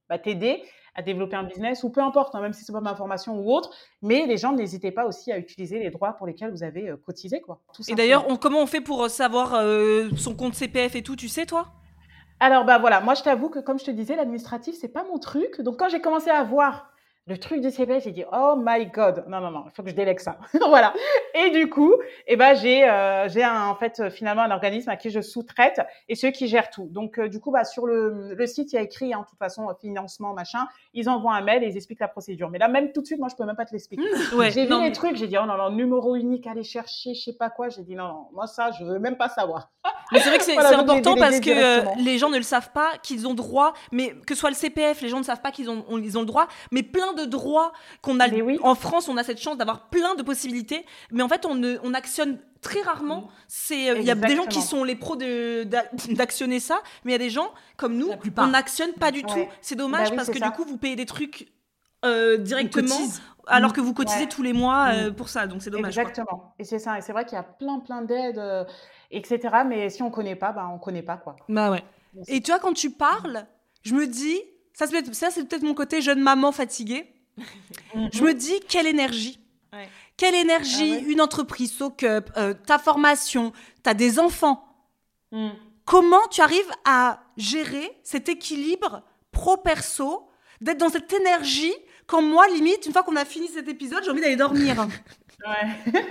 bah, 0.10 0.20
t'aider 0.20 0.62
à 0.94 1.02
développer 1.02 1.36
un 1.36 1.42
business 1.42 1.84
ou 1.84 1.90
peu 1.90 2.02
importe 2.02 2.36
hein, 2.36 2.42
même 2.42 2.54
si 2.54 2.64
c'est 2.64 2.72
pas 2.72 2.82
ma 2.82 2.94
formation 2.94 3.40
ou 3.40 3.52
autre 3.52 3.72
mais 4.04 4.28
les 4.28 4.38
gens 4.38 4.54
n'hésitez 4.54 4.92
pas 4.92 5.08
aussi 5.08 5.32
à 5.32 5.40
utiliser 5.40 5.80
les 5.80 5.90
droits 5.90 6.14
pour 6.14 6.28
lesquels 6.28 6.52
vous 6.52 6.62
avez 6.62 6.90
euh, 6.90 6.96
cotisé 7.04 7.42
quoi 7.42 7.62
et 7.88 7.96
d'ailleurs 7.96 8.28
comment 8.40 8.62
on 8.62 8.68
fait 8.68 8.82
pour 8.82 9.06
euh, 9.06 9.10
savoir 9.10 9.60
son 10.18 10.36
compte 10.36 10.54
CPF 10.54 10.96
et 10.96 11.02
tout 11.02 11.16
tu 11.16 11.30
sais 11.30 11.48
toi? 11.48 11.79
Alors, 12.40 12.66
bah 12.66 12.78
voilà, 12.78 13.02
moi 13.02 13.14
je 13.16 13.24
t'avoue 13.24 13.50
que 13.50 13.60
comme 13.60 13.80
je 13.80 13.86
te 13.86 13.92
disais, 13.92 14.16
l'administratif, 14.16 14.76
c'est 14.80 14.88
pas 14.88 15.04
mon 15.04 15.20
truc. 15.20 15.62
Donc, 15.62 15.78
quand 15.78 15.90
j'ai 15.90 16.02
commencé 16.02 16.30
à 16.30 16.44
voir 16.44 16.92
le 17.30 17.38
truc 17.38 17.62
du 17.62 17.70
CPF, 17.70 18.04
j'ai 18.04 18.12
dit 18.12 18.24
oh 18.32 18.56
my 18.58 18.88
god, 18.88 19.24
non 19.28 19.40
non 19.40 19.52
non, 19.52 19.64
il 19.68 19.72
faut 19.72 19.84
que 19.84 19.90
je 19.90 19.96
délègue 19.96 20.20
ça. 20.20 20.40
voilà. 20.68 20.94
Et 21.36 21.52
du 21.52 21.70
coup, 21.70 21.94
eh 22.26 22.36
ben 22.36 22.56
j'ai 22.56 22.84
euh, 22.90 23.30
j'ai 23.30 23.46
en 23.46 23.76
fait 23.76 24.10
finalement 24.10 24.42
un 24.42 24.52
organisme 24.52 24.90
à 24.90 24.98
qui 24.98 25.12
je 25.12 25.22
sous-traite 25.22 25.80
et 26.08 26.16
ceux 26.16 26.32
qui 26.32 26.48
gèrent 26.48 26.72
tout. 26.72 26.88
Donc 26.90 27.20
euh, 27.20 27.30
du 27.30 27.40
coup 27.40 27.52
bah 27.52 27.64
sur 27.66 27.86
le, 27.86 28.34
le 28.34 28.48
site 28.48 28.74
il 28.74 28.78
y 28.78 28.80
a 28.80 28.82
écrit 28.82 29.14
hein, 29.14 29.22
de 29.22 29.26
toute 29.30 29.38
façon 29.38 29.68
financement 29.80 30.34
machin, 30.34 30.68
ils 30.96 31.08
envoient 31.08 31.36
un 31.36 31.42
mail 31.42 31.64
et 31.64 31.68
ils 31.68 31.78
expliquent 31.78 32.00
la 32.00 32.08
procédure. 32.08 32.50
Mais 32.50 32.58
là 32.58 32.68
même 32.68 32.92
tout 32.92 33.02
de 33.02 33.06
suite 33.06 33.20
moi 33.20 33.28
je 33.30 33.36
peux 33.36 33.46
même 33.46 33.56
pas 33.56 33.66
te 33.66 33.74
l'expliquer. 33.74 34.02
Mmh, 34.02 34.36
ouais, 34.36 34.50
j'ai 34.50 34.66
vu 34.66 34.82
les 34.82 34.92
trucs, 34.92 35.16
j'ai 35.16 35.28
dit 35.28 35.38
oh 35.38 35.46
non 35.46 35.56
non 35.56 35.70
numéro 35.70 36.16
unique 36.16 36.48
aller 36.48 36.64
chercher, 36.64 37.14
je 37.14 37.22
sais 37.22 37.38
pas 37.38 37.52
quoi, 37.52 37.70
j'ai 37.70 37.84
dit 37.84 37.96
non 37.96 38.08
non, 38.08 38.28
moi 38.34 38.48
ça 38.48 38.72
je 38.72 38.84
veux 38.84 38.98
même 38.98 39.18
pas 39.18 39.30
savoir. 39.30 39.70
Mais 40.12 40.20
c'est 40.20 40.30
vrai 40.30 40.40
que 40.40 40.44
c'est 40.44 40.58
important 40.58 41.16
parce 41.16 41.40
que 41.40 41.52
euh, 41.52 41.86
les 41.98 42.18
gens 42.18 42.30
ne 42.30 42.38
le 42.38 42.44
savent 42.44 42.72
pas 42.72 42.94
qu'ils 43.04 43.28
ont 43.28 43.36
droit, 43.36 43.74
mais 43.92 44.16
que 44.26 44.34
ce 44.34 44.40
soit 44.40 44.50
le 44.50 44.56
CPF, 44.56 45.02
les 45.02 45.10
gens 45.10 45.20
ne 45.20 45.24
savent 45.24 45.42
pas 45.42 45.52
qu'ils 45.52 45.70
ont 45.70 45.86
ils 46.00 46.18
ont 46.18 46.22
le 46.22 46.26
droit, 46.26 46.48
mais 46.72 46.82
plein 46.82 47.14
de 47.14 47.19
droits 47.26 47.72
qu'on 48.02 48.20
a. 48.20 48.28
En 48.62 48.76
France, 48.76 49.08
on 49.10 49.18
a 49.18 49.24
cette 49.24 49.40
chance 49.40 49.58
d'avoir 49.58 49.90
plein 49.90 50.16
de 50.16 50.24
possibilités, 50.24 50.86
mais 51.12 51.24
en 51.24 51.30
fait, 51.30 51.46
on, 51.46 51.56
ne, 51.56 51.78
on 51.84 51.94
actionne 51.94 52.40
très 52.62 52.82
rarement. 52.82 53.22
Mm. 53.22 53.30
C'est, 53.48 53.90
euh, 53.90 53.98
il 54.00 54.06
y 54.06 54.12
a 54.12 54.16
des 54.16 54.36
gens 54.36 54.46
qui 54.46 54.62
sont 54.62 54.84
les 54.84 54.96
pros 54.96 55.16
d'actionner 56.10 56.60
ça, 56.60 56.82
mais 57.04 57.12
il 57.12 57.14
y 57.14 57.16
a 57.16 57.20
des 57.20 57.30
gens 57.30 57.52
comme 57.78 57.96
nous, 57.96 58.10
on 58.38 58.48
n'actionne 58.48 58.94
pas 58.94 59.12
du 59.12 59.24
tout. 59.24 59.46
C'est 59.62 59.76
dommage 59.76 60.10
bah 60.10 60.18
parce 60.18 60.30
que 60.30 60.40
du 60.40 60.52
coup, 60.52 60.64
vous 60.66 60.78
payez 60.78 60.96
des 60.96 61.06
trucs 61.06 61.52
euh, 62.06 62.38
directement 62.38 62.96
alors 63.48 63.74
que 63.74 63.82
vous 63.82 63.94
cotisez 63.94 64.28
tous 64.28 64.44
les 64.44 64.54
mois 64.54 64.90
euh, 64.94 65.10
mm. 65.10 65.16
pour 65.16 65.30
ça. 65.30 65.48
Donc 65.48 65.62
c'est 65.62 65.72
dommage. 65.72 65.98
Exactement. 65.98 66.54
Et 66.60 66.64
c'est 66.64 66.80
ça. 66.80 66.98
Et 66.98 67.02
c'est 67.02 67.14
vrai 67.14 67.26
qu'il 67.26 67.36
y 67.36 67.40
a 67.40 67.44
plein 67.44 67.80
plein 67.80 68.02
d'aides, 68.02 68.42
etc. 69.12 69.40
Mais 69.66 69.90
si 69.90 70.04
on 70.04 70.12
connaît 70.12 70.36
pas, 70.36 70.52
bah 70.52 70.70
on 70.72 70.78
connaît 70.78 71.02
pas 71.02 71.18
quoi. 71.18 71.36
Bah 71.48 71.72
ouais. 71.72 71.84
Et 72.28 72.42
tu 72.42 72.52
vois 72.52 72.60
quand 72.60 72.74
tu 72.74 72.90
parles, 72.90 73.46
je 73.84 73.94
me 73.94 74.08
dis 74.08 74.42
ça, 74.86 75.32
c'est 75.32 75.48
peut-être 75.48 75.64
mon 75.64 75.74
côté 75.74 76.02
jeune 76.02 76.22
maman 76.22 76.52
fatiguée. 76.52 77.12
Mhm. 77.96 78.10
Je 78.14 78.24
me 78.24 78.34
dis, 78.34 78.60
quelle 78.68 78.88
énergie. 78.88 79.40
Quelle 80.18 80.36
énergie, 80.36 80.98
ah 80.98 81.08
une 81.08 81.22
entreprise, 81.22 81.72
SoCup, 81.72 82.30
euh, 82.36 82.54
ta 82.54 82.78
formation, 82.78 83.54
tu 83.84 83.90
as 83.90 83.94
des 83.94 84.20
enfants. 84.20 84.68
Mm. 85.32 85.52
Comment 85.86 86.28
tu 86.30 86.42
arrives 86.42 86.72
à 86.84 87.22
gérer 87.38 87.90
cet 88.04 88.28
équilibre 88.28 89.02
pro-perso, 89.32 90.30
d'être 90.60 90.78
dans 90.78 90.90
cette 90.90 91.14
énergie 91.14 91.74
quand 92.10 92.24
moi, 92.24 92.48
limite, 92.48 92.88
une 92.88 92.92
fois 92.92 93.04
qu'on 93.04 93.16
a 93.16 93.24
fini 93.24 93.48
cet 93.48 93.68
épisode, 93.68 94.04
j'ai 94.04 94.10
envie 94.10 94.22
d'aller 94.22 94.36
dormir. 94.36 94.76
ouais. 95.48 96.04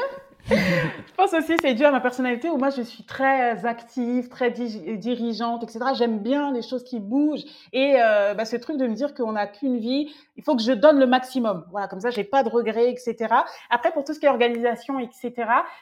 Je 0.51 1.14
pense 1.16 1.34
aussi 1.34 1.57
c'est 1.61 1.74
dû 1.74 1.84
à 1.84 1.90
ma 1.90 2.01
personnalité 2.01 2.49
où 2.49 2.57
moi 2.57 2.70
je 2.70 2.82
suis 2.82 3.05
très 3.05 3.66
active, 3.66 4.28
très 4.28 4.51
dirigeante, 4.51 5.62
etc. 5.62 5.80
J'aime 5.94 6.20
bien 6.20 6.53
les 6.53 6.62
choses 6.62 6.84
qui 6.84 7.01
bougent 7.01 7.44
et 7.72 7.96
euh, 8.01 8.34
bah, 8.34 8.44
ce 8.44 8.57
truc 8.57 8.78
de 8.78 8.86
me 8.86 8.94
dire 8.94 9.14
qu'on 9.14 9.32
n'a 9.32 9.46
qu'une 9.46 9.78
vie, 9.78 10.11
il 10.36 10.42
faut 10.42 10.57
que 10.57 10.62
je 10.62 10.72
donne 10.72 10.99
le 10.99 11.07
maximum. 11.07 11.66
Voilà, 11.70 11.88
comme 11.88 12.01
ça 12.01 12.11
j'ai 12.11 12.24
pas 12.24 12.42
de 12.42 12.49
regrets, 12.49 12.90
etc. 12.90 13.34
Après 13.68 13.92
pour 13.92 14.05
tout 14.05 14.14
ce 14.14 14.20
qui 14.20 14.26
est 14.26 14.30
organisation, 14.30 14.99
etc. 14.99 15.32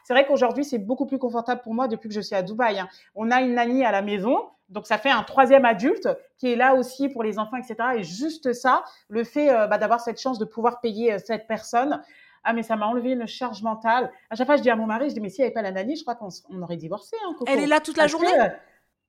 C'est 0.03 0.13
vrai 0.15 0.27
qu'aujourd'hui 0.27 0.65
c'est 0.65 0.79
beaucoup 0.79 1.07
plus 1.07 1.19
confortable 1.19 1.61
pour 1.63 1.75
moi 1.75 1.87
depuis 1.87 2.09
que 2.09 2.15
je 2.15 2.21
suis 2.21 2.35
à 2.35 2.43
Dubaï. 2.43 2.81
Hein. 2.81 2.89
On 3.15 3.31
a 3.31 3.43
une 3.43 3.55
nanny 3.55 3.85
à 3.85 3.93
la 3.93 4.03
maison. 4.03 4.39
Donc 4.69 4.87
ça 4.87 4.99
fait 4.99 5.11
un 5.11 5.23
troisième 5.23 5.65
adulte 5.65 6.09
qui 6.39 6.53
est 6.53 6.57
là 6.57 6.75
aussi 6.75 7.09
pour 7.09 7.23
les 7.23 7.39
enfants, 7.39 7.57
etc. 7.57 7.77
Et 7.99 8.03
juste 8.03 8.53
ça, 8.53 8.83
le 9.09 9.23
fait 9.23 9.51
euh, 9.51 9.69
bah, 9.69 9.79
d'avoir 9.79 10.01
cette 10.01 10.21
chance 10.21 10.39
de 10.39 10.45
pouvoir 10.45 10.81
payer 10.81 11.13
euh, 11.13 11.19
cette 11.25 11.47
personne, 11.47 12.03
ah, 12.47 12.53
mais 12.53 12.63
ça 12.63 12.77
m'a 12.77 12.87
enlevé 12.87 13.11
une 13.11 13.27
charge 13.27 13.63
mentale. 13.63 14.11
À 14.31 14.37
chaque 14.37 14.47
fois, 14.47 14.57
je 14.57 14.63
dis 14.63 14.71
à 14.71 14.77
mon 14.77 14.87
mari, 14.87 15.09
je 15.09 15.15
dis, 15.15 15.21
mais 15.21 15.31
s'il 15.31 15.43
n'y 15.43 15.47
avait 15.47 15.55
pas 15.55 15.63
la 15.63 15.73
nanny, 15.73 15.97
je 15.97 16.03
crois 16.03 16.15
qu'on 16.15 16.29
aurait 16.63 16.77
divorcé. 16.77 17.17
Hein, 17.27 17.35
Elle 17.49 17.61
est 17.61 17.67
là 17.67 17.81
toute 17.81 17.97
la 17.97 18.07
journée 18.07 18.33
euh, 18.39 18.49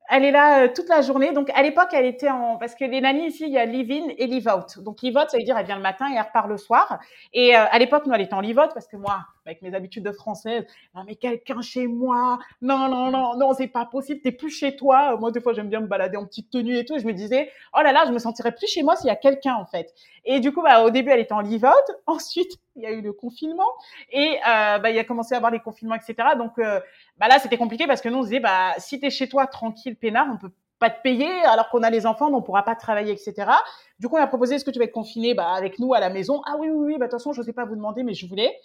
elle 0.08 0.24
est 0.24 0.30
là 0.30 0.64
euh, 0.64 0.68
toute 0.74 0.88
la 0.88 1.02
journée. 1.02 1.32
Donc, 1.32 1.50
à 1.54 1.62
l'époque, 1.62 1.90
elle 1.92 2.06
était 2.06 2.30
en, 2.30 2.56
parce 2.56 2.74
que 2.74 2.84
les 2.84 3.00
nannies 3.00 3.26
ici, 3.26 3.44
il 3.46 3.52
y 3.52 3.58
a 3.58 3.64
live-in 3.66 4.08
et 4.16 4.26
live-out. 4.26 4.78
Donc, 4.78 5.02
live-out, 5.02 5.28
ça 5.28 5.36
veut 5.36 5.44
dire, 5.44 5.56
elle 5.56 5.66
vient 5.66 5.76
le 5.76 5.82
matin 5.82 6.06
et 6.10 6.16
elle 6.16 6.22
repart 6.22 6.48
le 6.48 6.56
soir. 6.56 6.98
Et 7.32 7.54
euh, 7.54 7.64
à 7.70 7.78
l'époque, 7.78 8.06
nous, 8.06 8.14
elle 8.14 8.22
était 8.22 8.34
en 8.34 8.40
live-out 8.40 8.70
parce 8.72 8.88
que 8.88 8.96
moi, 8.96 9.20
avec 9.48 9.62
mes 9.62 9.74
habitudes 9.74 10.04
de 10.04 10.12
française, 10.12 10.64
non, 10.94 11.02
mais 11.06 11.16
quelqu'un 11.16 11.60
chez 11.60 11.86
moi. 11.86 12.38
Non, 12.60 12.88
non, 12.88 13.10
non, 13.10 13.36
non, 13.36 13.52
c'est 13.54 13.66
pas 13.66 13.86
possible. 13.86 14.20
T'es 14.20 14.32
plus 14.32 14.50
chez 14.50 14.76
toi. 14.76 15.16
Moi, 15.16 15.30
des 15.32 15.40
fois, 15.40 15.54
j'aime 15.54 15.68
bien 15.68 15.80
me 15.80 15.86
balader 15.86 16.16
en 16.16 16.26
petite 16.26 16.50
tenue 16.50 16.76
et 16.76 16.84
tout. 16.84 16.94
Et 16.94 16.98
je 17.00 17.06
me 17.06 17.12
disais, 17.12 17.50
oh 17.76 17.80
là 17.82 17.92
là, 17.92 18.04
je 18.06 18.12
me 18.12 18.18
sentirais 18.18 18.52
plus 18.52 18.68
chez 18.68 18.82
moi 18.82 18.96
s'il 18.96 19.08
y 19.08 19.10
a 19.10 19.16
quelqu'un, 19.16 19.54
en 19.54 19.66
fait. 19.66 19.94
Et 20.24 20.40
du 20.40 20.52
coup, 20.52 20.62
bah, 20.62 20.82
au 20.84 20.90
début, 20.90 21.10
elle 21.10 21.20
était 21.20 21.32
en 21.32 21.40
live-out. 21.40 21.72
Ensuite, 22.06 22.58
il 22.76 22.82
y 22.82 22.86
a 22.86 22.92
eu 22.92 23.00
le 23.00 23.12
confinement 23.12 23.68
et 24.12 24.36
euh, 24.46 24.78
bah, 24.78 24.90
il 24.90 24.98
a 24.98 25.04
commencé 25.04 25.34
à 25.34 25.38
avoir 25.38 25.50
les 25.50 25.60
confinements, 25.60 25.96
etc. 25.96 26.28
Donc, 26.36 26.52
bah 26.58 27.28
là, 27.28 27.38
c'était 27.38 27.56
compliqué 27.56 27.86
parce 27.86 28.00
que 28.00 28.08
nous, 28.08 28.18
on 28.18 28.22
se 28.22 28.28
disait, 28.28 28.40
bah, 28.40 28.74
si 28.78 29.00
t'es 29.00 29.10
chez 29.10 29.28
toi 29.28 29.46
tranquille, 29.46 29.96
peinard, 29.96 30.28
on 30.32 30.36
peut 30.36 30.52
pas 30.78 30.90
te 30.90 31.02
payer 31.02 31.28
alors 31.44 31.68
qu'on 31.70 31.82
a 31.82 31.90
les 31.90 32.06
enfants, 32.06 32.32
on 32.32 32.42
pourra 32.42 32.64
pas 32.64 32.76
travailler, 32.76 33.12
etc. 33.12 33.50
Du 33.98 34.08
coup, 34.08 34.16
on 34.16 34.20
a 34.20 34.26
proposé, 34.26 34.54
est-ce 34.54 34.64
que 34.64 34.70
tu 34.70 34.78
vas 34.78 34.84
être 34.84 34.92
confiné 34.92 35.34
bah, 35.34 35.50
avec 35.50 35.78
nous 35.78 35.94
à 35.94 36.00
la 36.00 36.10
maison? 36.10 36.40
Ah 36.46 36.56
oui, 36.58 36.68
oui, 36.70 36.92
oui, 36.92 36.98
bah, 36.98 37.06
de 37.06 37.10
toute 37.10 37.18
façon, 37.18 37.32
je 37.32 37.42
sais 37.42 37.52
pas 37.52 37.64
vous 37.64 37.74
demander, 37.74 38.02
mais 38.02 38.14
je 38.14 38.26
voulais. 38.26 38.56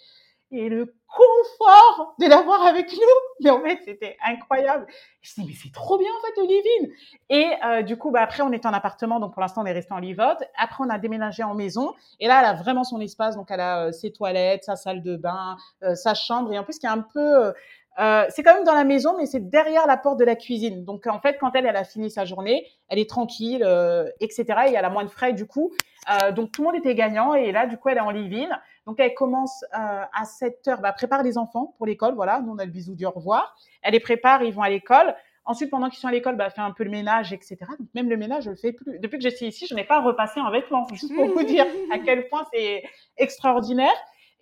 Et 0.50 0.68
le 0.68 0.94
confort 1.08 2.14
de 2.20 2.26
l'avoir 2.26 2.62
avec 2.66 2.92
nous, 2.92 2.98
mais 3.42 3.50
en 3.50 3.60
fait, 3.60 3.80
c'était 3.84 4.16
incroyable. 4.24 4.86
Je 5.22 5.40
me 5.40 5.46
dis, 5.46 5.52
mais 5.52 5.58
c'est 5.60 5.72
trop 5.72 5.98
bien, 5.98 6.08
en 6.08 6.26
fait, 6.26 6.40
Olivine. 6.40 6.92
Et 7.30 7.50
euh, 7.64 7.82
du 7.82 7.96
coup, 7.96 8.10
bah, 8.10 8.22
après, 8.22 8.42
on 8.42 8.52
est 8.52 8.66
en 8.66 8.72
appartement, 8.72 9.20
donc 9.20 9.32
pour 9.32 9.42
l'instant, 9.42 9.62
on 9.62 9.66
est 9.66 9.72
resté 9.72 9.92
en 9.94 9.98
livote. 9.98 10.42
Après, 10.56 10.84
on 10.84 10.90
a 10.90 10.98
déménagé 10.98 11.42
en 11.42 11.54
maison. 11.54 11.94
Et 12.20 12.28
là, 12.28 12.40
elle 12.40 12.46
a 12.46 12.54
vraiment 12.54 12.84
son 12.84 13.00
espace, 13.00 13.36
donc 13.36 13.50
elle 13.50 13.60
a 13.60 13.86
euh, 13.86 13.92
ses 13.92 14.12
toilettes, 14.12 14.64
sa 14.64 14.76
salle 14.76 15.02
de 15.02 15.16
bain, 15.16 15.56
euh, 15.82 15.94
sa 15.94 16.14
chambre. 16.14 16.52
Et 16.52 16.58
en 16.58 16.64
plus, 16.64 16.78
qui 16.78 16.86
est 16.86 16.90
un 16.90 17.00
peu 17.02 17.52
euh, 18.00 18.24
c'est 18.28 18.42
quand 18.42 18.54
même 18.54 18.64
dans 18.64 18.74
la 18.74 18.84
maison, 18.84 19.16
mais 19.16 19.26
c'est 19.26 19.48
derrière 19.48 19.86
la 19.86 19.96
porte 19.96 20.18
de 20.18 20.24
la 20.24 20.34
cuisine. 20.34 20.84
Donc 20.84 21.06
en 21.06 21.20
fait, 21.20 21.38
quand 21.38 21.52
elle, 21.54 21.66
elle 21.66 21.76
a 21.76 21.84
fini 21.84 22.10
sa 22.10 22.24
journée, 22.24 22.66
elle 22.88 22.98
est 22.98 23.08
tranquille, 23.08 23.62
euh, 23.64 24.08
etc. 24.20 24.44
Et 24.68 24.74
elle 24.74 24.84
a 24.84 24.90
moins 24.90 25.04
de 25.04 25.10
frais 25.10 25.32
du 25.32 25.46
coup. 25.46 25.72
Euh, 26.10 26.32
donc 26.32 26.50
tout 26.52 26.62
le 26.62 26.66
monde 26.68 26.76
était 26.76 26.94
gagnant. 26.94 27.34
Et 27.34 27.52
là, 27.52 27.66
du 27.66 27.76
coup, 27.76 27.88
elle 27.88 27.98
est 27.98 28.00
en 28.00 28.10
living. 28.10 28.48
Donc 28.86 29.00
elle 29.00 29.14
commence 29.14 29.64
euh, 29.74 30.02
à 30.12 30.24
7 30.24 30.68
heures, 30.68 30.80
bah, 30.80 30.92
prépare 30.92 31.22
les 31.22 31.38
enfants 31.38 31.74
pour 31.76 31.86
l'école. 31.86 32.14
Voilà, 32.14 32.40
nous 32.40 32.52
on 32.52 32.58
a 32.58 32.64
le 32.64 32.70
bisou 32.70 32.94
du 32.94 33.06
au 33.06 33.10
revoir. 33.10 33.56
Elle 33.82 33.92
les 33.92 34.00
prépare, 34.00 34.42
ils 34.42 34.52
vont 34.52 34.62
à 34.62 34.68
l'école. 34.68 35.14
Ensuite, 35.46 35.70
pendant 35.70 35.90
qu'ils 35.90 35.98
sont 35.98 36.08
à 36.08 36.12
l'école, 36.12 36.36
bah, 36.36 36.48
fait 36.48 36.62
un 36.62 36.70
peu 36.70 36.84
le 36.84 36.90
ménage, 36.90 37.32
etc. 37.32 37.58
Donc 37.78 37.88
même 37.94 38.08
le 38.08 38.16
ménage, 38.16 38.44
je 38.44 38.50
le 38.50 38.56
fais 38.56 38.72
plus. 38.72 38.98
Depuis 38.98 39.18
que 39.18 39.24
je 39.24 39.34
suis 39.34 39.46
ici, 39.46 39.66
je 39.68 39.74
n'ai 39.74 39.84
pas 39.84 40.00
repassé 40.00 40.40
en 40.40 40.50
vêtements. 40.50 40.86
Juste 40.92 41.14
pour 41.14 41.26
vous 41.26 41.42
dire 41.44 41.66
à 41.92 41.98
quel 41.98 42.28
point 42.28 42.46
c'est 42.52 42.82
extraordinaire. 43.18 43.94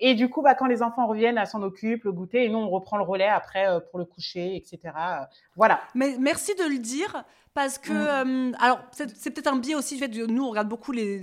Et 0.05 0.14
du 0.16 0.28
coup, 0.28 0.42
bah, 0.42 0.57
quand 0.57 0.66
les 0.66 0.82
enfants 0.82 1.07
reviennent, 1.07 1.38
elle 1.38 1.46
s'en 1.46 1.62
occupe, 1.62 2.03
le 2.03 2.11
goûter, 2.11 2.44
et 2.44 2.48
nous, 2.48 2.59
on 2.59 2.68
reprend 2.68 2.96
le 2.96 3.05
relais 3.05 3.28
après 3.28 3.68
euh, 3.68 3.78
pour 3.78 4.00
le 4.00 4.05
coucher, 4.05 4.57
etc. 4.57 4.80
Euh, 4.84 5.20
voilà. 5.55 5.80
Mais 5.94 6.16
merci 6.18 6.57
de 6.57 6.64
le 6.64 6.78
dire, 6.78 7.22
parce 7.55 7.78
que, 7.78 7.92
mm. 7.92 8.53
euh, 8.53 8.57
alors, 8.59 8.80
c'est 8.90 9.30
peut-être 9.30 9.46
un 9.46 9.57
biais 9.57 9.76
aussi, 9.76 9.96
fait, 9.98 10.09
nous, 10.09 10.44
on 10.44 10.50
regarde 10.50 10.68
beaucoup 10.68 10.90
les, 10.90 11.20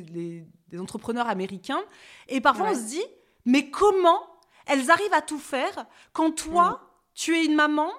les, 0.72 0.80
entrepreneurs 0.80 1.28
américains, 1.28 1.82
et 2.30 2.40
parfois 2.40 2.70
on 2.72 2.76
se 2.76 2.88
dit, 2.88 3.04
mais 3.46 3.70
comment 3.70 4.22
elles 4.66 4.92
arrivent 4.92 5.14
à 5.14 5.22
tout 5.22 5.40
faire 5.40 5.86
quand 6.14 6.32
toi, 6.32 6.70
mm. 6.70 6.78
tu 7.16 7.36
es 7.36 7.44
une 7.44 7.56
maman 7.56 7.90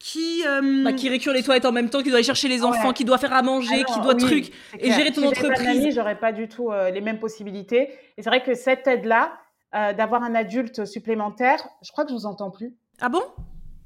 qui 0.00 0.42
bah, 0.82 0.92
qui 0.92 1.08
récure 1.08 1.32
les 1.32 1.42
toilettes 1.42 1.64
en 1.64 1.72
même 1.72 1.88
temps, 1.90 2.02
qui 2.02 2.08
doit 2.08 2.16
aller 2.16 2.24
chercher 2.24 2.48
les 2.48 2.64
enfants, 2.64 2.92
qui 2.92 3.04
doit 3.04 3.18
faire 3.18 3.32
à 3.32 3.42
manger, 3.42 3.84
qui 3.84 4.00
doit 4.00 4.16
truc 4.16 4.52
et 4.78 4.90
gérer 4.90 5.12
ton 5.12 5.20
si 5.20 5.28
entreprise. 5.28 5.94
J'aurais 5.94 6.18
pas 6.18 6.32
du 6.32 6.48
tout 6.48 6.72
les 6.92 7.00
mêmes 7.00 7.20
possibilités. 7.20 7.90
Et 8.16 8.22
c'est 8.22 8.28
vrai 8.28 8.42
que 8.42 8.54
cette 8.54 8.86
aide 8.86 9.04
là, 9.04 9.32
euh, 9.74 9.92
d'avoir 9.92 10.22
un 10.22 10.34
adulte 10.34 10.84
supplémentaire. 10.84 11.68
Je 11.82 11.90
crois 11.92 12.04
que 12.04 12.10
je 12.10 12.14
vous 12.16 12.26
entends 12.26 12.50
plus. 12.50 12.74
Ah 13.00 13.08
bon? 13.08 13.22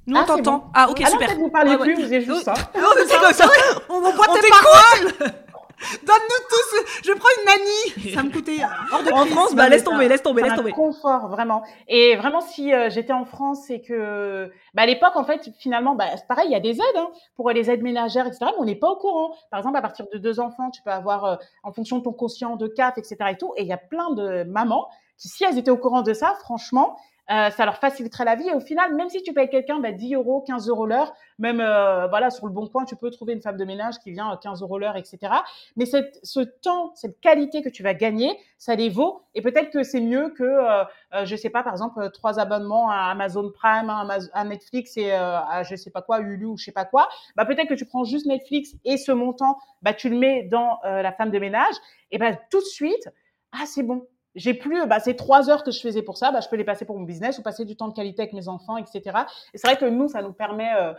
Nous, 0.07 0.16
ah, 0.16 0.22
on 0.22 0.26
t'entend. 0.26 0.70
Ah, 0.74 0.89
ok, 0.91 1.03
super. 1.07 1.34
vous 1.36 1.51
parlez 1.51 1.76
plus, 1.76 1.95
vous 1.95 2.12
êtes 2.12 2.24
juste 2.24 2.45
ça. 2.45 2.55
Oh, 2.76 2.80
c'est 3.07 3.18
comme 3.18 3.32
ça. 3.32 3.47
On 3.91 4.01
voit 4.01 4.26
tes 4.41 4.49
paroles. 4.49 5.32
Donne-nous 6.05 6.45
tous. 6.49 7.03
Je 7.05 7.12
prends 7.12 7.28
une 7.39 7.45
nanny. 7.47 8.14
Ça 8.14 8.22
me 8.22 8.30
coûtait 8.30 8.59
hors 8.93 9.03
de 9.03 9.12
En 9.12 9.26
France, 9.26 9.55
bah, 9.55 9.68
laisse 9.68 9.84
tomber, 9.84 10.09
laisse 10.09 10.22
tomber, 10.22 10.43
laisse 10.43 10.55
tomber. 10.55 10.72
confort, 10.72 11.28
vraiment. 11.28 11.62
Et 11.86 12.16
vraiment, 12.16 12.41
si 12.41 12.72
euh, 12.72 12.91
j'étais 12.91 13.12
en 13.12 13.24
France 13.24 13.70
et 13.70 13.80
que, 13.80 14.51
bah, 14.74 14.82
à 14.82 14.86
l'époque, 14.86 15.14
en 15.14 15.24
fait, 15.24 15.51
finalement, 15.59 15.95
bah, 15.95 16.07
c'est 16.16 16.26
pareil, 16.26 16.47
il 16.49 16.53
y 16.53 16.57
a 16.57 16.61
des 16.61 16.74
aides, 16.74 16.97
hein, 16.97 17.11
pour 17.36 17.51
les 17.51 17.70
aides 17.70 17.82
ménagères, 17.82 18.26
etc., 18.26 18.47
mais 18.47 18.59
on 18.59 18.64
n'est 18.64 18.74
pas 18.74 18.89
au 18.89 18.97
courant. 18.97 19.34
Par 19.51 19.61
exemple, 19.61 19.76
à 19.76 19.82
partir 19.82 20.07
de 20.12 20.18
deux 20.18 20.41
enfants, 20.41 20.70
tu 20.70 20.82
peux 20.82 20.91
avoir, 20.91 21.24
euh, 21.24 21.36
en 21.62 21.72
fonction 21.72 21.99
de 21.99 22.03
ton 22.03 22.12
quotient 22.12 22.57
de 22.57 22.66
quatre, 22.66 22.99
etc., 22.99 23.16
et 23.30 23.36
tout. 23.36 23.53
Et 23.57 23.62
il 23.62 23.68
y 23.68 23.72
a 23.72 23.78
plein 23.78 24.11
de 24.11 24.43
mamans 24.45 24.89
si 25.26 25.44
elles 25.44 25.58
étaient 25.58 25.70
au 25.70 25.76
courant 25.76 26.02
de 26.02 26.14
ça, 26.14 26.34
franchement, 26.40 26.96
euh, 27.30 27.50
ça 27.50 27.66
leur 27.66 27.76
faciliterait 27.76 28.24
la 28.24 28.36
vie. 28.36 28.48
Et 28.48 28.54
au 28.54 28.60
final, 28.60 28.94
même 28.94 29.10
si 29.10 29.22
tu 29.22 29.34
payes 29.34 29.50
quelqu'un 29.50 29.80
bah, 29.80 29.92
10 29.92 30.14
euros, 30.14 30.40
15 30.46 30.66
euros 30.68 30.86
l'heure, 30.86 31.12
même 31.38 31.60
euh, 31.60 32.06
voilà 32.06 32.30
sur 32.30 32.46
le 32.46 32.52
bon 32.52 32.66
coin, 32.68 32.86
tu 32.86 32.96
peux 32.96 33.10
trouver 33.10 33.34
une 33.34 33.42
femme 33.42 33.58
de 33.58 33.64
ménage 33.66 33.98
qui 33.98 34.12
vient 34.12 34.34
15 34.40 34.62
euros 34.62 34.78
l'heure, 34.78 34.96
etc. 34.96 35.18
Mais 35.76 35.84
cette, 35.84 36.18
ce 36.22 36.40
temps, 36.40 36.92
cette 36.94 37.20
qualité 37.20 37.60
que 37.60 37.68
tu 37.68 37.82
vas 37.82 37.92
gagner, 37.92 38.38
ça 38.56 38.74
les 38.74 38.88
vaut. 38.88 39.24
Et 39.34 39.42
peut-être 39.42 39.70
que 39.70 39.82
c'est 39.82 40.00
mieux 40.00 40.30
que, 40.30 40.42
euh, 40.42 40.84
euh 41.14 41.26
je 41.26 41.36
sais 41.36 41.50
pas, 41.50 41.62
par 41.62 41.74
exemple, 41.74 42.10
trois 42.12 42.40
abonnements 42.40 42.90
à 42.90 43.10
Amazon 43.10 43.52
Prime, 43.52 43.90
à, 43.90 44.44
Netflix 44.44 44.96
et 44.96 45.12
euh, 45.12 45.38
à 45.38 45.62
je 45.64 45.76
sais 45.76 45.90
pas 45.90 46.00
quoi, 46.00 46.20
Hulu 46.20 46.46
ou 46.46 46.56
je 46.56 46.64
sais 46.64 46.72
pas 46.72 46.86
quoi. 46.86 47.10
Bah 47.36 47.44
peut-être 47.44 47.68
que 47.68 47.74
tu 47.74 47.84
prends 47.84 48.04
juste 48.04 48.24
Netflix 48.24 48.74
et 48.86 48.96
ce 48.96 49.12
montant, 49.12 49.58
bah 49.82 49.92
tu 49.92 50.08
le 50.08 50.16
mets 50.16 50.44
dans 50.44 50.78
la 50.82 51.12
femme 51.12 51.30
de 51.30 51.38
ménage. 51.38 51.74
Et 52.10 52.16
ben 52.16 52.38
tout 52.50 52.60
de 52.60 52.64
suite, 52.64 53.10
ah 53.52 53.64
c'est 53.66 53.82
bon, 53.82 54.06
j'ai 54.39 54.55
plus, 54.55 54.86
bah, 54.86 55.01
ces 55.01 55.16
trois 55.16 55.51
heures 55.51 55.64
que 55.64 55.70
je 55.70 55.80
faisais 55.80 56.03
pour 56.03 56.16
ça, 56.16 56.30
bah, 56.30 56.41
je 56.41 56.49
peux 56.49 56.57
les 56.57 56.64
passer 56.64 56.84
pour 56.84 56.97
mon 56.97 57.05
business 57.05 57.39
ou 57.39 57.43
passer 57.43 57.64
du 57.64 57.76
temps 57.76 57.89
de 57.89 57.93
qualité 57.93 58.22
avec 58.22 58.32
mes 58.32 58.49
enfants, 58.49 58.76
etc. 58.76 59.03
Et 59.53 59.59
c'est 59.59 59.66
vrai 59.66 59.76
que 59.76 59.84
nous, 59.84 60.09
ça 60.09 60.22
nous 60.22 60.32
permet 60.32 60.70
euh, 60.78 60.93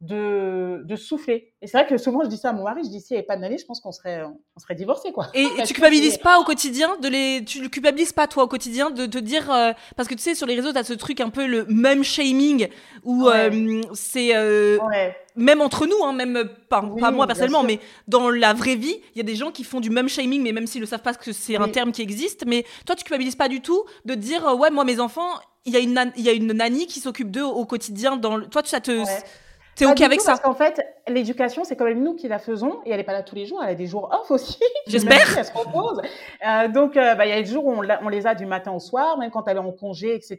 de, 0.00 0.82
de 0.84 0.96
souffler. 0.96 1.52
Et 1.60 1.66
c'est 1.66 1.76
vrai 1.76 1.86
que 1.86 1.98
souvent, 1.98 2.22
je 2.24 2.28
dis 2.28 2.38
ça 2.38 2.50
à 2.50 2.52
mon 2.52 2.64
mari, 2.64 2.80
je 2.84 2.88
dis, 2.88 3.00
si 3.00 3.12
il 3.12 3.14
n'y 3.14 3.18
avait 3.18 3.26
pas 3.26 3.36
de 3.36 3.56
je 3.56 3.64
pense 3.66 3.80
qu'on 3.80 3.92
serait, 3.92 4.22
on 4.24 4.60
serait 4.60 4.74
divorcés, 4.74 5.12
quoi. 5.12 5.28
Et, 5.34 5.46
tu 5.66 5.74
culpabilises 5.74 6.18
pas 6.18 6.40
au 6.40 6.44
quotidien 6.44 6.96
de 6.96 7.08
les, 7.08 7.44
tu 7.44 7.68
culpabilises 7.68 8.12
pas, 8.12 8.26
toi, 8.26 8.44
au 8.44 8.48
quotidien 8.48 8.90
de 8.90 9.04
te 9.04 9.18
dire, 9.18 9.52
euh, 9.52 9.72
parce 9.96 10.08
que 10.08 10.14
tu 10.14 10.22
sais, 10.22 10.34
sur 10.34 10.46
les 10.46 10.54
réseaux, 10.54 10.72
tu 10.72 10.78
as 10.78 10.84
ce 10.84 10.94
truc 10.94 11.20
un 11.20 11.30
peu 11.30 11.46
le 11.46 11.66
même 11.66 12.02
shaming 12.02 12.68
où 13.04 13.28
euh, 13.28 13.82
c'est, 13.92 14.30
ouais 14.34 15.14
même 15.36 15.60
entre 15.60 15.86
nous, 15.86 16.04
hein, 16.04 16.12
même 16.12 16.48
pas, 16.68 16.82
pas 16.98 17.10
moi 17.10 17.26
personnellement, 17.26 17.62
mais 17.62 17.80
dans 18.08 18.30
la 18.30 18.52
vraie 18.52 18.76
vie, 18.76 19.00
il 19.14 19.18
y 19.18 19.20
a 19.20 19.24
des 19.24 19.36
gens 19.36 19.50
qui 19.50 19.64
font 19.64 19.80
du 19.80 19.90
même 19.90 20.08
shaming, 20.08 20.42
mais 20.42 20.52
même 20.52 20.66
s'ils 20.66 20.80
ne 20.80 20.86
savent 20.86 21.02
pas 21.02 21.14
que 21.14 21.32
c'est 21.32 21.56
un 21.56 21.68
terme 21.68 21.92
qui 21.92 22.02
existe. 22.02 22.44
Mais 22.46 22.64
toi, 22.86 22.96
tu 22.96 23.04
culpabilises 23.04 23.36
pas 23.36 23.48
du 23.48 23.60
tout 23.60 23.84
de 24.04 24.14
dire 24.14 24.46
euh, 24.46 24.54
ouais, 24.54 24.70
moi 24.70 24.84
mes 24.84 25.00
enfants, 25.00 25.30
il 25.64 25.72
y 25.72 25.76
a 25.76 25.80
une 25.80 26.12
il 26.16 26.24
y 26.24 26.28
a 26.28 26.32
une 26.32 26.52
nanny 26.52 26.86
qui 26.86 27.00
s'occupe 27.00 27.30
d'eux 27.30 27.44
au 27.44 27.64
quotidien. 27.64 28.16
Dans 28.16 28.40
toi, 28.40 28.62
ça 28.64 28.80
te 28.80 29.04
T'es 29.76 29.86
ok 29.86 30.00
avec 30.02 30.20
ça 30.20 30.32
Parce 30.32 30.40
qu'en 30.40 30.54
fait, 30.54 30.80
l'éducation, 31.14 31.64
c'est 31.64 31.76
quand 31.76 31.84
même 31.84 32.02
nous 32.02 32.14
qui 32.14 32.28
la 32.28 32.38
faisons 32.38 32.80
et 32.84 32.90
elle 32.90 32.98
n'est 32.98 33.04
pas 33.04 33.12
là 33.12 33.22
tous 33.22 33.34
les 33.34 33.46
jours. 33.46 33.60
Elle 33.62 33.70
a 33.70 33.74
des 33.74 33.86
jours 33.86 34.10
off 34.12 34.30
aussi. 34.30 34.58
J'espère. 34.86 35.38
elle 35.38 35.44
se 35.44 35.52
repose. 35.52 36.00
Euh, 36.46 36.68
donc, 36.68 36.96
euh, 36.96 37.14
bah, 37.14 37.26
il 37.26 37.30
y 37.30 37.32
a 37.32 37.40
des 37.40 37.50
jours 37.50 37.66
où 37.66 37.72
on, 37.72 37.82
on, 38.02 38.08
les 38.08 38.26
a 38.26 38.34
du 38.34 38.46
matin 38.46 38.72
au 38.72 38.80
soir, 38.80 39.18
même 39.18 39.30
quand 39.30 39.46
elle 39.48 39.56
est 39.56 39.60
en 39.60 39.72
congé, 39.72 40.14
etc. 40.14 40.38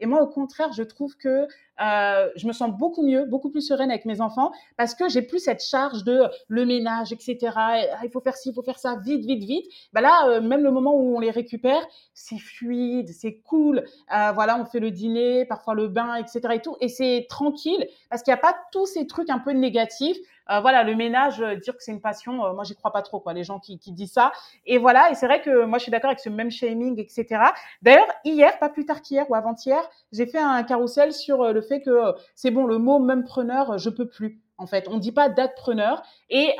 Et 0.00 0.06
moi, 0.06 0.22
au 0.22 0.26
contraire, 0.26 0.72
je 0.72 0.82
trouve 0.82 1.16
que 1.16 1.46
euh, 1.80 2.28
je 2.34 2.46
me 2.46 2.52
sens 2.52 2.70
beaucoup 2.76 3.06
mieux, 3.06 3.24
beaucoup 3.24 3.50
plus 3.50 3.60
sereine 3.60 3.90
avec 3.90 4.04
mes 4.04 4.20
enfants 4.20 4.50
parce 4.76 4.96
que 4.96 5.08
j'ai 5.08 5.22
plus 5.22 5.38
cette 5.38 5.62
charge 5.62 6.02
de 6.02 6.24
le 6.48 6.64
ménage, 6.64 7.12
etc. 7.12 7.38
Ah, 7.54 7.80
il 8.02 8.10
faut 8.10 8.20
faire 8.20 8.36
ci, 8.36 8.50
il 8.50 8.54
faut 8.54 8.62
faire 8.62 8.78
ça, 8.78 8.96
vite, 8.96 9.24
vite, 9.24 9.44
vite. 9.44 9.66
Bah 9.92 10.00
là, 10.00 10.40
même 10.40 10.64
le 10.64 10.72
moment 10.72 10.94
où 10.96 11.16
on 11.16 11.20
les 11.20 11.30
récupère, 11.30 11.86
c'est 12.14 12.38
fluide, 12.38 13.10
c'est 13.10 13.36
cool. 13.46 13.84
Voilà, 14.08 14.58
on 14.60 14.64
fait 14.64 14.80
le 14.80 14.90
dîner, 14.90 15.44
parfois 15.44 15.74
le 15.74 15.86
bain, 15.86 16.16
etc. 16.16 16.40
Et 16.54 16.60
tout, 16.60 16.76
et 16.80 16.88
c'est 16.88 17.26
tranquille 17.28 17.86
parce 18.10 18.22
qu'il 18.22 18.32
n'y 18.32 18.38
a 18.38 18.42
pas 18.42 18.56
tous 18.72 18.86
ces 18.86 19.06
trucs 19.06 19.30
un 19.30 19.38
peu 19.38 19.52
négatifs 19.52 20.07
Euh, 20.50 20.60
voilà, 20.60 20.82
le 20.82 20.94
ménage, 20.94 21.40
euh, 21.40 21.56
dire 21.56 21.76
que 21.76 21.82
c'est 21.82 21.92
une 21.92 22.00
passion, 22.00 22.44
euh, 22.44 22.52
moi 22.54 22.64
j'y 22.64 22.74
crois 22.74 22.92
pas 22.92 23.02
trop 23.02 23.20
quoi. 23.20 23.32
Les 23.32 23.44
gens 23.44 23.58
qui, 23.58 23.76
disent 23.76 24.12
ça. 24.12 24.32
Et 24.66 24.78
voilà, 24.78 25.10
et 25.10 25.14
c'est 25.14 25.26
vrai 25.26 25.42
que 25.42 25.64
moi 25.64 25.78
je 25.78 25.84
suis 25.84 25.92
d'accord 25.92 26.10
avec 26.10 26.20
ce 26.20 26.28
même 26.28 26.50
shaming, 26.50 26.98
etc. 26.98 27.26
D'ailleurs, 27.82 28.08
hier, 28.24 28.58
pas 28.58 28.68
plus 28.68 28.86
tard 28.86 29.02
qu'hier 29.02 29.30
ou 29.30 29.34
avant-hier, 29.34 29.82
j'ai 30.12 30.26
fait 30.26 30.38
un 30.38 30.62
carrousel 30.62 31.12
sur 31.12 31.52
le 31.52 31.60
fait 31.60 31.80
que 31.82 32.14
c'est 32.34 32.50
bon, 32.50 32.66
le 32.66 32.78
mot 32.78 32.98
même 32.98 33.24
preneur, 33.24 33.78
je 33.78 33.90
peux 33.90 34.08
plus. 34.08 34.40
En 34.56 34.66
fait, 34.66 34.88
on 34.88 34.98
dit 34.98 35.12
pas 35.12 35.28
date 35.28 35.54
preneur. 35.54 36.02
Et 36.30 36.54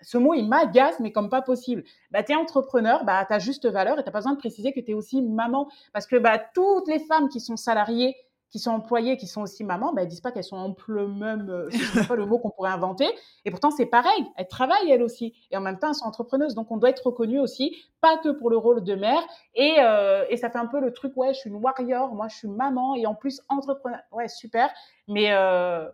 ce 0.00 0.18
mot, 0.18 0.34
il 0.34 0.48
m'agace, 0.48 0.98
mais 1.00 1.12
comme 1.12 1.28
pas 1.28 1.42
possible. 1.42 1.84
Bah, 2.10 2.22
tu 2.22 2.32
es 2.32 2.36
entrepreneur, 2.36 3.04
bah, 3.04 3.24
tu 3.26 3.32
as 3.34 3.38
juste 3.38 3.66
valeur 3.66 3.98
et 3.98 4.04
tu 4.04 4.10
pas 4.10 4.18
besoin 4.18 4.32
de 4.32 4.38
préciser 4.38 4.72
que 4.72 4.80
tu 4.80 4.92
es 4.92 4.94
aussi 4.94 5.22
maman. 5.22 5.68
Parce 5.92 6.06
que 6.06 6.16
bah, 6.16 6.38
toutes 6.38 6.88
les 6.88 6.98
femmes 6.98 7.28
qui 7.28 7.40
sont 7.40 7.56
salariées, 7.56 8.16
qui 8.50 8.58
sont 8.58 8.70
employées, 8.70 9.16
qui 9.16 9.26
sont 9.26 9.42
aussi 9.42 9.64
mamans, 9.64 9.92
bah, 9.92 10.02
elles 10.02 10.08
disent 10.08 10.20
pas 10.20 10.32
qu'elles 10.32 10.44
sont 10.44 10.74
même, 10.88 11.50
euh, 11.50 11.68
c'est 11.70 12.06
pas 12.06 12.14
le 12.14 12.26
mot 12.26 12.38
qu'on 12.38 12.50
pourrait 12.50 12.70
inventer. 12.70 13.08
Et 13.44 13.50
pourtant, 13.50 13.70
c'est 13.70 13.86
pareil. 13.86 14.26
Elles 14.36 14.48
travaillent, 14.48 14.90
elles 14.90 15.02
aussi. 15.02 15.34
Et 15.50 15.56
en 15.56 15.60
même 15.60 15.78
temps, 15.78 15.88
elles 15.88 15.94
sont 15.94 16.06
entrepreneuses. 16.06 16.54
Donc, 16.54 16.70
on 16.70 16.76
doit 16.76 16.90
être 16.90 17.06
reconnu 17.06 17.40
aussi, 17.40 17.76
pas 18.00 18.16
que 18.18 18.28
pour 18.28 18.50
le 18.50 18.56
rôle 18.56 18.84
de 18.84 18.94
mère. 18.94 19.22
Et, 19.54 19.76
euh, 19.80 20.24
et 20.30 20.36
ça 20.36 20.50
fait 20.50 20.58
un 20.58 20.66
peu 20.66 20.80
le 20.80 20.92
truc, 20.92 21.12
ouais, 21.16 21.34
je 21.34 21.40
suis 21.40 21.50
une 21.50 21.56
warrior, 21.56 22.14
moi, 22.14 22.28
je 22.28 22.36
suis 22.36 22.48
maman 22.48 22.94
et 22.94 23.06
en 23.06 23.14
plus 23.14 23.40
entrepreneur. 23.48 24.00
Ouais, 24.12 24.28
super. 24.28 24.70
Mais, 25.08 25.32
euh, 25.32 25.88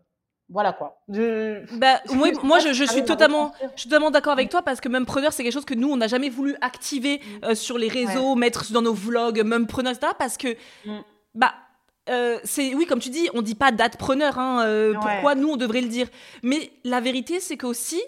voilà 0.53 0.72
quoi. 0.72 1.03
Bah, 1.09 2.00
moi, 2.42 2.59
je, 2.59 2.84
suis 2.84 3.05
totalement, 3.05 3.53
je 3.74 3.80
suis 3.80 3.88
totalement 3.88 4.11
d'accord 4.11 4.34
avec 4.34 4.50
toi 4.50 4.62
parce 4.62 4.80
que 4.80 4.88
même 4.88 5.07
preneur, 5.07 5.32
c'est 5.32 5.42
quelque 5.42 5.53
chose 5.53 5.64
que 5.64 5.74
nous, 5.74 5.90
on 5.90 5.96
n'a 5.96 6.09
jamais 6.09 6.28
voulu 6.28 6.57
activer 6.61 7.18
mm. 7.18 7.44
euh, 7.44 7.55
sur 7.55 7.78
les 7.78 7.88
réseaux, 7.88 8.34
mettre 8.34 8.70
dans 8.72 8.82
nos 8.82 8.92
vlogs, 8.92 9.42
même 9.42 9.66
preneur, 9.66 9.92
etc. 9.92 10.12
Parce 10.18 10.36
que, 10.36 10.48
mm. 10.84 11.00
bah, 11.34 11.55
euh, 12.09 12.38
c'est 12.42 12.74
oui, 12.74 12.86
comme 12.86 12.98
tu 12.98 13.11
dis, 13.11 13.28
on 13.34 13.42
dit 13.42 13.55
pas 13.55 13.70
date 13.70 13.96
preneur. 13.96 14.38
Hein, 14.38 14.64
euh, 14.66 14.94
pourquoi 14.94 15.34
nous, 15.34 15.48
on 15.48 15.57
devrait 15.57 15.80
le 15.80 15.88
dire 15.88 16.09
Mais 16.42 16.72
la 16.84 17.00
vérité, 17.00 17.40
c'est 17.40 17.57
qu'aussi, 17.57 18.03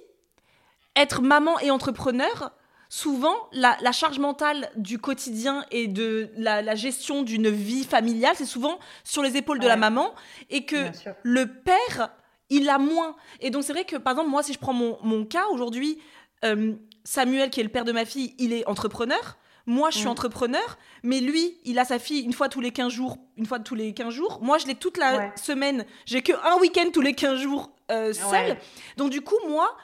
être 0.97 1.23
maman 1.23 1.59
et 1.61 1.71
entrepreneur, 1.71 2.53
souvent, 2.89 3.35
la, 3.53 3.77
charge 3.93 4.19
mentale 4.19 4.71
du 4.77 4.99
quotidien 4.99 5.65
et 5.71 5.87
de 5.87 6.31
la, 6.37 6.75
gestion 6.75 7.23
d'une 7.23 7.49
vie 7.49 7.85
familiale, 7.85 8.35
c'est 8.37 8.45
souvent 8.45 8.79
sur 9.05 9.23
les 9.23 9.37
épaules 9.37 9.61
de 9.61 9.69
la 9.69 9.77
maman 9.77 10.13
et 10.51 10.65
que 10.65 10.91
le 11.23 11.47
père 11.47 12.11
il 12.51 12.69
a 12.69 12.79
moins. 12.79 13.17
Et 13.41 13.51
donc 13.51 13.65
c'est 13.65 13.73
vrai 13.73 13.85
que, 13.85 13.97
par 13.97 14.13
exemple, 14.13 14.31
moi, 14.31 14.43
si 14.43 14.53
je 14.53 14.59
prends 14.59 14.75
mon, 14.75 15.25
cas 15.25 15.47
aujourd'hui, 15.53 15.99
euh, 16.45 16.75
Samuel, 17.05 17.51
qui 17.51 17.61
est 17.61 17.65
le 17.65 17.69
père 17.69 17.85
de 17.85 17.93
ma 17.93 18.05
fille, 18.05 18.35
il 18.39 18.53
est 18.53 18.67
entrepreneur. 18.67 19.37
Moi, 19.67 19.91
je 19.91 19.99
suis 19.99 20.07
mm. 20.07 20.11
entrepreneur, 20.11 20.79
mais 21.03 21.21
lui, 21.21 21.59
il 21.65 21.79
a 21.79 21.85
sa 21.85 21.99
fille 21.99 22.21
une 22.21 22.33
fois 22.33 22.49
tous 22.49 22.61
les 22.61 22.71
15 22.71 22.93
jours, 22.93 23.19
une 23.37 23.47
fois 23.47 23.59
tous 23.59 23.75
les 23.75 23.95
15 23.95 24.13
jours. 24.13 24.41
Moi, 24.43 24.59
je 24.59 24.67
l'ai 24.67 24.75
toute 24.75 24.99
la 24.99 25.35
semaine. 25.37 25.85
J'ai 26.05 26.23
que 26.23 26.33
un 26.33 26.61
week-end 26.61 26.91
tous 26.93 27.01
les 27.01 27.15
15 27.15 27.41
jours 27.41 27.71
euh, 27.91 28.13
seul. 28.13 28.57
Donc, 28.97 29.11
du 29.11 29.23
coup, 29.23 29.37
moi, 29.49 29.75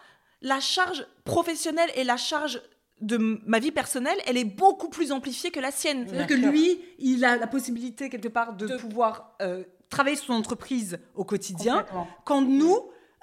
la 0.43 0.61
charge 0.61 1.07
professionnelle 1.25 1.91
et 1.95 2.05
la 2.05 2.17
charge 2.17 2.61
de 3.01 3.41
ma 3.47 3.59
vie 3.59 3.71
personnelle, 3.71 4.19
elle 4.27 4.37
est 4.37 4.45
beaucoup 4.45 4.91
plus 4.91 5.13
amplifiée 5.13 5.51
que 5.51 5.61
la 5.61 5.71
sienne. 5.71 6.07
C'est-à-dire 6.07 6.27
que 6.27 6.35
lui, 6.35 6.81
il 6.99 7.25
a 7.25 7.37
la 7.37 7.47
possibilité 7.47 8.11
quelque 8.11 8.29
part 8.29 8.53
de, 8.53 8.77
pouvoir 8.77 9.35
euh, 9.41 9.65
travailler 9.89 10.17
sur 10.17 10.27
son 10.27 10.35
entreprise 10.35 10.99
au 11.15 11.25
quotidien, 11.25 11.87
quand 12.25 12.43
nous, 12.43 12.79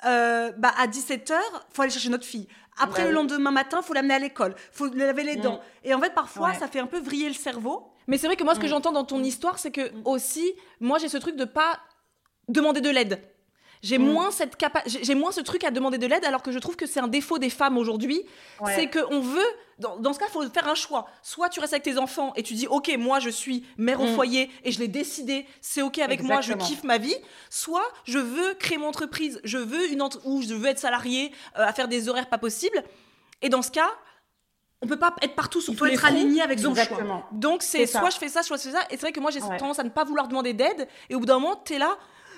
euh, 0.06 0.52
bah, 0.58 0.74
à 0.78 0.88
17h, 0.88 1.34
faut 1.72 1.82
aller 1.82 1.92
chercher 1.92 2.10
notre 2.10 2.26
fille. 2.26 2.48
Après, 2.80 3.06
le 3.06 3.12
lendemain 3.12 3.52
matin, 3.52 3.82
faut 3.82 3.94
l'amener 3.94 4.14
à 4.14 4.20
l'école, 4.20 4.56
faut 4.72 4.88
lui 4.88 5.00
laver 5.00 5.24
les 5.24 5.38
mm. 5.38 5.42
dents. 5.42 5.62
Et 5.84 5.94
en 5.94 6.00
fait, 6.00 6.14
parfois, 6.14 6.54
ça 6.54 6.68
fait 6.68 6.80
un 6.80 6.86
peu 6.86 7.00
vriller 7.00 7.28
le 7.28 7.34
cerveau. 7.34 7.92
Mais 8.08 8.18
c'est 8.18 8.28
vrai 8.28 8.36
que 8.36 8.44
moi, 8.44 8.54
ce 8.56 8.60
que 8.60 8.66
mm. 8.66 8.70
j'entends 8.70 8.92
dans 8.92 9.04
ton 9.04 9.24
histoire, 9.24 9.58
c'est 9.58 9.72
que 9.72 9.92
mm. 9.92 10.02
aussi, 10.06 10.54
moi, 10.80 11.00
j'ai 11.00 11.10
ce 11.10 11.18
truc 11.18 11.36
de 11.36 11.46
pas 11.46 11.80
demander 12.48 12.82
de 12.82 12.90
l'aide. 12.90 13.20
J'ai 13.82 13.98
moins 13.98 14.32
cette 14.32 14.58
j'ai 14.86 15.16
moins 15.16 15.32
ce 15.32 15.42
truc 15.42 15.64
à 15.64 15.72
demander 15.72 15.98
de 15.98 16.08
l'aide 16.08 16.26
alors 16.26 16.42
que 16.42 16.52
je 16.52 16.60
trouve 16.60 16.76
que 16.76 16.86
c'est 16.86 17.00
un 17.00 17.08
défaut 17.08 17.38
des 17.38 17.50
femmes 17.50 17.78
aujourd'hui, 17.78 18.24
c'est 18.76 18.88
que 18.88 19.00
on 19.12 19.20
veut 19.20 19.48
dans, 19.80 20.12
ce 20.12 20.18
cas, 20.18 20.26
il 20.28 20.32
faut 20.32 20.50
faire 20.50 20.68
un 20.68 20.76
choix. 20.76 21.08
Soit 21.22 21.50
tu 21.50 21.60
restes 21.60 21.74
avec 21.74 21.84
tes 21.84 22.00
enfants 22.00 22.34
et 22.36 22.42
tu 22.42 22.56
dis, 22.56 22.66
OK, 22.68 22.92
moi, 22.98 23.20
je 23.20 23.30
suis 23.30 23.64
mère 23.78 24.02
au 24.02 24.08
mm. 24.08 24.16
foyer 24.16 24.50
et 24.64 24.72
je 24.72 24.80
l'ai 24.80 24.88
décidé, 24.88 25.46
c'est 25.62 25.84
OK 25.84 26.00
avec 26.00 26.24
moi, 26.24 26.42
je 26.42 26.54
kiffe 26.54 26.84
ma 26.84 26.98
vie. 26.98 27.16
Soit 27.52 27.86
je 28.04 28.18
veux 28.18 28.56
créer 28.56 28.80
mon 28.80 28.88
entreprise, 28.88 29.40
je 29.44 29.60
veux 29.60 29.92
une 29.92 30.02
où 30.26 30.42
je 30.42 30.54
veux 30.54 30.68
être 30.68 30.80
salarié, 30.80 31.32
euh, 31.58 31.66
à 31.66 31.74
faire 31.74 31.88
des 31.88 32.10
horaires 32.10 32.28
pas 32.28 32.40
possibles. 32.40 32.84
Et 33.44 33.50
dans 33.50 33.62
ce 33.62 33.70
cas, 33.70 33.90
on 34.82 34.88
peut 34.88 34.98
pas 34.98 35.16
être 35.22 35.36
partout 35.36 35.62
sur 35.62 35.74
il 35.74 35.78
faut 35.78 35.86
être 35.86 36.06
aligné 36.06 36.42
avec 36.42 36.60
son 36.60 36.74
choix. 36.74 37.28
Donc 37.32 37.64
c'est 37.64 37.86
soit 37.86 38.10
je 38.10 38.18
fais 38.18 38.30
ça, 38.30 38.44
soit 38.44 38.58
je 38.58 38.64
fais 38.64 38.72
ça. 38.72 38.82
Et 38.90 38.92
c'est 38.92 39.02
vrai 39.02 39.12
que 39.12 39.20
moi 39.20 39.32
j'ai 39.32 39.40
tendance 39.40 39.80
à 39.80 39.84
ne 39.84 39.90
pas 39.90 40.04
vouloir 40.04 40.28
demander 40.28 40.54
d'aide. 40.54 40.88
Et 41.10 41.16
au 41.16 41.20
bout 41.20 41.26
d'un 41.26 41.40
moment, 41.40 41.62
tu 41.64 41.74
es 41.74 41.80
là, 41.80 41.98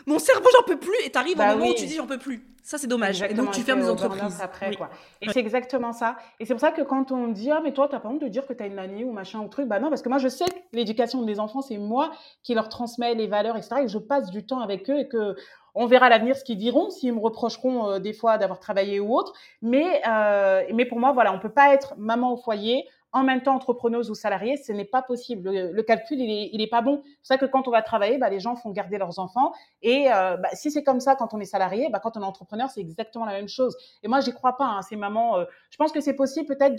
mon 0.10 0.20
cerveau, 0.20 0.49
j'en 0.57 0.64
peux 0.64 0.80
plus. 0.80 0.95
Et 1.05 1.12
t'arrives 1.12 1.38
bah 1.38 1.53
au 1.53 1.57
moment 1.57 1.72
où 1.72 1.76
tu 1.76 1.86
dis, 1.86 1.95
j'en 1.95 2.07
peux 2.07 2.18
plus. 2.18 2.43
Ça, 2.64 2.78
c'est 2.78 2.88
dommage. 2.88 3.22
Et 3.22 3.34
donc, 3.34 3.51
tu 3.51 3.62
fermes 3.62 3.80
des 3.80 3.89
entreprises. 3.89 4.39
Après, 4.41 4.76
quoi. 4.76 4.89
Et 5.22 5.30
c'est 5.30 5.39
exactement 5.39 5.93
ça. 5.93 6.18
Et 6.39 6.45
c'est 6.45 6.53
pour 6.53 6.62
ça 6.62 6.72
que 6.72 6.82
quand 6.82 7.12
on 7.12 7.28
dit, 7.28 7.51
ah, 7.51 7.62
mais 7.64 7.74
toi, 7.74 7.88
t'as 7.89 7.99
pas 7.99 8.10
honte 8.10 8.22
de 8.22 8.28
dire 8.28 8.45
que 8.45 8.53
t'as 8.53 8.68
une 8.68 8.76
nanny 8.76 9.03
ou 9.03 9.12
machin 9.12 9.39
ou 9.39 9.47
truc, 9.47 9.68
bah 9.68 9.80
non, 9.80 9.89
parce 9.89 10.01
que 10.01 10.10
moi, 10.10 10.18
je 10.18 10.28
sais 10.28 10.45
que 10.45 10.60
l'éducation 10.74 11.22
des 11.24 11.39
enfants, 11.39 11.62
c'est 11.62 11.78
moi 11.78 12.12
qui 12.43 12.53
leur 12.53 12.70
transmets 12.70 13.16
les 13.16 13.28
valeurs, 13.28 13.55
etc. 13.55 13.84
Et 13.84 13.88
je 13.88 13.97
passe 13.97 14.30
du 14.30 14.45
temps 14.45 14.60
avec 14.60 14.89
eux 14.89 14.99
et 14.99 15.07
que 15.07 15.36
on 15.76 15.86
verra 15.86 16.07
à 16.07 16.10
l'avenir 16.10 16.36
ce 16.36 16.43
qu'ils 16.43 16.57
diront, 16.57 16.89
s'ils 16.89 17.14
me 17.14 17.20
reprocheront 17.20 17.89
euh, 17.89 17.99
des 17.99 18.14
fois 18.14 18.38
d'avoir 18.38 18.60
travaillé 18.60 18.99
ou 18.99 19.16
autre. 19.16 19.34
Mais, 19.62 20.01
euh, 20.07 20.64
mais 20.74 20.86
pour 20.86 20.99
moi, 20.99 21.12
voilà, 21.12 21.34
on 21.34 21.39
peut 21.39 21.53
pas 21.53 21.74
être 21.74 21.93
maman 21.97 22.34
au 22.34 22.38
foyer, 22.38 22.86
en 23.12 23.24
même 23.24 23.41
temps 23.41 23.55
entrepreneuse 23.55 24.12
ou 24.12 24.16
salariée, 24.16 24.57
ce 24.57 24.72
n'est 24.72 24.86
pas 24.86 25.01
possible. 25.01 25.49
Le, 25.49 25.82
calcul, 25.82 26.20
il 26.20 26.30
est, 26.30 26.49
il 26.53 26.62
est 26.62 26.68
pas 26.68 26.82
bon. 26.82 27.01
C'est 27.24 27.34
ça 27.34 27.38
que 27.38 27.45
quand 27.45 27.68
on 27.68 27.72
va 27.72 27.82
travailler, 27.82 28.18
bah, 28.18 28.30
les 28.30 28.39
gens 28.39 28.55
font 28.55 28.70
garder 28.70 28.97
leurs 28.99 29.18
enfants. 29.18 29.51
Et 29.82 30.12
euh, 30.12 30.38
bah, 30.38 30.49
si 30.53 30.70
c'est 30.70 30.84
comme 30.84 30.99
ça 30.99 31.16
quand 31.16 31.34
on 31.34 31.39
est 31.39 31.45
salarié, 31.45 31.89
bah, 31.89 31.99
quand 31.99 32.18
on 32.18 32.22
est 32.22 32.26
entrepreneur, 32.26 32.70
c'est 32.70 32.82
exactement 32.82 33.26
la 33.26 33.32
même 33.32 33.47
chose. 33.47 33.76
Et 34.03 34.07
moi, 34.07 34.20
j'y 34.20 34.32
crois 34.32 34.57
pas. 34.57 34.66
Hein, 34.66 34.82
ces 34.84 34.95
mamans, 34.95 35.38
euh, 35.38 35.45
je 35.72 35.78
pense 35.78 35.91
que 35.91 36.01
c'est 36.01 36.14
possible 36.14 36.47
peut-être 36.47 36.76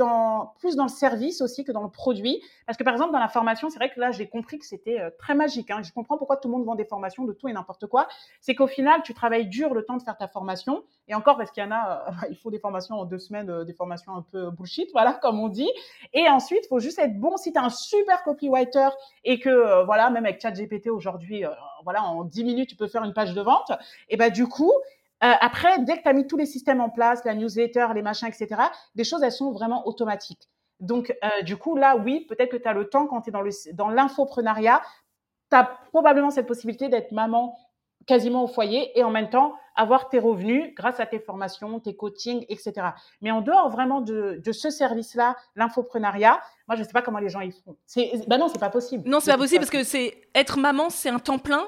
plus 0.59 0.77
dans 0.77 0.85
le 0.85 0.89
service 0.89 1.41
aussi 1.41 1.65
que 1.65 1.73
dans 1.73 1.83
le 1.83 1.91
produit. 1.91 2.41
Parce 2.67 2.79
que 2.79 2.85
par 2.85 2.93
exemple, 2.93 3.13
dans 3.13 3.19
la 3.19 3.29
formation, 3.29 3.69
c'est 3.69 3.79
vrai 3.79 3.91
que 3.91 3.99
là, 3.99 4.13
j'ai 4.13 4.29
compris 4.29 4.59
que 4.59 4.67
c'était 4.67 5.01
euh, 5.01 5.11
très 5.19 5.35
magique. 5.35 5.71
Hein. 5.71 5.83
Je 5.83 5.93
comprends 5.93 6.17
pourquoi 6.17 6.37
tout 6.37 6.49
le 6.49 6.57
monde 6.57 6.65
vend 6.65 6.77
des 6.77 6.85
formations 6.85 7.25
de 7.25 7.33
tout 7.33 7.49
et 7.49 7.53
n'importe 7.53 7.87
quoi. 7.87 8.07
C'est 8.41 8.55
qu'au 8.55 8.69
final, 8.69 9.03
tu 9.03 9.15
travailles 9.15 9.49
dur 9.49 9.75
le 9.75 9.85
temps 9.85 9.97
de 9.97 10.03
faire 10.03 10.17
ta 10.17 10.29
formation. 10.29 10.85
Et 11.09 11.15
encore, 11.17 11.37
parce 11.37 11.51
qu'il 11.51 11.63
y 11.65 11.67
en 11.67 11.73
a, 11.73 12.05
il 12.31 12.37
faut 12.37 12.53
des 12.53 12.61
formations 12.61 12.95
en 13.01 13.05
deux 13.05 13.19
semaines, 13.19 13.65
des 13.65 13.75
formations 13.75 14.15
un 14.15 14.23
peu 14.23 14.51
bullshit, 14.51 14.89
voilà, 14.93 15.15
comme 15.15 15.41
on 15.41 15.49
dit. 15.49 15.71
Ensuite, 16.29 16.61
il 16.65 16.69
faut 16.69 16.81
juste 16.81 16.99
être 16.99 17.19
bon. 17.19 17.37
Si 17.37 17.53
tu 17.53 17.59
as 17.59 17.63
un 17.63 17.71
super 17.71 18.23
copywriter 18.23 18.89
et 19.25 19.39
que, 19.39 19.49
euh, 19.49 19.85
voilà, 19.85 20.11
même 20.11 20.25
avec 20.25 20.41
ChatGPT 20.41 20.89
aujourd'hui, 20.89 21.45
euh, 21.45 21.51
voilà, 21.85 22.03
en 22.03 22.25
10 22.25 22.45
minutes, 22.45 22.71
tu 22.71 22.77
peux 22.77 22.89
faire 22.89 23.05
une 23.05 23.13
page 23.13 23.35
de 23.35 23.41
vente, 23.41 23.73
et 24.09 24.17
ben 24.17 24.31
du 24.31 24.47
coup, 24.47 24.73
euh, 25.23 25.33
après, 25.41 25.79
dès 25.81 25.99
que 25.99 26.03
tu 26.03 26.09
as 26.09 26.13
mis 26.13 26.27
tous 26.27 26.37
les 26.37 26.47
systèmes 26.47 26.81
en 26.81 26.91
place, 26.91 27.25
la 27.25 27.35
newsletter, 27.35 27.89
les 27.95 28.03
machins, 28.03 28.29
etc., 28.29 28.61
des 28.95 29.05
choses, 29.05 29.23
elles 29.23 29.33
sont 29.33 29.53
vraiment 29.53 29.87
automatiques. 29.87 30.49
Donc, 30.81 31.15
du 31.43 31.59
coup, 31.59 31.77
là, 31.77 31.97
oui, 31.99 32.25
peut-être 32.27 32.51
que 32.53 32.57
tu 32.57 32.67
as 32.67 32.73
le 32.73 32.89
temps 32.89 33.07
quand 33.07 33.21
tu 33.21 33.29
es 33.29 33.33
dans, 33.33 33.43
le, 33.43 33.51
dans 33.75 33.91
l'infoprenariat, 33.91 34.81
tu 35.51 35.57
as 35.57 35.65
probablement 35.91 36.31
cette 36.31 36.47
possibilité 36.47 36.89
d'être 36.89 37.13
maman 37.13 37.55
quasiment 38.07 38.45
au 38.45 38.49
foyer 38.49 38.99
et 38.99 39.05
en 39.05 39.11
même 39.11 39.31
temps 39.31 39.55
avoir 39.77 40.09
tes 40.09 40.19
revenus 40.19 40.75
grâce 40.75 41.01
à 41.01 41.07
tes 41.07 41.19
formations, 41.19 41.81
tes 41.81 41.95
coachings, 41.95 42.45
etc. 42.49 42.73
Mais 43.23 43.31
en 43.31 43.41
dehors 43.41 43.71
vraiment 43.71 44.01
de, 44.01 44.41
de 44.45 44.53
ce 44.53 44.69
service-là, 44.69 45.37
l'infoprenariat, 45.57 46.41
moi 46.69 46.77
je 46.77 46.83
ne 46.83 46.87
sais 46.87 46.93
pas 46.93 47.03
comment 47.03 47.19
les 47.19 47.29
gens 47.29 47.41
y 47.41 47.53
font. 47.53 47.77
C'est, 47.87 48.11
bah 48.29 48.37
non, 48.37 48.49
c'est 48.49 48.59
pas 48.59 48.71
possible. 48.71 49.09
Non, 49.09 49.21
c'est 49.21 49.31
pas 49.31 49.39
possible 49.39 49.61
parce 49.61 49.71
que 49.71 49.85
c'est 49.85 50.21
être 50.35 50.59
maman, 50.59 50.91
c'est 50.91 51.09
un 51.09 51.19
temps 51.19 51.39
plein. 51.39 51.67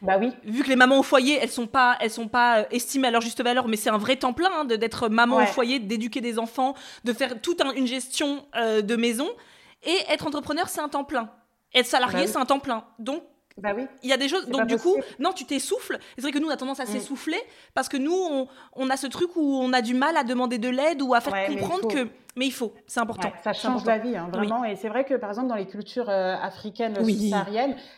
Bah 0.00 0.16
oui. 0.18 0.32
Vu 0.42 0.64
que 0.64 0.68
les 0.68 0.76
mamans 0.76 0.98
au 0.98 1.04
foyer, 1.04 1.38
elles 1.40 1.50
sont 1.50 1.68
pas, 1.68 1.96
elles 2.00 2.10
sont 2.10 2.26
pas 2.26 2.60
euh, 2.60 2.64
estimées 2.72 3.06
à 3.06 3.10
leur 3.12 3.20
juste 3.20 3.40
valeur, 3.40 3.68
mais 3.68 3.76
c'est 3.76 3.90
un 3.90 3.98
vrai 3.98 4.16
temps 4.16 4.32
plein 4.32 4.50
hein, 4.52 4.64
d'être 4.64 5.08
maman 5.08 5.36
au 5.36 5.46
foyer, 5.46 5.78
d'éduquer 5.78 6.20
des 6.20 6.40
enfants, 6.40 6.74
de 7.04 7.12
faire 7.12 7.40
toute 7.40 7.62
une 7.76 7.86
gestion 7.86 8.44
euh, 8.56 8.82
de 8.82 8.96
maison. 8.96 9.28
Et 9.84 9.96
être 10.08 10.26
entrepreneur, 10.26 10.68
c'est 10.68 10.80
un 10.80 10.88
temps 10.88 11.04
plein. 11.04 11.30
Être 11.72 11.86
salarié, 11.86 12.24
bah 12.24 12.32
c'est 12.32 12.38
un 12.38 12.46
temps 12.46 12.58
plein. 12.58 12.84
Donc 12.98 13.22
bah 13.62 13.70
oui. 13.76 13.86
Il 14.02 14.10
y 14.10 14.12
a 14.12 14.16
des 14.16 14.28
choses. 14.28 14.46
Donc, 14.48 14.66
du 14.66 14.76
coup, 14.76 14.96
non, 15.20 15.32
tu 15.32 15.44
t'essouffles. 15.44 15.98
C'est 16.16 16.22
vrai 16.22 16.32
que 16.32 16.38
nous, 16.38 16.48
on 16.48 16.50
a 16.50 16.56
tendance 16.56 16.80
à 16.80 16.84
mm. 16.84 16.88
s'essouffler 16.88 17.40
parce 17.74 17.88
que 17.88 17.96
nous, 17.96 18.12
on, 18.12 18.48
on, 18.74 18.90
a 18.90 18.96
ce 18.96 19.06
truc 19.06 19.36
où 19.36 19.56
on 19.60 19.72
a 19.72 19.80
du 19.80 19.94
mal 19.94 20.16
à 20.16 20.24
demander 20.24 20.58
de 20.58 20.68
l'aide 20.68 21.00
ou 21.00 21.14
à 21.14 21.20
faire 21.20 21.46
comprendre 21.46 21.88
que 21.88 22.08
mais 22.34 22.46
il 22.46 22.52
faut, 22.52 22.72
c'est 22.86 23.00
important. 23.00 23.30
ça 23.42 23.52
change 23.52 23.84
la 23.84 23.98
vie, 23.98 24.16
hein, 24.16 24.28
vraiment. 24.32 24.64
Et 24.64 24.74
c'est 24.76 24.88
vrai 24.88 25.04
que, 25.04 25.14
par 25.14 25.28
exemple, 25.28 25.48
dans 25.48 25.54
les 25.54 25.66
cultures 25.66 26.08
euh, 26.08 26.34
africaines 26.40 26.96
oui. 27.02 27.30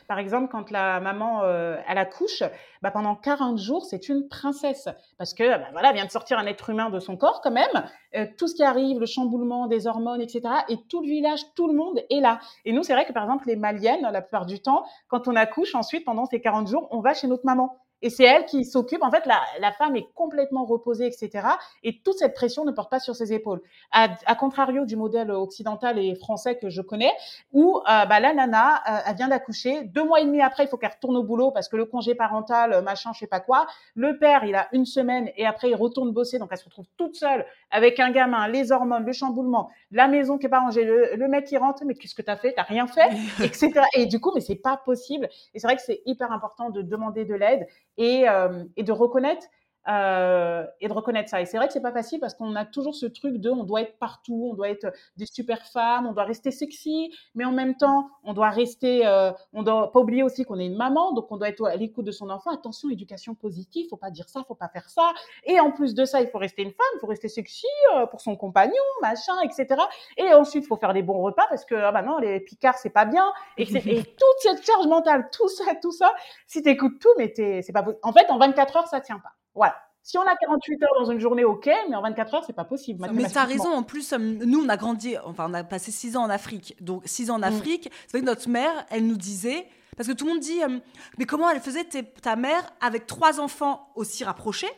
par 0.08 0.18
exemple, 0.18 0.48
quand 0.50 0.72
la 0.72 0.98
maman, 0.98 1.42
euh, 1.44 1.76
elle 1.86 1.98
accouche, 1.98 2.42
bah, 2.82 2.90
pendant 2.90 3.14
40 3.14 3.58
jours, 3.58 3.84
c'est 3.84 4.08
une 4.08 4.26
princesse. 4.28 4.88
Parce 5.18 5.34
que, 5.34 5.58
bah, 5.58 5.68
voilà, 5.70 5.92
vient 5.92 6.04
de 6.04 6.10
sortir 6.10 6.38
un 6.38 6.46
être 6.46 6.68
humain 6.68 6.90
de 6.90 6.98
son 6.98 7.16
corps, 7.16 7.42
quand 7.42 7.52
même. 7.52 7.84
Euh, 8.16 8.26
tout 8.36 8.48
ce 8.48 8.56
qui 8.56 8.64
arrive, 8.64 8.98
le 8.98 9.06
chamboulement 9.06 9.68
des 9.68 9.86
hormones, 9.86 10.20
etc. 10.20 10.42
Et 10.68 10.78
tout 10.88 11.00
le 11.00 11.06
village, 11.06 11.40
tout 11.54 11.68
le 11.68 11.74
monde 11.74 12.00
est 12.10 12.20
là. 12.20 12.40
Et 12.64 12.72
nous, 12.72 12.82
c'est 12.82 12.92
vrai 12.92 13.06
que, 13.06 13.12
par 13.12 13.22
exemple, 13.22 13.46
les 13.46 13.56
Maliennes, 13.56 14.02
la 14.02 14.20
plupart 14.20 14.46
du 14.46 14.60
temps, 14.60 14.84
quand 15.06 15.28
on 15.28 15.36
accouche, 15.36 15.76
ensuite, 15.76 16.04
pendant 16.04 16.26
ces 16.26 16.40
40 16.40 16.66
jours, 16.66 16.88
on 16.90 17.00
va 17.00 17.14
chez 17.14 17.28
notre 17.28 17.46
maman. 17.46 17.78
Et 18.04 18.10
c'est 18.10 18.24
elle 18.24 18.44
qui 18.44 18.66
s'occupe. 18.66 19.02
En 19.02 19.10
fait, 19.10 19.24
la, 19.24 19.40
la, 19.60 19.72
femme 19.72 19.96
est 19.96 20.06
complètement 20.14 20.66
reposée, 20.66 21.06
etc. 21.06 21.48
Et 21.82 22.02
toute 22.04 22.18
cette 22.18 22.34
pression 22.34 22.66
ne 22.66 22.70
porte 22.70 22.90
pas 22.90 22.98
sur 22.98 23.16
ses 23.16 23.32
épaules. 23.32 23.62
À, 23.92 24.08
à 24.26 24.34
contrario 24.34 24.84
du 24.84 24.94
modèle 24.94 25.30
occidental 25.30 25.98
et 25.98 26.14
français 26.14 26.58
que 26.58 26.68
je 26.68 26.82
connais, 26.82 27.10
où 27.54 27.78
euh, 27.78 28.04
bah, 28.04 28.20
la 28.20 28.34
nana, 28.34 28.74
euh, 28.76 29.00
elle 29.06 29.16
vient 29.16 29.28
d'accoucher. 29.28 29.84
Deux 29.84 30.04
mois 30.04 30.20
et 30.20 30.26
demi 30.26 30.42
après, 30.42 30.64
il 30.64 30.68
faut 30.68 30.76
qu'elle 30.76 30.90
retourne 30.90 31.16
au 31.16 31.22
boulot 31.22 31.50
parce 31.50 31.66
que 31.70 31.76
le 31.76 31.86
congé 31.86 32.14
parental, 32.14 32.82
machin, 32.82 33.12
je 33.14 33.20
sais 33.20 33.26
pas 33.26 33.40
quoi. 33.40 33.66
Le 33.94 34.18
père, 34.18 34.44
il 34.44 34.54
a 34.54 34.68
une 34.72 34.84
semaine 34.84 35.30
et 35.38 35.46
après, 35.46 35.70
il 35.70 35.74
retourne 35.74 36.12
bosser. 36.12 36.38
Donc, 36.38 36.50
elle 36.52 36.58
se 36.58 36.66
retrouve 36.66 36.84
toute 36.98 37.16
seule 37.16 37.46
avec 37.70 38.00
un 38.00 38.10
gamin, 38.10 38.48
les 38.48 38.70
hormones, 38.70 39.06
le 39.06 39.12
chamboulement, 39.14 39.70
la 39.90 40.08
maison 40.08 40.36
qui 40.36 40.44
est 40.44 40.50
pas 40.50 40.60
rangée, 40.60 40.84
le, 40.84 41.16
le 41.16 41.28
mec 41.28 41.46
qui 41.46 41.56
rentre, 41.56 41.86
mais 41.86 41.94
qu'est-ce 41.94 42.14
que 42.14 42.20
tu 42.20 42.30
as 42.30 42.36
fait? 42.36 42.52
T'as 42.52 42.64
rien 42.64 42.86
fait, 42.86 43.08
etc. 43.42 43.72
Et 43.94 44.04
du 44.04 44.20
coup, 44.20 44.30
mais 44.34 44.42
c'est 44.42 44.56
pas 44.56 44.76
possible. 44.76 45.30
Et 45.54 45.58
c'est 45.58 45.66
vrai 45.66 45.76
que 45.76 45.82
c'est 45.82 46.02
hyper 46.04 46.32
important 46.32 46.68
de 46.68 46.82
demander 46.82 47.24
de 47.24 47.34
l'aide 47.34 47.66
et, 47.96 48.28
euh, 48.28 48.64
et 48.76 48.82
de 48.82 48.92
reconnaître 48.92 49.46
euh, 49.88 50.64
et 50.80 50.88
de 50.88 50.92
reconnaître 50.92 51.28
ça. 51.28 51.40
Et 51.40 51.46
c'est 51.46 51.56
vrai 51.56 51.66
que 51.66 51.72
c'est 51.72 51.80
pas 51.80 51.92
facile 51.92 52.20
parce 52.20 52.34
qu'on 52.34 52.54
a 52.56 52.64
toujours 52.64 52.94
ce 52.94 53.06
truc 53.06 53.36
de 53.36 53.50
on 53.50 53.64
doit 53.64 53.82
être 53.82 53.98
partout, 53.98 54.48
on 54.52 54.54
doit 54.54 54.70
être 54.70 54.92
des 55.16 55.26
super 55.26 55.66
femmes, 55.66 56.06
on 56.06 56.12
doit 56.12 56.24
rester 56.24 56.50
sexy, 56.50 57.12
mais 57.34 57.44
en 57.44 57.52
même 57.52 57.76
temps 57.76 58.08
on 58.24 58.32
doit 58.32 58.50
rester, 58.50 59.06
euh, 59.06 59.30
on 59.52 59.62
doit 59.62 59.92
pas 59.92 60.00
oublier 60.00 60.22
aussi 60.22 60.44
qu'on 60.44 60.58
est 60.58 60.66
une 60.66 60.76
maman, 60.76 61.12
donc 61.12 61.30
on 61.30 61.36
doit 61.36 61.48
être 61.48 61.66
à 61.66 61.76
l'écoute 61.76 62.06
de 62.06 62.12
son 62.12 62.30
enfant. 62.30 62.50
Attention, 62.50 62.88
éducation 62.90 63.34
positive, 63.34 63.88
faut 63.90 63.96
pas 63.96 64.10
dire 64.10 64.28
ça, 64.28 64.42
faut 64.48 64.54
pas 64.54 64.68
faire 64.68 64.88
ça. 64.88 65.12
Et 65.44 65.60
en 65.60 65.70
plus 65.70 65.94
de 65.94 66.04
ça, 66.04 66.20
il 66.20 66.28
faut 66.28 66.38
rester 66.38 66.62
une 66.62 66.72
femme, 66.72 66.86
il 66.96 67.00
faut 67.00 67.06
rester 67.06 67.28
sexy 67.28 67.66
euh, 67.94 68.06
pour 68.06 68.20
son 68.20 68.36
compagnon, 68.36 68.72
machin, 69.02 69.38
etc. 69.42 69.82
Et 70.16 70.32
ensuite, 70.32 70.64
il 70.64 70.66
faut 70.66 70.76
faire 70.76 70.94
des 70.94 71.02
bons 71.02 71.20
repas 71.20 71.46
parce 71.48 71.64
que 71.64 71.74
ah 71.74 71.92
bah 71.92 72.02
non, 72.02 72.18
les 72.18 72.40
picards 72.40 72.78
c'est 72.78 72.90
pas 72.90 73.04
bien. 73.04 73.32
Et, 73.58 73.64
et 73.64 74.02
toute 74.04 74.38
cette 74.38 74.64
charge 74.64 74.86
mentale, 74.86 75.28
tout 75.30 75.48
ça, 75.48 75.74
tout 75.82 75.92
ça, 75.92 76.14
si 76.46 76.62
t'écoutes 76.62 76.98
tout, 77.00 77.12
mais 77.18 77.32
c'est 77.36 77.72
pas 77.72 77.84
en 78.02 78.12
fait 78.12 78.30
en 78.30 78.38
24 78.38 78.76
heures 78.76 78.86
ça 78.86 79.00
tient 79.00 79.18
pas. 79.18 79.32
Voilà. 79.54 79.74
Si 80.02 80.18
on 80.18 80.22
a 80.22 80.36
48 80.36 80.82
heures 80.82 80.94
dans 80.98 81.10
une 81.10 81.18
journée, 81.18 81.44
ok, 81.44 81.70
mais 81.88 81.96
en 81.96 82.02
24 82.02 82.34
heures, 82.34 82.44
c'est 82.46 82.52
pas 82.52 82.64
possible. 82.64 83.06
Mais 83.14 83.26
tu 83.26 83.38
as 83.38 83.44
raison, 83.44 83.72
en 83.72 83.82
plus, 83.82 84.12
euh, 84.12 84.18
nous, 84.18 84.62
on 84.62 84.68
a 84.68 84.76
grandi, 84.76 85.16
enfin, 85.24 85.46
on 85.48 85.54
a 85.54 85.64
passé 85.64 85.90
6 85.90 86.18
ans 86.18 86.24
en 86.24 86.30
Afrique. 86.30 86.76
Donc, 86.82 87.02
6 87.06 87.30
ans 87.30 87.36
en 87.36 87.38
mm. 87.38 87.44
Afrique, 87.44 87.90
c'est 88.02 88.18
vrai 88.18 88.20
que 88.20 88.26
notre 88.26 88.48
mère, 88.50 88.84
elle 88.90 89.06
nous 89.06 89.16
disait, 89.16 89.66
parce 89.96 90.06
que 90.06 90.12
tout 90.12 90.26
le 90.26 90.32
monde 90.32 90.40
dit, 90.40 90.62
euh, 90.62 90.78
mais 91.18 91.24
comment 91.24 91.48
elle 91.48 91.60
faisait 91.60 91.84
ta 91.84 92.36
mère 92.36 92.70
avec 92.82 93.06
trois 93.06 93.40
enfants 93.40 93.88
aussi 93.94 94.24
rapprochés, 94.24 94.70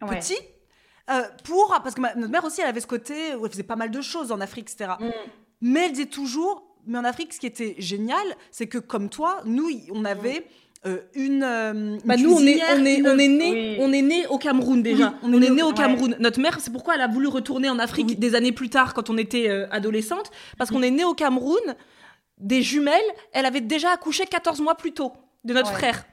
petits 0.00 0.38
euh, 1.10 1.24
pour, 1.44 1.68
parce 1.82 1.94
que 1.94 2.00
notre 2.00 2.30
mère 2.30 2.44
aussi, 2.44 2.62
elle 2.62 2.68
avait 2.68 2.80
ce 2.80 2.86
côté 2.86 3.34
où 3.34 3.44
elle 3.44 3.52
faisait 3.52 3.62
pas 3.62 3.76
mal 3.76 3.90
de 3.90 4.00
choses 4.00 4.32
en 4.32 4.40
Afrique, 4.40 4.70
etc. 4.70 4.92
Mm. 4.98 5.10
Mais 5.60 5.86
elle 5.86 5.92
disait 5.92 6.06
toujours, 6.06 6.64
mais 6.86 6.96
en 6.96 7.04
Afrique, 7.04 7.34
ce 7.34 7.40
qui 7.40 7.46
était 7.46 7.74
génial, 7.76 8.24
c'est 8.50 8.66
que 8.66 8.78
comme 8.78 9.10
toi, 9.10 9.42
nous, 9.44 9.68
on 9.92 10.06
avait. 10.06 10.40
Mm. 10.40 10.63
Euh, 10.86 10.98
une, 11.14 11.42
euh, 11.42 11.96
bah 12.04 12.16
nous 12.18 12.30
on 12.34 12.46
est 12.46 12.60
on 12.76 12.84
est 12.84 13.00
on 13.06 13.18
est 13.18 13.28
né 13.28 13.76
on 13.80 13.90
est 13.90 14.02
né 14.02 14.26
au 14.26 14.36
Cameroun 14.36 14.82
déjà. 14.82 15.14
on, 15.22 15.32
est, 15.40 15.48
né 15.48 15.62
au 15.62 15.72
Cameroun. 15.72 16.14
notre 16.20 16.40
mère 16.40 16.60
c'est 16.60 16.70
pourquoi 16.70 16.96
elle 16.96 17.00
a 17.00 17.08
voulu 17.08 17.26
retourner 17.26 17.70
en 17.70 17.78
Afrique 17.78 18.18
des 18.18 18.34
années 18.34 18.52
plus 18.52 18.68
tard 18.68 18.92
quand 18.92 19.08
on 19.08 19.16
était 19.16 19.48
euh, 19.48 19.66
adolescente. 19.70 20.30
Parce 20.58 20.70
qu'on 20.70 20.82
est 20.82 20.90
né 20.90 21.02
au 21.02 21.14
Cameroun 21.14 21.74
des 22.36 22.60
jumelles 22.60 23.00
elle 23.32 23.46
avait 23.46 23.62
déjà 23.62 23.92
accouché 23.92 24.26
14 24.26 24.60
mois 24.60 24.74
plus 24.74 24.92
tôt 24.92 25.12
de 25.44 25.54
notre 25.54 25.72
frère. 25.72 26.04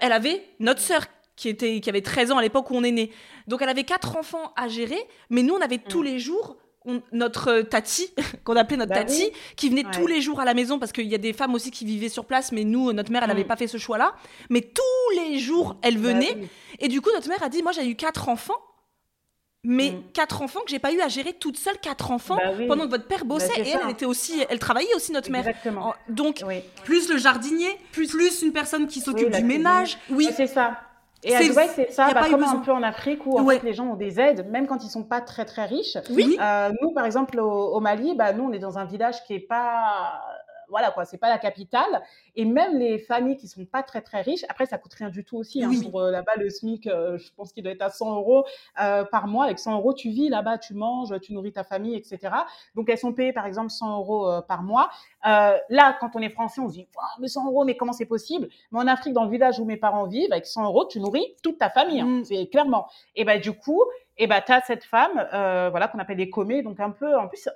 Elle 0.00 0.12
avait 0.12 0.44
notre 0.60 0.80
sœur 0.80 1.06
qui 1.34 1.48
était 1.48 1.80
qui 1.80 1.90
avait 1.90 2.00
13 2.00 2.30
ans 2.30 2.38
à 2.38 2.42
l'époque 2.42 2.70
où 2.70 2.76
on 2.76 2.84
est 2.84 2.92
né. 2.92 3.10
Donc 3.48 3.60
elle 3.60 3.68
avait 3.68 3.84
quatre 3.84 4.16
enfants 4.16 4.52
à 4.56 4.68
gérer 4.68 5.00
mais 5.30 5.42
nous 5.42 5.54
on 5.54 5.60
avait 5.60 5.78
tous 5.78 6.02
mm. 6.02 6.04
les 6.04 6.18
jours 6.20 6.56
notre 7.12 7.60
tati, 7.62 8.12
qu'on 8.44 8.56
appelait 8.56 8.76
notre 8.76 8.92
bah 8.92 9.04
tati, 9.04 9.30
qui 9.56 9.68
venait 9.68 9.84
tous 9.92 10.06
les 10.06 10.20
jours 10.20 10.40
à 10.40 10.44
la 10.44 10.54
maison 10.54 10.78
parce 10.78 10.92
qu'il 10.92 11.06
y 11.06 11.14
a 11.14 11.18
des 11.18 11.32
femmes 11.32 11.54
aussi 11.54 11.70
qui 11.70 11.84
vivaient 11.84 12.08
sur 12.08 12.24
place, 12.24 12.52
mais 12.52 12.64
nous, 12.64 12.92
notre 12.92 13.10
mère, 13.12 13.22
elle 13.22 13.28
n'avait 13.28 13.44
mm. 13.44 13.48
pas 13.48 13.56
fait 13.56 13.66
ce 13.66 13.78
choix-là. 13.78 14.14
Mais 14.50 14.60
tous 14.60 15.16
les 15.16 15.38
jours, 15.38 15.76
elle 15.82 15.98
bah 15.98 16.08
venait. 16.08 16.36
Et 16.78 16.88
du 16.88 17.00
coup, 17.00 17.10
notre 17.14 17.28
mère 17.28 17.42
a 17.42 17.48
dit 17.48 17.62
Moi, 17.62 17.72
j'ai 17.72 17.88
eu 17.88 17.96
quatre 17.96 18.28
enfants. 18.28 18.60
Mais 19.68 19.90
mm. 19.90 20.02
quatre 20.12 20.42
enfants 20.42 20.60
que 20.60 20.70
j'ai 20.70 20.78
pas 20.78 20.92
eu 20.92 21.00
à 21.00 21.08
gérer 21.08 21.32
toute 21.32 21.56
seule, 21.56 21.76
quatre 21.78 22.12
enfants, 22.12 22.36
bah 22.36 22.52
pendant 22.68 22.84
que 22.84 22.90
votre 22.90 23.08
père 23.08 23.24
bossait. 23.24 23.50
et 23.56 23.70
elle, 23.70 23.80
elle, 23.82 23.90
était 23.90 24.06
aussi, 24.06 24.44
elle 24.48 24.60
travaillait 24.60 24.94
aussi, 24.94 25.10
notre 25.10 25.30
mère. 25.30 25.44
Donc, 26.08 26.44
plus 26.84 27.08
le 27.08 27.18
jardinier, 27.18 27.70
plus, 27.90 28.08
plus 28.08 28.42
une 28.42 28.52
personne 28.52 28.86
qui 28.86 29.00
s'occupe 29.00 29.30
du 29.30 29.42
ménage. 29.42 29.98
Oui, 30.08 30.28
c'est 30.36 30.46
ça. 30.46 30.85
Et 31.26 31.34
à 31.34 31.42
Dubaï, 31.42 31.68
c'est 31.74 31.92
ça, 31.92 32.12
bah, 32.14 32.22
comme 32.30 32.42
un 32.42 32.56
peu 32.60 32.72
en 32.72 32.82
Afrique 32.82 33.26
où 33.26 33.38
en 33.38 33.46
fait, 33.46 33.62
les 33.62 33.74
gens 33.74 33.86
ont 33.86 33.96
des 33.96 34.20
aides, 34.20 34.48
même 34.50 34.66
quand 34.66 34.84
ils 34.84 34.90
sont 34.90 35.04
pas 35.04 35.20
très 35.20 35.44
très 35.44 35.66
riches. 35.66 35.98
Oui. 36.10 36.38
Euh, 36.40 36.70
nous, 36.80 36.92
par 36.92 37.04
exemple, 37.04 37.38
au, 37.40 37.74
au 37.74 37.80
Mali, 37.80 38.14
bah, 38.14 38.32
nous, 38.32 38.44
on 38.44 38.52
est 38.52 38.58
dans 38.58 38.78
un 38.78 38.84
village 38.84 39.22
qui 39.24 39.34
est 39.34 39.40
pas 39.40 40.20
voilà 40.68 40.90
quoi, 40.90 41.04
c'est 41.04 41.18
pas 41.18 41.28
la 41.28 41.38
capitale. 41.38 42.02
Et 42.34 42.44
même 42.44 42.78
les 42.78 42.98
familles 42.98 43.36
qui 43.36 43.48
sont 43.48 43.64
pas 43.64 43.82
très 43.82 44.00
très 44.02 44.22
riches, 44.22 44.44
après 44.48 44.66
ça 44.66 44.78
coûte 44.78 44.94
rien 44.94 45.10
du 45.10 45.24
tout 45.24 45.36
aussi. 45.36 45.62
Hein, 45.62 45.70
pour 45.82 46.00
euh, 46.00 46.10
là-bas 46.10 46.32
le 46.36 46.50
SMIC, 46.50 46.86
euh, 46.86 47.18
je 47.18 47.30
pense 47.36 47.52
qu'il 47.52 47.62
doit 47.62 47.72
être 47.72 47.82
à 47.82 47.90
100 47.90 48.16
euros 48.16 48.44
euh, 48.80 49.04
par 49.04 49.26
mois. 49.26 49.44
Avec 49.44 49.58
100 49.58 49.76
euros, 49.76 49.94
tu 49.94 50.10
vis 50.10 50.28
là-bas, 50.28 50.58
tu 50.58 50.74
manges, 50.74 51.18
tu 51.20 51.32
nourris 51.32 51.52
ta 51.52 51.64
famille, 51.64 51.94
etc. 51.96 52.18
Donc 52.74 52.88
elles 52.90 52.98
sont 52.98 53.12
payées 53.12 53.32
par 53.32 53.46
exemple 53.46 53.70
100 53.70 53.98
euros 53.98 54.42
par 54.48 54.62
mois. 54.62 54.90
là, 55.24 55.96
quand 56.00 56.10
on 56.14 56.20
est 56.20 56.30
français, 56.30 56.60
on 56.60 56.68
se 56.68 56.74
dit 56.74 56.88
mais 57.20 57.28
100 57.28 57.46
euros, 57.46 57.64
mais 57.64 57.76
comment 57.76 57.92
c'est 57.92 58.06
possible? 58.06 58.48
Mais 58.72 58.78
en 58.78 58.86
Afrique, 58.86 59.12
dans 59.14 59.24
le 59.24 59.30
village 59.30 59.58
où 59.58 59.64
mes 59.64 59.76
parents 59.76 60.06
vivent, 60.06 60.32
avec 60.32 60.46
100 60.46 60.64
euros, 60.64 60.86
tu 60.86 61.00
nourris 61.00 61.34
toute 61.42 61.58
ta 61.58 61.70
famille. 61.70 62.00
Hein, 62.00 62.20
mm. 62.20 62.24
C'est 62.24 62.46
clairement. 62.48 62.86
Et 63.14 63.24
ben 63.24 63.40
du 63.40 63.52
coup, 63.52 63.82
et 64.18 64.26
bah, 64.26 64.40
tu 64.40 64.50
as 64.50 64.62
cette 64.62 64.84
femme, 64.84 65.26
euh, 65.34 65.68
voilà, 65.70 65.88
qu'on 65.88 65.98
appelle 65.98 66.16
des 66.16 66.30
comés, 66.30 66.62
donc 66.62 66.80
un 66.80 66.90
peu, 66.90 67.18
en 67.18 67.28
plus, 67.28 67.50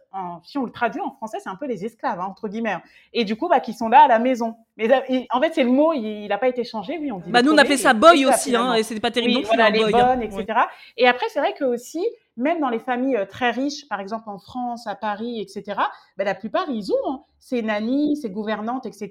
si 0.45 0.59
on 0.59 0.65
le 0.65 0.71
traduit 0.71 1.01
en 1.01 1.11
français, 1.11 1.39
c'est 1.41 1.49
un 1.49 1.57
peu 1.57 1.67
les 1.67 1.87
esclaves, 1.87 2.21
hein, 2.21 2.27
entre 2.29 2.49
guillemets. 2.49 2.77
Et 3.15 3.25
du 3.25 3.35
coup, 3.35 3.49
bah, 3.49 3.61
qui 3.61 3.73
sont 3.73 3.89
là 3.89 4.03
à 4.03 4.09
la 4.09 4.19
maison. 4.19 4.57
Mais 4.77 5.27
en 5.31 5.41
fait, 5.41 5.55
c'est 5.55 5.63
le 5.63 5.71
mot, 5.71 5.95
il 5.95 6.29
n'a 6.29 6.37
pas 6.37 6.49
été 6.49 6.63
changé, 6.65 6.99
oui, 7.01 7.11
on 7.11 7.19
dit. 7.19 7.31
Bah, 7.31 7.41
nous, 7.41 7.53
on 7.53 7.59
appelait 7.59 7.79
ça 7.79 7.95
boy 7.95 8.27
aussi, 8.27 8.55
hein, 8.55 8.75
et 8.75 8.83
c'était 8.83 9.01
pas 9.01 9.11
terrible 9.11 9.39
oui, 9.39 9.45
voilà, 9.47 9.71
les 9.71 9.85
hein. 9.85 9.91
bonnes, 9.91 10.23
etc. 10.23 10.61
Et 10.99 11.09
après, 11.09 11.27
c'est 11.31 11.41
vrai 11.41 11.55
que 11.55 11.65
aussi, 11.65 12.07
même 12.37 12.61
dans 12.61 12.69
les 12.69 12.79
familles 12.79 13.17
euh, 13.17 13.25
très 13.25 13.53
riches, 13.53 13.89
par 13.89 14.01
exemple 14.01 14.29
en 14.29 14.39
France, 14.39 14.87
à 14.87 14.95
Paris, 14.95 15.41
etc., 15.41 15.81
bah, 16.19 16.25
la 16.25 16.35
plupart, 16.35 16.67
ils 16.69 16.93
ont 16.93 17.11
hein, 17.11 17.23
ces 17.39 17.63
nannies, 17.63 18.19
ces 18.19 18.29
gouvernantes, 18.29 18.85
etc. 18.85 19.11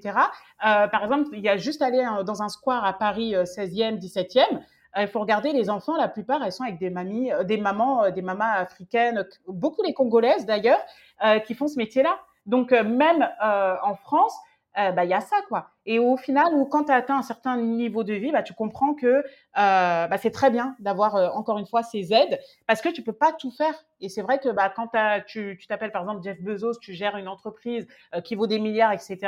Euh, 0.64 0.86
par 0.86 1.02
exemple, 1.02 1.30
il 1.32 1.40
y 1.40 1.48
a 1.48 1.56
juste 1.56 1.82
aller 1.82 2.06
dans 2.24 2.42
un 2.42 2.48
square 2.48 2.84
à 2.84 2.92
Paris, 2.92 3.34
16e, 3.34 3.98
17e, 3.98 4.60
il 4.96 5.08
faut 5.08 5.20
regarder 5.20 5.52
les 5.52 5.70
enfants, 5.70 5.96
la 5.96 6.08
plupart, 6.08 6.42
elles 6.42 6.52
sont 6.52 6.64
avec 6.64 6.78
des 6.78 6.90
mamies, 6.90 7.32
euh, 7.32 7.44
des 7.44 7.58
mamans, 7.58 8.04
euh, 8.04 8.10
des 8.10 8.22
mamans 8.22 8.52
africaines, 8.52 9.24
beaucoup 9.46 9.82
les 9.82 9.94
congolaises 9.94 10.46
d'ailleurs, 10.46 10.80
euh, 11.24 11.38
qui 11.38 11.54
font 11.54 11.68
ce 11.68 11.76
métier-là. 11.76 12.18
Donc 12.46 12.72
même 12.72 13.28
en 13.40 13.94
France, 13.96 14.34
bah 14.74 15.04
il 15.04 15.10
y 15.10 15.14
a 15.14 15.20
ça 15.20 15.36
quoi. 15.48 15.68
Et 15.84 15.98
au 15.98 16.16
final, 16.16 16.46
quand 16.70 16.84
tu 16.84 16.90
as 16.92 16.96
atteint 16.96 17.18
un 17.18 17.22
certain 17.22 17.58
niveau 17.58 18.02
de 18.02 18.14
vie, 18.14 18.32
bah, 18.32 18.42
tu 18.42 18.54
comprends 18.54 18.94
que 18.94 19.22
euh, 19.58 20.06
bah, 20.06 20.16
c'est 20.16 20.30
très 20.30 20.50
bien 20.50 20.76
d'avoir 20.78 21.16
euh, 21.16 21.28
encore 21.30 21.58
une 21.58 21.66
fois 21.66 21.82
ces 21.82 22.12
aides 22.12 22.38
parce 22.68 22.80
que 22.80 22.88
tu 22.88 23.02
peux 23.02 23.12
pas 23.12 23.32
tout 23.32 23.50
faire. 23.50 23.74
Et 24.02 24.08
c'est 24.08 24.22
vrai 24.22 24.38
que 24.38 24.48
bah, 24.48 24.72
quand 24.74 24.92
tu 25.26 25.58
t'appelles 25.68 25.90
par 25.90 26.02
exemple 26.02 26.22
Jeff 26.22 26.40
Bezos, 26.40 26.78
tu 26.80 26.94
gères 26.94 27.16
une 27.16 27.28
entreprise 27.28 27.86
euh, 28.14 28.20
qui 28.20 28.34
vaut 28.36 28.46
des 28.46 28.58
milliards, 28.58 28.92
etc. 28.92 29.18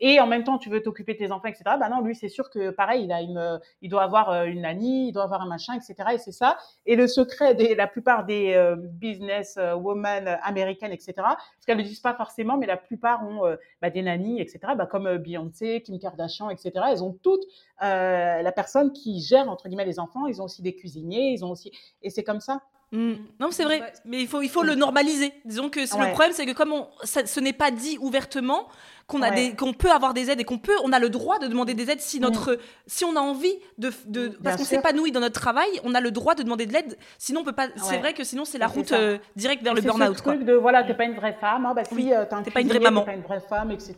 Et 0.00 0.20
en 0.20 0.26
même 0.26 0.44
temps, 0.44 0.58
tu 0.58 0.68
veux 0.70 0.82
t'occuper 0.82 1.14
de 1.14 1.18
tes 1.18 1.32
enfants, 1.32 1.48
etc. 1.48 1.62
Bah 1.78 1.88
non, 1.88 2.00
lui, 2.02 2.14
c'est 2.14 2.28
sûr 2.28 2.50
que 2.50 2.70
pareil, 2.70 3.04
il 3.04 3.12
a 3.12 3.22
une, 3.22 3.60
il 3.80 3.88
doit 3.88 4.02
avoir 4.02 4.44
une 4.44 4.62
nanny, 4.62 5.08
il 5.08 5.12
doit 5.12 5.22
avoir 5.22 5.40
un 5.40 5.46
machin, 5.46 5.74
etc. 5.74 6.10
Et 6.14 6.18
c'est 6.18 6.32
ça. 6.32 6.58
Et 6.84 6.96
le 6.96 7.06
secret 7.06 7.54
de 7.54 7.74
la 7.74 7.86
plupart 7.86 8.24
des 8.24 8.74
business 8.76 9.58
women 9.76 10.38
américaines, 10.42 10.92
etc. 10.92 11.12
Parce 11.16 11.38
qu'elles 11.66 11.78
le 11.78 11.84
disent 11.84 12.00
pas 12.00 12.14
forcément, 12.14 12.56
mais 12.58 12.66
la 12.66 12.76
plupart 12.76 13.22
ont 13.26 13.56
bah, 13.80 13.90
des 13.90 14.02
nannies, 14.02 14.40
etc. 14.40 14.58
Bah, 14.76 14.86
comme 14.86 15.16
Beyoncé, 15.18 15.82
Kim 15.82 15.98
Kardashian, 15.98 16.50
etc. 16.50 16.72
Elles 16.90 17.04
ont 17.04 17.16
toutes 17.22 17.44
la 17.80 18.52
personne 18.52 18.92
qui 18.92 19.20
gère 19.20 19.48
entre 19.60 19.68
guillemets 19.68 19.84
les 19.84 19.98
enfants. 19.98 20.26
Ils 20.26 20.40
ont 20.40 20.44
aussi 20.44 20.62
des 20.62 20.74
cuisiniers, 20.74 21.32
ils 21.32 21.44
ont 21.44 21.50
aussi 21.50 21.70
et 22.02 22.10
c'est 22.10 22.24
comme 22.24 22.40
ça. 22.40 22.62
Mm. 22.92 23.12
Non, 23.38 23.50
c'est 23.52 23.64
vrai, 23.64 23.92
mais 24.04 24.20
il 24.20 24.26
faut, 24.26 24.42
il 24.42 24.48
faut 24.48 24.62
le 24.62 24.74
normaliser. 24.74 25.32
Disons 25.44 25.70
que 25.70 25.80
le 25.80 26.12
problème, 26.12 26.32
c'est 26.32 26.46
que 26.46 26.52
comme 26.52 26.72
on, 26.72 26.88
ce 27.04 27.40
n'est 27.40 27.52
pas 27.52 27.70
dit 27.70 27.98
ouvertement, 28.00 28.66
qu'on 29.10 29.22
a 29.22 29.30
des 29.30 29.54
qu'on 29.54 29.72
peut 29.72 29.90
avoir 29.90 30.14
des 30.14 30.30
aides 30.30 30.40
et 30.40 30.44
qu'on 30.44 30.58
peut 30.58 30.76
on 30.84 30.92
a 30.92 30.98
le 30.98 31.10
droit 31.10 31.38
de 31.38 31.48
demander 31.48 31.74
des 31.74 31.90
aides 31.90 32.00
si 32.00 32.20
notre 32.20 32.58
si 32.86 33.04
on 33.04 33.16
a 33.16 33.20
envie 33.20 33.54
de, 33.78 33.92
de 34.06 34.28
parce 34.42 34.56
qu'on 34.56 34.64
s'épanouit 34.64 35.12
dans 35.12 35.20
notre 35.20 35.38
travail 35.38 35.68
on 35.84 35.94
a 35.94 36.00
le 36.00 36.10
droit 36.10 36.34
de 36.34 36.42
demander 36.42 36.66
de 36.66 36.72
l'aide. 36.72 36.96
Sinon 37.18 37.40
on 37.40 37.44
peut 37.44 37.52
pas 37.52 37.68
c'est 37.76 37.98
vrai 37.98 38.14
que 38.14 38.24
sinon 38.24 38.44
c'est 38.44 38.58
la 38.58 38.68
route 38.68 38.92
euh, 38.92 39.18
directe 39.36 39.62
vers 39.62 39.74
le 39.74 39.82
burn-out 39.82 40.16
ce 40.16 40.22
truc 40.22 40.44
de 40.44 40.54
voilà 40.54 40.84
t'es 40.84 40.94
pas 40.94 41.04
une 41.04 41.14
vraie 41.14 41.36
femme 41.40 41.66
hein, 41.66 41.74
bah 41.74 41.84
si 41.84 41.94
oui. 41.94 42.12
Euh, 42.14 42.24
t'es 42.44 42.50
pas 42.50 42.60
une 42.60 42.68
vraie 42.68 42.78
maman. 42.78 43.02
pas 43.02 43.14
une 43.14 43.22
vraie 43.22 43.40
femme 43.40 43.70
etc 43.70 43.94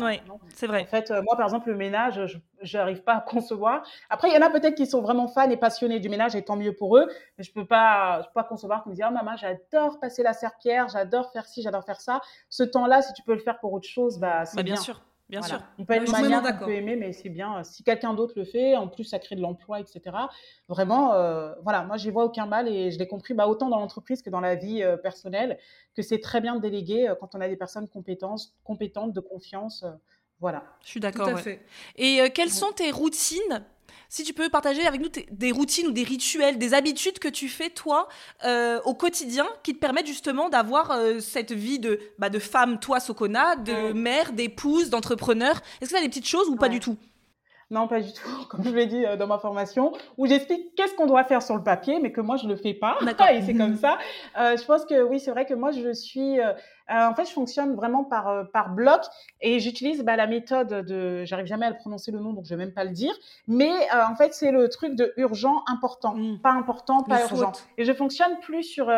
oui 0.00 0.20
c'est 0.54 0.66
vrai. 0.66 0.82
En 0.82 0.86
fait 0.86 1.10
euh, 1.10 1.22
moi 1.22 1.36
par 1.36 1.46
exemple 1.46 1.68
le 1.70 1.76
ménage 1.76 2.20
je 2.62 2.78
n'arrive 2.78 3.02
pas 3.02 3.14
à 3.14 3.20
concevoir. 3.20 3.82
Après 4.10 4.28
il 4.28 4.34
y 4.34 4.38
en 4.38 4.46
a 4.46 4.50
peut-être 4.50 4.74
qui 4.74 4.86
sont 4.86 5.02
vraiment 5.02 5.28
fans 5.28 5.48
et 5.50 5.56
passionnés 5.56 6.00
du 6.00 6.08
ménage 6.08 6.34
et 6.34 6.42
tant 6.42 6.56
mieux 6.56 6.74
pour 6.74 6.96
eux 6.96 7.06
mais 7.38 7.44
je 7.44 7.52
peux 7.52 7.66
pas 7.66 8.22
je 8.22 8.26
peux 8.26 8.34
pas 8.34 8.44
concevoir 8.44 8.82
qu'on 8.82 8.90
me 8.90 8.94
dise 8.94 9.04
oh 9.08 9.12
maman 9.12 9.36
j'adore 9.36 10.00
passer 10.00 10.22
la 10.22 10.32
serpillère 10.32 10.88
j'adore 10.88 11.30
faire 11.32 11.46
ci 11.46 11.62
j'adore 11.62 11.84
faire 11.84 12.00
ça. 12.00 12.20
Ce 12.50 12.62
temps-là 12.62 13.02
si 13.02 13.12
tu 13.12 13.22
peux 13.22 13.34
le 13.34 13.40
faire 13.40 13.58
pour 13.60 13.72
autre 13.72 13.88
chose 13.88 14.18
bah 14.18 14.44
c'est 14.56 14.62
bah, 14.62 14.74
bien, 14.74 14.76
sûr 14.76 15.00
Bien 15.28 15.42
sûr. 15.42 15.60
On 15.78 15.84
peut 15.84 15.94
être 15.94 16.10
manière 16.10 16.42
qu'on 16.42 16.66
peut 16.66 16.74
aimer, 16.74 16.94
mais 16.94 17.12
c'est 17.12 17.28
bien. 17.28 17.64
Si 17.64 17.82
quelqu'un 17.82 18.14
d'autre 18.14 18.34
le 18.36 18.44
fait, 18.44 18.76
en 18.76 18.86
plus, 18.86 19.04
ça 19.04 19.18
crée 19.18 19.34
de 19.34 19.40
l'emploi, 19.40 19.80
etc. 19.80 20.00
Vraiment, 20.68 21.14
euh, 21.14 21.52
voilà, 21.62 21.82
moi, 21.82 21.96
j'y 21.96 22.10
vois 22.10 22.24
aucun 22.24 22.46
mal 22.46 22.68
et 22.68 22.92
je 22.92 22.98
l'ai 22.98 23.08
compris 23.08 23.34
bah, 23.34 23.48
autant 23.48 23.68
dans 23.68 23.80
l'entreprise 23.80 24.22
que 24.22 24.30
dans 24.30 24.40
la 24.40 24.54
vie 24.54 24.82
euh, 24.82 24.96
personnelle, 24.96 25.58
que 25.96 26.02
c'est 26.02 26.20
très 26.20 26.40
bien 26.40 26.54
de 26.54 26.60
déléguer 26.60 27.08
euh, 27.08 27.14
quand 27.18 27.34
on 27.34 27.40
a 27.40 27.48
des 27.48 27.56
personnes 27.56 27.88
compétentes, 27.88 28.52
compétentes 28.62 29.12
de 29.12 29.20
confiance. 29.20 29.84
voilà. 30.38 30.62
Je 30.82 30.88
suis 30.88 31.00
d'accord. 31.00 31.28
Et 31.96 32.30
quelles 32.32 32.50
sont 32.50 32.70
tes 32.72 32.92
routines 32.92 33.64
si 34.08 34.24
tu 34.24 34.32
peux 34.32 34.48
partager 34.48 34.86
avec 34.86 35.00
nous 35.00 35.08
des 35.30 35.52
routines 35.52 35.88
ou 35.88 35.92
des 35.92 36.04
rituels, 36.04 36.58
des 36.58 36.74
habitudes 36.74 37.18
que 37.18 37.28
tu 37.28 37.48
fais 37.48 37.70
toi 37.70 38.08
euh, 38.44 38.80
au 38.84 38.94
quotidien 38.94 39.46
qui 39.62 39.74
te 39.74 39.78
permettent 39.78 40.06
justement 40.06 40.48
d'avoir 40.48 40.90
euh, 40.92 41.20
cette 41.20 41.52
vie 41.52 41.78
de, 41.78 42.00
bah, 42.18 42.28
de 42.28 42.38
femme, 42.38 42.78
toi 42.78 43.00
Sokona, 43.00 43.56
de 43.56 43.92
mère, 43.92 44.32
d'épouse, 44.32 44.90
d'entrepreneur. 44.90 45.60
Est-ce 45.80 45.90
que 45.90 45.94
tu 45.94 46.00
as 46.00 46.02
des 46.02 46.08
petites 46.08 46.28
choses 46.28 46.48
ou 46.48 46.56
pas 46.56 46.68
du 46.68 46.80
tout? 46.80 46.96
Non, 47.70 47.88
pas 47.88 48.00
du 48.00 48.12
tout, 48.12 48.28
comme 48.48 48.64
je 48.64 48.70
l'ai 48.70 48.86
dit 48.86 49.04
euh, 49.04 49.16
dans 49.16 49.26
ma 49.26 49.38
formation, 49.38 49.92
où 50.16 50.26
j'explique 50.26 50.74
qu'est-ce 50.76 50.94
qu'on 50.94 51.06
doit 51.06 51.24
faire 51.24 51.42
sur 51.42 51.56
le 51.56 51.62
papier, 51.62 51.98
mais 52.00 52.12
que 52.12 52.20
moi, 52.20 52.36
je 52.36 52.46
ne 52.46 52.50
le 52.50 52.56
fais 52.56 52.74
pas. 52.74 52.98
Et 53.32 53.42
c'est 53.42 53.54
comme 53.54 53.76
ça. 53.76 53.98
Euh, 54.38 54.56
je 54.56 54.64
pense 54.64 54.84
que 54.84 55.02
oui, 55.02 55.18
c'est 55.18 55.30
vrai 55.30 55.46
que 55.46 55.54
moi, 55.54 55.72
je 55.72 55.92
suis... 55.92 56.40
Euh, 56.40 56.52
en 56.88 57.14
fait, 57.14 57.26
je 57.26 57.32
fonctionne 57.32 57.74
vraiment 57.74 58.04
par, 58.04 58.48
par 58.52 58.70
bloc 58.70 59.02
et 59.40 59.58
j'utilise 59.58 60.02
bah, 60.02 60.16
la 60.16 60.26
méthode 60.26 60.68
de... 60.68 61.24
J'arrive 61.24 61.46
jamais 61.46 61.66
à 61.66 61.70
le 61.70 61.76
prononcer 61.76 62.12
le 62.12 62.20
nom, 62.20 62.32
donc 62.32 62.44
je 62.44 62.50
vais 62.50 62.56
même 62.56 62.72
pas 62.74 62.84
le 62.84 62.90
dire. 62.90 63.14
Mais 63.48 63.72
en 63.92 64.14
fait, 64.14 64.34
c'est 64.34 64.50
le 64.50 64.68
truc 64.68 64.94
de 64.94 65.12
urgent, 65.16 65.62
important. 65.66 66.14
Mm. 66.14 66.40
Pas 66.40 66.52
important, 66.52 67.02
pas 67.02 67.22
urgent. 67.22 67.52
Et 67.78 67.84
je 67.84 67.92
fonctionne 67.92 68.38
plus 68.40 68.62
sur... 68.62 68.90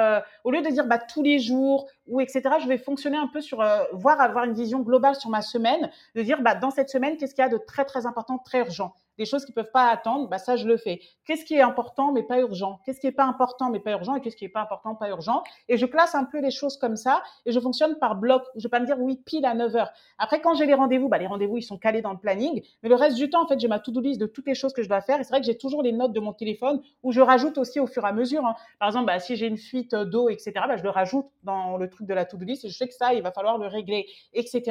au 0.44 0.50
lieu 0.50 0.62
de 0.62 0.68
dire 0.68 0.86
bah, 0.86 0.98
tous 0.98 1.22
les 1.22 1.38
jours 1.38 1.86
ou 2.08 2.20
etc., 2.20 2.42
je 2.60 2.68
vais 2.68 2.78
fonctionner 2.78 3.18
un 3.18 3.28
peu 3.28 3.40
sur... 3.40 3.64
voir, 3.92 4.20
avoir 4.20 4.44
une 4.44 4.54
vision 4.54 4.80
globale 4.80 5.14
sur 5.14 5.30
ma 5.30 5.42
semaine, 5.42 5.90
de 6.14 6.22
dire 6.22 6.42
bah, 6.42 6.54
dans 6.54 6.70
cette 6.70 6.88
semaine, 6.88 7.16
qu'est-ce 7.16 7.34
qu'il 7.34 7.42
y 7.42 7.46
a 7.46 7.50
de 7.50 7.58
très, 7.58 7.84
très 7.84 8.06
important, 8.06 8.38
très 8.38 8.60
urgent? 8.60 8.94
Des 9.18 9.24
choses 9.24 9.44
qui 9.44 9.50
peuvent 9.52 9.72
pas 9.72 9.88
attendre, 9.88 10.28
bah 10.28 10.38
ça 10.38 10.54
je 10.54 10.68
le 10.68 10.76
fais. 10.76 11.00
Qu'est-ce 11.24 11.44
qui 11.44 11.54
est 11.54 11.60
important 11.60 12.12
mais 12.12 12.22
pas 12.22 12.38
urgent? 12.38 12.78
Qu'est-ce 12.84 13.00
qui 13.00 13.08
est 13.08 13.12
pas 13.12 13.24
important 13.24 13.68
mais 13.68 13.80
pas 13.80 13.90
urgent? 13.90 14.14
Et 14.14 14.20
qu'est-ce 14.20 14.36
qui 14.36 14.44
est 14.44 14.48
pas 14.48 14.60
important 14.60 14.94
pas 14.94 15.08
urgent? 15.08 15.42
Et 15.68 15.76
je 15.76 15.86
classe 15.86 16.14
un 16.14 16.22
peu 16.22 16.40
les 16.40 16.52
choses 16.52 16.76
comme 16.76 16.94
ça 16.94 17.24
et 17.44 17.50
je 17.50 17.58
fonctionne 17.58 17.98
par 17.98 18.14
bloc. 18.14 18.44
Je 18.54 18.62
vais 18.62 18.68
pas 18.68 18.78
me 18.78 18.86
dire 18.86 18.96
oui 19.00 19.20
pile 19.26 19.44
à 19.44 19.54
9 19.54 19.74
heures. 19.74 19.90
Après 20.18 20.40
quand 20.40 20.54
j'ai 20.54 20.66
les 20.66 20.74
rendez-vous, 20.74 21.08
bah 21.08 21.18
les 21.18 21.26
rendez-vous 21.26 21.56
ils 21.56 21.62
sont 21.62 21.78
calés 21.78 22.00
dans 22.00 22.12
le 22.12 22.18
planning, 22.18 22.62
mais 22.84 22.88
le 22.88 22.94
reste 22.94 23.16
du 23.16 23.28
temps 23.28 23.42
en 23.42 23.48
fait 23.48 23.58
j'ai 23.58 23.66
ma 23.66 23.80
to-do 23.80 24.00
list 24.00 24.20
de 24.20 24.26
toutes 24.26 24.46
les 24.46 24.54
choses 24.54 24.72
que 24.72 24.84
je 24.84 24.88
dois 24.88 25.00
faire. 25.00 25.18
Et 25.18 25.24
c'est 25.24 25.30
vrai 25.30 25.40
que 25.40 25.46
j'ai 25.46 25.58
toujours 25.58 25.82
les 25.82 25.90
notes 25.90 26.12
de 26.12 26.20
mon 26.20 26.32
téléphone 26.32 26.80
où 27.02 27.10
je 27.10 27.20
rajoute 27.20 27.58
aussi 27.58 27.80
au 27.80 27.88
fur 27.88 28.04
et 28.04 28.08
à 28.08 28.12
mesure. 28.12 28.46
Hein. 28.46 28.54
Par 28.78 28.88
exemple, 28.88 29.06
bah, 29.06 29.18
si 29.18 29.34
j'ai 29.34 29.48
une 29.48 29.58
fuite 29.58 29.96
d'eau 29.96 30.28
etc, 30.28 30.52
bah, 30.54 30.76
je 30.76 30.84
le 30.84 30.90
rajoute 30.90 31.26
dans 31.42 31.76
le 31.76 31.90
truc 31.90 31.97
de 32.06 32.14
la 32.14 32.24
to-do 32.24 32.44
list 32.44 32.64
et 32.64 32.68
je 32.68 32.76
sais 32.76 32.88
que 32.88 32.94
ça 32.94 33.14
il 33.14 33.22
va 33.22 33.32
falloir 33.32 33.58
le 33.58 33.66
régler 33.66 34.06
etc. 34.32 34.62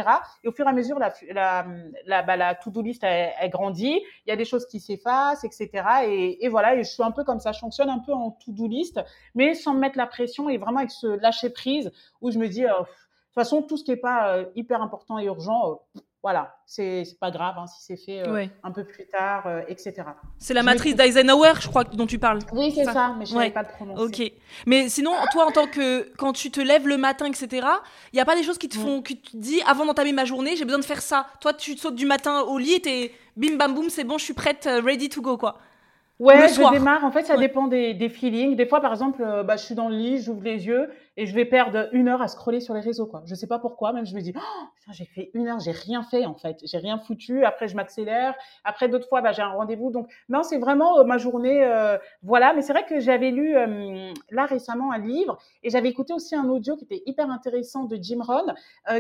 Et 0.44 0.48
au 0.48 0.52
fur 0.52 0.66
et 0.66 0.70
à 0.70 0.74
mesure 0.74 1.00
la 1.00 1.14
la 1.32 1.66
la, 2.06 2.22
bah, 2.24 2.56
to-do 2.56 2.82
list 2.82 3.04
elle, 3.04 3.50
grandit. 3.50 4.02
Il 4.26 4.30
y 4.30 4.32
a 4.32 4.36
des 4.36 4.46
choses 4.46 4.66
qui 4.68 4.80
s'effacent, 4.80 5.44
etc. 5.44 5.70
Et, 6.08 6.48
voilà, 6.50 6.78
je 6.78 6.84
suis 6.84 7.04
un 7.04 7.12
peu 7.12 7.24
comme 7.24 7.40
ça, 7.40 7.52
je 7.52 7.60
fonctionne 7.60 7.90
un 7.90 8.00
peu 8.00 8.14
en 8.14 8.32
to-do 8.32 8.68
list, 8.68 9.00
mais 9.36 9.54
sans 9.54 9.74
me 9.74 9.80
mettre 9.80 9.98
la 9.98 10.08
pression 10.08 10.50
et 10.50 10.58
vraiment 10.58 10.80
avec 10.80 10.92
ce 10.92 11.08
lâcher 11.08 11.50
prise 11.50 11.92
où 12.22 12.32
je 12.32 12.40
me 12.40 12.48
dis, 12.48 12.66
euh, 12.66 12.70
de 12.70 12.74
toute 12.76 13.34
façon, 13.34 13.62
tout 13.62 13.78
ce 13.78 13.84
qui 13.84 13.92
n'est 13.92 13.98
pas 13.98 14.36
euh, 14.36 14.46
hyper 14.56 14.82
important 14.82 15.20
et 15.20 15.26
urgent, 15.26 15.72
euh, 15.72 16.00
voilà, 16.28 16.58
c'est 16.66 17.06
pas 17.22 17.32
grave 17.32 17.56
hein, 17.58 17.68
si 17.68 17.82
c'est 17.82 17.96
fait 17.96 18.22
un 18.62 18.72
peu 18.72 18.84
plus 18.84 19.08
tard, 19.08 19.50
etc. 19.70 19.94
C'est 20.38 20.54
la 20.54 20.62
matrice 20.62 20.94
d'Eisenhower, 20.94 21.54
je 21.62 21.70
crois, 21.70 21.86
dont 21.86 22.06
tu 22.06 22.20
parles. 22.20 22.40
Oui, 22.52 22.74
c'est 22.76 22.84
ça. 22.84 23.16
mais 23.18 23.26
je 23.26 23.34
ne 23.34 23.50
pas 23.50 23.62
le 23.62 23.70
prononcer. 23.70 24.04
Ok. 24.04 24.32
Mais 24.66 24.90
sinon, 24.90 25.12
toi, 25.32 25.46
en 25.46 25.52
tant 25.52 25.68
que. 25.68 26.12
Quand 26.18 26.34
tu 26.34 26.52
te 26.52 26.60
lèves 26.60 26.86
le 26.86 26.98
matin, 26.98 27.28
etc., 27.28 27.66
il 28.12 28.16
n'y 28.16 28.20
a 28.20 28.26
pas 28.26 28.36
des 28.36 28.44
choses 28.44 28.58
qui 28.58 28.68
te 28.68 28.76
font. 28.76 29.02
que 29.02 29.14
tu 29.14 29.22
te 29.22 29.38
dis, 29.38 29.62
avant 29.66 29.86
d'entamer 29.86 30.12
ma 30.12 30.26
journée, 30.26 30.58
j'ai 30.58 30.66
besoin 30.66 30.80
de 30.80 30.86
faire 30.86 31.02
ça. 31.02 31.28
Toi, 31.40 31.54
tu 31.54 31.78
sautes 31.78 31.96
du 31.96 32.06
matin 32.06 32.42
au 32.42 32.58
lit 32.58 32.82
et 32.86 33.14
bim 33.38 33.56
bam 33.56 33.74
boum, 33.74 33.90
c'est 33.90 34.04
bon, 34.04 34.18
je 34.18 34.26
suis 34.26 34.34
prête, 34.34 34.68
euh, 34.68 34.82
ready 34.82 35.08
to 35.08 35.22
go, 35.22 35.38
quoi. 35.38 35.60
Ouais, 36.20 36.50
je 36.50 36.72
démarre. 36.72 37.06
En 37.06 37.12
fait, 37.12 37.24
ça 37.24 37.38
dépend 37.38 37.68
des, 37.68 37.94
des, 37.94 38.10
feelings. 38.10 38.56
Des 38.56 38.66
fois, 38.66 38.82
par 38.82 38.92
exemple, 38.92 39.22
euh, 39.22 39.44
bah, 39.44 39.56
je 39.56 39.64
suis 39.64 39.76
dans 39.76 39.88
le 39.88 39.96
lit, 39.96 40.22
j'ouvre 40.22 40.44
les 40.44 40.66
yeux 40.66 40.90
et 41.18 41.26
je 41.26 41.34
vais 41.34 41.46
perdre 41.46 41.90
une 41.92 42.08
heure 42.08 42.22
à 42.22 42.28
scroller 42.28 42.60
sur 42.60 42.76
les 42.76 42.80
réseaux 42.80 43.08
quoi. 43.08 43.24
Je 43.26 43.34
sais 43.34 43.48
pas 43.48 43.58
pourquoi, 43.58 43.92
même 43.92 44.06
je 44.06 44.16
me 44.16 44.22
dis 44.22 44.34
oh, 44.36 44.92
j'ai 44.92 45.06
fait 45.06 45.32
une 45.34 45.48
heure, 45.48 45.60
j'ai 45.60 45.72
rien 45.72 46.04
fait 46.04 46.26
en 46.26 46.36
fait, 46.36 46.60
j'ai 46.64 46.78
rien 46.78 47.00
foutu. 47.00 47.44
Après 47.44 47.68
je 47.68 47.76
m'accélère, 47.76 48.36
après 48.64 48.88
d'autres 48.88 49.10
fois 49.10 49.22
bah, 49.22 49.32
j'ai 49.32 49.42
un 49.42 49.50
rendez-vous. 49.50 49.92
Donc 49.92 50.08
non, 50.30 50.44
c'est 50.44 50.60
vraiment 50.60 51.00
euh, 51.00 51.04
ma 51.04 51.18
journée 51.18 51.66
euh, 51.66 51.98
voilà, 52.22 52.54
mais 52.54 52.62
c'est 52.62 52.72
vrai 52.72 52.86
que 52.86 53.00
j'avais 53.00 53.32
lu 53.32 53.58
euh, 53.58 54.14
là 54.30 54.46
récemment 54.46 54.92
un 54.92 55.00
livre 55.00 55.38
et 55.64 55.72
j'avais 55.72 55.90
écouté 55.90 56.14
aussi 56.14 56.36
un 56.36 56.48
audio 56.48 56.78
qui 56.78 56.84
était 56.84 57.02
hyper 57.08 57.30
intéressant 57.30 57.86
de 57.86 57.98
Jim 58.00 58.20
Rohn 58.22 58.54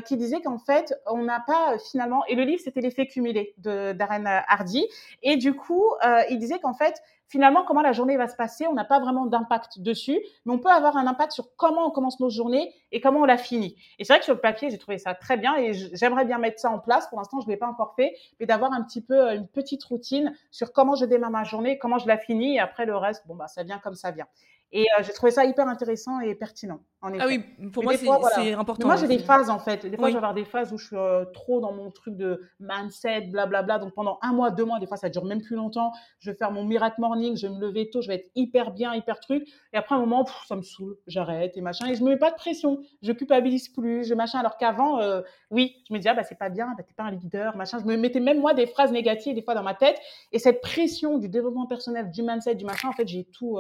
qui 0.06 0.18
disait 0.18 0.42
qu'en 0.42 0.58
fait, 0.58 0.94
on 1.06 1.24
n'a 1.24 1.40
pas 1.40 1.78
finalement 1.92 2.26
et 2.26 2.36
le 2.36 2.44
livre 2.44 2.62
c'était 2.64 2.82
l'effet 2.82 3.06
cumulé 3.06 3.54
de 3.58 3.94
Darren 3.94 4.26
Hardy 4.48 4.86
et 5.22 5.38
du 5.38 5.54
coup, 5.54 5.86
il 6.30 6.40
disait 6.40 6.60
qu'en 6.60 6.74
fait 6.74 7.02
finalement, 7.28 7.64
comment 7.64 7.82
la 7.82 7.92
journée 7.92 8.18
va 8.18 8.28
se 8.28 8.36
passer, 8.36 8.68
on 8.68 8.74
n'a 8.74 8.86
pas 8.86 9.00
vraiment 9.00 9.26
d'impact 9.26 9.80
dessus, 9.80 10.20
mais 10.46 10.54
on 10.54 10.60
peut 10.60 10.70
avoir 10.70 10.98
un 10.98 11.08
impact 11.08 11.32
sur 11.34 11.56
comment 11.56 11.88
on 11.88 11.92
commence 11.92 12.20
nos 12.20 12.30
journées 12.30 12.74
et 12.92 13.02
comment 13.02 13.22
on 13.22 13.26
la 13.26 13.38
finit. 13.38 13.76
Et 14.00 14.04
c'est 14.04 14.14
vrai 14.14 14.20
que 14.20 14.26
sur 14.26 14.34
le 14.34 14.42
papier, 14.42 14.70
j'ai 14.70 14.78
trouvé 14.78 14.98
ça 14.98 15.14
très 15.14 15.38
bien 15.38 15.56
et 15.58 15.74
j'aimerais 15.74 16.26
bien 16.26 16.38
mettre 16.38 16.60
ça 16.60 16.70
en 16.70 16.80
place. 16.80 17.08
Pour 17.08 17.20
l'instant, 17.20 17.40
je 17.40 17.48
ne 17.48 17.52
l'ai 17.52 17.58
pas 17.58 17.68
encore 17.68 17.94
fait, 17.96 18.16
mais 18.40 18.46
d'avoir 18.46 18.74
un 18.74 18.82
petit 18.84 19.02
peu 19.02 19.16
euh, 19.16 19.36
une 19.36 19.48
petite 19.48 19.84
routine 19.84 20.36
sur 20.52 20.72
comment 20.72 20.96
je 20.96 21.06
démarre 21.06 21.32
ma 21.32 21.44
journée, 21.44 21.78
comment 21.78 21.98
je 21.98 22.08
la 22.08 22.18
finis 22.18 22.56
et 22.56 22.60
après 22.60 22.86
le 22.86 22.96
reste, 22.96 23.28
bon, 23.28 23.36
bah, 23.36 23.48
ça 23.48 23.64
vient 23.64 23.80
comme 23.80 23.96
ça 23.96 24.12
vient. 24.12 24.28
Et 24.72 24.82
euh, 24.82 25.04
j'ai 25.04 25.14
trouvé 25.14 25.32
ça 25.32 25.46
hyper 25.46 25.68
intéressant 25.68 26.20
et 26.20 26.36
pertinent. 26.36 26.82
En 27.02 27.14
effet. 27.14 27.24
Ah 27.24 27.28
oui, 27.28 27.70
pour 27.70 27.84
moi, 27.84 27.94
c'est 27.96 28.54
important. 28.54 28.88
moi, 28.88 28.98
j'ai 28.98 29.08
des 29.08 29.20
phases, 29.20 29.50
en 29.50 29.60
fait. 29.60 29.86
Des 29.86 29.96
fois, 29.98 30.08
je 30.08 30.14
vais 30.14 30.18
avoir 30.18 30.34
des 30.34 30.44
phases 30.44 30.74
où 30.74 30.78
je 30.78 30.88
suis 30.88 30.96
euh, 30.96 31.26
trop 31.26 31.62
dans 31.62 31.72
mon 31.72 31.90
truc 31.92 32.18
de 32.18 32.42
mindset, 32.60 33.28
blablabla. 33.28 33.78
Donc, 33.80 33.94
pendant 33.94 34.18
un 34.22 34.34
mois, 34.34 34.52
deux 34.52 34.66
mois, 34.66 34.80
des 34.80 34.88
fois, 34.88 34.98
ça 34.98 35.08
dure 35.10 35.24
même 35.24 35.42
plus 35.42 35.56
longtemps. 35.56 35.92
Je 36.20 36.32
vais 36.32 36.38
faire 36.38 36.52
mon 36.52 36.66
miracle 36.66 37.00
morning, 37.00 37.38
je 37.38 37.48
vais 37.48 37.54
me 37.54 37.62
lever 37.62 37.90
tôt, 37.90 38.02
je 38.02 38.08
vais 38.08 38.16
être 38.16 38.32
hyper 38.36 38.72
bien, 38.72 38.94
hyper 38.94 39.20
truc. 39.20 39.48
Et 39.74 39.78
après, 39.78 39.96
un 39.96 40.00
moment, 40.00 40.26
ça 40.48 40.56
me 40.56 40.64
saoule, 40.64 40.98
j'arrête 41.08 41.56
et 41.56 41.62
machin. 41.62 41.88
Et 41.88 41.96
je 41.96 42.04
me 42.04 42.10
mets 42.10 42.18
pas 42.18 42.32
de 42.32 42.36
pression. 42.36 42.82
Je 43.02 43.12
culpabilise 43.14 43.70
plus, 43.70 44.04
je 44.04 44.16
machin. 44.16 44.40
Alors 44.40 44.58
qu'avant, 44.58 45.00
euh, 45.00 45.22
oui, 45.50 45.76
je 45.88 45.94
me 45.94 46.00
disais, 46.00 46.10
ah, 46.10 46.16
bah, 46.16 46.24
c'est 46.24 46.38
pas 46.38 46.50
bien, 46.50 46.74
bah, 46.78 46.84
t'es 46.84 46.96
pas 46.96 47.04
un 47.04 47.12
leader, 47.12 47.56
machin. 47.56 47.78
Je 47.80 47.86
me 47.86 47.96
mettais 47.96 48.20
même, 48.20 48.42
moi, 48.42 48.54
des 48.54 48.68
phrases 48.68 48.92
négatives, 48.92 49.36
des 49.36 49.44
fois, 49.44 49.54
dans 49.54 49.64
ma 49.64 49.76
tête. 49.76 49.98
Et 50.34 50.40
cette 50.40 50.62
pression 50.62 51.20
du 51.20 51.30
développement 51.30 51.68
personnel, 51.68 52.12
du 52.12 52.22
mindset, 52.22 52.56
du 52.56 52.66
machin, 52.66 52.90
en 52.90 52.94
fait, 52.94 53.08
j'ai 53.08 53.24
tout 53.24 53.60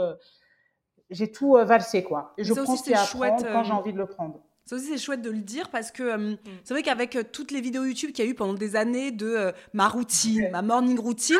j'ai 1.10 1.32
tout 1.32 1.56
euh, 1.56 1.64
valsé 1.64 2.04
quoi. 2.04 2.34
Et 2.38 2.44
je 2.44 2.54
prends 2.54 2.76
ce 2.76 2.94
chouette, 3.06 3.46
quand 3.52 3.64
j'ai 3.64 3.72
euh, 3.72 3.76
envie 3.76 3.94
de 3.94 3.98
le 3.98 4.06
prendre. 4.06 4.42
Ça 4.66 4.76
aussi, 4.76 4.88
c'est 4.88 4.98
chouette 4.98 5.22
de 5.22 5.30
le 5.30 5.40
dire 5.40 5.70
parce 5.70 5.92
que 5.92 6.04
euh, 6.04 6.18
mm. 6.18 6.38
c'est 6.66 6.74
vrai 6.74 6.84
qu'avec 6.84 7.18
toutes 7.32 7.52
les 7.52 7.62
vidéos 7.62 7.86
YouTube 7.86 8.12
qu'il 8.12 8.26
y 8.26 8.28
a 8.28 8.32
eu 8.32 8.36
pendant 8.36 8.54
des 8.54 8.76
années 8.76 9.12
de 9.12 9.54
ma 9.74 9.88
routine, 9.88 10.50
ma 10.52 10.62
morning 10.62 11.00
routine, 11.00 11.38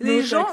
les 0.00 0.22
gens. 0.22 0.46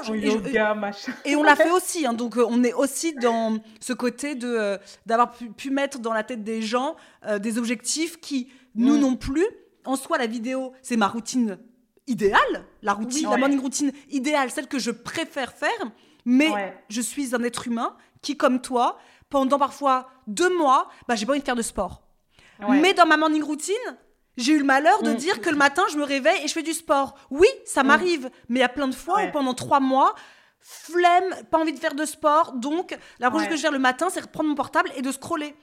Et, 1.24 1.34
on 1.34 1.42
l'a 1.42 1.56
fait 1.56 1.70
aussi. 1.72 2.06
Hein, 2.06 2.12
donc, 2.12 2.36
on 2.36 2.62
est 2.62 2.74
aussi 2.74 3.14
dans 3.14 3.58
ce 3.80 3.92
côté 3.92 4.36
de 4.36 4.78
d'avoir 5.04 5.32
pu, 5.32 5.70
mettre 5.70 5.98
dans 5.98 6.12
la 6.12 6.22
tête 6.22 6.44
des 6.44 6.62
gens 6.62 6.94
des 7.40 7.58
objectifs 7.58 8.20
qui, 8.20 8.48
nous 8.76 8.96
mm. 8.96 9.00
non 9.00 9.16
plus, 9.16 9.46
en 9.84 9.96
soi, 9.96 10.16
la 10.16 10.28
vidéo, 10.28 10.72
c'est 10.82 10.96
ma 10.96 11.08
routine 11.08 11.58
idéale, 12.06 12.64
la 12.82 12.92
routine, 12.92 13.28
la 13.30 13.36
morning 13.36 13.60
routine 13.60 13.90
idéale, 14.10 14.50
celle 14.50 14.68
que 14.68 14.78
je 14.78 14.92
préfère 14.92 15.52
faire. 15.52 15.70
Mais 16.24 16.50
je 16.88 17.00
suis 17.00 17.34
un 17.34 17.42
être 17.42 17.66
humain 17.66 17.96
qui, 18.22 18.36
comme 18.36 18.60
toi, 18.60 18.98
pendant 19.28 19.58
parfois 19.58 20.08
deux 20.26 20.56
mois, 20.56 20.88
bah, 21.08 21.14
j'ai 21.14 21.26
pas 21.26 21.32
envie 21.32 21.40
de 21.40 21.44
faire 21.44 21.56
de 21.56 21.62
sport. 21.62 22.02
Mais 22.68 22.94
dans 22.94 23.06
ma 23.06 23.16
morning 23.16 23.42
routine, 23.42 23.74
j'ai 24.36 24.52
eu 24.52 24.58
le 24.58 24.64
malheur 24.64 25.02
de 25.02 25.10
mm. 25.10 25.16
dire 25.16 25.40
que 25.40 25.50
le 25.50 25.56
matin, 25.56 25.82
je 25.90 25.98
me 25.98 26.04
réveille 26.04 26.42
et 26.44 26.48
je 26.48 26.52
fais 26.52 26.62
du 26.62 26.72
sport. 26.72 27.16
Oui, 27.30 27.48
ça 27.64 27.82
mm. 27.82 27.86
m'arrive, 27.86 28.30
mais 28.48 28.60
il 28.60 28.62
y 28.62 28.64
a 28.64 28.68
plein 28.68 28.88
de 28.88 28.94
fois 28.94 29.24
où 29.24 29.30
pendant 29.32 29.54
trois 29.54 29.80
mois, 29.80 30.14
flemme, 30.60 31.34
pas 31.50 31.58
envie 31.58 31.72
de 31.72 31.78
faire 31.78 31.94
de 31.94 32.04
sport. 32.04 32.52
Donc, 32.52 32.96
la 33.18 33.30
chose 33.30 33.46
que 33.48 33.56
je 33.56 33.62
gère 33.62 33.72
le 33.72 33.78
matin, 33.78 34.08
c'est 34.10 34.20
de 34.20 34.26
prendre 34.26 34.48
mon 34.48 34.54
portable 34.54 34.90
et 34.96 35.02
de 35.02 35.12
scroller. 35.12 35.54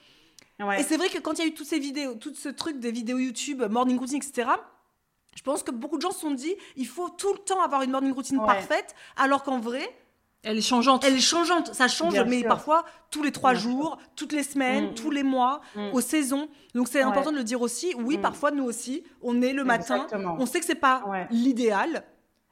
Et 0.77 0.83
c'est 0.83 0.97
vrai 0.97 1.07
que 1.07 1.19
quand 1.19 1.33
il 1.33 1.39
y 1.39 1.43
a 1.43 1.47
eu 1.47 1.53
toutes 1.53 1.67
ces 1.67 1.79
vidéos, 1.79 2.15
tout 2.15 2.33
ce 2.35 2.49
truc 2.49 2.79
des 2.79 2.91
vidéos 2.91 3.17
YouTube, 3.17 3.63
morning 3.69 3.97
routine, 3.97 4.17
etc., 4.17 4.49
je 5.35 5.41
pense 5.41 5.63
que 5.63 5.71
beaucoup 5.71 5.95
de 5.95 6.01
gens 6.01 6.11
se 6.11 6.19
sont 6.19 6.31
dit, 6.31 6.53
il 6.75 6.87
faut 6.87 7.07
tout 7.07 7.31
le 7.31 7.39
temps 7.39 7.61
avoir 7.61 7.81
une 7.83 7.91
morning 7.91 8.11
routine 8.11 8.39
parfaite, 8.45 8.93
alors 9.15 9.43
qu'en 9.43 9.59
vrai, 9.59 9.89
elle 10.43 10.57
est 10.57 10.61
changeante. 10.61 11.03
Elle 11.03 11.15
est 11.15 11.19
changeante. 11.19 11.73
Ça 11.73 11.87
change, 11.87 12.19
mais 12.27 12.43
parfois 12.43 12.85
tous 13.11 13.23
les 13.23 13.31
trois 13.31 13.53
jours, 13.53 13.97
toutes 14.15 14.31
les 14.31 14.43
semaines, 14.43 14.91
mm. 14.91 14.93
tous 14.93 15.11
les 15.11 15.23
mois, 15.23 15.61
mm. 15.75 15.89
aux 15.93 16.01
saisons. 16.01 16.47
Donc 16.75 16.87
c'est 16.87 17.01
important 17.01 17.31
de 17.31 17.37
le 17.37 17.43
dire 17.43 17.61
aussi. 17.61 17.93
Oui, 17.97 18.17
mm. 18.17 18.21
parfois 18.21 18.51
nous 18.51 18.63
aussi, 18.63 19.03
on 19.21 19.41
est 19.41 19.53
le 19.53 19.63
matin. 19.63 20.07
On 20.39 20.45
sait 20.45 20.59
que 20.59 20.65
c'est 20.65 20.75
pas 20.75 21.03
l'idéal, 21.31 22.03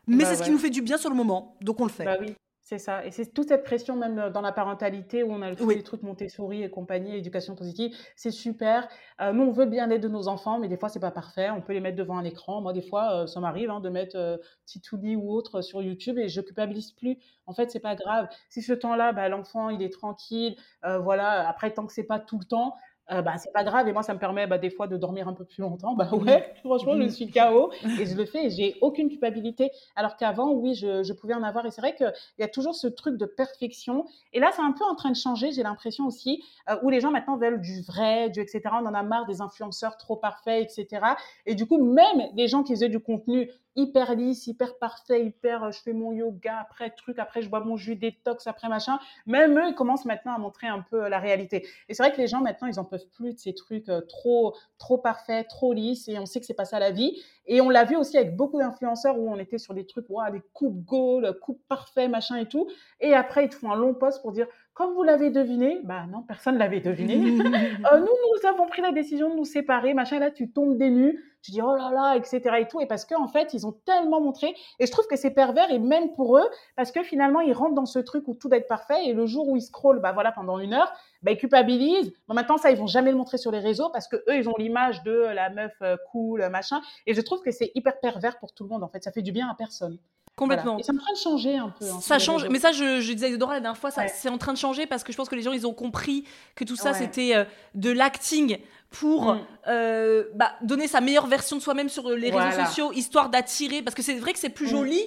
mais 0.06 0.24
bah 0.24 0.30
c'est 0.30 0.38
ce 0.38 0.44
qui 0.44 0.52
nous 0.52 0.58
fait 0.58 0.70
du 0.70 0.82
bien 0.82 0.98
sur 0.98 1.10
le 1.10 1.16
moment. 1.16 1.56
Donc 1.62 1.80
on 1.80 1.86
le 1.86 1.92
fait. 1.92 2.06
Bah 2.06 2.18
oui. 2.20 2.36
C'est 2.70 2.80
ça. 2.80 3.06
Et 3.06 3.12
c'est 3.12 3.34
toute 3.34 3.48
cette 3.48 3.64
pression, 3.64 3.96
même 3.96 4.20
euh, 4.20 4.30
dans 4.30 4.42
la 4.42 4.52
parentalité, 4.52 5.24
où 5.24 5.32
on 5.32 5.42
a 5.42 5.56
tous 5.56 5.70
les 5.70 5.84
trucs 5.84 6.04
Montessori 6.04 6.64
et 6.64 6.70
compagnie, 6.70 7.16
éducation 7.16 7.56
positive. 7.56 7.96
C'est 8.18 8.30
super. 8.30 8.90
Euh, 9.22 9.32
nous, 9.32 9.44
on 9.44 9.54
veut 9.54 9.68
bien 9.68 9.88
l'aide 9.88 10.04
de 10.04 10.10
nos 10.10 10.28
enfants, 10.28 10.60
mais 10.60 10.68
des 10.68 10.76
fois, 10.76 10.90
c'est 10.90 11.00
pas 11.00 11.12
parfait. 11.12 11.50
On 11.50 11.62
peut 11.62 11.72
les 11.72 11.80
mettre 11.80 11.96
devant 11.96 12.18
un 12.18 12.26
écran. 12.26 12.60
Moi, 12.60 12.74
des 12.74 12.82
fois, 12.82 13.24
euh, 13.24 13.26
ça 13.26 13.40
m'arrive 13.40 13.70
hein, 13.70 13.80
de 13.80 13.88
mettre 13.88 14.18
euh, 14.18 14.36
Titouli 14.66 15.16
ou 15.16 15.32
autre 15.32 15.62
sur 15.62 15.82
YouTube 15.82 16.18
et 16.18 16.28
je 16.28 16.42
culpabilise 16.42 16.92
plus. 16.92 17.18
En 17.46 17.54
fait, 17.54 17.72
c'est 17.72 17.80
pas 17.80 17.96
grave. 17.96 18.28
Si 18.50 18.62
ce 18.62 18.74
temps-là, 18.74 19.14
bah, 19.14 19.30
l'enfant, 19.30 19.70
il 19.70 19.82
est 19.82 19.94
tranquille, 19.94 20.58
voilà. 20.84 21.48
Après, 21.48 21.72
tant 21.72 21.86
que 21.86 21.94
c'est 21.94 22.04
pas 22.04 22.20
tout 22.20 22.38
le 22.38 22.44
temps, 22.44 22.76
euh, 23.12 23.22
bah, 23.22 23.38
c'est 23.38 23.54
pas 23.54 23.64
grave 23.64 23.88
et 23.88 23.94
moi 23.94 24.04
ça 24.04 24.14
me 24.14 24.20
permet 24.20 24.48
bah, 24.48 24.58
des 24.58 24.70
fois 24.70 24.88
de 24.88 24.98
dormir 24.98 25.28
un 25.28 25.34
peu 25.34 25.46
plus 25.46 25.62
longtemps. 25.62 25.94
Bah 25.94 26.10
ouais 26.12 26.54
franchement 26.64 27.00
je 27.00 27.08
suis 27.08 27.32
KO 27.32 27.72
et 28.00 28.06
je 28.06 28.16
le 28.16 28.26
fais 28.26 28.48
et 28.48 28.50
j'ai 28.50 28.76
aucune 28.82 29.08
culpabilité. 29.10 29.72
Alors 29.96 30.18
qu'avant 30.18 30.52
oui 30.52 30.76
je, 30.76 31.04
je, 31.04 31.14
pouvais 31.14 31.34
en 31.34 31.44
avoir 31.44 31.66
et 31.66 31.72
c'est 31.72 31.82
vrai 31.82 31.96
qu'il 31.96 32.12
y 32.40 32.44
a 32.44 32.48
toujours 32.48 32.76
ce 32.76 32.88
truc 32.88 33.18
de 33.18 33.26
perfection. 33.26 34.06
Et 34.34 34.40
là 34.40 34.50
c'est 34.54 34.62
un 34.62 34.74
peu 34.74 34.84
en 34.84 34.96
train 34.96 35.12
de 35.12 35.16
changer 35.16 35.52
j'ai 35.52 35.64
l'impression 35.64 36.06
aussi 36.06 36.44
euh, 36.70 36.78
où 36.84 36.90
les 36.90 37.00
gens 37.00 37.12
maintenant 37.12 37.38
veulent 37.38 37.62
du 37.62 37.82
vrai 37.82 38.30
du 38.30 38.42
etc 38.42 38.62
on 38.74 38.86
en 38.86 38.94
a 38.94 39.04
marre 39.04 39.26
des 39.26 39.42
influenceurs 39.42 39.98
trop 39.98 40.18
parfaits 40.18 40.64
etc 40.64 41.06
et 41.46 41.56
du 41.56 41.66
coup 41.66 41.82
même 41.82 42.34
des 42.34 42.48
gens 42.48 42.64
qui 42.64 42.74
faisaient 42.74 42.90
du 42.90 43.00
contenu 43.00 43.50
hyper 43.78 44.16
lisse, 44.16 44.48
hyper 44.48 44.78
parfait, 44.78 45.24
hyper, 45.24 45.64
euh, 45.64 45.72
je 45.72 45.80
fais 45.80 45.94
mon 45.94 46.12
yoga, 46.12 46.60
après 46.60 46.90
truc, 46.90 47.20
après 47.20 47.42
je 47.42 47.50
bois 47.50 47.62
mon 47.62 47.78
jus 47.78 47.96
détox, 47.96 48.48
après 48.48 48.68
machin. 48.68 49.00
Même 49.26 49.58
eux, 49.58 49.70
ils 49.70 49.76
commencent 49.76 50.06
maintenant 50.06 50.34
à 50.34 50.40
montrer 50.40 50.68
un 50.68 50.82
peu 50.82 51.08
la 51.08 51.20
réalité. 51.20 51.66
Et 51.88 51.94
c'est 51.94 52.04
vrai 52.04 52.12
que 52.12 52.18
les 52.18 52.28
gens 52.28 52.42
maintenant, 52.42 52.68
ils 52.68 52.80
en 52.80 52.86
peuvent 52.86 53.08
plus 53.14 53.34
de 53.34 53.40
ces 53.40 53.54
trucs 53.54 53.90
trop, 54.10 54.56
trop 54.78 54.98
parfaits, 54.98 55.48
trop 55.48 55.72
lisses, 55.74 56.10
et 56.10 56.20
on 56.20 56.26
sait 56.26 56.40
que 56.40 56.46
c'est 56.46 56.54
pas 56.54 56.66
ça 56.66 56.80
la 56.80 56.92
vie. 56.92 57.22
Et 57.46 57.62
on 57.62 57.70
l'a 57.70 57.86
vu 57.86 57.96
aussi 57.96 58.18
avec 58.18 58.36
beaucoup 58.36 58.60
d'influenceurs 58.60 59.18
où 59.18 59.32
on 59.32 59.38
était 59.38 59.58
sur 59.58 59.74
des 59.74 59.86
trucs, 59.86 60.10
wow, 60.10 60.30
des 60.32 60.42
coupes 60.54 60.84
goal, 60.84 61.38
coupes 61.40 61.62
parfaits, 61.70 62.10
machin 62.10 62.36
et 62.36 62.48
tout. 62.48 62.68
Et 63.00 63.14
après, 63.14 63.46
ils 63.46 63.50
te 63.50 63.56
font 63.56 63.72
un 63.72 63.76
long 63.76 63.94
post 63.94 64.22
pour 64.22 64.34
dire, 64.34 64.48
comme 64.78 64.94
vous 64.94 65.02
l'avez 65.02 65.32
deviné, 65.32 65.82
bah 65.84 66.06
non, 66.08 66.22
personne 66.22 66.54
ne 66.54 66.60
l'avait 66.60 66.82
deviné. 66.82 67.16
euh, 67.42 68.00
nous, 68.00 68.06
nous 68.06 68.48
avons 68.48 68.68
pris 68.68 68.84
la 68.84 68.92
décision 68.92 69.32
de 69.32 69.36
nous 69.36 69.44
séparer, 69.44 69.96
machin. 69.96 70.20
Là, 70.20 70.30
tu 70.30 70.52
tombes 70.52 70.78
des 70.78 70.92
nues, 70.92 71.20
tu 71.42 71.50
dis 71.50 71.64
oh 71.64 71.76
là 71.76 71.90
là, 71.92 72.16
etc. 72.16 72.42
et 72.60 72.68
tout. 72.68 72.80
Et 72.80 72.86
parce 72.86 73.04
qu'en 73.04 73.24
en 73.24 73.28
fait, 73.28 73.56
ils 73.56 73.66
ont 73.66 73.72
tellement 73.72 74.22
montré. 74.22 74.54
Et 74.78 74.86
je 74.86 74.92
trouve 74.92 75.08
que 75.08 75.16
c'est 75.16 75.32
pervers 75.32 75.72
et 75.72 75.80
même 75.80 76.14
pour 76.14 76.38
eux, 76.38 76.48
parce 76.76 76.92
que 76.92 77.02
finalement, 77.02 77.42
ils 77.42 77.54
rentrent 77.54 77.74
dans 77.74 77.88
ce 77.88 77.98
truc 77.98 78.28
où 78.28 78.36
tout 78.36 78.50
doit 78.50 78.60
être 78.60 78.68
parfait. 78.68 79.04
Et 79.08 79.14
le 79.14 79.26
jour 79.26 79.50
où 79.50 79.56
ils 79.58 79.64
scrollent, 79.64 80.00
bah 80.00 80.12
voilà, 80.12 80.32
pendant 80.32 80.60
une 80.60 80.76
heure, 80.76 80.94
bah, 81.24 81.32
ils 81.32 81.38
culpabilisent. 81.40 82.14
Maintenant, 82.28 82.58
ça, 82.58 82.70
ils 82.70 82.78
vont 82.78 82.86
jamais 82.86 83.10
le 83.10 83.18
montrer 83.18 83.40
sur 83.40 83.50
les 83.50 83.60
réseaux 83.60 83.90
parce 83.90 84.08
que 84.08 84.18
eux, 84.18 84.38
ils 84.38 84.48
ont 84.48 84.58
l'image 84.60 85.02
de 85.02 85.12
la 85.12 85.50
meuf 85.50 85.74
euh, 85.82 85.98
cool, 86.12 86.48
machin. 86.50 86.82
Et 87.08 87.16
je 87.16 87.22
trouve 87.22 87.42
que 87.42 87.50
c'est 87.50 87.72
hyper 87.74 88.00
pervers 88.00 88.38
pour 88.38 88.54
tout 88.54 88.64
le 88.64 88.70
monde. 88.70 88.84
En 88.84 88.90
fait, 88.90 89.04
ça 89.04 89.12
fait 89.12 89.24
du 89.24 89.32
bien 89.32 89.50
à 89.50 89.56
personne. 89.56 89.98
Complètement. 90.38 90.78
Et 90.78 90.84
c'est 90.84 90.92
en 90.92 90.98
train 90.98 91.14
de 91.14 91.18
changer 91.18 91.58
un 91.58 91.70
peu. 91.70 91.84
Hein, 91.84 91.98
ça 92.00 92.20
change, 92.20 92.48
mais 92.48 92.60
ça, 92.60 92.72
je, 92.72 93.02
je 93.02 93.12
disais 93.12 93.26
à 93.26 93.30
Isadora 93.30 93.56
la 93.56 93.60
dernière 93.60 93.78
fois, 93.78 93.90
c'est 93.90 94.30
en 94.30 94.38
train 94.38 94.54
de 94.54 94.58
changer 94.58 94.86
parce 94.86 95.04
que 95.04 95.12
je 95.12 95.18
pense 95.18 95.30
que 95.30 95.36
les 95.36 95.42
gens, 95.42 95.52
ils 95.52 95.66
ont 95.66 95.74
compris 95.74 96.26
que 96.56 96.64
tout 96.64 96.76
ça, 96.76 96.94
c'était 96.94 97.36
euh, 97.36 97.44
de 97.74 97.90
l'acting 97.90 98.60
pour 98.92 99.34
mm. 99.34 99.40
euh, 99.68 100.26
bah, 100.36 100.52
donner 100.62 100.88
sa 100.88 101.02
meilleure 101.02 101.26
version 101.26 101.58
de 101.58 101.62
soi-même 101.62 101.90
sur 101.90 102.12
les 102.12 102.30
réseaux 102.30 102.66
sociaux, 102.66 102.94
histoire 102.94 103.30
d'attirer, 103.30 103.82
parce 103.82 103.96
que 103.96 104.04
c'est 104.04 104.14
vrai 104.14 104.32
que 104.32 104.40
c'est 104.40 104.50
plus 104.50 104.68
mm. 104.68 104.70
joli. 104.70 105.02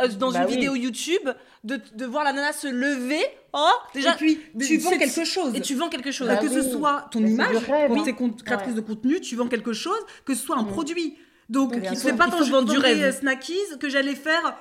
Euh, 0.00 0.08
dans 0.08 0.32
bah 0.32 0.40
une 0.40 0.48
vidéo 0.48 0.74
YouTube, 0.74 1.30
de, 1.62 1.80
de, 1.94 2.04
voir 2.04 2.24
la 2.24 2.32
nana 2.32 2.52
se 2.52 2.66
lever. 2.66 3.24
Oh, 3.52 3.68
déjà, 3.94 4.14
et 4.14 4.16
puis 4.16 4.40
tu 4.58 4.78
vends 4.78 4.98
quelque 4.98 5.24
chose. 5.24 5.54
Et 5.54 5.60
tu 5.60 5.76
vends 5.76 5.88
quelque 5.88 6.10
chose. 6.10 6.26
Bah 6.26 6.38
que 6.38 6.48
ce 6.48 6.68
soit 6.68 7.06
ton 7.12 7.24
image, 7.24 7.54
quand 7.64 8.02
tu 8.02 8.10
es 8.10 8.42
créatrice 8.44 8.74
de 8.74 8.80
contenu, 8.80 9.20
tu 9.20 9.36
vends 9.36 9.46
quelque 9.46 9.72
chose, 9.72 10.00
que 10.24 10.34
ce 10.34 10.44
soit 10.44 10.56
un 10.56 10.64
mm. 10.64 10.72
produit. 10.72 11.16
Donc, 11.48 11.74
c'est 11.94 12.16
pas 12.16 12.28
quand 12.28 12.42
je 12.42 12.50
vendais 12.50 12.72
du 12.72 12.78
rêve. 12.78 13.18
Snackies 13.18 13.78
que 13.80 13.88
j'allais 13.88 14.14
faire. 14.14 14.56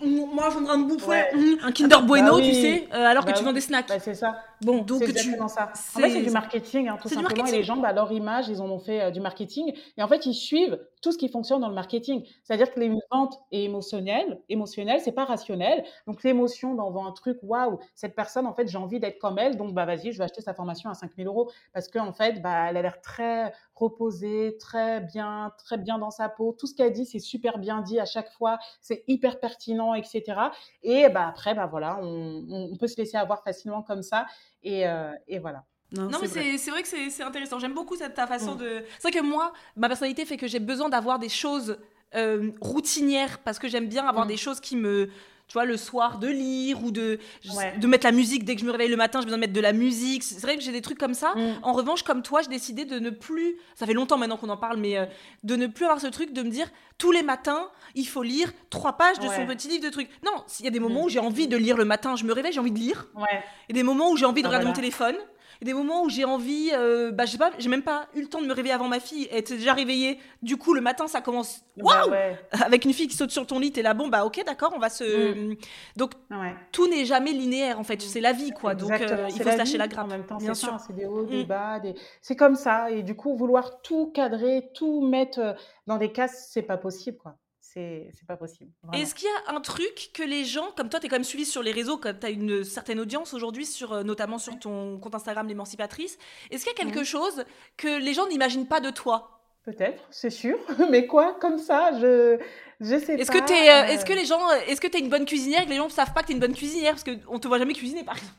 Moi, 0.00 0.50
je 0.50 0.58
voudrais 0.58 0.78
me 0.78 0.84
bouffer 0.84 1.22
un 1.62 1.72
Kinder 1.72 2.02
Bueno, 2.02 2.36
bah 2.36 2.42
tu 2.42 2.54
sais, 2.54 2.88
euh, 2.92 3.04
alors 3.04 3.24
que 3.24 3.30
bah 3.30 3.36
tu 3.36 3.44
vends 3.44 3.52
des 3.52 3.60
snacks. 3.60 3.88
Bah, 3.88 3.98
c'est 3.98 4.14
ça. 4.14 4.36
Bon, 4.62 4.82
donc 4.82 5.02
tu. 5.04 5.12
ça. 5.48 5.72
En 5.96 6.00
fait, 6.00 6.10
c'est 6.10 6.22
du 6.22 6.30
marketing, 6.30 6.88
hein, 6.88 6.98
tout 7.00 7.08
simplement. 7.08 7.46
Et 7.46 7.52
les 7.52 7.62
gens, 7.62 7.76
bah, 7.76 7.92
leur 7.92 8.12
image, 8.12 8.48
ils 8.48 8.60
en 8.60 8.70
ont 8.70 8.78
fait 8.78 9.02
euh, 9.02 9.10
du 9.10 9.20
marketing. 9.20 9.74
Et 9.96 10.02
en 10.02 10.08
fait, 10.08 10.24
ils 10.26 10.34
suivent 10.34 10.78
tout 11.02 11.10
ce 11.10 11.18
qui 11.18 11.28
fonctionne 11.28 11.60
dans 11.60 11.68
le 11.68 11.74
marketing. 11.74 12.24
C'est-à-dire 12.44 12.72
que 12.72 12.78
les 12.78 12.90
ventes 13.10 13.40
est 13.50 13.64
émotionnelle. 13.64 14.40
Émotionnelle, 14.48 15.00
c'est 15.00 15.12
pas 15.12 15.24
rationnel. 15.24 15.84
Donc, 16.06 16.22
l'émotion, 16.22 16.78
on 16.78 16.90
vend 16.90 17.06
un 17.06 17.12
truc, 17.12 17.38
waouh, 17.42 17.78
cette 17.94 18.14
personne, 18.14 18.46
en 18.46 18.54
fait, 18.54 18.68
j'ai 18.68 18.78
envie 18.78 19.00
d'être 19.00 19.18
comme 19.18 19.38
elle. 19.38 19.56
Donc, 19.56 19.74
bah, 19.74 19.84
vas-y, 19.84 20.12
je 20.12 20.18
vais 20.18 20.24
acheter 20.24 20.42
sa 20.42 20.54
formation 20.54 20.90
à 20.90 20.94
5000 20.94 21.26
euros. 21.26 21.50
Parce 21.72 21.88
qu'en 21.88 22.12
fait, 22.12 22.40
bah, 22.40 22.66
elle 22.68 22.76
a 22.76 22.82
l'air 22.82 23.00
très 23.00 23.52
reposée, 23.74 24.56
très 24.60 25.00
bien, 25.00 25.52
très 25.58 25.76
bien 25.76 25.98
dans 25.98 26.10
sa 26.10 26.28
peau. 26.28 26.54
Tout 26.58 26.66
ce 26.66 26.74
qu'elle 26.74 26.92
dit, 26.92 27.04
c'est 27.04 27.18
super 27.18 27.58
bien 27.58 27.80
dit 27.80 27.98
à 27.98 28.04
chaque 28.04 28.30
fois. 28.30 28.58
C'est 28.80 29.02
hyper 29.08 29.40
pertinent, 29.40 29.51
etc. 29.94 30.22
Et 30.82 31.08
bah, 31.08 31.28
après, 31.28 31.54
bah, 31.54 31.66
voilà, 31.66 31.98
on, 32.02 32.44
on 32.48 32.76
peut 32.76 32.86
se 32.86 32.96
laisser 32.96 33.16
avoir 33.16 33.42
facilement 33.42 33.82
comme 33.82 34.02
ça. 34.02 34.26
Euh, 34.66 35.12
et, 35.28 35.38
voilà. 35.38 35.64
Non, 35.92 36.18
mais 36.20 36.28
c'est 36.28 36.70
vrai 36.70 36.82
que 36.82 36.88
c'est 36.88 37.22
intéressant. 37.22 37.58
J'aime 37.58 37.74
beaucoup 37.74 37.96
cette, 37.96 38.14
ta 38.14 38.26
façon 38.26 38.54
mm. 38.54 38.58
de. 38.58 38.84
C'est 38.98 39.10
vrai 39.10 39.20
que 39.20 39.24
moi, 39.24 39.52
ma 39.76 39.88
personnalité 39.88 40.24
fait 40.24 40.36
que 40.36 40.46
j'ai 40.46 40.60
besoin 40.60 40.88
d'avoir 40.88 41.18
des 41.18 41.28
choses 41.28 41.78
euh, 42.14 42.50
routinières 42.60 43.38
parce 43.40 43.58
que 43.58 43.68
j'aime 43.68 43.88
bien 43.88 44.06
avoir 44.06 44.24
mm. 44.24 44.28
des 44.28 44.36
choses 44.36 44.60
qui 44.60 44.76
me. 44.76 45.10
Tu 45.52 45.58
vois, 45.58 45.66
le 45.66 45.76
soir, 45.76 46.18
de 46.18 46.28
lire 46.28 46.82
ou 46.82 46.90
de, 46.90 47.18
de 47.76 47.86
mettre 47.86 48.06
la 48.06 48.12
musique. 48.12 48.46
Dès 48.46 48.54
que 48.54 48.62
je 48.62 48.64
me 48.64 48.70
réveille 48.70 48.88
le 48.88 48.96
matin, 48.96 49.20
j'ai 49.20 49.26
besoin 49.26 49.36
de 49.36 49.42
mettre 49.42 49.52
de 49.52 49.60
la 49.60 49.74
musique. 49.74 50.22
C'est 50.22 50.40
vrai 50.40 50.56
que 50.56 50.62
j'ai 50.62 50.72
des 50.72 50.80
trucs 50.80 50.96
comme 50.96 51.12
ça. 51.12 51.34
Mm. 51.36 51.58
En 51.62 51.74
revanche, 51.74 52.04
comme 52.04 52.22
toi, 52.22 52.40
j'ai 52.40 52.48
décidé 52.48 52.86
de 52.86 52.98
ne 52.98 53.10
plus. 53.10 53.56
Ça 53.74 53.84
fait 53.84 53.92
longtemps 53.92 54.16
maintenant 54.16 54.38
qu'on 54.38 54.48
en 54.48 54.56
parle, 54.56 54.78
mais 54.78 54.96
euh, 54.96 55.04
de 55.42 55.54
ne 55.54 55.66
plus 55.66 55.84
avoir 55.84 56.00
ce 56.00 56.06
truc 56.06 56.32
de 56.32 56.42
me 56.42 56.48
dire 56.48 56.70
tous 56.96 57.12
les 57.12 57.22
matins, 57.22 57.68
il 57.94 58.08
faut 58.08 58.22
lire 58.22 58.50
trois 58.70 58.94
pages 58.94 59.18
de 59.18 59.26
son 59.26 59.46
petit 59.46 59.68
livre 59.68 59.84
de 59.84 59.90
trucs. 59.90 60.08
Non, 60.24 60.42
il 60.58 60.64
y 60.64 60.68
a 60.68 60.70
des 60.70 60.80
moments 60.80 61.04
où 61.04 61.10
j'ai 61.10 61.18
envie 61.18 61.48
de 61.48 61.58
lire 61.58 61.76
le 61.76 61.84
matin, 61.84 62.16
je 62.16 62.24
me 62.24 62.32
réveille, 62.32 62.52
j'ai 62.52 62.60
envie 62.60 62.70
de 62.70 62.78
lire. 62.78 63.08
Ouais. 63.14 63.44
Et 63.68 63.74
des 63.74 63.82
moments 63.82 64.10
où 64.10 64.16
j'ai 64.16 64.24
envie 64.24 64.40
de 64.40 64.46
ah, 64.46 64.48
regarder 64.48 64.68
mon 64.68 64.72
téléphone 64.72 65.16
des 65.64 65.74
moments 65.74 66.02
où 66.02 66.08
j'ai 66.08 66.24
envie, 66.24 66.70
euh, 66.72 67.12
bah, 67.12 67.24
je 67.24 67.32
sais 67.32 67.38
pas, 67.38 67.50
j'ai 67.58 67.68
même 67.68 67.82
pas 67.82 68.08
eu 68.14 68.22
le 68.22 68.28
temps 68.28 68.40
de 68.40 68.46
me 68.46 68.52
réveiller 68.52 68.74
avant 68.74 68.88
ma 68.88 69.00
fille. 69.00 69.28
Elle 69.30 69.38
était 69.38 69.56
déjà 69.56 69.74
réveillée. 69.74 70.18
Du 70.42 70.56
coup, 70.56 70.74
le 70.74 70.80
matin, 70.80 71.06
ça 71.06 71.20
commence. 71.20 71.62
Bah 71.76 72.06
waouh 72.06 72.14
Avec 72.64 72.84
une 72.84 72.92
fille 72.92 73.08
qui 73.08 73.16
saute 73.16 73.30
sur 73.30 73.46
ton 73.46 73.58
lit, 73.58 73.72
t'es 73.72 73.82
là, 73.82 73.94
bon, 73.94 74.08
bah 74.08 74.24
ok, 74.24 74.42
d'accord, 74.44 74.72
on 74.74 74.78
va 74.78 74.88
se. 74.88 75.34
Mm. 75.34 75.56
Donc, 75.96 76.12
tout 76.72 76.88
n'est 76.88 77.04
jamais 77.04 77.32
linéaire, 77.32 77.78
en 77.78 77.84
fait. 77.84 78.00
C'est 78.02 78.20
la 78.20 78.32
vie, 78.32 78.50
quoi. 78.50 78.74
Donc, 78.74 78.90
euh, 78.90 79.28
il 79.28 79.42
faut 79.42 79.50
se 79.50 79.56
lâcher 79.56 79.78
la 79.78 79.88
grappe. 79.88 80.06
En 80.06 80.08
même 80.08 80.26
temps, 80.26 80.38
bien 80.38 80.54
sûr. 80.54 80.76
C'est 80.86 80.94
des 80.94 81.06
hauts, 81.06 81.24
des 81.24 81.44
mm. 81.44 81.46
bas. 81.46 81.80
Des... 81.80 81.94
C'est 82.20 82.36
comme 82.36 82.56
ça. 82.56 82.90
Et 82.90 83.02
du 83.02 83.14
coup, 83.14 83.36
vouloir 83.36 83.82
tout 83.82 84.10
cadrer, 84.12 84.70
tout 84.74 85.00
mettre 85.00 85.38
euh, 85.38 85.52
dans 85.86 85.96
des 85.96 86.12
cases, 86.12 86.48
c'est 86.52 86.62
pas 86.62 86.76
possible, 86.76 87.18
quoi 87.18 87.36
c'est 87.72 88.26
pas 88.26 88.36
possible. 88.36 88.70
Est-ce 88.92 89.14
qu'il 89.14 89.26
y 89.26 89.50
a 89.50 89.54
un 89.54 89.60
truc 89.60 90.10
que 90.12 90.22
les 90.22 90.44
gens, 90.44 90.70
comme 90.76 90.88
toi, 90.88 91.00
tu 91.00 91.06
es 91.06 91.08
quand 91.08 91.16
même 91.16 91.24
suivi 91.24 91.46
sur 91.46 91.62
les 91.62 91.72
réseaux, 91.72 91.96
comme 91.96 92.18
tu 92.18 92.26
as 92.26 92.30
une 92.30 92.64
certaine 92.64 93.00
audience 93.00 93.32
aujourd'hui, 93.32 93.64
sur, 93.64 93.92
euh, 93.92 94.02
notamment 94.02 94.38
sur 94.38 94.58
ton 94.58 94.98
compte 94.98 95.14
Instagram 95.14 95.48
L'émancipatrice, 95.48 96.18
est-ce 96.50 96.64
qu'il 96.64 96.76
y 96.76 96.80
a 96.80 96.84
quelque 96.84 97.04
chose 97.04 97.44
que 97.76 97.98
les 97.98 98.14
gens 98.14 98.26
n'imaginent 98.28 98.68
pas 98.68 98.80
de 98.80 98.90
toi? 98.90 99.40
Peut-être, 99.64 100.02
c'est 100.10 100.30
sûr. 100.30 100.58
Mais 100.90 101.06
quoi 101.06 101.36
Comme 101.40 101.58
ça, 101.58 101.98
je 101.98 102.38
je 102.80 102.98
sais 102.98 103.14
est-ce 103.14 103.30
pas. 103.30 103.40
Que 103.40 103.52
es, 103.52 103.70
euh, 103.70 103.94
est-ce 103.94 104.04
que 104.04 104.12
les 104.12 104.26
gens, 104.26 104.50
est-ce 104.66 104.80
que 104.80 104.88
tu 104.88 104.98
es 104.98 105.00
une 105.00 105.08
bonne 105.08 105.24
cuisinière 105.24 105.62
et 105.62 105.64
que 105.64 105.70
les 105.70 105.76
gens 105.76 105.86
ne 105.86 105.90
savent 105.90 106.12
pas 106.12 106.22
que 106.22 106.26
tu 106.26 106.32
es 106.32 106.34
une 106.34 106.40
bonne 106.40 106.54
cuisinière? 106.54 106.94
Parce 106.94 107.04
qu'on 107.04 107.38
te 107.38 107.48
voit 107.48 107.58
jamais 107.58 107.74
cuisiner, 107.74 108.02
par 108.04 108.16
exemple 108.16 108.34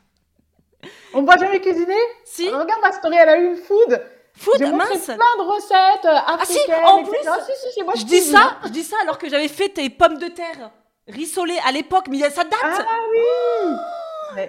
On 1.14 1.22
me 1.22 1.26
voit 1.26 1.38
jamais 1.38 1.60
cuisiner? 1.60 1.96
Si. 2.24 2.46
Regarde 2.46 2.80
ma 2.82 2.92
story, 2.92 3.16
elle 3.16 3.28
a 3.28 3.38
eu 3.38 3.46
une 3.46 3.56
food. 3.56 4.00
Food, 4.36 4.54
J'ai 4.58 4.66
mince. 4.66 5.06
plein 5.06 5.16
de 5.16 5.42
recettes 5.42 6.04
africaines. 6.04 6.74
Ah 6.74 6.86
si, 6.86 6.92
en 6.92 7.04
plus, 7.04 7.18
ah, 7.26 7.38
si, 7.46 7.72
si, 7.72 7.82
moi, 7.84 7.94
je, 7.96 8.04
dis 8.04 8.20
ça, 8.20 8.58
je 8.64 8.70
dis 8.70 8.82
ça 8.82 8.96
alors 9.02 9.16
que 9.16 9.28
j'avais 9.28 9.48
fait 9.48 9.68
tes 9.68 9.88
pommes 9.90 10.18
de 10.18 10.26
terre 10.26 10.72
rissolées 11.06 11.58
à 11.64 11.72
l'époque, 11.72 12.06
mais 12.10 12.18
ça 12.30 12.44
date. 12.44 12.54
Ah 12.62 12.84
oui. 13.10 13.76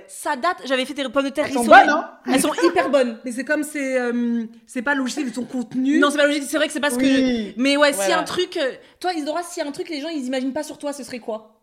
Ça 0.07 0.35
date, 0.35 0.63
j'avais 0.65 0.85
fait 0.85 0.95
tes 0.95 1.07
pommes 1.09 1.25
de 1.25 1.29
terre 1.29 1.45
Elles 1.45 1.57
rissolées. 1.57 1.67
Sont 1.67 1.85
bonnes, 1.85 1.89
hein 1.89 2.11
Elles 2.25 2.41
sont 2.41 2.53
hyper 2.63 2.89
bonnes. 2.89 3.19
Mais 3.23 3.31
c'est 3.31 3.45
comme 3.45 3.63
c'est 3.63 3.99
euh, 3.99 4.45
c'est 4.65 4.81
pas 4.81 4.95
logique 4.95 5.25
de 5.25 5.31
ton 5.31 5.45
contenu. 5.45 5.99
Non, 5.99 6.09
c'est 6.09 6.17
pas 6.17 6.25
logique, 6.25 6.43
c'est 6.47 6.57
vrai 6.57 6.67
que 6.67 6.73
c'est 6.73 6.79
parce 6.79 6.97
que 6.97 7.59
Mais 7.59 7.77
ouais, 7.77 7.93
s'il 7.93 8.09
y 8.09 8.13
a 8.13 8.19
un 8.19 8.23
truc 8.23 8.57
euh, 8.57 8.71
toi 8.99 9.13
Isidora, 9.13 9.43
s'il 9.43 9.61
y 9.61 9.65
a 9.65 9.69
un 9.69 9.71
truc 9.71 9.87
que 9.87 9.93
les 9.93 10.01
gens 10.01 10.09
ils 10.09 10.25
imaginent 10.25 10.53
pas 10.53 10.63
sur 10.63 10.77
toi, 10.77 10.93
ce 10.93 11.03
serait 11.03 11.19
quoi? 11.19 11.61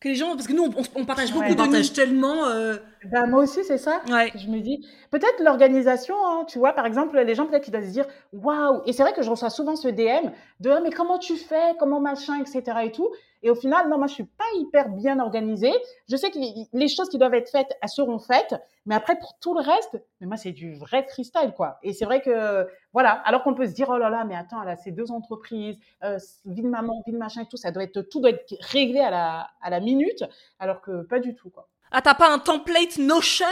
Que 0.00 0.08
les 0.08 0.14
gens 0.14 0.34
parce 0.34 0.46
que 0.46 0.52
nous 0.52 0.70
on, 0.94 1.04
partage 1.04 1.32
beaucoup 1.32 1.50
on 1.50 1.54
partage 1.54 1.92
tellement 1.92 2.46
euh, 2.46 2.76
bah, 3.10 3.26
moi 3.26 3.42
aussi 3.42 3.64
c'est 3.64 3.78
ça 3.78 4.00
ouais. 4.10 4.32
je 4.34 4.48
me 4.48 4.60
dis 4.60 4.86
peut-être 5.10 5.40
l'organisation 5.40 6.14
hein, 6.24 6.44
tu 6.46 6.58
vois 6.58 6.72
par 6.72 6.86
exemple 6.86 7.18
les 7.18 7.34
gens 7.34 7.46
peut-être 7.46 7.64
qui 7.64 7.70
doivent 7.70 7.84
se 7.84 7.90
dire 7.90 8.06
waouh 8.32 8.82
et 8.86 8.92
c'est 8.92 9.02
vrai 9.02 9.12
que 9.12 9.22
je 9.22 9.30
reçois 9.30 9.50
souvent 9.50 9.76
ce 9.76 9.88
DM 9.88 10.30
de 10.60 10.70
ah, 10.70 10.80
mais 10.82 10.90
comment 10.90 11.18
tu 11.18 11.36
fais 11.36 11.74
comment 11.78 12.00
machin 12.00 12.40
etc 12.40 12.78
et 12.84 12.92
tout 12.92 13.10
et 13.44 13.50
au 13.50 13.54
final, 13.54 13.90
non, 13.90 13.98
moi, 13.98 14.06
je 14.06 14.14
suis 14.14 14.24
pas 14.24 14.44
hyper 14.54 14.88
bien 14.88 15.20
organisée. 15.20 15.72
Je 16.08 16.16
sais 16.16 16.30
que 16.30 16.38
les 16.72 16.88
choses 16.88 17.10
qui 17.10 17.18
doivent 17.18 17.34
être 17.34 17.50
faites, 17.50 17.76
elles 17.82 17.90
seront 17.90 18.18
faites. 18.18 18.54
Mais 18.86 18.94
après, 18.94 19.18
pour 19.18 19.38
tout 19.38 19.52
le 19.52 19.60
reste, 19.60 20.02
mais 20.18 20.26
moi, 20.26 20.38
c'est 20.38 20.52
du 20.52 20.74
vrai 20.74 21.06
freestyle, 21.06 21.52
quoi. 21.54 21.78
Et 21.82 21.92
c'est 21.92 22.06
vrai 22.06 22.22
que, 22.22 22.66
voilà. 22.94 23.10
Alors 23.26 23.42
qu'on 23.42 23.52
peut 23.52 23.66
se 23.66 23.74
dire, 23.74 23.90
oh 23.90 23.98
là 23.98 24.08
là, 24.08 24.24
mais 24.24 24.34
attends, 24.34 24.62
là, 24.62 24.76
c'est 24.76 24.92
deux 24.92 25.10
entreprises, 25.10 25.76
euh, 26.04 26.18
vie 26.46 26.62
de 26.62 26.68
maman, 26.68 27.02
vie 27.06 27.12
de 27.12 27.18
machin 27.18 27.42
et 27.42 27.46
tout, 27.46 27.58
ça 27.58 27.70
doit 27.70 27.82
être, 27.82 28.00
tout 28.00 28.20
doit 28.20 28.30
être 28.30 28.54
réglé 28.60 29.00
à 29.00 29.10
la, 29.10 29.50
à 29.60 29.68
la 29.68 29.80
minute. 29.80 30.24
Alors 30.58 30.80
que 30.80 31.02
pas 31.02 31.20
du 31.20 31.34
tout, 31.34 31.50
quoi. 31.50 31.68
Ah, 31.96 32.02
t'as 32.02 32.14
pas 32.14 32.28
un 32.28 32.40
template 32.40 32.98
Notion 32.98 33.46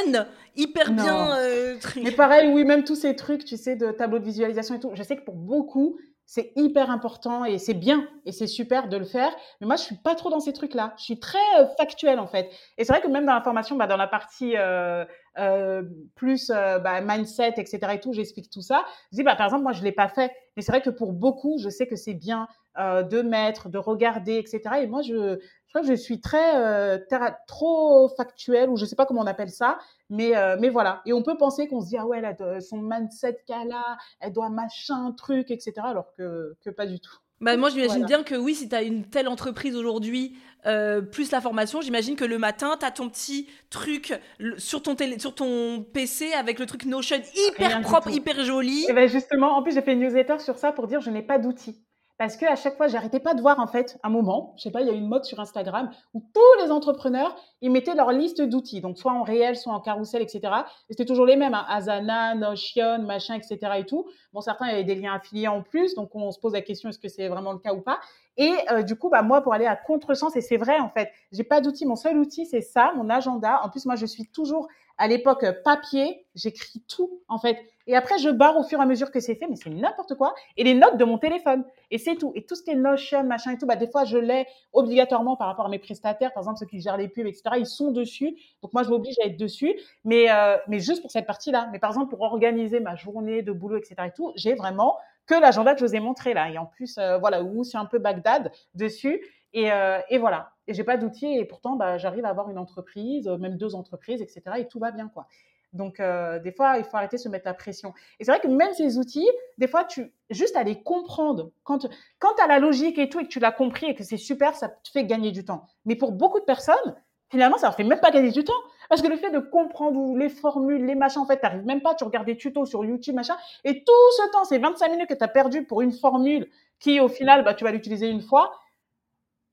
hyper 0.56 0.90
bien. 0.90 1.36
Euh, 1.38 1.76
mais 2.02 2.10
pareil, 2.10 2.48
oui, 2.52 2.64
même 2.64 2.82
tous 2.82 2.96
ces 2.96 3.14
trucs, 3.14 3.44
tu 3.44 3.56
sais, 3.56 3.76
de 3.76 3.92
tableau 3.92 4.18
de 4.18 4.24
visualisation 4.24 4.74
et 4.74 4.80
tout. 4.80 4.90
Je 4.94 5.02
sais 5.04 5.16
que 5.16 5.24
pour 5.24 5.36
beaucoup, 5.36 5.96
c'est 6.26 6.52
hyper 6.56 6.90
important 6.90 7.44
et 7.44 7.58
c'est 7.58 7.74
bien 7.74 8.08
et 8.26 8.32
c'est 8.32 8.48
super 8.48 8.88
de 8.88 8.96
le 8.96 9.04
faire. 9.04 9.32
Mais 9.60 9.68
moi, 9.68 9.76
je 9.76 9.82
suis 9.82 9.96
pas 9.96 10.16
trop 10.16 10.28
dans 10.28 10.40
ces 10.40 10.52
trucs-là. 10.52 10.92
Je 10.98 11.04
suis 11.04 11.20
très 11.20 11.38
euh, 11.60 11.66
factuelle 11.78 12.18
en 12.18 12.26
fait. 12.26 12.50
Et 12.78 12.84
c'est 12.84 12.92
vrai 12.92 13.00
que 13.00 13.06
même 13.06 13.26
dans 13.26 13.34
la 13.34 13.42
formation, 13.42 13.76
bah, 13.76 13.86
dans 13.86 13.96
la 13.96 14.08
partie 14.08 14.56
euh, 14.56 15.04
euh, 15.38 15.82
plus 16.14 16.50
euh, 16.50 16.78
bah, 16.78 17.00
mindset, 17.00 17.54
etc. 17.56 17.78
et 17.94 18.00
tout, 18.00 18.12
j'explique 18.12 18.50
tout 18.50 18.62
ça. 18.62 18.84
Je 19.12 19.16
dis, 19.16 19.22
bah, 19.22 19.36
par 19.36 19.46
exemple, 19.46 19.62
moi, 19.62 19.72
je 19.72 19.82
l'ai 19.82 19.92
pas 19.92 20.08
fait. 20.08 20.32
Mais 20.56 20.62
c'est 20.62 20.72
vrai 20.72 20.82
que 20.82 20.90
pour 20.90 21.12
beaucoup, 21.12 21.58
je 21.58 21.68
sais 21.68 21.86
que 21.86 21.96
c'est 21.96 22.14
bien 22.14 22.46
euh, 22.78 23.02
de 23.02 23.20
mettre, 23.20 23.68
de 23.68 23.76
regarder, 23.76 24.36
etc. 24.38 24.60
Et 24.80 24.86
moi, 24.86 25.02
je, 25.02 25.38
je 25.38 25.68
crois 25.68 25.82
que 25.82 25.86
je 25.86 25.92
suis 25.92 26.22
très 26.22 26.56
euh, 26.56 26.98
trop 27.46 28.08
factuelle 28.16 28.70
ou 28.70 28.78
je 28.78 28.86
sais 28.86 28.96
pas 28.96 29.04
comment 29.04 29.20
on 29.20 29.26
appelle 29.26 29.50
ça, 29.50 29.78
mais 30.08 30.34
euh, 30.34 30.56
mais 30.58 30.70
voilà. 30.70 31.02
Et 31.04 31.12
on 31.12 31.22
peut 31.22 31.36
penser 31.36 31.68
qu'on 31.68 31.82
se 31.82 31.88
dit 31.88 31.98
ah 31.98 32.06
ouais, 32.06 32.22
là, 32.22 32.34
son 32.62 32.78
mindset 32.78 33.42
qu'elle 33.46 33.72
a, 33.72 33.98
elle 34.20 34.32
doit 34.32 34.48
machin 34.48 35.12
truc, 35.12 35.50
etc. 35.50 35.74
Alors 35.84 36.14
que 36.14 36.56
que 36.62 36.70
pas 36.70 36.86
du 36.86 36.98
tout. 36.98 37.18
Bah, 37.42 37.56
moi, 37.56 37.70
j'imagine 37.70 38.06
bien 38.06 38.22
que 38.22 38.36
oui, 38.36 38.54
si 38.54 38.68
tu 38.68 38.74
as 38.74 38.82
une 38.82 39.04
telle 39.04 39.28
entreprise 39.28 39.76
aujourd'hui, 39.76 40.36
euh, 40.64 41.00
plus 41.02 41.32
la 41.32 41.40
formation, 41.40 41.80
j'imagine 41.80 42.14
que 42.14 42.24
le 42.24 42.38
matin, 42.38 42.76
tu 42.78 42.86
as 42.86 42.92
ton 42.92 43.08
petit 43.08 43.48
truc 43.68 44.14
sur 44.58 44.80
ton, 44.80 44.94
télé, 44.94 45.18
sur 45.18 45.34
ton 45.34 45.82
PC 45.82 46.32
avec 46.32 46.60
le 46.60 46.66
truc 46.66 46.84
Notion 46.84 47.16
hyper 47.34 47.80
propre, 47.82 48.10
hyper 48.10 48.44
joli. 48.44 48.86
Et 48.88 48.92
ben 48.92 49.08
justement, 49.08 49.56
en 49.56 49.62
plus, 49.62 49.74
j'ai 49.74 49.82
fait 49.82 49.92
une 49.92 50.00
newsletter 50.00 50.38
sur 50.38 50.56
ça 50.56 50.70
pour 50.70 50.86
dire 50.86 51.00
je 51.00 51.10
n'ai 51.10 51.22
pas 51.22 51.38
d'outils. 51.38 51.82
Parce 52.18 52.36
que 52.36 52.46
à 52.46 52.56
chaque 52.56 52.76
fois, 52.76 52.88
j'arrêtais 52.88 53.20
pas 53.20 53.34
de 53.34 53.40
voir 53.40 53.58
en 53.58 53.66
fait 53.66 53.98
un 54.02 54.08
moment, 54.10 54.54
je 54.56 54.62
sais 54.62 54.70
pas, 54.70 54.80
il 54.82 54.86
y 54.86 54.90
a 54.90 54.94
une 54.94 55.08
mode 55.08 55.24
sur 55.24 55.40
Instagram 55.40 55.90
où 56.14 56.20
tous 56.34 56.64
les 56.64 56.70
entrepreneurs 56.70 57.34
ils 57.60 57.70
mettaient 57.70 57.94
leur 57.94 58.12
liste 58.12 58.42
d'outils, 58.42 58.80
donc 58.80 58.98
soit 58.98 59.12
en 59.12 59.22
réel, 59.22 59.56
soit 59.56 59.72
en 59.72 59.80
carrousel, 59.80 60.22
etc. 60.22 60.40
Et 60.88 60.92
c'était 60.92 61.04
toujours 61.04 61.26
les 61.26 61.36
mêmes, 61.36 61.54
hein, 61.54 61.64
Asana, 61.68 62.34
Notion, 62.34 63.00
machin, 63.02 63.34
etc. 63.34 63.72
et 63.78 63.86
tout. 63.86 64.06
Bon, 64.32 64.40
certains 64.40 64.66
avait 64.66 64.84
des 64.84 64.94
liens 64.94 65.14
affiliés 65.14 65.48
en 65.48 65.62
plus, 65.62 65.94
donc 65.94 66.14
on 66.14 66.30
se 66.30 66.38
pose 66.38 66.52
la 66.52 66.62
question 66.62 66.88
est-ce 66.90 66.98
que 66.98 67.08
c'est 67.08 67.28
vraiment 67.28 67.52
le 67.52 67.58
cas 67.58 67.74
ou 67.74 67.80
pas? 67.80 67.98
Et 68.36 68.52
euh, 68.70 68.82
du 68.82 68.96
coup, 68.96 69.10
bah 69.10 69.22
moi, 69.22 69.42
pour 69.42 69.52
aller 69.52 69.66
à 69.66 69.76
contresens, 69.76 70.36
et 70.36 70.40
c'est 70.40 70.56
vrai 70.56 70.78
en 70.78 70.88
fait, 70.88 71.10
j'ai 71.32 71.44
pas 71.44 71.60
d'outil. 71.60 71.86
Mon 71.86 71.96
seul 71.96 72.16
outil, 72.18 72.46
c'est 72.46 72.62
ça, 72.62 72.92
mon 72.96 73.10
agenda. 73.10 73.60
En 73.64 73.68
plus, 73.68 73.84
moi, 73.84 73.96
je 73.96 74.06
suis 74.06 74.26
toujours 74.26 74.68
à 74.98 75.08
l'époque 75.08 75.44
papier. 75.64 76.26
J'écris 76.34 76.82
tout 76.88 77.20
en 77.28 77.38
fait. 77.38 77.58
Et 77.86 77.96
après, 77.96 78.18
je 78.18 78.30
barre 78.30 78.56
au 78.56 78.62
fur 78.62 78.78
et 78.78 78.82
à 78.82 78.86
mesure 78.86 79.10
que 79.10 79.20
c'est 79.20 79.34
fait, 79.34 79.46
mais 79.48 79.56
c'est 79.56 79.70
n'importe 79.70 80.14
quoi. 80.14 80.34
Et 80.56 80.64
les 80.64 80.74
notes 80.74 80.96
de 80.96 81.04
mon 81.04 81.18
téléphone. 81.18 81.64
Et 81.90 81.98
c'est 81.98 82.16
tout. 82.16 82.32
Et 82.34 82.44
tout 82.44 82.54
ce 82.54 82.62
qui 82.62 82.70
est 82.70 82.74
Notion, 82.74 83.24
machin 83.24 83.52
et 83.52 83.58
tout, 83.58 83.66
bah, 83.66 83.76
des 83.76 83.88
fois, 83.88 84.04
je 84.04 84.18
l'ai 84.18 84.46
obligatoirement 84.72 85.36
par 85.36 85.48
rapport 85.48 85.66
à 85.66 85.68
mes 85.68 85.78
prestataires, 85.78 86.32
par 86.32 86.42
exemple, 86.42 86.58
ceux 86.58 86.66
qui 86.66 86.80
gèrent 86.80 86.96
les 86.96 87.08
pubs, 87.08 87.26
etc. 87.26 87.42
Ils 87.58 87.66
sont 87.66 87.90
dessus. 87.90 88.36
Donc, 88.62 88.72
moi, 88.72 88.82
je 88.82 88.90
m'oblige 88.90 89.16
à 89.22 89.26
être 89.26 89.36
dessus. 89.36 89.74
Mais, 90.04 90.30
euh, 90.30 90.56
mais 90.68 90.78
juste 90.80 91.02
pour 91.02 91.10
cette 91.10 91.26
partie-là. 91.26 91.68
Mais 91.72 91.78
par 91.78 91.90
exemple, 91.90 92.10
pour 92.10 92.22
organiser 92.22 92.80
ma 92.80 92.94
journée 92.96 93.42
de 93.42 93.52
boulot, 93.52 93.76
etc. 93.76 93.96
et 94.06 94.12
tout, 94.12 94.32
j'ai 94.36 94.54
vraiment 94.54 94.96
que 95.26 95.34
l'agenda 95.34 95.74
que 95.74 95.80
je 95.80 95.86
vous 95.86 95.94
ai 95.94 96.00
montré 96.00 96.34
là. 96.34 96.50
Et 96.50 96.58
en 96.58 96.66
plus, 96.66 96.98
euh, 96.98 97.18
voilà, 97.18 97.42
où 97.42 97.64
c'est 97.64 97.78
un 97.78 97.86
peu 97.86 97.98
Bagdad 97.98 98.52
dessus. 98.74 99.20
Et, 99.54 99.70
euh, 99.70 100.00
et 100.08 100.18
voilà. 100.18 100.52
Et 100.66 100.74
j'ai 100.74 100.84
pas 100.84 100.96
d'outils 100.96 101.36
et 101.36 101.44
pourtant, 101.44 101.76
bah, 101.76 101.98
j'arrive 101.98 102.24
à 102.24 102.28
avoir 102.28 102.48
une 102.48 102.58
entreprise, 102.58 103.28
même 103.28 103.56
deux 103.56 103.74
entreprises, 103.74 104.22
etc. 104.22 104.42
Et 104.58 104.68
tout 104.68 104.78
va 104.78 104.92
bien, 104.92 105.08
quoi. 105.08 105.26
Donc, 105.72 106.00
euh, 106.00 106.38
des 106.38 106.52
fois, 106.52 106.78
il 106.78 106.84
faut 106.84 106.96
arrêter 106.96 107.16
de 107.16 107.22
se 107.22 107.28
mettre 107.28 107.46
la 107.46 107.54
pression. 107.54 107.94
Et 108.20 108.24
c'est 108.24 108.30
vrai 108.30 108.40
que 108.40 108.48
même 108.48 108.72
ces 108.74 108.98
outils, 108.98 109.28
des 109.58 109.66
fois, 109.68 109.84
tu 109.84 110.12
juste 110.30 110.56
à 110.56 110.62
les 110.62 110.82
comprendre. 110.82 111.50
Quand, 111.64 111.86
quand 112.18 112.34
tu 112.36 112.42
as 112.42 112.46
la 112.46 112.58
logique 112.58 112.98
et 112.98 113.08
tout 113.08 113.20
et 113.20 113.24
que 113.24 113.28
tu 113.28 113.40
l'as 113.40 113.52
compris 113.52 113.86
et 113.86 113.94
que 113.94 114.04
c'est 114.04 114.16
super, 114.16 114.54
ça 114.54 114.68
te 114.68 114.90
fait 114.90 115.04
gagner 115.04 115.32
du 115.32 115.44
temps. 115.44 115.66
Mais 115.84 115.96
pour 115.96 116.12
beaucoup 116.12 116.40
de 116.40 116.44
personnes, 116.44 116.94
finalement, 117.30 117.56
ça 117.56 117.66
leur 117.66 117.74
fait 117.74 117.84
même 117.84 118.00
pas 118.00 118.10
gagner 118.10 118.30
du 118.30 118.44
temps. 118.44 118.52
Parce 118.88 119.00
que 119.00 119.08
le 119.08 119.16
fait 119.16 119.30
de 119.30 119.38
comprendre 119.38 120.16
les 120.18 120.28
formules, 120.28 120.84
les 120.84 120.94
machins, 120.94 121.22
en 121.22 121.26
fait, 121.26 121.38
t'arrives 121.38 121.64
même 121.64 121.80
pas, 121.80 121.94
tu 121.94 122.04
regardes 122.04 122.26
des 122.26 122.36
tutos 122.36 122.66
sur 122.66 122.84
YouTube, 122.84 123.14
machin, 123.14 123.36
et 123.64 123.82
tout 123.84 124.10
ce 124.16 124.30
temps, 124.32 124.44
c'est 124.44 124.58
25 124.58 124.90
minutes 124.90 125.08
que 125.08 125.14
tu 125.14 125.24
as 125.24 125.28
perdu 125.28 125.64
pour 125.64 125.80
une 125.80 125.92
formule 125.92 126.46
qui, 126.78 127.00
au 127.00 127.08
final, 127.08 127.42
bah, 127.44 127.54
tu 127.54 127.64
vas 127.64 127.72
l'utiliser 127.72 128.08
une 128.08 128.20
fois. 128.20 128.52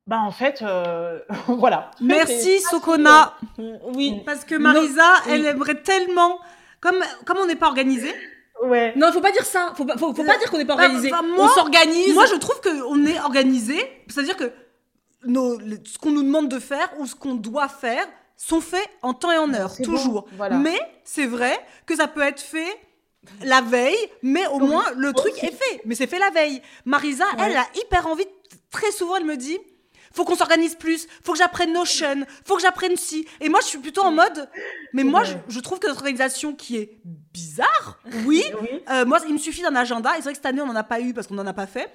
Bah, 0.10 0.22
en 0.22 0.31
fait, 0.31 0.64
euh, 0.64 1.19
voilà. 1.48 1.91
Merci, 2.02 2.60
Sokona. 2.61 3.36
Oui. 3.94 4.23
Parce 4.26 4.44
que 4.44 4.56
Marisa, 4.56 5.14
elle 5.30 5.45
aimerait 5.45 5.81
tellement, 5.84 6.40
comme, 6.81 6.98
comme 7.26 7.38
on 7.38 7.45
n'est 7.45 7.56
pas 7.56 7.68
organisé, 7.68 8.11
Ouais. 8.64 8.91
Non, 8.98 9.10
faut 9.14 9.22
pas 9.22 9.31
dire 9.31 9.45
ça. 9.45 9.72
Faut 9.77 9.86
pas, 9.86 9.95
faut, 9.98 10.14
faut 10.14 10.23
pas 10.26 10.38
dire 10.38 10.52
qu'on 10.52 10.57
n'est 10.57 10.65
pas 10.65 10.73
organisé. 10.73 11.14
Enfin, 11.14 11.22
moi- 11.26 11.45
on 11.45 11.48
s'organise. 11.48 12.14
Moi, 12.14 12.26
je 12.26 12.36
trouve 12.36 12.60
qu'on 12.60 13.06
est 13.06 13.18
organisé, 13.22 13.80
c'est-à-dire 14.10 14.36
que 14.36 14.52
nos, 15.23 15.57
ce 15.86 15.98
qu'on 15.98 16.11
nous 16.11 16.23
demande 16.23 16.49
de 16.49 16.60
faire 16.60 16.90
ou 16.98 17.06
ce 17.06 17.15
qu'on 17.15 17.36
doit 17.36 17.69
faire 17.69 18.06
sont 18.36 18.60
faits 18.60 18.86
en 19.02 19.14
temps 19.14 19.31
et 19.31 19.38
en 19.38 19.53
heure, 19.53 19.72
C'est 19.72 19.84
toujours. 19.84 20.23
bon, 20.23 20.27
voilà. 20.36 20.57
Mais 20.57 20.77
c'est 21.06 21.26
vrai 21.26 21.57
que 21.86 21.95
ça 21.95 22.07
peut 22.07 22.22
être 22.22 22.41
fait 22.41 22.68
la 23.44 23.61
veille, 23.61 23.95
mais 24.23 24.45
au 24.48 24.60
moins 24.60 24.84
le 24.98 25.14
truc 25.14 25.41
est 25.41 25.53
fait. 25.56 25.81
Mais 25.86 25.95
c'est 25.95 26.07
fait 26.07 26.19
la 26.19 26.30
veille. 26.31 26.61
Marisa, 26.84 27.26
elle 27.38 27.56
a 27.56 27.65
hyper 27.76 28.07
envie, 28.07 28.26
très 28.72 28.91
souvent, 28.91 29.15
elle 29.15 29.26
me 29.26 29.38
dit. 29.38 29.57
Faut 30.14 30.26
qu'on 30.26 30.36
s'organise 30.36 30.76
plus, 30.76 31.07
faut 31.23 31.34
que 31.34 31.38
j'apprenne 31.38 31.72
Notion, 31.73 32.26
faut 32.45 32.56
que 32.56 32.61
j'apprenne 32.61 32.98
ci. 32.98 33.27
Et 33.41 33.49
moi, 33.49 33.60
je 33.61 33.68
suis 33.68 33.77
plutôt 33.77 34.02
en 34.03 34.11
mode, 34.11 34.49
mais 34.94 35.03
moi, 35.03 35.23
je, 35.23 35.34
je 35.48 35.60
trouve 35.60 35.80
que 35.80 35.88
notre 35.88 35.99
organisation 35.99 36.53
qui 36.56 36.77
est 36.77 36.98
bizarre, 37.34 37.99
oui, 38.26 38.44
Oui. 38.61 38.69
euh, 38.90 39.06
moi, 39.06 39.19
il 39.27 39.34
me 39.34 39.38
suffit 39.40 39.61
d'un 39.61 39.76
agenda. 39.76 40.11
Et 40.14 40.15
c'est 40.18 40.23
vrai 40.23 40.31
que 40.31 40.38
cette 40.38 40.45
année, 40.45 40.61
on 40.61 40.65
n'en 40.68 40.76
a 40.76 40.84
pas 40.84 40.99
eu 40.99 41.14
parce 41.14 41.27
qu'on 41.27 41.36
n'en 41.36 41.45
a 41.48 41.53
pas 41.53 41.68
fait. 41.68 41.90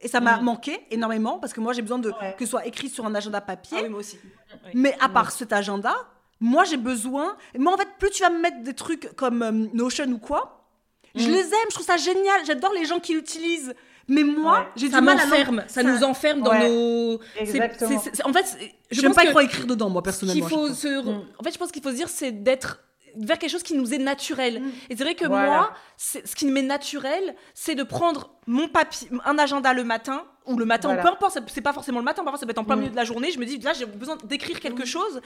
Et 0.00 0.08
ça 0.08 0.20
m'a 0.20 0.36
Mm. 0.38 0.44
manqué 0.44 0.86
énormément 0.90 1.38
parce 1.38 1.52
que 1.52 1.60
moi, 1.60 1.72
j'ai 1.72 1.82
besoin 1.82 1.98
de 1.98 2.10
Ouais. 2.10 2.34
que 2.38 2.44
ce 2.44 2.50
soit 2.50 2.66
écrit 2.66 2.88
sur 2.88 3.04
un 3.06 3.14
agenda 3.14 3.40
papier. 3.40 3.78
Ah 3.80 3.82
oui, 3.84 3.88
moi 3.88 4.00
aussi. 4.00 4.18
Oui. 4.64 4.70
Mais 4.74 4.96
à 5.00 5.08
part 5.08 5.32
cet 5.32 5.52
agenda, 5.52 5.94
moi, 6.38 6.64
j'ai 6.64 6.76
besoin. 6.76 7.36
Moi, 7.58 7.72
en 7.72 7.76
fait, 7.76 7.88
plus 7.98 8.10
tu 8.10 8.22
vas 8.22 8.30
me 8.30 8.38
mettre 8.38 8.62
des 8.62 8.74
trucs 8.74 9.14
comme 9.16 9.42
euh, 9.42 9.50
Notion 9.72 10.06
ou 10.08 10.18
quoi, 10.18 10.68
je 11.14 11.26
Mm. 11.28 11.32
les 11.32 11.40
aime. 11.40 11.68
Je 11.70 11.74
trouve 11.74 11.86
ça 11.86 11.96
génial. 11.96 12.44
J'adore 12.46 12.72
les 12.74 12.84
gens 12.84 13.00
qui 13.00 13.14
l'utilisent. 13.14 13.74
Mais 14.08 14.22
moi, 14.22 14.60
Ouais. 14.60 14.66
j'ai 14.76 14.90
ça 14.90 15.00
du 15.00 15.04
mal 15.04 15.18
à 15.18 15.68
ça, 15.68 15.82
nous 15.82 16.04
enferme 16.04 16.40
dans 16.42 16.50
Ouais. 16.52 16.68
nos. 16.68 17.20
Exactement. 17.38 17.96
en 18.24 18.32
fait, 18.32 18.56
je 18.90 19.02
pense 19.02 19.14
pas 19.16 19.24
que 19.24 19.30
trop 19.30 19.40
écrire 19.40 19.66
dedans, 19.66 19.90
moi, 19.90 20.02
personnellement. 20.02 20.48
faut 20.48 20.68
se. 20.72 21.02
Mm. 21.02 21.24
En 21.38 21.42
fait, 21.42 21.52
je 21.52 21.58
pense 21.58 21.72
qu'il 21.72 21.82
faut 21.82 21.90
se 21.90 21.96
dire, 21.96 22.08
c'est 22.08 22.30
d'être 22.30 22.80
vers 23.16 23.38
quelque 23.38 23.50
chose 23.50 23.62
qui 23.62 23.74
nous 23.74 23.94
est 23.94 23.98
naturel. 23.98 24.62
Et 24.90 24.96
c'est 24.96 25.02
vrai 25.02 25.14
que 25.14 25.26
Voilà. 25.26 25.46
moi, 25.46 25.70
ce 25.96 26.18
qui 26.36 26.46
m'est 26.46 26.62
naturel, 26.62 27.34
c'est 27.54 27.74
de 27.74 27.82
prendre 27.82 28.30
mon 28.46 28.68
papier, 28.68 29.08
un 29.24 29.38
agenda 29.38 29.72
le 29.72 29.84
matin 29.84 30.22
ou 30.46 30.56
le 30.58 30.64
matin, 30.64 30.88
Voilà. 30.88 31.02
ou 31.02 31.04
peu 31.04 31.12
importe, 31.12 31.38
c'est 31.48 31.60
pas 31.60 31.72
forcément 31.72 31.98
le 31.98 32.04
matin, 32.04 32.22
parfois 32.22 32.38
ça 32.38 32.46
peut 32.46 32.50
être 32.52 32.58
en 32.58 32.64
plein 32.64 32.76
Mm. 32.76 32.80
milieu 32.80 32.90
de 32.90 32.96
la 32.96 33.04
journée. 33.04 33.30
Je 33.30 33.38
me 33.38 33.44
dis 33.46 33.58
là, 33.58 33.72
j'ai 33.72 33.86
besoin 33.86 34.16
d'écrire 34.24 34.60
quelque 34.60 34.84
chose. 34.84 35.20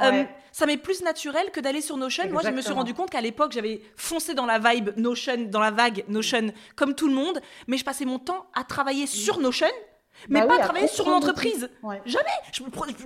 Ouais. 0.00 0.06
Euh, 0.20 0.24
ça 0.52 0.66
m'est 0.66 0.76
plus 0.76 1.02
naturel 1.02 1.50
que 1.50 1.60
d'aller 1.60 1.80
sur 1.80 1.96
Notion. 1.96 2.24
Moi, 2.30 2.30
je 2.30 2.36
me 2.36 2.40
suis 2.42 2.48
Exactement. 2.58 2.76
rendu 2.78 2.94
compte 2.94 3.10
qu'à 3.10 3.20
l'époque, 3.20 3.52
j'avais 3.52 3.82
foncé 3.96 4.34
dans 4.34 4.46
la 4.46 4.58
vibe 4.58 4.90
Notion, 4.96 5.46
dans 5.48 5.60
la 5.60 5.70
vague 5.70 6.04
Notion, 6.08 6.52
comme 6.76 6.94
tout 6.94 7.08
le 7.08 7.14
monde, 7.14 7.40
mais 7.66 7.76
je 7.76 7.84
passais 7.84 8.04
mon 8.04 8.18
temps 8.18 8.46
à 8.54 8.64
travailler 8.64 9.06
sur 9.06 9.38
Notion. 9.38 9.66
Mais 10.28 10.40
Bah 10.40 10.46
pas 10.46 10.54
oui, 10.56 10.60
travailler 10.62 10.88
sur 10.88 11.08
l'entreprise. 11.08 11.70
Ouais. 11.82 12.00
Jamais. 12.04 12.28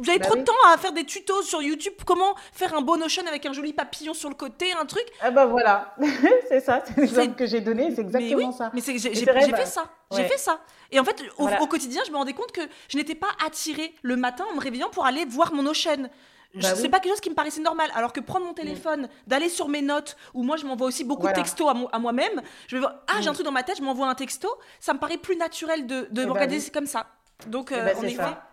J'avais 0.02 0.18
Bah 0.18 0.24
trop 0.26 0.34
oui. 0.34 0.40
de 0.40 0.44
temps 0.44 0.52
à 0.72 0.76
faire 0.78 0.92
des 0.92 1.04
tutos 1.04 1.42
sur 1.42 1.62
YouTube. 1.62 1.94
Comment 2.06 2.34
faire 2.52 2.74
un 2.74 2.80
beau 2.80 2.96
Notion 2.96 3.26
avec 3.26 3.46
un 3.46 3.52
joli 3.52 3.72
papillon 3.72 4.14
sur 4.14 4.28
le 4.28 4.34
côté, 4.34 4.72
un 4.72 4.86
truc. 4.86 5.04
Ah 5.20 5.30
bah 5.30 5.46
voilà, 5.46 5.94
c'est 6.48 6.60
ça, 6.60 6.82
c'est 6.86 6.96
l'exemple 6.96 7.34
que 7.36 7.46
j'ai 7.46 7.60
donné, 7.60 7.90
c'est 7.94 8.02
mais 8.02 8.08
exactement 8.08 8.48
oui, 8.48 8.54
ça. 8.56 8.70
mais 8.74 8.80
j'ai 8.80 9.24
bah, 9.24 9.56
fait 9.56 9.66
ça. 9.66 9.84
J'ai 10.12 10.24
fait 10.24 10.38
ça. 10.38 10.60
Et 10.92 11.00
en 11.00 11.04
fait, 11.04 11.20
au, 11.38 11.42
Voilà. 11.42 11.60
au 11.62 11.66
quotidien, 11.66 12.02
je 12.06 12.12
me 12.12 12.16
rendais 12.16 12.34
compte 12.34 12.52
que 12.52 12.60
je 12.88 12.96
n'étais 12.96 13.14
pas 13.16 13.30
attirée 13.44 13.94
le 14.02 14.16
matin 14.16 14.44
en 14.50 14.54
me 14.54 14.60
réveillant 14.60 14.90
pour 14.90 15.06
aller 15.06 15.24
voir 15.24 15.52
mon 15.52 15.62
Notion. 15.62 16.08
Je- 16.54 16.60
Bah 16.62 16.74
c'est 16.76 16.82
oui. 16.82 16.88
pas 16.88 17.00
quelque 17.00 17.12
chose 17.12 17.20
qui 17.20 17.30
me 17.30 17.34
paraissait 17.34 17.60
normal. 17.60 17.90
Alors 17.94 18.12
que 18.12 18.20
prendre 18.20 18.46
mon 18.46 18.54
téléphone, 18.54 19.08
d'aller 19.26 19.48
sur 19.48 19.68
mes 19.68 19.82
notes, 19.82 20.16
où 20.34 20.42
moi 20.44 20.56
je 20.56 20.64
m'envoie 20.66 20.86
aussi 20.86 21.02
beaucoup 21.04 21.22
Voilà. 21.22 21.36
de 21.36 21.42
textos 21.42 21.68
à, 21.68 21.74
mo- 21.74 21.88
à 21.92 21.98
moi-même, 21.98 22.40
je 22.68 22.76
vais 22.76 22.80
voir, 22.80 22.94
ah 23.08 23.20
j'ai 23.20 23.28
un 23.28 23.32
truc 23.32 23.44
dans 23.44 23.52
ma 23.52 23.62
tête, 23.64 23.76
je 23.78 23.82
m'envoie 23.82 24.08
un 24.08 24.14
texto, 24.14 24.48
ça 24.80 24.94
me 24.94 24.98
paraît 25.00 25.18
plus 25.18 25.36
naturel 25.36 25.86
de, 25.86 26.02
de 26.02 26.22
bah 26.22 26.26
m'organiser 26.26 26.66
oui. 26.66 26.70
comme 26.72 26.86
ça. 26.86 27.06
Donc 27.48 27.70
Eh 27.72 27.74
euh, 27.74 27.84
ben, 27.84 27.96
en 27.96 28.00
c'est 28.00 28.06
effet. 28.06 28.16
ça. 28.22 28.50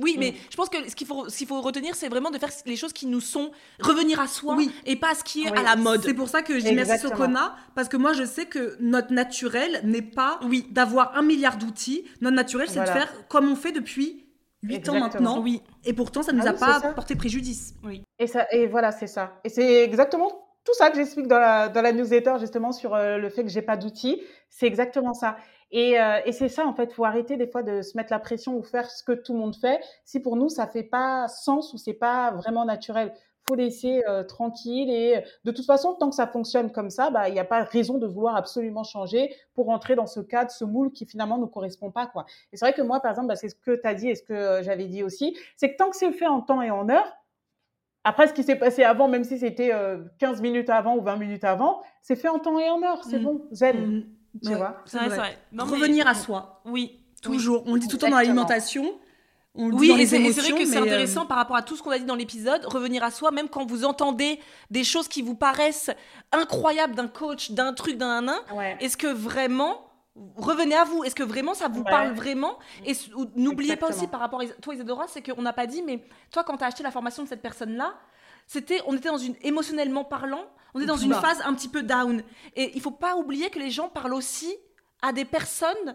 Oui, 0.00 0.16
mais 0.18 0.32
Mm. 0.32 0.34
je 0.50 0.56
pense 0.56 0.68
que 0.68 0.90
ce 0.90 0.96
qu'il 0.96 1.06
faut, 1.06 1.60
retenir, 1.60 1.94
c'est 1.94 2.08
vraiment 2.08 2.30
de 2.32 2.38
faire 2.38 2.48
les 2.66 2.74
choses 2.76 2.92
qui 2.92 3.06
nous 3.06 3.20
sont 3.20 3.52
revenir 3.80 4.18
à 4.20 4.26
soi 4.26 4.56
Oui. 4.56 4.72
et 4.86 4.96
pas 4.96 5.10
à 5.12 5.14
ce 5.14 5.22
qui 5.22 5.44
est 5.44 5.50
Oui. 5.52 5.56
à 5.58 5.62
la 5.62 5.76
mode. 5.76 6.02
C'est 6.04 6.14
pour 6.14 6.28
ça 6.28 6.42
que 6.42 6.58
je 6.58 6.64
dis 6.64 6.72
merci. 6.74 6.98
Sokona, 6.98 7.54
parce 7.76 7.88
que 7.88 7.96
moi 7.96 8.12
je 8.12 8.24
sais 8.24 8.46
que 8.46 8.76
notre 8.80 9.12
naturel 9.12 9.80
n'est 9.84 10.02
pas 10.02 10.40
Oui. 10.42 10.66
d'avoir 10.70 11.16
un 11.16 11.22
milliard 11.22 11.56
d'outils. 11.58 12.04
Notre 12.20 12.34
naturel, 12.34 12.66
c'est 12.68 12.74
Voilà. 12.74 12.92
de 12.92 12.98
faire 12.98 13.28
comme 13.28 13.48
on 13.48 13.54
fait 13.54 13.70
depuis 13.70 14.23
8 14.68 14.88
ans 14.88 15.00
maintenant. 15.00 15.40
Oui. 15.40 15.62
Et 15.84 15.92
pourtant, 15.92 16.22
ça 16.22 16.32
ne 16.32 16.38
nous 16.38 16.44
Ah 16.46 16.50
a 16.50 16.52
oui, 16.52 16.82
pas 16.82 16.92
porté 16.92 17.16
préjudice. 17.16 17.74
Et, 18.18 18.26
ça, 18.26 18.46
et 18.50 18.66
voilà, 18.66 18.92
c'est 18.92 19.06
ça. 19.06 19.32
Et 19.44 19.48
c'est 19.48 19.84
exactement 19.84 20.30
tout 20.64 20.74
ça 20.74 20.90
que 20.90 20.96
j'explique 20.96 21.28
dans 21.28 21.38
la, 21.38 21.68
dans 21.68 21.82
la 21.82 21.92
newsletter, 21.92 22.36
justement, 22.40 22.72
sur 22.72 22.94
euh, 22.94 23.18
le 23.18 23.28
fait 23.28 23.42
que 23.42 23.50
j'ai 23.50 23.62
pas 23.62 23.76
d'outils. 23.76 24.22
C'est 24.48 24.66
exactement 24.66 25.12
ça. 25.12 25.36
Et, 25.70 26.00
euh, 26.00 26.20
et 26.24 26.32
c'est 26.32 26.48
ça, 26.48 26.66
en 26.66 26.72
fait, 26.72 26.92
faut 26.92 27.04
arrêter 27.04 27.36
des 27.36 27.46
fois 27.46 27.62
de 27.62 27.82
se 27.82 27.96
mettre 27.96 28.12
la 28.12 28.18
pression 28.18 28.56
ou 28.56 28.62
faire 28.62 28.90
ce 28.90 29.02
que 29.02 29.12
tout 29.12 29.34
le 29.34 29.40
monde 29.40 29.56
fait. 29.56 29.80
Si 30.04 30.20
pour 30.20 30.36
nous, 30.36 30.48
ça 30.48 30.66
fait 30.66 30.84
pas 30.84 31.28
sens 31.28 31.74
ou 31.74 31.78
c'est 31.78 31.94
pas 31.94 32.30
vraiment 32.30 32.64
naturel, 32.64 33.12
faut 33.46 33.54
laisser 33.54 34.02
euh, 34.08 34.22
tranquille. 34.24 34.90
Et 34.90 35.22
de 35.44 35.50
toute 35.50 35.66
façon, 35.66 35.94
tant 35.94 36.08
que 36.10 36.14
ça 36.16 36.26
fonctionne 36.26 36.70
comme 36.72 36.90
ça, 36.90 37.10
bah, 37.10 37.28
il 37.28 37.32
n'y 37.34 37.40
a 37.40 37.44
pas 37.44 37.62
raison 37.62 37.98
de 37.98 38.06
vouloir 38.06 38.36
absolument 38.36 38.84
changer 38.84 39.34
pour 39.54 39.68
entrer 39.68 39.94
dans 39.96 40.06
ce 40.06 40.20
cadre, 40.20 40.50
ce 40.50 40.64
moule 40.64 40.92
qui 40.92 41.06
finalement 41.06 41.38
ne 41.38 41.46
correspond 41.46 41.90
pas, 41.90 42.06
quoi. 42.06 42.24
Et 42.52 42.56
c'est 42.56 42.64
vrai 42.64 42.72
que 42.72 42.82
moi, 42.82 43.00
par 43.00 43.10
exemple, 43.10 43.28
bah, 43.28 43.36
c'est 43.36 43.48
ce 43.48 43.54
que 43.54 43.72
tu 43.80 43.86
as 43.86 43.94
dit 43.94 44.08
et 44.08 44.14
ce 44.14 44.22
que 44.22 44.32
euh, 44.32 44.62
j'avais 44.62 44.86
dit 44.86 45.02
aussi, 45.02 45.36
c'est 45.56 45.72
que 45.72 45.76
tant 45.76 45.90
que 45.90 45.96
c'est 45.96 46.12
fait 46.12 46.26
en 46.26 46.40
temps 46.40 46.62
et 46.62 46.70
en 46.70 46.88
heure, 46.88 47.12
après, 48.06 48.26
ce 48.28 48.34
qui 48.34 48.42
s'est 48.42 48.56
passé 48.56 48.82
avant, 48.84 49.08
même 49.08 49.24
si 49.24 49.38
c'était 49.38 49.72
euh, 49.72 49.98
15 50.18 50.42
minutes 50.42 50.68
avant 50.68 50.96
ou 50.96 51.00
20 51.02 51.16
minutes 51.16 51.44
avant, 51.44 51.80
c'est 52.02 52.16
fait 52.16 52.28
en 52.28 52.38
temps 52.38 52.58
et 52.58 52.68
en 52.68 52.82
heure. 52.82 53.02
C'est 53.04 53.18
Mm. 53.18 53.22
bon, 53.24 53.42
zen, 53.52 53.76
Mhm. 53.76 54.04
tu 54.42 54.48
Ouais. 54.50 54.56
vois. 54.56 54.76
C'est 54.84 54.98
vrai, 54.98 55.08
c'est 55.10 55.16
vrai. 55.16 55.38
Non, 55.52 55.64
mais- 55.64 55.72
Revenir 55.72 56.06
à 56.06 56.14
soi. 56.14 56.60
Oui. 56.66 57.00
Toujours. 57.22 57.62
On 57.66 57.72
le 57.74 57.80
dit 57.80 57.88
tout 57.88 57.96
le 57.96 58.00
temps 58.02 58.10
dans 58.10 58.16
l'alimentation. 58.18 58.84
On 59.56 59.68
le 59.68 59.72
dit 59.74 59.78
Oui, 59.80 59.88
dans 59.88 59.94
et 59.94 59.98
les 59.98 60.06
c'est 60.06 60.18
vrai 60.18 60.28
que 60.58 60.64
c'est 60.66 60.72
mais, 60.72 60.76
euh, 60.78 60.82
intéressant 60.82 61.26
par 61.26 61.36
rapport 61.36 61.56
à 61.56 61.62
tout 61.62 61.76
ce 61.76 61.82
qu'on 61.82 61.90
a 61.92 61.98
dit 61.98 62.04
dans 62.04 62.16
l'épisode, 62.16 62.64
revenir 62.66 63.04
à 63.04 63.10
soi, 63.10 63.30
même 63.30 63.48
quand 63.48 63.64
vous 63.64 63.84
entendez 63.84 64.40
des 64.70 64.82
choses 64.82 65.06
qui 65.06 65.22
vous 65.22 65.36
paraissent 65.36 65.90
incroyables 66.32 66.94
d'un 66.94 67.06
coach, 67.08 67.52
d'un 67.52 67.72
truc, 67.72 67.96
d'un 67.96 68.22
nain, 68.22 68.40
Ouais. 68.52 68.76
est-ce 68.80 68.96
que 68.96 69.06
vraiment, 69.06 69.80
revenez 70.36 70.74
à 70.74 70.82
vous, 70.84 71.04
est-ce 71.04 71.14
que 71.14 71.22
vraiment 71.22 71.54
ça 71.54 71.68
vous 71.68 71.82
Ouais. 71.82 71.90
parle 71.90 72.14
vraiment 72.14 72.58
Et 72.84 72.94
n'oubliez 73.36 73.76
pas 73.76 73.88
aussi 73.90 74.08
par 74.08 74.20
rapport 74.20 74.40
à 74.40 74.46
toi 74.46 74.74
Isadora, 74.74 75.06
c'est 75.08 75.22
qu'on 75.22 75.42
n'a 75.42 75.52
pas 75.52 75.66
dit, 75.66 75.82
mais 75.82 76.02
toi 76.32 76.42
quand 76.42 76.56
tu 76.56 76.64
as 76.64 76.68
acheté 76.68 76.82
la 76.82 76.90
formation 76.90 77.22
de 77.22 77.28
cette 77.28 77.42
personne-là, 77.42 77.94
c'était, 78.46 78.80
on 78.86 78.96
était 78.96 79.08
dans 79.08 79.18
une, 79.18 79.36
émotionnellement 79.42 80.04
parlant, 80.04 80.44
on 80.74 80.80
est 80.80 80.86
dans 80.86 80.96
une 80.96 81.14
phase 81.14 81.40
un 81.44 81.54
petit 81.54 81.68
peu 81.68 81.82
down. 81.82 82.22
Et 82.56 82.72
il 82.74 82.80
faut 82.80 82.90
pas 82.90 83.14
oublier 83.16 83.48
que 83.50 83.58
les 83.60 83.70
gens 83.70 83.88
parlent 83.88 84.14
aussi 84.14 84.52
à 85.00 85.12
des 85.12 85.24
personnes 85.24 85.94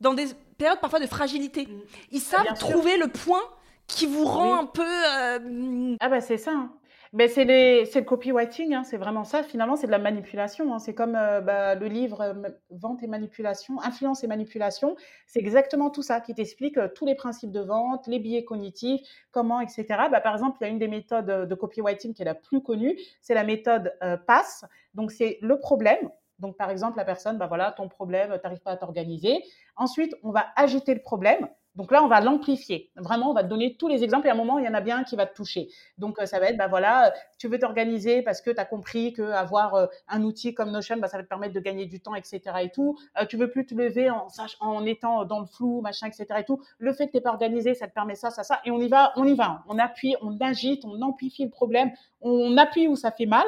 dans 0.00 0.14
des 0.14 0.28
périodes 0.56 0.80
parfois 0.80 1.00
de 1.00 1.06
fragilité. 1.06 1.68
Ils 2.10 2.20
savent 2.20 2.42
bien 2.42 2.54
sûr. 2.54 2.68
trouver 2.68 2.96
le 2.96 3.08
point 3.08 3.42
qui 3.86 4.06
vous 4.06 4.24
rend 4.24 4.52
Oui. 4.52 4.58
un 4.60 4.66
peu. 4.66 4.82
euh, 4.82 5.96
Ah 6.00 6.08
bah 6.08 6.20
c'est 6.20 6.38
ça. 6.38 6.52
hein. 6.52 6.72
Ben, 7.12 7.28
c'est 7.28 7.44
le 7.44 8.00
copywriting, 8.00 8.74
hein, 8.74 8.82
c'est 8.82 8.96
vraiment 8.96 9.22
ça. 9.22 9.44
Finalement, 9.44 9.76
c'est 9.76 9.86
de 9.86 9.92
la 9.92 10.00
manipulation. 10.00 10.74
Hein. 10.74 10.80
C'est 10.80 10.94
comme 10.94 11.14
euh, 11.14 11.40
bah, 11.40 11.76
le 11.76 11.86
livre 11.86 12.20
euh, 12.22 12.34
Vente 12.70 13.04
et 13.04 13.06
manipulation, 13.06 13.80
Influence 13.84 14.24
et 14.24 14.26
manipulation. 14.26 14.96
C'est 15.28 15.38
exactement 15.38 15.90
tout 15.90 16.02
ça 16.02 16.20
qui 16.20 16.34
t'explique 16.34 16.76
euh, 16.76 16.88
tous 16.92 17.06
les 17.06 17.14
principes 17.14 17.52
de 17.52 17.60
vente, 17.60 18.08
les 18.08 18.18
biais 18.18 18.42
cognitifs, 18.42 19.00
comment, 19.30 19.60
etc. 19.60 19.84
Bah, 20.10 20.20
par 20.20 20.32
exemple, 20.32 20.56
il 20.60 20.64
y 20.64 20.66
a 20.66 20.70
une 20.70 20.80
des 20.80 20.88
méthodes 20.88 21.26
de 21.48 21.54
copywriting 21.54 22.14
qui 22.14 22.22
est 22.22 22.24
la 22.24 22.34
plus 22.34 22.60
connue, 22.60 22.98
c'est 23.20 23.34
la 23.34 23.44
méthode 23.44 23.94
PASS. 24.26 24.64
Donc, 24.94 25.12
c'est 25.12 25.38
le 25.40 25.60
problème. 25.60 26.10
Donc, 26.44 26.58
par 26.58 26.68
exemple, 26.68 26.98
la 26.98 27.06
personne, 27.06 27.38
bah, 27.38 27.46
voilà, 27.46 27.72
ton 27.72 27.88
problème, 27.88 28.28
tu 28.34 28.40
n'arrives 28.44 28.60
pas 28.60 28.72
à 28.72 28.76
t'organiser. 28.76 29.42
Ensuite, 29.76 30.14
on 30.22 30.30
va 30.30 30.44
agiter 30.56 30.92
le 30.92 31.00
problème. 31.00 31.48
Donc 31.74 31.90
là, 31.90 32.04
on 32.04 32.06
va 32.06 32.20
l'amplifier. 32.20 32.92
Vraiment, 32.96 33.30
on 33.30 33.32
va 33.32 33.42
te 33.42 33.48
donner 33.48 33.78
tous 33.78 33.88
les 33.88 34.04
exemples 34.04 34.26
et 34.26 34.30
à 34.30 34.34
un 34.34 34.36
moment, 34.36 34.58
il 34.58 34.66
y 34.66 34.68
en 34.68 34.74
a 34.74 34.82
bien 34.82 34.98
un 34.98 35.04
qui 35.04 35.16
va 35.16 35.24
te 35.24 35.34
toucher. 35.34 35.68
Donc 35.96 36.20
euh, 36.20 36.26
ça 36.26 36.38
va 36.38 36.50
être, 36.50 36.58
bah 36.58 36.68
voilà, 36.68 37.14
tu 37.38 37.48
veux 37.48 37.58
t'organiser 37.58 38.20
parce 38.20 38.42
que 38.42 38.50
tu 38.50 38.60
as 38.60 38.66
compris 38.66 39.14
qu'avoir 39.14 39.74
euh, 39.74 39.86
un 40.06 40.22
outil 40.22 40.52
comme 40.52 40.70
Notion, 40.70 40.98
bah, 40.98 41.08
ça 41.08 41.16
va 41.16 41.24
te 41.24 41.28
permettre 41.28 41.54
de 41.54 41.60
gagner 41.60 41.86
du 41.86 42.00
temps, 42.00 42.14
etc. 42.14 42.40
et 42.60 42.70
tout. 42.70 42.96
Euh, 43.18 43.24
tu 43.24 43.38
veux 43.38 43.50
plus 43.50 43.64
te 43.64 43.74
lever 43.74 44.10
en, 44.10 44.28
en 44.60 44.84
étant 44.84 45.24
dans 45.24 45.40
le 45.40 45.46
flou, 45.46 45.80
machin, 45.80 46.06
etc. 46.06 46.26
et 46.40 46.44
tout. 46.44 46.62
Le 46.78 46.92
fait 46.92 47.06
que 47.06 47.12
tu 47.12 47.16
n'es 47.16 47.22
pas 47.22 47.30
organisé, 47.30 47.74
ça 47.74 47.88
te 47.88 47.94
permet 47.94 48.14
ça, 48.16 48.30
ça, 48.30 48.44
ça. 48.44 48.60
Et 48.66 48.70
on 48.70 48.78
y 48.78 48.88
va, 48.88 49.14
on 49.16 49.24
y 49.24 49.34
va. 49.34 49.64
On 49.66 49.78
appuie, 49.78 50.14
on 50.20 50.38
agite, 50.40 50.84
on 50.84 51.00
amplifie 51.00 51.44
le 51.44 51.50
problème, 51.50 51.90
on 52.20 52.56
appuie 52.58 52.86
où 52.86 52.94
ça 52.94 53.10
fait 53.10 53.26
mal. 53.26 53.46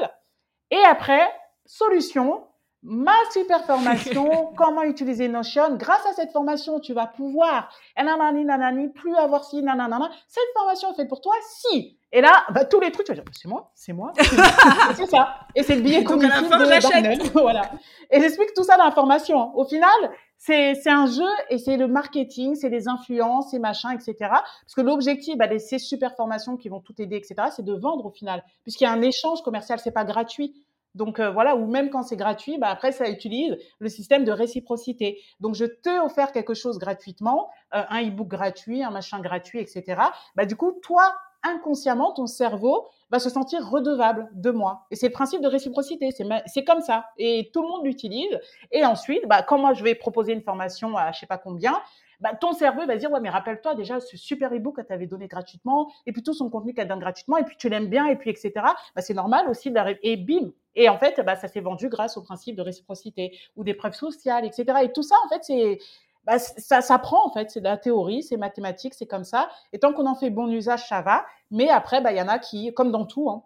Et 0.73 0.83
après, 0.91 1.29
solution, 1.65 2.45
ma 2.83 3.17
super 3.33 3.65
formation, 3.65 4.53
comment 4.57 4.83
utiliser 4.83 5.29
Notion. 5.29 5.77
Grâce 5.77 6.05
à 6.07 6.13
cette 6.13 6.33
formation, 6.33 6.81
tu 6.81 6.93
vas 6.93 7.07
pouvoir, 7.07 7.69
nanani, 7.97 8.45
nanani, 8.45 8.89
plus 8.89 9.15
avoir 9.17 9.45
si, 9.45 9.63
nanana. 9.63 10.11
Cette 10.29 10.45
formation 10.57 10.93
est 10.93 10.97
faite 10.97 11.09
pour 11.09 11.21
toi, 11.21 11.35
si. 11.43 11.99
Et 12.13 12.21
là, 12.21 12.45
bah, 12.51 12.65
tous 12.65 12.81
les 12.81 12.93
trucs, 12.93 13.07
tu 13.07 13.13
vas 13.13 13.17
dire, 13.17 13.25
bah, 13.25 13.33
c'est 13.35 13.49
moi, 13.49 13.73
c'est 13.75 13.93
moi. 13.93 14.13
c'est 14.95 15.07
ça. 15.07 15.41
Et 15.55 15.63
c'est 15.63 15.77
le 15.77 15.83
billet 15.83 16.05
cognitif 16.05 16.49
de 16.49 17.33
Voilà. 17.41 17.71
Et 18.11 18.21
j'explique 18.21 18.55
tout 18.55 18.65
ça 18.65 18.77
dans 18.77 18.85
la 18.85 18.93
formation. 18.93 19.57
Au 19.57 19.65
final, 19.65 19.91
c'est 20.39 20.89
un 20.89 21.07
jeu 21.07 21.29
et 21.51 21.59
c'est 21.59 21.77
le 21.77 21.89
marketing, 21.89 22.55
c'est 22.55 22.69
les 22.69 22.89
influences, 22.89 23.53
et 23.55 23.59
machin, 23.59 23.91
etc. 23.91 24.15
Parce 24.21 24.75
que 24.77 24.81
l'objectif 24.81 25.37
bah, 25.37 25.49
de 25.49 25.59
ces 25.59 25.79
super 25.79 26.15
formations 26.15 26.57
qui 26.57 26.69
vont 26.69 26.81
tout 26.81 26.95
aider, 26.99 27.17
etc., 27.17 27.35
c'est 27.55 27.65
de 27.65 27.75
vendre 27.75 28.07
au 28.07 28.11
final. 28.11 28.45
Puisqu'il 28.63 28.85
y 28.85 28.87
a 28.87 28.93
un 28.93 29.03
échange 29.03 29.43
commercial, 29.43 29.79
c'est 29.79 29.93
pas 29.93 30.05
gratuit. 30.05 30.55
Donc 30.97 31.21
euh, 31.21 31.31
voilà, 31.31 31.55
ou 31.57 31.67
même 31.67 31.91
quand 31.91 32.03
c'est 32.03 32.17
gratuit, 32.17 32.59
bah, 32.59 32.69
après 32.69 32.91
ça 32.91 33.09
utilise 33.09 33.57
le 33.79 33.89
système 33.89 34.25
de 34.25 34.33
réciprocité. 34.33 35.21
Donc 35.41 35.55
je 35.55 35.67
t'ai 35.67 35.99
offert 35.99 36.33
quelque 36.33 36.55
chose 36.55 36.79
gratuitement, 36.79 37.51
euh, 37.75 37.83
un 37.91 38.03
e-book 38.09 38.29
gratuit, 38.29 38.83
un 38.83 38.91
machin 38.91 39.21
gratuit, 39.21 39.61
etc. 39.61 40.01
Bah 40.35 40.47
du 40.47 40.57
coup, 40.57 40.73
toi 40.83 41.15
inconsciemment, 41.43 42.13
ton 42.13 42.27
cerveau 42.27 42.89
va 43.11 43.21
se 43.21 43.31
sentir 43.31 43.69
redevable 43.69 44.29
de 44.33 44.51
moi. 44.51 44.87
Et 44.91 44.97
c'est 44.97 45.07
le 45.07 45.13
principe 45.13 45.43
de 45.43 45.49
réciprocité, 45.49 46.09
c'est 46.47 46.65
comme 46.65 46.81
ça. 46.81 47.07
Et 47.19 47.51
tout 47.53 47.63
le 47.63 47.69
monde 47.69 47.85
l'utilise. 47.85 48.41
Et 48.73 48.85
ensuite, 48.85 49.23
bah, 49.29 49.43
quand 49.43 49.59
moi 49.59 49.75
je 49.75 49.85
vais 49.85 49.95
proposer 49.95 50.33
une 50.33 50.43
formation 50.43 50.97
à 50.97 51.13
je 51.13 51.21
sais 51.21 51.27
pas 51.27 51.39
combien, 51.39 51.81
bah, 52.21 52.35
ton 52.35 52.53
cerveau 52.53 52.87
va 52.87 52.97
dire 52.97 53.11
ouais 53.11 53.21
mais 53.21 53.31
rappelle-toi 53.31 53.75
déjà 53.75 54.01
ce 54.01 54.17
super 54.17 54.53
ebook 54.53 54.77
qu'elle 54.77 54.87
t'avait 54.87 55.07
donné 55.07 55.29
gratuitement 55.29 55.91
et 56.07 56.13
puis 56.13 56.23
tout 56.23 56.35
son 56.35 56.51
contenu 56.51 56.75
qu'elle 56.75 56.89
donne 56.89 57.01
gratuitement 57.01 57.37
et 57.37 57.45
puis 57.45 57.57
tu 57.57 57.69
l'aimes 57.69 57.89
bien 57.89 58.07
et 58.07 58.17
puis 58.17 58.31
etc 58.31 58.53
bah, 58.57 59.03
c'est 59.03 59.15
normal 59.15 59.49
aussi 59.49 59.71
d'arriver 59.71 60.01
et 60.03 60.17
bim 60.17 60.53
et 60.75 60.89
en 60.89 60.99
fait 60.99 61.21
bah, 61.25 61.37
ça 61.37 61.49
s'est 61.49 61.61
vendu 61.61 61.89
grâce 61.89 62.17
au 62.17 62.23
principe 62.23 62.57
de 62.57 62.63
réciprocité 62.63 63.39
ou 63.57 63.65
des 63.65 63.75
preuves 63.75 63.95
sociales 63.95 64.45
etc 64.45 64.79
et 64.83 64.93
tout 64.93 65.03
ça 65.03 65.17
en 65.25 65.29
fait 65.29 65.45
c'est 65.45 65.79
bah, 66.27 66.41
ça 66.41 66.81
s'apprend 66.81 67.25
en 67.25 67.31
fait, 67.33 67.51
c'est 67.53 67.61
de 67.61 67.65
la 67.65 67.77
théorie, 67.79 68.23
c'est 68.23 68.37
mathématique, 68.37 68.95
c'est 68.95 69.07
comme 69.07 69.23
ça. 69.25 69.49
Et 69.73 69.79
tant 69.79 69.93
qu'on 69.93 70.07
en 70.07 70.17
fait 70.17 70.31
bon 70.31 70.51
usage, 70.51 70.89
ça 70.89 71.01
va. 71.01 71.25
Mais 71.53 71.69
après, 71.69 72.01
bah, 72.01 72.11
il 72.11 72.19
y 72.19 72.21
en 72.21 72.27
a 72.27 72.41
qui, 72.41 72.75
comme 72.75 72.91
dans 72.91 73.07
tout, 73.07 73.31
hein, 73.31 73.45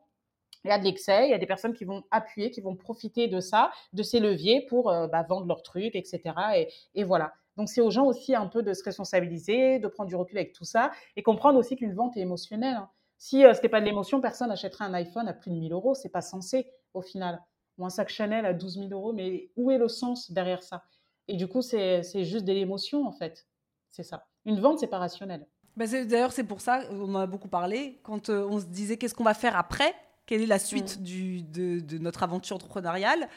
il 0.64 0.68
y 0.68 0.72
a 0.72 0.78
de 0.78 0.84
l'excès, 0.84 1.26
il 1.26 1.30
y 1.30 1.34
a 1.34 1.38
des 1.38 1.46
personnes 1.46 1.74
qui 1.74 1.84
vont 1.84 2.04
appuyer, 2.10 2.50
qui 2.50 2.62
vont 2.62 2.76
profiter 2.76 3.28
de 3.28 3.40
ça, 3.40 3.70
de 3.92 4.02
ces 4.02 4.18
leviers 4.20 4.62
pour 4.66 4.90
euh, 4.90 5.06
bah, 5.08 5.24
vendre 5.28 5.46
leurs 5.46 5.62
trucs, 5.62 5.94
etc. 5.94 6.20
Et, 6.56 6.68
et 6.94 7.04
voilà. 7.04 7.32
Donc 7.60 7.68
c'est 7.68 7.82
aux 7.82 7.90
gens 7.90 8.06
aussi 8.06 8.34
un 8.34 8.46
peu 8.46 8.62
de 8.62 8.72
se 8.72 8.82
responsabiliser, 8.82 9.80
de 9.80 9.86
prendre 9.86 10.08
du 10.08 10.16
recul 10.16 10.38
avec 10.38 10.54
tout 10.54 10.64
ça 10.64 10.92
et 11.14 11.22
comprendre 11.22 11.58
aussi 11.58 11.76
qu'une 11.76 11.92
vente 11.92 12.16
est 12.16 12.20
émotionnelle. 12.20 12.76
Hein. 12.76 12.88
Si 13.18 13.44
euh, 13.44 13.52
ce 13.52 13.58
n'était 13.58 13.68
pas 13.68 13.80
de 13.80 13.84
l'émotion, 13.84 14.22
personne 14.22 14.48
n'achèterait 14.48 14.86
un 14.86 14.94
iPhone 14.94 15.28
à 15.28 15.34
plus 15.34 15.50
de 15.50 15.56
1000 15.56 15.70
euros. 15.74 15.92
C'est 15.94 16.08
pas 16.08 16.22
censé 16.22 16.72
au 16.94 17.02
final. 17.02 17.38
Ou 17.76 17.84
un 17.84 17.90
sac 17.90 18.08
Chanel 18.08 18.46
à 18.46 18.54
12 18.54 18.78
000 18.88 18.88
euros. 18.92 19.12
Mais 19.12 19.50
où 19.58 19.70
est 19.70 19.76
le 19.76 19.88
sens 19.88 20.30
derrière 20.30 20.62
ça? 20.62 20.84
Et 21.28 21.36
du 21.36 21.48
coup, 21.48 21.60
c'est 21.60 22.02
juste 22.24 22.46
de 22.46 22.52
l'émotion 22.54 23.06
en 23.06 23.12
fait. 23.12 23.46
C'est 23.90 24.04
ça. 24.04 24.24
Une 24.46 24.58
vente, 24.58 24.78
c'est 24.78 24.86
pas 24.86 24.96
rationnel. 24.96 25.46
Bah 25.76 25.84
D'ailleurs, 25.86 26.32
c'est 26.32 26.44
pour 26.44 26.62
ça, 26.62 26.84
on 26.90 27.14
en 27.14 27.18
a 27.18 27.26
beaucoup 27.26 27.48
parlé, 27.48 28.00
quand 28.04 28.30
euh, 28.30 28.48
on 28.48 28.58
se 28.58 28.64
disait 28.64 28.96
qu'est-ce 28.96 29.14
qu'on 29.14 29.22
va 29.22 29.34
faire 29.34 29.54
après, 29.54 29.94
quelle 30.24 30.40
est 30.40 30.46
la 30.46 30.58
suite 30.58 30.98
mmh. 30.98 31.02
du, 31.02 31.42
de, 31.42 31.80
de, 31.80 31.98
notre 31.98 32.22
aventure 32.22 32.56
entrepreneuriale. 32.56 33.28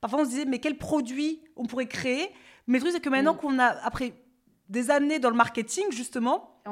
Parfois, 0.00 0.20
on 0.20 0.24
se 0.24 0.30
disait, 0.30 0.44
mais 0.44 0.60
quel 0.60 0.78
produit 0.78 1.42
on 1.56 1.66
pourrait 1.66 1.88
créer? 1.88 2.32
Mais 2.66 2.78
le 2.78 2.84
truc, 2.84 2.94
c'est 2.94 3.00
que 3.00 3.08
maintenant 3.08 3.34
mm. 3.34 3.38
qu'on 3.38 3.58
a, 3.58 3.66
après 3.66 4.14
des 4.68 4.90
années 4.90 5.18
dans 5.18 5.30
le 5.30 5.36
marketing, 5.36 5.84
justement, 5.90 6.62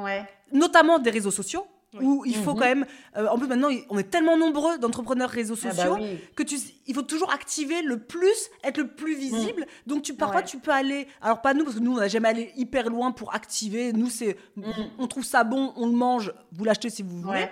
notamment 0.51 0.99
des 0.99 1.09
réseaux 1.09 1.31
sociaux, 1.31 1.65
où 1.99 2.23
il 2.25 2.35
faut 2.35 2.53
mm-hmm. 2.53 2.55
quand 2.55 2.59
même. 2.59 2.85
Euh, 3.17 3.27
en 3.27 3.37
plus, 3.37 3.47
maintenant, 3.47 3.69
on 3.89 3.97
est 3.97 4.09
tellement 4.09 4.37
nombreux 4.37 4.77
d'entrepreneurs 4.77 5.29
réseaux 5.29 5.55
ah 5.63 5.67
bah 5.67 5.71
sociaux 5.71 5.97
que 6.35 6.43
tu, 6.43 6.57
il 6.87 6.95
faut 6.95 7.01
toujours 7.01 7.31
activer 7.33 7.81
le 7.81 7.99
plus, 7.99 8.49
être 8.63 8.77
le 8.77 8.87
plus 8.87 9.15
visible. 9.15 9.63
Mm. 9.63 9.89
Donc, 9.89 10.03
tu, 10.03 10.13
parfois, 10.13 10.41
tu 10.41 10.57
peux 10.57 10.71
aller. 10.71 11.07
Alors, 11.21 11.41
pas 11.41 11.53
nous, 11.53 11.65
parce 11.65 11.75
que 11.75 11.81
nous, 11.81 11.93
on 11.93 11.97
n'a 11.97 12.07
jamais 12.07 12.29
allé 12.29 12.53
hyper 12.55 12.89
loin 12.89 13.11
pour 13.11 13.35
activer. 13.35 13.91
Nous, 13.91 14.09
c'est. 14.09 14.37
Mm. 14.55 14.63
On 14.99 15.07
trouve 15.07 15.25
ça 15.25 15.43
bon, 15.43 15.73
on 15.75 15.87
le 15.87 15.93
mange, 15.93 16.33
vous 16.53 16.63
l'achetez 16.63 16.89
si 16.89 17.03
vous 17.03 17.21
voulez. 17.21 17.47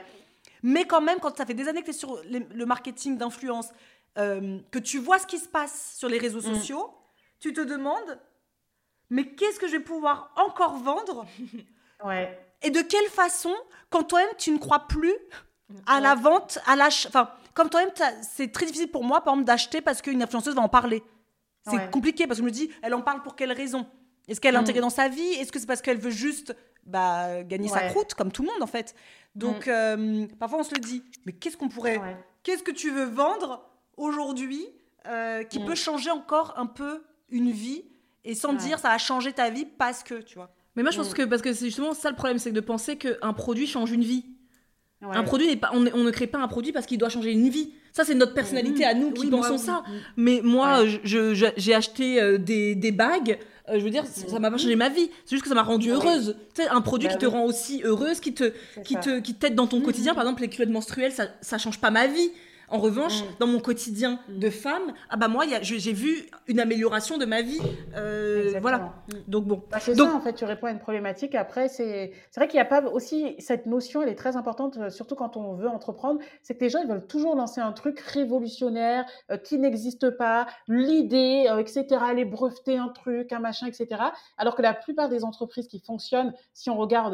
Mais 0.63 0.85
quand 0.85 1.01
même, 1.01 1.19
quand 1.19 1.35
ça 1.35 1.45
fait 1.45 1.53
des 1.53 1.67
années 1.67 1.81
que 1.81 1.85
tu 1.85 1.91
es 1.91 1.93
sur 1.93 2.21
le 2.29 2.65
marketing 2.65 3.17
d'influence, 3.17 3.69
euh, 4.17 4.59
que 4.71 4.79
tu 4.79 4.99
vois 4.99 5.19
ce 5.19 5.27
qui 5.27 5.37
se 5.37 5.47
passe 5.47 5.95
sur 5.97 6.09
les 6.09 6.17
réseaux 6.17 6.41
sociaux, 6.41 6.89
tu 7.39 7.53
te 7.53 7.61
demandes 7.61 8.19
mais 9.09 9.25
qu'est-ce 9.25 9.59
que 9.59 9.67
je 9.67 9.73
vais 9.73 9.83
pouvoir 9.83 10.31
encore 10.35 10.77
vendre 10.77 11.25
Ouais. 12.05 12.37
Et 12.61 12.69
de 12.69 12.81
quelle 12.81 13.07
façon, 13.07 13.53
quand 13.89 14.03
toi-même 14.03 14.29
tu 14.37 14.51
ne 14.51 14.57
crois 14.57 14.87
plus 14.87 15.15
à 15.85 15.99
la 15.99 16.15
vente, 16.15 16.59
à 16.65 16.75
l'achat, 16.75 17.09
enfin, 17.09 17.29
comme 17.53 17.69
toi-même 17.69 17.91
c'est 18.21 18.51
très 18.51 18.65
difficile 18.65 18.89
pour 18.89 19.03
moi, 19.03 19.21
par 19.21 19.33
exemple, 19.33 19.47
d'acheter 19.47 19.81
parce 19.81 20.01
qu'une 20.01 20.21
influenceuse 20.21 20.55
va 20.55 20.61
en 20.61 20.69
parler. 20.69 21.03
C'est 21.69 21.91
compliqué 21.91 22.25
parce 22.25 22.39
que 22.39 22.43
je 22.43 22.45
me 22.45 22.51
dis, 22.51 22.71
elle 22.81 22.93
en 22.93 23.01
parle 23.01 23.21
pour 23.21 23.35
quelle 23.35 23.51
raison? 23.51 23.85
Est-ce 24.27 24.41
qu'elle 24.41 24.55
est 24.55 24.57
mm. 24.57 24.61
intégrée 24.61 24.81
dans 24.81 24.89
sa 24.89 25.07
vie? 25.07 25.33
Est-ce 25.33 25.51
que 25.51 25.59
c'est 25.59 25.65
parce 25.65 25.81
qu'elle 25.81 25.99
veut 25.99 26.09
juste 26.11 26.55
bah, 26.85 27.43
gagner 27.43 27.67
sa 27.67 27.81
croûte, 27.89 28.13
comme 28.13 28.31
tout 28.31 28.43
le 28.43 28.49
monde 28.49 28.61
en 28.61 28.67
fait? 28.67 28.95
Donc, 29.35 29.67
mm. 29.67 29.69
euh, 29.69 30.27
parfois 30.39 30.59
on 30.59 30.63
se 30.63 30.73
le 30.73 30.81
dit, 30.81 31.03
mais 31.25 31.33
qu'est-ce 31.33 31.57
qu'on 31.57 31.69
pourrait. 31.69 31.99
Qu'est-ce 32.43 32.63
que 32.63 32.71
tu 32.71 32.89
veux 32.89 33.05
vendre 33.05 33.69
aujourd'hui 33.97 34.65
euh, 35.07 35.43
qui 35.43 35.59
mm. 35.59 35.65
peut 35.65 35.75
changer 35.75 36.11
encore 36.11 36.53
un 36.57 36.65
peu 36.65 37.03
une 37.29 37.51
vie 37.51 37.85
et 38.29 38.35
sans 38.35 38.53
dire 38.53 38.77
ça 38.79 38.91
a 38.91 38.97
changé 38.97 39.33
ta 39.33 39.49
vie 39.49 39.65
parce 39.65 40.03
que, 40.03 40.21
tu 40.21 40.35
vois. 40.35 40.53
Mais 40.75 40.83
moi, 40.83 40.91
je 40.91 40.97
pense 40.97 41.11
mm. 41.11 41.15
que 41.15 41.23
parce 41.23 41.41
que 41.41 41.51
c'est 41.51 41.65
justement 41.65 41.93
ça 41.93 42.09
le 42.09 42.15
problème, 42.15 42.37
c'est 42.37 42.51
de 42.51 42.61
penser 42.61 42.95
qu'un 42.95 43.33
produit 43.33 43.67
change 43.67 43.91
une 43.91 44.03
vie. 44.03 44.25
Un 45.01 45.23
produit 45.23 45.47
n'est 45.47 45.55
pas, 45.55 45.71
on, 45.73 45.79
ne 45.79 46.11
crée 46.11 46.27
pas 46.27 46.39
un 46.39 46.47
produit 46.49 46.73
parce 46.73 46.85
qu'il 46.85 46.97
doit 46.97 47.07
changer 47.07 47.31
une 47.31 47.47
vie. 47.49 47.71
Ça, 47.93 48.03
c'est 48.03 48.15
notre 48.15 48.33
personnalité 48.33 48.85
à 48.85 48.93
nous 48.93 49.11
qui 49.11 49.27
pensons 49.27 49.57
ça. 49.57 49.83
Mais 50.17 50.41
moi, 50.43 50.83
j'ai 51.03 51.73
acheté 51.73 52.21
euh, 52.21 52.37
des, 52.37 52.75
des, 52.75 52.91
bagues. 52.91 53.39
Euh, 53.69 53.79
je 53.79 53.83
veux 53.83 53.89
dire, 53.89 54.05
ça 54.05 54.39
m'a 54.39 54.51
pas 54.51 54.57
changé 54.57 54.75
ma 54.75 54.89
vie. 54.89 55.09
C'est 55.23 55.35
juste 55.35 55.43
que 55.43 55.49
ça 55.49 55.55
m'a 55.55 55.63
rendue 55.63 55.91
heureuse. 55.91 56.35
Tu 56.53 56.63
sais, 56.63 56.67
un 56.67 56.81
produit 56.81 57.07
bah 57.07 57.13
qui 57.13 57.19
te 57.19 57.25
rend 57.25 57.45
aussi 57.45 57.81
heureuse, 57.83 58.19
qui 58.19 58.33
te, 58.33 58.51
qui 58.83 58.95
te, 58.95 59.19
qui 59.19 59.35
t'aide 59.35 59.55
dans 59.55 59.67
ton 59.67 59.79
mm, 59.79 59.83
quotidien. 59.83 60.11
Mm, 60.11 60.15
Par 60.15 60.23
exemple, 60.25 60.41
les 60.41 60.49
culottes 60.49 60.69
menstruelles, 60.69 61.13
ça, 61.13 61.27
ça 61.41 61.57
change 61.57 61.79
pas 61.79 61.91
ma 61.91 62.07
vie. 62.07 62.31
En 62.71 62.77
revanche, 62.79 63.21
mm. 63.21 63.25
dans 63.39 63.47
mon 63.47 63.59
quotidien 63.59 64.19
de 64.27 64.47
mm. 64.47 64.51
femme, 64.51 64.93
ah 65.09 65.17
bah 65.17 65.27
moi, 65.27 65.45
j'ai 65.61 65.93
vu 65.93 66.29
une 66.47 66.59
amélioration 66.59 67.17
de 67.17 67.25
ma 67.25 67.41
vie. 67.41 67.59
Euh, 67.95 68.53
voilà. 68.61 68.77
Mm. 68.77 69.13
Donc 69.27 69.45
bon. 69.45 69.63
Bah, 69.71 69.79
c'est 69.79 69.95
ça, 69.95 70.13
en 70.13 70.21
fait, 70.21 70.33
tu 70.33 70.45
réponds 70.45 70.67
à 70.67 70.71
une 70.71 70.79
problématique. 70.79 71.35
Après, 71.35 71.67
c'est 71.67 72.11
vrai 72.35 72.47
qu'il 72.47 72.57
n'y 72.57 72.61
a 72.61 72.65
pas 72.65 72.81
aussi 72.83 73.35
cette 73.39 73.65
notion, 73.65 74.01
elle 74.01 74.09
est 74.09 74.15
très 74.15 74.35
importante, 74.35 74.77
euh, 74.77 74.89
surtout 74.89 75.15
quand 75.15 75.37
on 75.37 75.53
veut 75.53 75.67
entreprendre, 75.67 76.19
c'est 76.43 76.55
que 76.55 76.63
les 76.63 76.69
gens, 76.69 76.79
ils 76.81 76.87
veulent 76.87 77.07
toujours 77.07 77.35
lancer 77.35 77.61
un 77.61 77.71
truc 77.71 77.99
révolutionnaire 77.99 79.05
euh, 79.31 79.37
qui 79.37 79.57
n'existe 79.57 80.11
pas, 80.11 80.47
l'idée, 80.67 81.47
etc., 81.59 81.85
aller 82.01 82.25
breveter 82.25 82.77
un 82.77 82.89
truc, 82.89 83.31
un 83.31 83.39
machin, 83.39 83.67
etc. 83.67 84.01
Alors 84.37 84.55
que 84.55 84.61
la 84.61 84.73
plupart 84.73 85.09
des 85.09 85.23
entreprises 85.23 85.67
qui 85.67 85.79
fonctionnent, 85.79 86.33
si 86.53 86.69
on 86.69 86.77
regarde, 86.77 87.13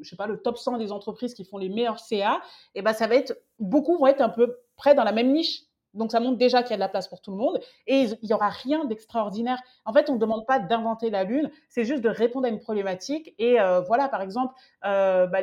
je 0.00 0.08
sais 0.08 0.16
pas, 0.16 0.26
le 0.26 0.38
top 0.38 0.58
100 0.58 0.78
des 0.78 0.92
entreprises 0.92 1.34
qui 1.34 1.44
font 1.44 1.58
les 1.58 1.68
meilleurs 1.68 1.98
CA, 1.98 2.40
et 2.74 2.80
eh 2.80 2.82
ben 2.82 2.92
ça 2.92 3.06
va 3.06 3.16
être 3.16 3.34
beaucoup 3.58 3.98
vont 3.98 4.06
être 4.06 4.20
un 4.20 4.28
peu 4.28 4.58
près 4.76 4.94
dans 4.94 5.04
la 5.04 5.12
même 5.12 5.32
niche. 5.32 5.68
Donc 5.94 6.12
ça 6.12 6.20
montre 6.20 6.36
déjà 6.36 6.62
qu'il 6.62 6.70
y 6.70 6.74
a 6.74 6.76
de 6.76 6.80
la 6.80 6.88
place 6.88 7.08
pour 7.08 7.20
tout 7.20 7.30
le 7.30 7.36
monde 7.36 7.58
et 7.86 8.02
il 8.02 8.18
n'y 8.22 8.34
aura 8.34 8.50
rien 8.50 8.84
d'extraordinaire. 8.84 9.58
En 9.84 9.92
fait, 9.92 10.10
on 10.10 10.14
ne 10.14 10.18
demande 10.18 10.46
pas 10.46 10.58
d'inventer 10.58 11.10
la 11.10 11.24
lune, 11.24 11.50
c'est 11.68 11.84
juste 11.84 12.02
de 12.02 12.08
répondre 12.08 12.46
à 12.46 12.50
une 12.50 12.60
problématique. 12.60 13.34
Et 13.38 13.60
euh, 13.60 13.80
voilà, 13.80 14.08
par 14.08 14.20
exemple, 14.22 14.54
euh, 14.84 15.26
bah, 15.26 15.40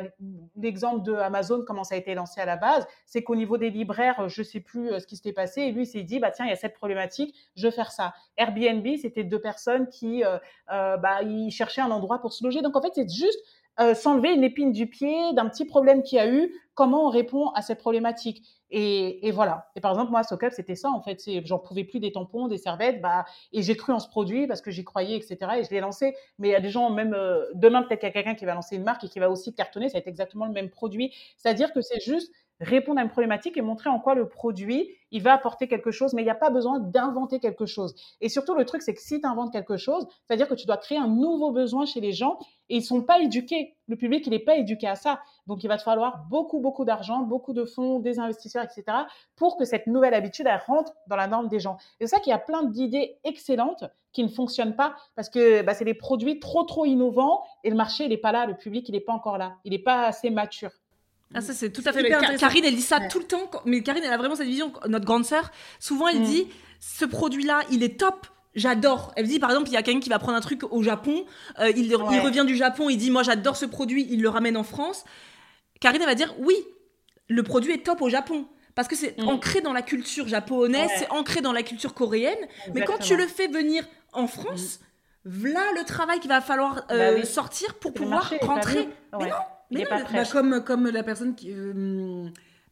l'exemple 0.56 1.02
de 1.02 1.14
Amazon, 1.14 1.64
comment 1.66 1.84
ça 1.84 1.96
a 1.96 1.98
été 1.98 2.14
lancé 2.14 2.40
à 2.40 2.44
la 2.44 2.56
base, 2.56 2.86
c'est 3.06 3.22
qu'au 3.22 3.36
niveau 3.36 3.58
des 3.58 3.70
libraires, 3.70 4.28
je 4.28 4.40
ne 4.40 4.44
sais 4.44 4.60
plus 4.60 4.90
euh, 4.90 5.00
ce 5.00 5.06
qui 5.06 5.16
s'était 5.16 5.32
passé, 5.32 5.62
et 5.62 5.72
lui 5.72 5.84
s'est 5.84 6.04
dit, 6.04 6.20
bah 6.20 6.30
tiens, 6.30 6.46
il 6.46 6.50
y 6.50 6.54
a 6.54 6.56
cette 6.56 6.74
problématique, 6.74 7.34
je 7.56 7.66
vais 7.66 7.72
faire 7.72 7.90
ça. 7.90 8.14
Airbnb, 8.36 8.86
c'était 9.00 9.24
deux 9.24 9.40
personnes 9.40 9.88
qui, 9.88 10.22
bah, 10.68 11.20
cherchaient 11.50 11.80
un 11.80 11.90
endroit 11.90 12.20
pour 12.20 12.32
se 12.32 12.44
loger. 12.44 12.62
Donc 12.62 12.76
en 12.76 12.82
fait, 12.82 12.92
c'est 12.94 13.10
juste 13.10 13.40
s'enlever 13.94 14.32
une 14.32 14.44
épine 14.44 14.72
du 14.72 14.86
pied 14.86 15.32
d'un 15.34 15.48
petit 15.48 15.64
problème 15.64 16.02
qu'il 16.02 16.16
y 16.16 16.20
a 16.20 16.28
eu, 16.30 16.52
comment 16.74 17.06
on 17.06 17.10
répond 17.10 17.48
à 17.50 17.62
cette 17.62 17.78
problématique? 17.78 18.42
Et, 18.70 19.30
voilà. 19.30 19.70
Et 19.76 19.80
par 19.80 19.92
exemple, 19.92 20.10
moi, 20.10 20.22
SoCup, 20.22 20.52
c'était 20.52 20.74
ça, 20.74 20.90
en 20.90 21.00
fait. 21.00 21.22
J'en 21.44 21.58
pouvais 21.58 21.84
plus 21.84 22.00
des 22.00 22.12
tampons, 22.12 22.48
des 22.48 22.58
serviettes. 22.58 23.00
Bah, 23.00 23.24
et 23.52 23.62
j'ai 23.62 23.76
cru 23.76 23.92
en 23.92 23.98
ce 23.98 24.08
produit 24.08 24.46
parce 24.46 24.60
que 24.60 24.70
j'y 24.70 24.84
croyais, 24.84 25.16
etc. 25.16 25.38
Et 25.58 25.64
je 25.64 25.70
l'ai 25.70 25.80
lancé. 25.80 26.14
Mais 26.38 26.48
il 26.48 26.50
y 26.52 26.54
a 26.54 26.60
des 26.60 26.70
gens, 26.70 26.90
même 26.90 27.14
euh, 27.14 27.44
demain, 27.54 27.82
peut-être 27.82 28.00
qu'il 28.00 28.08
y 28.08 28.10
a 28.10 28.12
quelqu'un 28.12 28.34
qui 28.34 28.44
va 28.44 28.54
lancer 28.54 28.76
une 28.76 28.84
marque 28.84 29.04
et 29.04 29.08
qui 29.08 29.18
va 29.18 29.30
aussi 29.30 29.54
cartonner. 29.54 29.88
Ça 29.88 29.94
va 29.94 29.98
être 30.00 30.08
exactement 30.08 30.46
le 30.46 30.52
même 30.52 30.68
produit. 30.68 31.14
C'est-à-dire 31.36 31.72
que 31.72 31.80
c'est 31.80 32.00
juste 32.00 32.32
répondre 32.60 32.98
à 32.98 33.02
une 33.02 33.10
problématique 33.10 33.56
et 33.56 33.62
montrer 33.62 33.90
en 33.90 34.00
quoi 34.00 34.14
le 34.14 34.28
produit, 34.28 34.90
il 35.10 35.22
va 35.22 35.32
apporter 35.32 35.68
quelque 35.68 35.90
chose, 35.90 36.14
mais 36.14 36.22
il 36.22 36.24
n'y 36.24 36.30
a 36.30 36.34
pas 36.34 36.50
besoin 36.50 36.78
d'inventer 36.80 37.38
quelque 37.38 37.66
chose. 37.66 37.94
Et 38.20 38.28
surtout, 38.28 38.54
le 38.54 38.64
truc, 38.64 38.82
c'est 38.82 38.94
que 38.94 39.00
si 39.00 39.20
tu 39.20 39.26
inventes 39.26 39.52
quelque 39.52 39.76
chose, 39.76 40.06
c'est-à-dire 40.24 40.48
que 40.48 40.54
tu 40.54 40.66
dois 40.66 40.76
créer 40.76 40.98
un 40.98 41.08
nouveau 41.08 41.52
besoin 41.52 41.86
chez 41.86 42.00
les 42.00 42.12
gens 42.12 42.38
et 42.68 42.76
ils 42.76 42.82
sont 42.82 43.02
pas 43.02 43.20
éduqués. 43.20 43.76
Le 43.88 43.96
public, 43.96 44.26
il 44.26 44.30
n'est 44.30 44.40
pas 44.40 44.56
éduqué 44.56 44.88
à 44.88 44.96
ça. 44.96 45.20
Donc, 45.46 45.62
il 45.62 45.68
va 45.68 45.76
te 45.76 45.82
falloir 45.82 46.24
beaucoup, 46.28 46.60
beaucoup 46.60 46.84
d'argent, 46.84 47.20
beaucoup 47.20 47.52
de 47.52 47.64
fonds, 47.64 48.00
des 48.00 48.18
investisseurs, 48.18 48.64
etc., 48.64 48.84
pour 49.36 49.56
que 49.56 49.64
cette 49.64 49.86
nouvelle 49.86 50.14
habitude, 50.14 50.46
elle 50.48 50.60
rentre 50.66 50.92
dans 51.06 51.16
la 51.16 51.28
norme 51.28 51.48
des 51.48 51.60
gens. 51.60 51.76
Et 52.00 52.06
c'est 52.06 52.16
ça 52.16 52.20
qu'il 52.20 52.30
y 52.30 52.34
a 52.34 52.38
plein 52.38 52.64
d'idées 52.64 53.18
excellentes 53.24 53.84
qui 54.12 54.24
ne 54.24 54.28
fonctionnent 54.28 54.74
pas 54.74 54.96
parce 55.14 55.28
que 55.28 55.62
bah, 55.62 55.74
c'est 55.74 55.84
des 55.84 55.94
produits 55.94 56.40
trop, 56.40 56.64
trop 56.64 56.86
innovants 56.86 57.42
et 57.64 57.70
le 57.70 57.76
marché, 57.76 58.04
il 58.04 58.08
n'est 58.08 58.16
pas 58.16 58.32
là, 58.32 58.46
le 58.46 58.56
public, 58.56 58.88
il 58.88 58.92
n'est 58.92 59.00
pas 59.00 59.12
encore 59.12 59.36
là. 59.36 59.56
Il 59.64 59.72
n'est 59.72 59.78
pas 59.78 60.06
assez 60.06 60.30
mature. 60.30 60.70
Ah, 61.34 61.40
ça, 61.40 61.52
c'est 61.52 61.70
tout 61.70 61.82
à 61.84 61.92
fait 61.92 62.00
intéressant. 62.12 62.38
Karine, 62.38 62.64
elle 62.64 62.76
dit 62.76 62.82
ça 62.82 63.00
tout 63.00 63.18
le 63.18 63.26
temps. 63.26 63.50
Mais 63.64 63.82
Karine, 63.82 64.04
elle 64.04 64.12
a 64.12 64.16
vraiment 64.16 64.36
cette 64.36 64.46
vision. 64.46 64.72
Notre 64.88 65.04
grande 65.04 65.24
sœur, 65.24 65.50
souvent, 65.80 66.08
elle 66.08 66.20
mm. 66.20 66.24
dit 66.24 66.46
ce 66.80 67.04
produit-là, 67.04 67.62
il 67.70 67.82
est 67.82 67.98
top. 67.98 68.26
J'adore. 68.54 69.12
Elle 69.16 69.26
dit 69.26 69.38
par 69.38 69.50
exemple, 69.50 69.68
il 69.68 69.74
y 69.74 69.76
a 69.76 69.82
quelqu'un 69.82 70.00
qui 70.00 70.08
va 70.08 70.18
prendre 70.18 70.38
un 70.38 70.40
truc 70.40 70.62
au 70.70 70.82
Japon, 70.82 71.26
euh, 71.58 71.70
il, 71.76 71.94
revient 71.94 72.44
du 72.46 72.56
Japon, 72.56 72.88
il 72.88 72.96
dit 72.96 73.10
moi 73.10 73.22
j'adore 73.22 73.54
ce 73.54 73.66
produit, 73.66 74.06
il 74.08 74.22
le 74.22 74.30
ramène 74.30 74.56
en 74.56 74.62
France. 74.62 75.04
Karine 75.78 76.00
elle 76.00 76.08
va 76.08 76.14
dire 76.14 76.34
oui, 76.38 76.54
le 77.28 77.42
produit 77.42 77.72
est 77.72 77.84
top 77.84 78.00
au 78.00 78.08
Japon 78.08 78.46
parce 78.74 78.88
que 78.88 78.96
c'est 78.96 79.18
mm. 79.18 79.28
ancré 79.28 79.60
dans 79.60 79.74
la 79.74 79.82
culture 79.82 80.26
japonaise, 80.26 80.88
c'est 80.96 81.10
ancré 81.10 81.42
dans 81.42 81.52
la 81.52 81.62
culture 81.62 81.92
coréenne. 81.92 82.38
Mais 82.72 82.82
quand 82.82 82.96
tu 82.96 83.14
le 83.14 83.26
fais 83.26 83.48
venir 83.48 83.84
en 84.14 84.26
France, 84.26 84.80
mm. 85.26 85.30
voilà 85.30 85.60
le 85.76 85.84
travail 85.84 86.18
qu'il 86.20 86.30
va 86.30 86.40
falloir 86.40 86.86
euh, 86.90 87.18
bah 87.18 87.24
sortir 87.26 87.74
pour 87.74 87.92
pouvoir 87.92 88.32
rentrer. 88.40 88.88
Mais 89.18 89.26
non, 89.26 89.36
mais 89.70 89.84
bah, 89.88 90.24
comme, 90.30 90.64
comme 90.64 90.88
la 90.88 91.02
personne 91.02 91.34
qui. 91.34 91.50
Euh, 91.50 92.28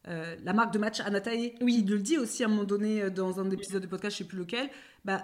euh, 0.07 0.35
la 0.43 0.53
marque 0.53 0.71
de 0.71 0.77
match 0.77 0.99
Anatae, 0.99 1.55
oui, 1.61 1.83
il 1.83 1.89
le 1.89 1.99
dit 1.99 2.17
aussi 2.17 2.43
à 2.43 2.45
un 2.45 2.49
moment 2.49 2.63
donné 2.63 3.01
euh, 3.01 3.09
dans 3.09 3.39
un 3.39 3.49
épisode 3.49 3.81
de 3.81 3.87
podcast, 3.87 4.17
je 4.17 4.23
sais 4.23 4.27
plus 4.27 4.37
lequel. 4.37 4.69
Bah, 5.03 5.23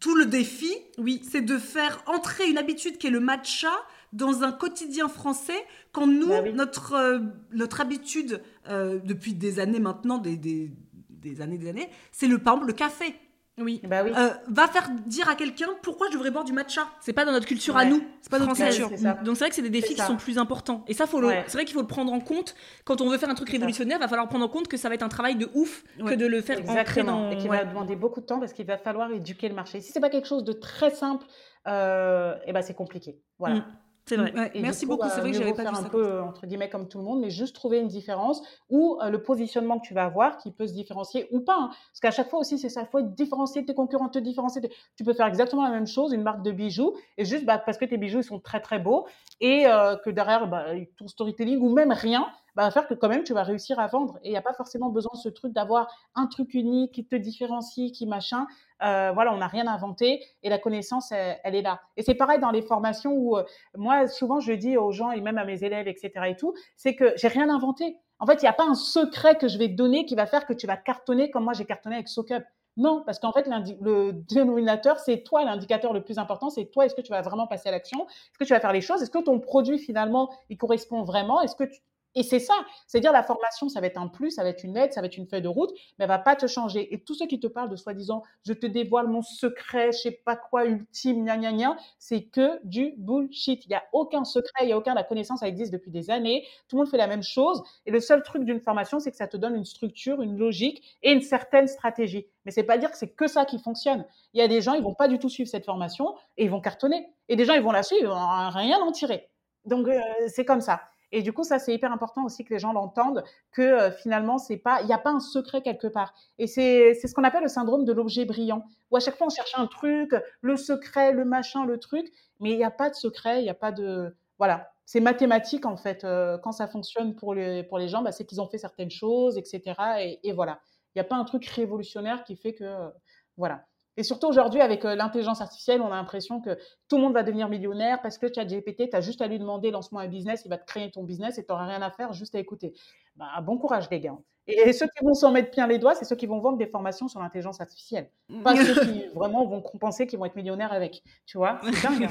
tout 0.00 0.16
le 0.16 0.26
défi, 0.26 0.72
oui, 0.98 1.22
c'est 1.30 1.42
de 1.42 1.58
faire 1.58 2.02
entrer 2.06 2.48
une 2.48 2.58
habitude 2.58 2.98
qui 2.98 3.06
est 3.06 3.10
le 3.10 3.20
matcha 3.20 3.70
dans 4.12 4.42
un 4.42 4.50
quotidien 4.50 5.08
français 5.08 5.64
quand 5.92 6.06
nous, 6.06 6.28
bah 6.28 6.42
notre, 6.52 7.22
notre 7.52 7.80
habitude 7.80 8.42
depuis 8.68 9.34
des 9.34 9.60
années 9.60 9.78
maintenant, 9.78 10.18
des, 10.18 10.36
des, 10.36 10.72
des 11.08 11.40
années, 11.40 11.58
des 11.58 11.68
années, 11.68 11.88
c'est 12.10 12.26
le, 12.26 12.38
par 12.38 12.58
le 12.58 12.72
café. 12.72 13.14
Oui. 13.58 13.80
Bah 13.84 14.02
oui. 14.04 14.12
Euh, 14.14 14.30
va 14.48 14.68
faire 14.68 14.90
dire 15.06 15.28
à 15.30 15.34
quelqu'un 15.34 15.68
pourquoi 15.82 16.08
je 16.08 16.12
devrais 16.12 16.30
boire 16.30 16.44
du 16.44 16.52
matcha. 16.52 16.88
C'est 17.00 17.14
pas 17.14 17.24
dans 17.24 17.32
notre 17.32 17.46
culture 17.46 17.76
à 17.76 17.86
nous. 17.86 18.02
C'est 18.20 18.30
pas 18.30 18.38
dans 18.38 18.46
notre 18.46 18.62
culture. 18.62 18.90
Donc 19.24 19.36
c'est 19.36 19.44
vrai 19.44 19.48
que 19.48 19.54
c'est 19.54 19.62
des 19.62 19.70
défis 19.70 19.94
qui 19.94 20.02
sont 20.02 20.16
plus 20.16 20.38
importants. 20.38 20.84
Et 20.88 20.94
ça, 20.94 21.06
faut 21.06 21.20
c'est 21.46 21.52
vrai 21.52 21.64
qu'il 21.64 21.74
faut 21.74 21.80
le 21.80 21.86
prendre 21.86 22.12
en 22.12 22.20
compte. 22.20 22.54
Quand 22.84 23.00
on 23.00 23.08
veut 23.08 23.18
faire 23.18 23.30
un 23.30 23.34
truc 23.34 23.50
révolutionnaire, 23.50 23.98
il 23.98 24.00
va 24.00 24.08
falloir 24.08 24.28
prendre 24.28 24.44
en 24.44 24.48
compte 24.48 24.68
que 24.68 24.76
ça 24.76 24.88
va 24.88 24.94
être 24.94 25.02
un 25.02 25.08
travail 25.08 25.36
de 25.36 25.48
ouf 25.54 25.84
que 25.98 26.14
de 26.14 26.26
le 26.26 26.40
faire 26.42 26.62
dans. 26.62 27.30
Et 27.30 27.38
qui 27.38 27.48
va 27.48 27.64
demander 27.64 27.96
beaucoup 27.96 28.20
de 28.20 28.26
temps 28.26 28.38
parce 28.38 28.52
qu'il 28.52 28.66
va 28.66 28.78
falloir 28.78 29.10
éduquer 29.10 29.48
le 29.48 29.54
marché. 29.54 29.80
Si 29.80 29.92
c'est 29.92 30.00
pas 30.00 30.10
quelque 30.10 30.28
chose 30.28 30.44
de 30.44 30.52
très 30.52 30.90
simple, 30.90 31.26
euh, 31.66 32.34
et 32.36 32.48
eh 32.48 32.52
ben 32.52 32.62
c'est 32.62 32.74
compliqué. 32.74 33.20
Voilà. 33.38 33.56
Mm. 33.56 33.64
C'est 34.08 34.16
vrai. 34.16 34.52
Merci 34.54 34.86
beaucoup. 34.86 35.08
c'est 35.12 35.20
vrai 35.20 35.32
que 35.32 35.36
j'avais 35.36 35.52
pas 35.52 35.64
faire 35.64 35.74
un 35.74 35.82
peu 35.82 36.20
entre 36.20 36.46
guillemets 36.46 36.68
comme 36.68 36.86
tout 36.86 36.98
le 36.98 37.04
monde, 37.04 37.20
mais 37.20 37.30
juste 37.30 37.56
trouver 37.56 37.80
une 37.80 37.88
différence 37.88 38.40
ou 38.70 38.98
euh, 39.02 39.10
le 39.10 39.20
positionnement 39.20 39.80
que 39.80 39.86
tu 39.86 39.94
vas 39.94 40.04
avoir 40.04 40.38
qui 40.38 40.52
peut 40.52 40.68
se 40.68 40.72
différencier 40.72 41.26
ou 41.32 41.40
pas. 41.40 41.56
Hein. 41.58 41.70
Parce 41.90 42.00
qu'à 42.00 42.10
chaque 42.12 42.30
fois 42.30 42.38
aussi, 42.38 42.56
c'est 42.56 42.68
ça. 42.68 42.82
Il 42.82 42.86
faut 42.86 43.00
être 43.00 43.14
différencier 43.14 43.64
tes 43.64 43.74
concurrents, 43.74 44.08
te 44.08 44.20
différencier. 44.20 44.62
Tu 44.96 45.02
peux 45.02 45.12
faire 45.12 45.26
exactement 45.26 45.64
la 45.64 45.70
même 45.70 45.88
chose, 45.88 46.12
une 46.12 46.22
marque 46.22 46.42
de 46.42 46.52
bijoux, 46.52 46.94
et 47.18 47.24
juste 47.24 47.44
bah, 47.44 47.58
parce 47.58 47.78
que 47.78 47.84
tes 47.84 47.96
bijoux 47.96 48.20
ils 48.20 48.24
sont 48.24 48.38
très 48.38 48.60
très 48.60 48.78
beaux 48.78 49.06
et 49.40 49.66
euh, 49.66 49.96
que 49.96 50.10
derrière 50.10 50.46
bah, 50.46 50.66
ton 50.96 51.08
storytelling 51.08 51.60
ou 51.60 51.72
même 51.72 51.92
rien, 51.92 52.26
va 52.54 52.70
faire 52.70 52.86
que 52.86 52.94
quand 52.94 53.08
même 53.08 53.22
tu 53.22 53.34
vas 53.34 53.42
réussir 53.42 53.78
à 53.78 53.86
vendre. 53.86 54.18
Et 54.22 54.28
il 54.28 54.30
n'y 54.30 54.36
a 54.36 54.42
pas 54.42 54.54
forcément 54.54 54.88
besoin 54.88 55.12
de 55.14 55.18
ce 55.18 55.28
truc 55.28 55.52
d'avoir 55.52 55.88
un 56.14 56.26
truc 56.26 56.54
unique 56.54 56.92
qui 56.92 57.06
te 57.06 57.16
différencie, 57.16 57.92
qui 57.92 58.06
machin. 58.06 58.46
Euh, 58.82 59.12
voilà, 59.12 59.32
on 59.32 59.38
n'a 59.38 59.46
rien 59.46 59.66
inventé 59.66 60.22
et 60.42 60.48
la 60.48 60.58
connaissance, 60.58 61.12
elle, 61.12 61.54
est 61.54 61.62
là. 61.62 61.80
Et 61.96 62.02
c'est 62.02 62.14
pareil 62.14 62.38
dans 62.38 62.50
les 62.50 62.62
formations 62.62 63.12
où 63.12 63.36
euh, 63.36 63.44
moi, 63.76 64.06
souvent, 64.06 64.40
je 64.40 64.52
dis 64.52 64.76
aux 64.76 64.92
gens 64.92 65.12
et 65.12 65.20
même 65.20 65.38
à 65.38 65.44
mes 65.44 65.64
élèves, 65.64 65.88
etc. 65.88 66.12
et 66.28 66.36
tout, 66.36 66.54
c'est 66.76 66.94
que 66.94 67.12
j'ai 67.16 67.28
rien 67.28 67.48
inventé. 67.48 67.98
En 68.18 68.26
fait, 68.26 68.36
il 68.36 68.44
n'y 68.44 68.48
a 68.48 68.54
pas 68.54 68.66
un 68.66 68.74
secret 68.74 69.36
que 69.36 69.48
je 69.48 69.58
vais 69.58 69.68
te 69.68 69.74
donner 69.74 70.06
qui 70.06 70.14
va 70.14 70.26
faire 70.26 70.46
que 70.46 70.54
tu 70.54 70.66
vas 70.66 70.76
cartonner 70.76 71.30
comme 71.30 71.44
moi 71.44 71.52
j'ai 71.52 71.66
cartonné 71.66 71.96
avec 71.96 72.08
SoCup. 72.08 72.44
Non, 72.76 73.02
parce 73.06 73.18
qu'en 73.18 73.32
fait, 73.32 73.48
le 73.80 74.12
dénominateur, 74.12 74.98
c'est 74.98 75.22
toi 75.22 75.44
l'indicateur 75.44 75.94
le 75.94 76.02
plus 76.04 76.18
important, 76.18 76.50
c'est 76.50 76.66
toi, 76.66 76.84
est-ce 76.84 76.94
que 76.94 77.00
tu 77.00 77.10
vas 77.10 77.22
vraiment 77.22 77.46
passer 77.46 77.68
à 77.70 77.72
l'action? 77.72 78.06
Est-ce 78.06 78.38
que 78.38 78.44
tu 78.44 78.52
vas 78.52 78.60
faire 78.60 78.72
les 78.72 78.82
choses? 78.82 79.02
Est-ce 79.02 79.10
que 79.10 79.22
ton 79.22 79.40
produit, 79.40 79.78
finalement, 79.78 80.30
il 80.50 80.58
correspond 80.58 81.02
vraiment? 81.02 81.40
Est-ce 81.40 81.56
que 81.56 81.64
tu, 81.64 81.80
et 82.16 82.22
c'est 82.22 82.40
ça, 82.40 82.54
c'est-à-dire 82.86 83.12
la 83.12 83.22
formation, 83.22 83.68
ça 83.68 83.80
va 83.80 83.86
être 83.86 83.98
un 83.98 84.08
plus, 84.08 84.30
ça 84.30 84.42
va 84.42 84.48
être 84.48 84.64
une 84.64 84.74
aide, 84.74 84.94
ça 84.94 85.02
va 85.02 85.06
être 85.06 85.18
une 85.18 85.26
feuille 85.26 85.42
de 85.42 85.48
route, 85.48 85.70
mais 85.98 86.04
elle 86.04 86.08
va 86.08 86.18
pas 86.18 86.34
te 86.34 86.46
changer. 86.46 86.92
Et 86.94 86.98
tous 86.98 87.14
ceux 87.14 87.26
qui 87.26 87.38
te 87.38 87.46
parlent 87.46 87.68
de 87.68 87.76
soi-disant, 87.76 88.22
je 88.46 88.54
te 88.54 88.64
dévoile 88.64 89.06
mon 89.06 89.20
secret, 89.20 89.92
je 89.92 89.98
sais 89.98 90.20
pas 90.24 90.34
quoi, 90.34 90.64
ultime, 90.64 91.24
gna 91.24 91.36
gna 91.36 91.52
gna, 91.52 91.76
c'est 91.98 92.24
que 92.24 92.58
du 92.64 92.94
bullshit. 92.96 93.66
Il 93.66 93.70
y 93.70 93.74
a 93.74 93.84
aucun 93.92 94.24
secret, 94.24 94.62
il 94.62 94.70
y 94.70 94.72
a 94.72 94.78
aucun, 94.78 94.94
la 94.94 95.04
connaissance, 95.04 95.40
ça 95.40 95.48
existe 95.48 95.74
depuis 95.74 95.90
des 95.90 96.08
années. 96.10 96.46
Tout 96.68 96.76
le 96.76 96.82
monde 96.82 96.90
fait 96.90 96.96
la 96.96 97.06
même 97.06 97.22
chose. 97.22 97.62
Et 97.84 97.90
le 97.90 98.00
seul 98.00 98.22
truc 98.22 98.44
d'une 98.44 98.60
formation, 98.60 98.98
c'est 98.98 99.10
que 99.10 99.18
ça 99.18 99.28
te 99.28 99.36
donne 99.36 99.54
une 99.54 99.66
structure, 99.66 100.22
une 100.22 100.38
logique 100.38 100.82
et 101.02 101.12
une 101.12 101.20
certaine 101.20 101.66
stratégie. 101.66 102.26
Mais 102.46 102.50
c'est 102.50 102.64
pas 102.64 102.78
dire 102.78 102.90
que 102.90 102.96
c'est 102.96 103.10
que 103.10 103.26
ça 103.26 103.44
qui 103.44 103.58
fonctionne. 103.58 104.06
Il 104.32 104.40
y 104.40 104.42
a 104.42 104.48
des 104.48 104.62
gens, 104.62 104.72
ils 104.72 104.82
vont 104.82 104.94
pas 104.94 105.08
du 105.08 105.18
tout 105.18 105.28
suivre 105.28 105.50
cette 105.50 105.66
formation 105.66 106.14
et 106.38 106.44
ils 106.44 106.50
vont 106.50 106.62
cartonner. 106.62 107.10
Et 107.28 107.36
des 107.36 107.44
gens, 107.44 107.52
ils 107.52 107.62
vont 107.62 107.72
la 107.72 107.82
suivre, 107.82 108.02
ils 108.04 108.08
vont 108.08 108.48
rien 108.58 108.78
en 108.78 108.90
tirer. 108.90 109.28
Donc, 109.66 109.86
euh, 109.88 110.00
c'est 110.28 110.46
comme 110.46 110.62
ça. 110.62 110.80
Et 111.12 111.22
du 111.22 111.32
coup, 111.32 111.44
ça, 111.44 111.58
c'est 111.58 111.72
hyper 111.72 111.92
important 111.92 112.24
aussi 112.24 112.44
que 112.44 112.52
les 112.52 112.58
gens 112.58 112.72
l'entendent, 112.72 113.22
que 113.52 113.62
euh, 113.62 113.90
finalement, 113.90 114.36
il 114.50 114.60
n'y 114.86 114.92
a 114.92 114.98
pas 114.98 115.10
un 115.10 115.20
secret 115.20 115.62
quelque 115.62 115.86
part. 115.86 116.14
Et 116.38 116.46
c'est, 116.46 116.94
ce 116.94 117.14
qu'on 117.14 117.24
appelle 117.24 117.42
le 117.42 117.48
syndrome 117.48 117.84
de 117.84 117.92
l'objet 117.92 118.24
brillant, 118.24 118.64
où 118.90 118.96
à 118.96 119.00
chaque 119.00 119.16
fois, 119.16 119.28
on 119.28 119.30
cherche 119.30 119.54
un 119.56 119.66
truc, 119.66 120.14
le 120.40 120.56
secret, 120.56 121.12
le 121.12 121.24
machin, 121.24 121.64
le 121.64 121.78
truc, 121.78 122.06
mais 122.40 122.50
il 122.50 122.56
n'y 122.56 122.64
a 122.64 122.70
pas 122.70 122.90
de 122.90 122.94
secret, 122.94 123.40
il 123.40 123.44
n'y 123.44 123.50
a 123.50 123.54
pas 123.54 123.72
de, 123.72 124.14
voilà. 124.38 124.70
C'est 124.84 125.00
mathématique, 125.00 125.66
en 125.66 125.76
fait. 125.76 126.04
Euh, 126.04 126.38
quand 126.38 126.52
ça 126.52 126.68
fonctionne 126.68 127.16
pour 127.16 127.34
les, 127.34 127.64
pour 127.64 127.78
les 127.78 127.88
gens, 127.88 128.02
bah, 128.02 128.12
c'est 128.12 128.24
qu'ils 128.24 128.40
ont 128.40 128.46
fait 128.46 128.58
certaines 128.58 128.90
choses, 128.90 129.36
etc. 129.36 130.18
Et, 130.22 130.32
voilà. 130.32 130.60
Il 130.94 130.98
n'y 130.98 131.00
a 131.00 131.04
pas 131.04 131.16
un 131.16 131.24
truc 131.24 131.44
révolutionnaire 131.46 132.24
qui 132.24 132.36
fait 132.36 132.54
que, 132.54 132.90
voilà. 133.36 133.64
Et 133.96 134.02
surtout 134.02 134.26
aujourd'hui, 134.26 134.60
avec 134.60 134.84
euh, 134.84 134.94
l'intelligence 134.94 135.40
artificielle, 135.40 135.80
on 135.80 135.86
a 135.86 135.96
l'impression 135.96 136.40
que 136.40 136.58
tout 136.88 136.96
le 136.96 137.02
monde 137.02 137.14
va 137.14 137.22
devenir 137.22 137.48
millionnaire 137.48 138.00
parce 138.02 138.18
que 138.18 138.32
ChatGPT, 138.32 138.90
tu 138.90 138.96
as 138.96 139.00
juste 139.00 139.22
à 139.22 139.26
lui 139.26 139.38
demander 139.38 139.70
lance-moi 139.70 140.02
un 140.02 140.08
business, 140.08 140.42
il 140.44 140.48
va 140.48 140.58
te 140.58 140.66
créer 140.66 140.90
ton 140.90 141.02
business 141.02 141.38
et 141.38 141.44
tu 141.44 141.52
n'auras 141.52 141.66
rien 141.66 141.82
à 141.82 141.90
faire, 141.90 142.12
juste 142.12 142.34
à 142.34 142.38
écouter. 142.38 142.74
Bah, 143.16 143.26
bon 143.42 143.56
courage, 143.56 143.88
les 143.90 144.00
gars. 144.00 144.18
Et 144.48 144.72
ceux 144.72 144.86
qui 144.86 145.04
vont 145.04 145.14
s'en 145.14 145.32
mettre 145.32 145.50
bien 145.50 145.66
les 145.66 145.78
doigts, 145.78 145.94
c'est 145.94 146.04
ceux 146.04 146.14
qui 146.14 146.26
vont 146.26 146.38
vendre 146.38 146.58
des 146.58 146.68
formations 146.68 147.08
sur 147.08 147.20
l'intelligence 147.20 147.60
artificielle. 147.60 148.10
Pas 148.44 148.54
ceux 148.54 148.80
qui 148.84 149.06
vraiment 149.14 149.44
vont 149.44 149.60
compenser 149.60 150.06
qu'ils 150.06 150.18
vont 150.18 150.24
être 150.24 150.36
millionnaires 150.36 150.72
avec. 150.72 151.02
Tu 151.24 151.36
vois? 151.36 151.60
C'est 151.64 151.82
dingue. 151.82 152.08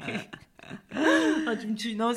Hein. 0.00 0.16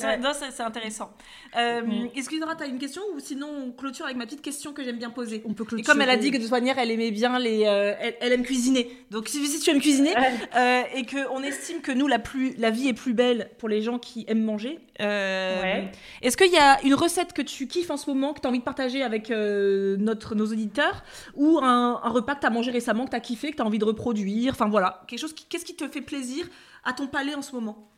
Ah, 0.03 0.17
non, 0.17 0.31
c'est 0.33 0.63
intéressant. 0.63 1.11
Euh, 1.57 1.81
mm. 1.81 2.09
Excuse-moi, 2.15 2.55
tu 2.55 2.63
as 2.63 2.67
une 2.67 2.79
question 2.79 3.01
ou 3.15 3.19
sinon 3.19 3.47
on 3.67 3.71
clôture 3.71 4.05
avec 4.05 4.17
ma 4.17 4.25
petite 4.25 4.41
question 4.41 4.73
que 4.73 4.83
j'aime 4.83 4.97
bien 4.97 5.09
poser? 5.09 5.41
On 5.45 5.53
peut 5.53 5.63
clôturer. 5.63 5.81
Et 5.81 5.83
comme 5.83 6.01
elle 6.01 6.09
a 6.09 6.17
dit 6.17 6.31
que 6.31 6.37
de 6.37 6.41
toute 6.41 6.51
manière, 6.51 6.77
elle 6.79 6.91
aimait 6.91 7.11
bien 7.11 7.37
les. 7.39 7.65
Euh, 7.65 7.93
elle, 8.19 8.33
aime 8.33 8.43
cuisiner. 8.43 8.89
Donc 9.09 9.27
si, 9.27 9.45
si 9.47 9.59
tu 9.59 9.69
aimes 9.69 9.81
cuisiner 9.81 10.13
euh, 10.55 10.81
et 10.95 11.05
qu'on 11.05 11.43
estime 11.43 11.81
que 11.81 11.91
nous, 11.91 12.07
la, 12.07 12.19
plus, 12.19 12.53
la 12.57 12.69
vie 12.69 12.87
est 12.87 12.93
plus 12.93 13.13
belle 13.13 13.49
pour 13.57 13.69
les 13.69 13.81
gens 13.81 13.99
qui 13.99 14.25
aiment 14.27 14.43
manger, 14.43 14.79
euh, 15.01 15.83
est-ce 16.21 16.37
qu'il 16.37 16.51
y 16.51 16.57
a 16.57 16.81
une 16.83 16.93
recette 16.93 17.33
que 17.33 17.41
tu 17.41 17.67
kiffes 17.67 17.91
en 17.91 17.97
ce 17.97 18.09
moment, 18.09 18.33
que 18.33 18.41
tu 18.41 18.47
as 18.47 18.49
envie 18.49 18.59
de 18.59 18.63
partager 18.63 19.03
avec 19.03 19.29
notre, 19.29 20.35
nos 20.35 20.45
auditeurs 20.45 21.03
ou 21.35 21.59
un, 21.61 21.95
repas 22.09 22.35
que 22.35 22.41
tu 22.41 22.47
as 22.47 22.51
mangé 22.51 22.71
récemment, 22.71 23.05
que 23.05 23.11
tu 23.11 23.15
as 23.15 23.21
kiffé, 23.21 23.51
que 23.51 23.55
tu 23.55 23.61
as 23.61 23.65
envie 23.65 23.79
de 23.79 23.85
reproduire? 23.85 24.53
Enfin 24.53 24.67
voilà. 24.69 25.03
Qu'est-ce 25.07 25.65
qui 25.65 25.75
te 25.75 25.87
fait 25.87 26.01
plaisir 26.01 26.45
à 26.83 26.93
ton 26.93 27.07
palais 27.07 27.35
en 27.35 27.41
ce 27.41 27.53
moment? 27.53 27.91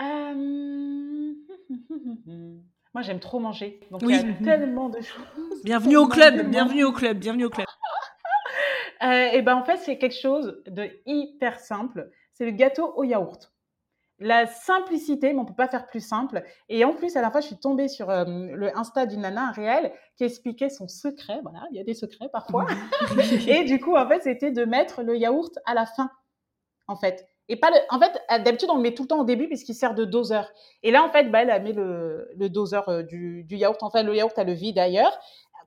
Euh, 0.00 1.32
moi, 2.94 3.02
j'aime 3.02 3.20
trop 3.20 3.38
manger. 3.38 3.80
Donc, 3.90 4.02
il 4.02 4.10
y 4.10 4.14
a 4.14 4.22
tellement 4.44 4.88
de 4.88 5.00
choses. 5.00 5.62
Bienvenue 5.64 5.96
au 5.96 6.08
club, 6.08 6.48
bienvenue 6.48 6.84
au 6.84 6.92
club, 6.92 7.18
bienvenue 7.18 7.44
au 7.46 7.50
club. 7.50 7.66
et 9.02 9.42
ben, 9.42 9.56
en 9.56 9.64
fait, 9.64 9.78
c'est 9.78 9.98
quelque 9.98 10.18
chose 10.18 10.62
de 10.66 10.90
hyper 11.06 11.58
simple. 11.60 12.10
C'est 12.32 12.44
le 12.44 12.52
gâteau 12.52 12.92
au 12.96 13.04
yaourt. 13.04 13.52
La 14.20 14.46
simplicité, 14.46 15.32
mais 15.32 15.38
on 15.38 15.44
peut 15.44 15.54
pas 15.54 15.68
faire 15.68 15.86
plus 15.86 16.00
simple. 16.00 16.42
Et 16.68 16.84
en 16.84 16.92
plus, 16.92 17.16
à 17.16 17.22
la 17.22 17.30
fois, 17.30 17.40
je 17.40 17.46
suis 17.46 17.58
tombée 17.58 17.86
sur 17.86 18.10
euh, 18.10 18.24
le 18.26 18.76
Insta 18.76 19.06
d'une 19.06 19.20
nana 19.20 19.52
réelle 19.52 19.92
qui 20.16 20.24
expliquait 20.24 20.70
son 20.70 20.88
secret. 20.88 21.38
Voilà, 21.42 21.64
il 21.70 21.76
y 21.76 21.80
a 21.80 21.84
des 21.84 21.94
secrets 21.94 22.28
parfois. 22.28 22.66
et 23.46 23.62
du 23.62 23.78
coup, 23.78 23.96
en 23.96 24.08
fait, 24.08 24.22
c'était 24.24 24.50
de 24.50 24.64
mettre 24.64 25.02
le 25.02 25.16
yaourt 25.16 25.56
à 25.66 25.74
la 25.74 25.86
fin. 25.86 26.10
En 26.88 26.96
fait, 26.96 27.28
et 27.48 27.56
pas 27.56 27.70
le... 27.70 27.76
En 27.90 27.98
fait, 27.98 28.20
d'habitude, 28.42 28.68
on 28.70 28.76
le 28.76 28.82
met 28.82 28.94
tout 28.94 29.04
le 29.04 29.08
temps 29.08 29.20
au 29.20 29.24
début 29.24 29.46
puisqu'il 29.46 29.74
sert 29.74 29.94
de 29.94 30.04
doseur. 30.04 30.50
Et 30.82 30.90
là, 30.90 31.04
en 31.04 31.10
fait, 31.10 31.30
bah, 31.30 31.42
elle 31.42 31.50
a 31.50 31.58
mis 31.58 31.72
le, 31.72 32.28
le 32.36 32.48
doseur 32.48 32.88
euh, 32.88 33.02
du, 33.02 33.44
du, 33.44 33.56
yaourt. 33.56 33.82
En 33.82 33.90
fait, 33.90 34.02
le 34.02 34.14
yaourt 34.14 34.38
a 34.38 34.44
le 34.44 34.52
vide 34.52 34.78
ailleurs. 34.78 35.18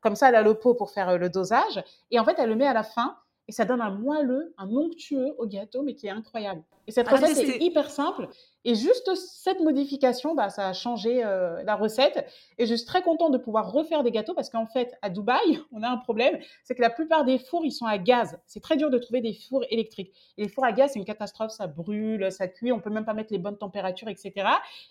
Comme 0.02 0.16
ça, 0.16 0.30
elle 0.30 0.36
a 0.36 0.42
le 0.42 0.56
pot 0.56 0.74
pour 0.74 0.92
faire 0.92 1.18
le 1.18 1.30
dosage. 1.30 1.84
Et 2.10 2.20
en 2.20 2.26
fait, 2.26 2.36
elle 2.38 2.50
le 2.50 2.56
met 2.56 2.68
à 2.68 2.74
la 2.74 2.84
fin 2.84 3.18
et 3.48 3.52
ça 3.52 3.66
donne 3.66 3.82
un 3.82 3.92
moelleux, 3.92 4.54
un 4.58 4.70
onctueux 4.70 5.36
au 5.38 5.46
gâteau, 5.46 5.84
mais 5.84 5.96
qui 5.96 6.08
est 6.08 6.12
incroyable. 6.12 6.64
Et 6.92 6.94
cette 6.94 7.08
ah, 7.10 7.16
recette 7.16 7.38
est 7.38 7.64
hyper 7.64 7.90
simple. 7.90 8.28
Et 8.66 8.76
juste 8.76 9.16
cette 9.16 9.62
modification, 9.62 10.36
bah, 10.36 10.50
ça 10.50 10.68
a 10.68 10.74
changé 10.74 11.24
euh, 11.24 11.64
la 11.64 11.76
recette. 11.76 12.28
Et 12.58 12.66
je 12.66 12.76
suis 12.76 12.86
très 12.86 13.02
contente 13.02 13.32
de 13.32 13.38
pouvoir 13.38 13.72
refaire 13.72 14.04
des 14.04 14.12
gâteaux 14.12 14.34
parce 14.34 14.50
qu'en 14.50 14.68
fait, 14.68 14.94
à 15.02 15.10
Dubaï, 15.10 15.62
on 15.72 15.82
a 15.84 15.90
un 15.90 15.98
problème, 15.98 16.38
c'est 16.64 16.76
que 16.76 16.82
la 16.82 16.90
plupart 16.90 17.24
des 17.24 17.40
fours, 17.40 17.66
ils 17.66 17.72
sont 17.72 17.86
à 17.86 17.98
gaz. 17.98 18.38
C'est 18.46 18.60
très 18.60 18.76
dur 18.76 18.90
de 18.90 18.98
trouver 18.98 19.22
des 19.22 19.34
fours 19.34 19.64
électriques. 19.70 20.12
Et 20.38 20.44
les 20.44 20.50
fours 20.50 20.66
à 20.66 20.74
gaz, 20.74 20.92
c'est 20.94 21.00
une 21.00 21.06
catastrophe, 21.06 21.52
ça 21.52 21.68
brûle, 21.68 22.32
ça 22.32 22.48
cuit, 22.48 22.72
on 22.72 22.80
peut 22.80 22.90
même 22.90 23.06
pas 23.06 23.14
mettre 23.14 23.32
les 23.32 23.40
bonnes 23.40 23.58
températures, 23.58 24.10
etc. 24.10 24.34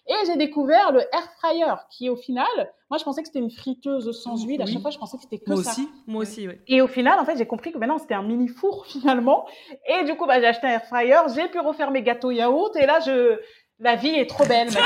Et 0.09 0.14
j'ai 0.27 0.36
découvert 0.36 0.93
le 0.93 1.01
air 1.01 1.32
fryer, 1.39 1.74
qui 1.90 2.09
au 2.09 2.16
final, 2.16 2.47
moi 2.89 2.98
je 2.98 3.05
pensais 3.05 3.22
que 3.22 3.28
c'était 3.28 3.39
une 3.39 3.51
friteuse 3.51 4.10
sans 4.20 4.44
huile. 4.44 4.62
À 4.62 4.66
chaque 4.66 4.82
fois, 4.82 4.90
je 4.90 4.98
pensais 4.98 5.16
que 5.16 5.22
c'était 5.22 5.39
que 5.39 5.51
moi 5.52 5.62
ça. 5.62 5.70
Aussi. 5.72 5.89
Moi 6.06 6.22
aussi, 6.22 6.48
oui. 6.48 6.55
Et 6.66 6.81
au 6.81 6.89
final, 6.89 7.18
en 7.20 7.24
fait, 7.24 7.36
j'ai 7.36 7.47
compris 7.47 7.72
que 7.72 7.78
maintenant 7.78 7.98
c'était 7.98 8.14
un 8.14 8.22
mini 8.22 8.48
four 8.48 8.86
finalement. 8.89 9.47
Et 9.86 10.05
du 10.05 10.16
coup, 10.16 10.27
bah, 10.27 10.40
j'ai 10.40 10.47
acheté 10.47 10.66
un 10.66 10.70
air 10.70 10.85
fryer, 10.86 11.18
j'ai 11.35 11.48
pu 11.48 11.60
refaire 11.60 11.90
mes 11.91 12.03
gâteaux 12.03 12.31
yaourt. 12.31 12.75
Et 12.77 12.87
là, 12.87 13.01
je 13.05 13.39
la 13.81 13.97
vie 13.97 14.11
est 14.11 14.29
trop 14.29 14.45
belle 14.45 14.69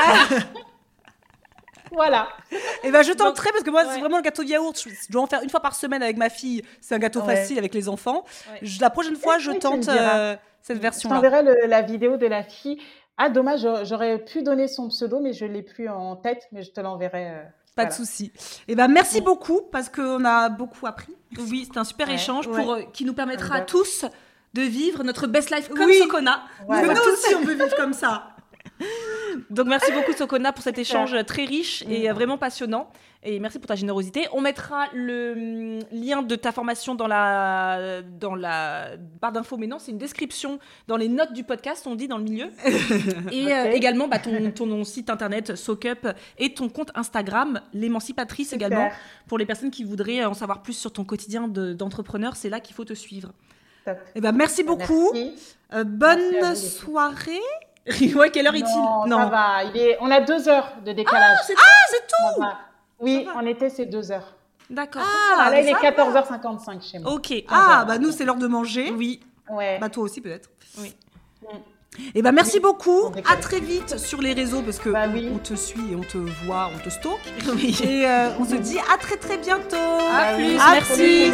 voilà. 1.92 2.28
Et 2.82 2.90
ben 2.90 3.02
je 3.02 3.12
tenterai 3.12 3.50
parce 3.50 3.62
que 3.62 3.70
moi 3.70 3.84
c'est 3.84 4.00
vraiment 4.00 4.16
le 4.16 4.22
gâteau 4.22 4.42
de 4.42 4.48
yaourt. 4.48 4.76
Je 4.76 5.12
dois 5.12 5.22
en 5.22 5.26
faire 5.26 5.42
une 5.42 5.50
fois 5.50 5.60
par 5.60 5.74
semaine 5.74 6.02
avec 6.02 6.16
ma 6.16 6.28
fille. 6.28 6.62
C'est 6.80 6.94
un 6.94 6.98
gâteau 6.98 7.22
facile 7.22 7.58
avec 7.58 7.74
les 7.74 7.88
enfants. 7.88 8.24
la 8.80 8.90
prochaine 8.90 9.16
fois 9.16 9.38
je 9.38 9.52
tente 9.52 9.88
euh, 9.88 10.36
cette 10.62 10.78
version. 10.78 11.08
Je 11.08 11.14
t'enverrai 11.14 11.66
la 11.66 11.82
vidéo 11.82 12.16
de 12.16 12.26
la 12.26 12.42
fille. 12.42 12.80
Ah 13.16 13.28
dommage, 13.28 13.66
j'aurais 13.84 14.18
pu 14.18 14.42
donner 14.42 14.66
son 14.66 14.88
pseudo 14.88 15.20
mais 15.20 15.32
je 15.32 15.44
l'ai 15.44 15.62
plus 15.62 15.88
en 15.88 16.16
tête, 16.16 16.48
mais 16.50 16.62
je 16.62 16.72
te 16.72 16.80
l'enverrai. 16.80 17.30
Euh, 17.30 17.42
Pas 17.76 17.86
de 17.86 17.92
souci. 17.92 18.32
Et 18.66 18.74
ben 18.74 18.88
merci 18.88 19.20
beaucoup 19.20 19.62
parce 19.70 19.88
qu'on 19.88 20.24
a 20.24 20.48
beaucoup 20.48 20.86
appris. 20.86 21.14
Oui, 21.38 21.64
c'était 21.64 21.78
un 21.78 21.84
super 21.84 22.10
échange 22.10 22.48
pour 22.48 22.72
euh, 22.72 22.82
qui 22.92 23.04
nous 23.04 23.14
permettra 23.14 23.56
à 23.56 23.60
tous 23.60 24.04
de 24.54 24.62
vivre 24.62 25.02
notre 25.02 25.26
best 25.26 25.50
life 25.50 25.68
comme 25.68 25.92
Sokona. 25.92 26.44
Nous 26.68 26.90
aussi 26.90 27.34
on 27.34 27.44
veut 27.44 27.54
vivre 27.54 27.76
comme 27.76 27.92
ça. 27.92 28.28
Donc 29.50 29.66
merci 29.66 29.92
beaucoup 29.92 30.12
Sokona 30.12 30.52
pour 30.52 30.64
cet 30.64 30.78
échange 30.78 31.14
très 31.26 31.44
riche 31.44 31.84
et 31.88 32.08
mm. 32.08 32.12
vraiment 32.12 32.38
passionnant. 32.38 32.90
Et 33.26 33.40
merci 33.40 33.58
pour 33.58 33.66
ta 33.66 33.74
générosité. 33.74 34.26
On 34.32 34.42
mettra 34.42 34.86
le 34.92 35.34
mm, 35.34 35.78
lien 35.92 36.22
de 36.22 36.36
ta 36.36 36.52
formation 36.52 36.94
dans 36.94 37.06
la, 37.06 38.02
dans 38.02 38.34
la 38.34 38.96
barre 39.20 39.32
d'infos, 39.32 39.56
mais 39.56 39.66
non, 39.66 39.78
c'est 39.78 39.92
une 39.92 39.98
description 39.98 40.58
dans 40.88 40.98
les 40.98 41.08
notes 41.08 41.32
du 41.32 41.42
podcast, 41.42 41.86
on 41.86 41.94
dit 41.94 42.06
dans 42.06 42.18
le 42.18 42.24
milieu. 42.24 42.50
et 43.32 43.52
euh, 43.52 43.72
également 43.72 44.08
bah, 44.08 44.18
ton, 44.18 44.50
ton, 44.50 44.84
site 44.84 45.08
internet 45.08 45.56
SoCup 45.56 46.08
et 46.38 46.52
ton 46.52 46.68
compte 46.68 46.90
Instagram, 46.94 47.62
l'émancipatrice 47.72 48.52
également, 48.52 48.90
pour 49.26 49.38
les 49.38 49.46
personnes 49.46 49.70
qui 49.70 49.84
voudraient 49.84 50.24
en 50.24 50.34
savoir 50.34 50.62
plus 50.62 50.74
sur 50.74 50.92
ton 50.92 51.04
quotidien 51.04 51.48
d'entrepreneur, 51.48 52.36
c'est 52.36 52.50
là 52.50 52.60
qu'il 52.60 52.74
faut 52.74 52.84
te 52.84 52.94
suivre. 52.94 53.32
Eh 54.14 54.20
ben, 54.20 54.32
merci 54.32 54.62
beaucoup. 54.62 55.12
Euh, 55.72 55.84
bonne 55.84 56.54
soirée. 56.54 57.40
ouais, 58.16 58.30
quelle 58.30 58.46
heure 58.46 58.54
est-il? 58.54 59.08
Non, 59.08 59.18
ça 59.18 59.26
va. 59.26 59.64
Il 59.64 59.76
est... 59.76 59.98
On 60.00 60.10
a 60.10 60.20
deux 60.20 60.48
heures 60.48 60.72
de 60.84 60.92
décalage. 60.92 61.38
Ah, 61.38 61.44
c'est 61.46 61.54
ah, 61.56 62.06
tout 62.08 62.44
Oui, 63.00 63.26
en 63.34 63.44
été, 63.44 63.68
c'est 63.68 63.86
deux 63.86 64.10
heures. 64.10 64.34
D'accord. 64.70 65.02
Ah, 65.04 65.50
là, 65.50 65.60
il 65.60 65.68
est 65.68 65.72
14h55 65.72 66.82
chez 66.82 66.98
moi. 66.98 67.12
Ok. 67.12 67.32
Ah, 67.48 67.84
bah 67.86 67.98
nous, 67.98 68.10
c'est 68.10 68.24
l'heure 68.24 68.36
de 68.36 68.46
manger. 68.46 68.90
Oui. 68.96 69.20
Ouais. 69.50 69.78
Bah 69.78 69.90
toi 69.90 70.04
aussi, 70.04 70.20
peut-être. 70.20 70.48
Oui. 70.78 70.94
Mm. 71.42 71.56
Eh 72.14 72.22
bah 72.22 72.32
merci 72.32 72.58
beaucoup. 72.58 73.12
À 73.28 73.36
très 73.36 73.60
vite 73.60 73.98
sur 73.98 74.20
les 74.20 74.32
réseaux 74.32 74.62
parce 74.62 74.78
que 74.78 74.90
bah 74.90 75.04
on, 75.32 75.38
te 75.38 75.54
suit 75.54 75.92
et 75.92 75.94
on 75.94 76.00
te 76.00 76.18
voit, 76.18 76.70
on 76.74 76.78
te 76.78 76.90
stalk. 76.90 77.20
Et 77.62 78.06
euh, 78.06 78.30
on 78.40 78.44
se 78.44 78.56
dit 78.56 78.78
à 78.92 78.98
très 78.98 79.16
très 79.16 79.38
bientôt. 79.38 79.76
À 79.76 80.34
plus. 80.34 80.56
Merci. 80.56 81.30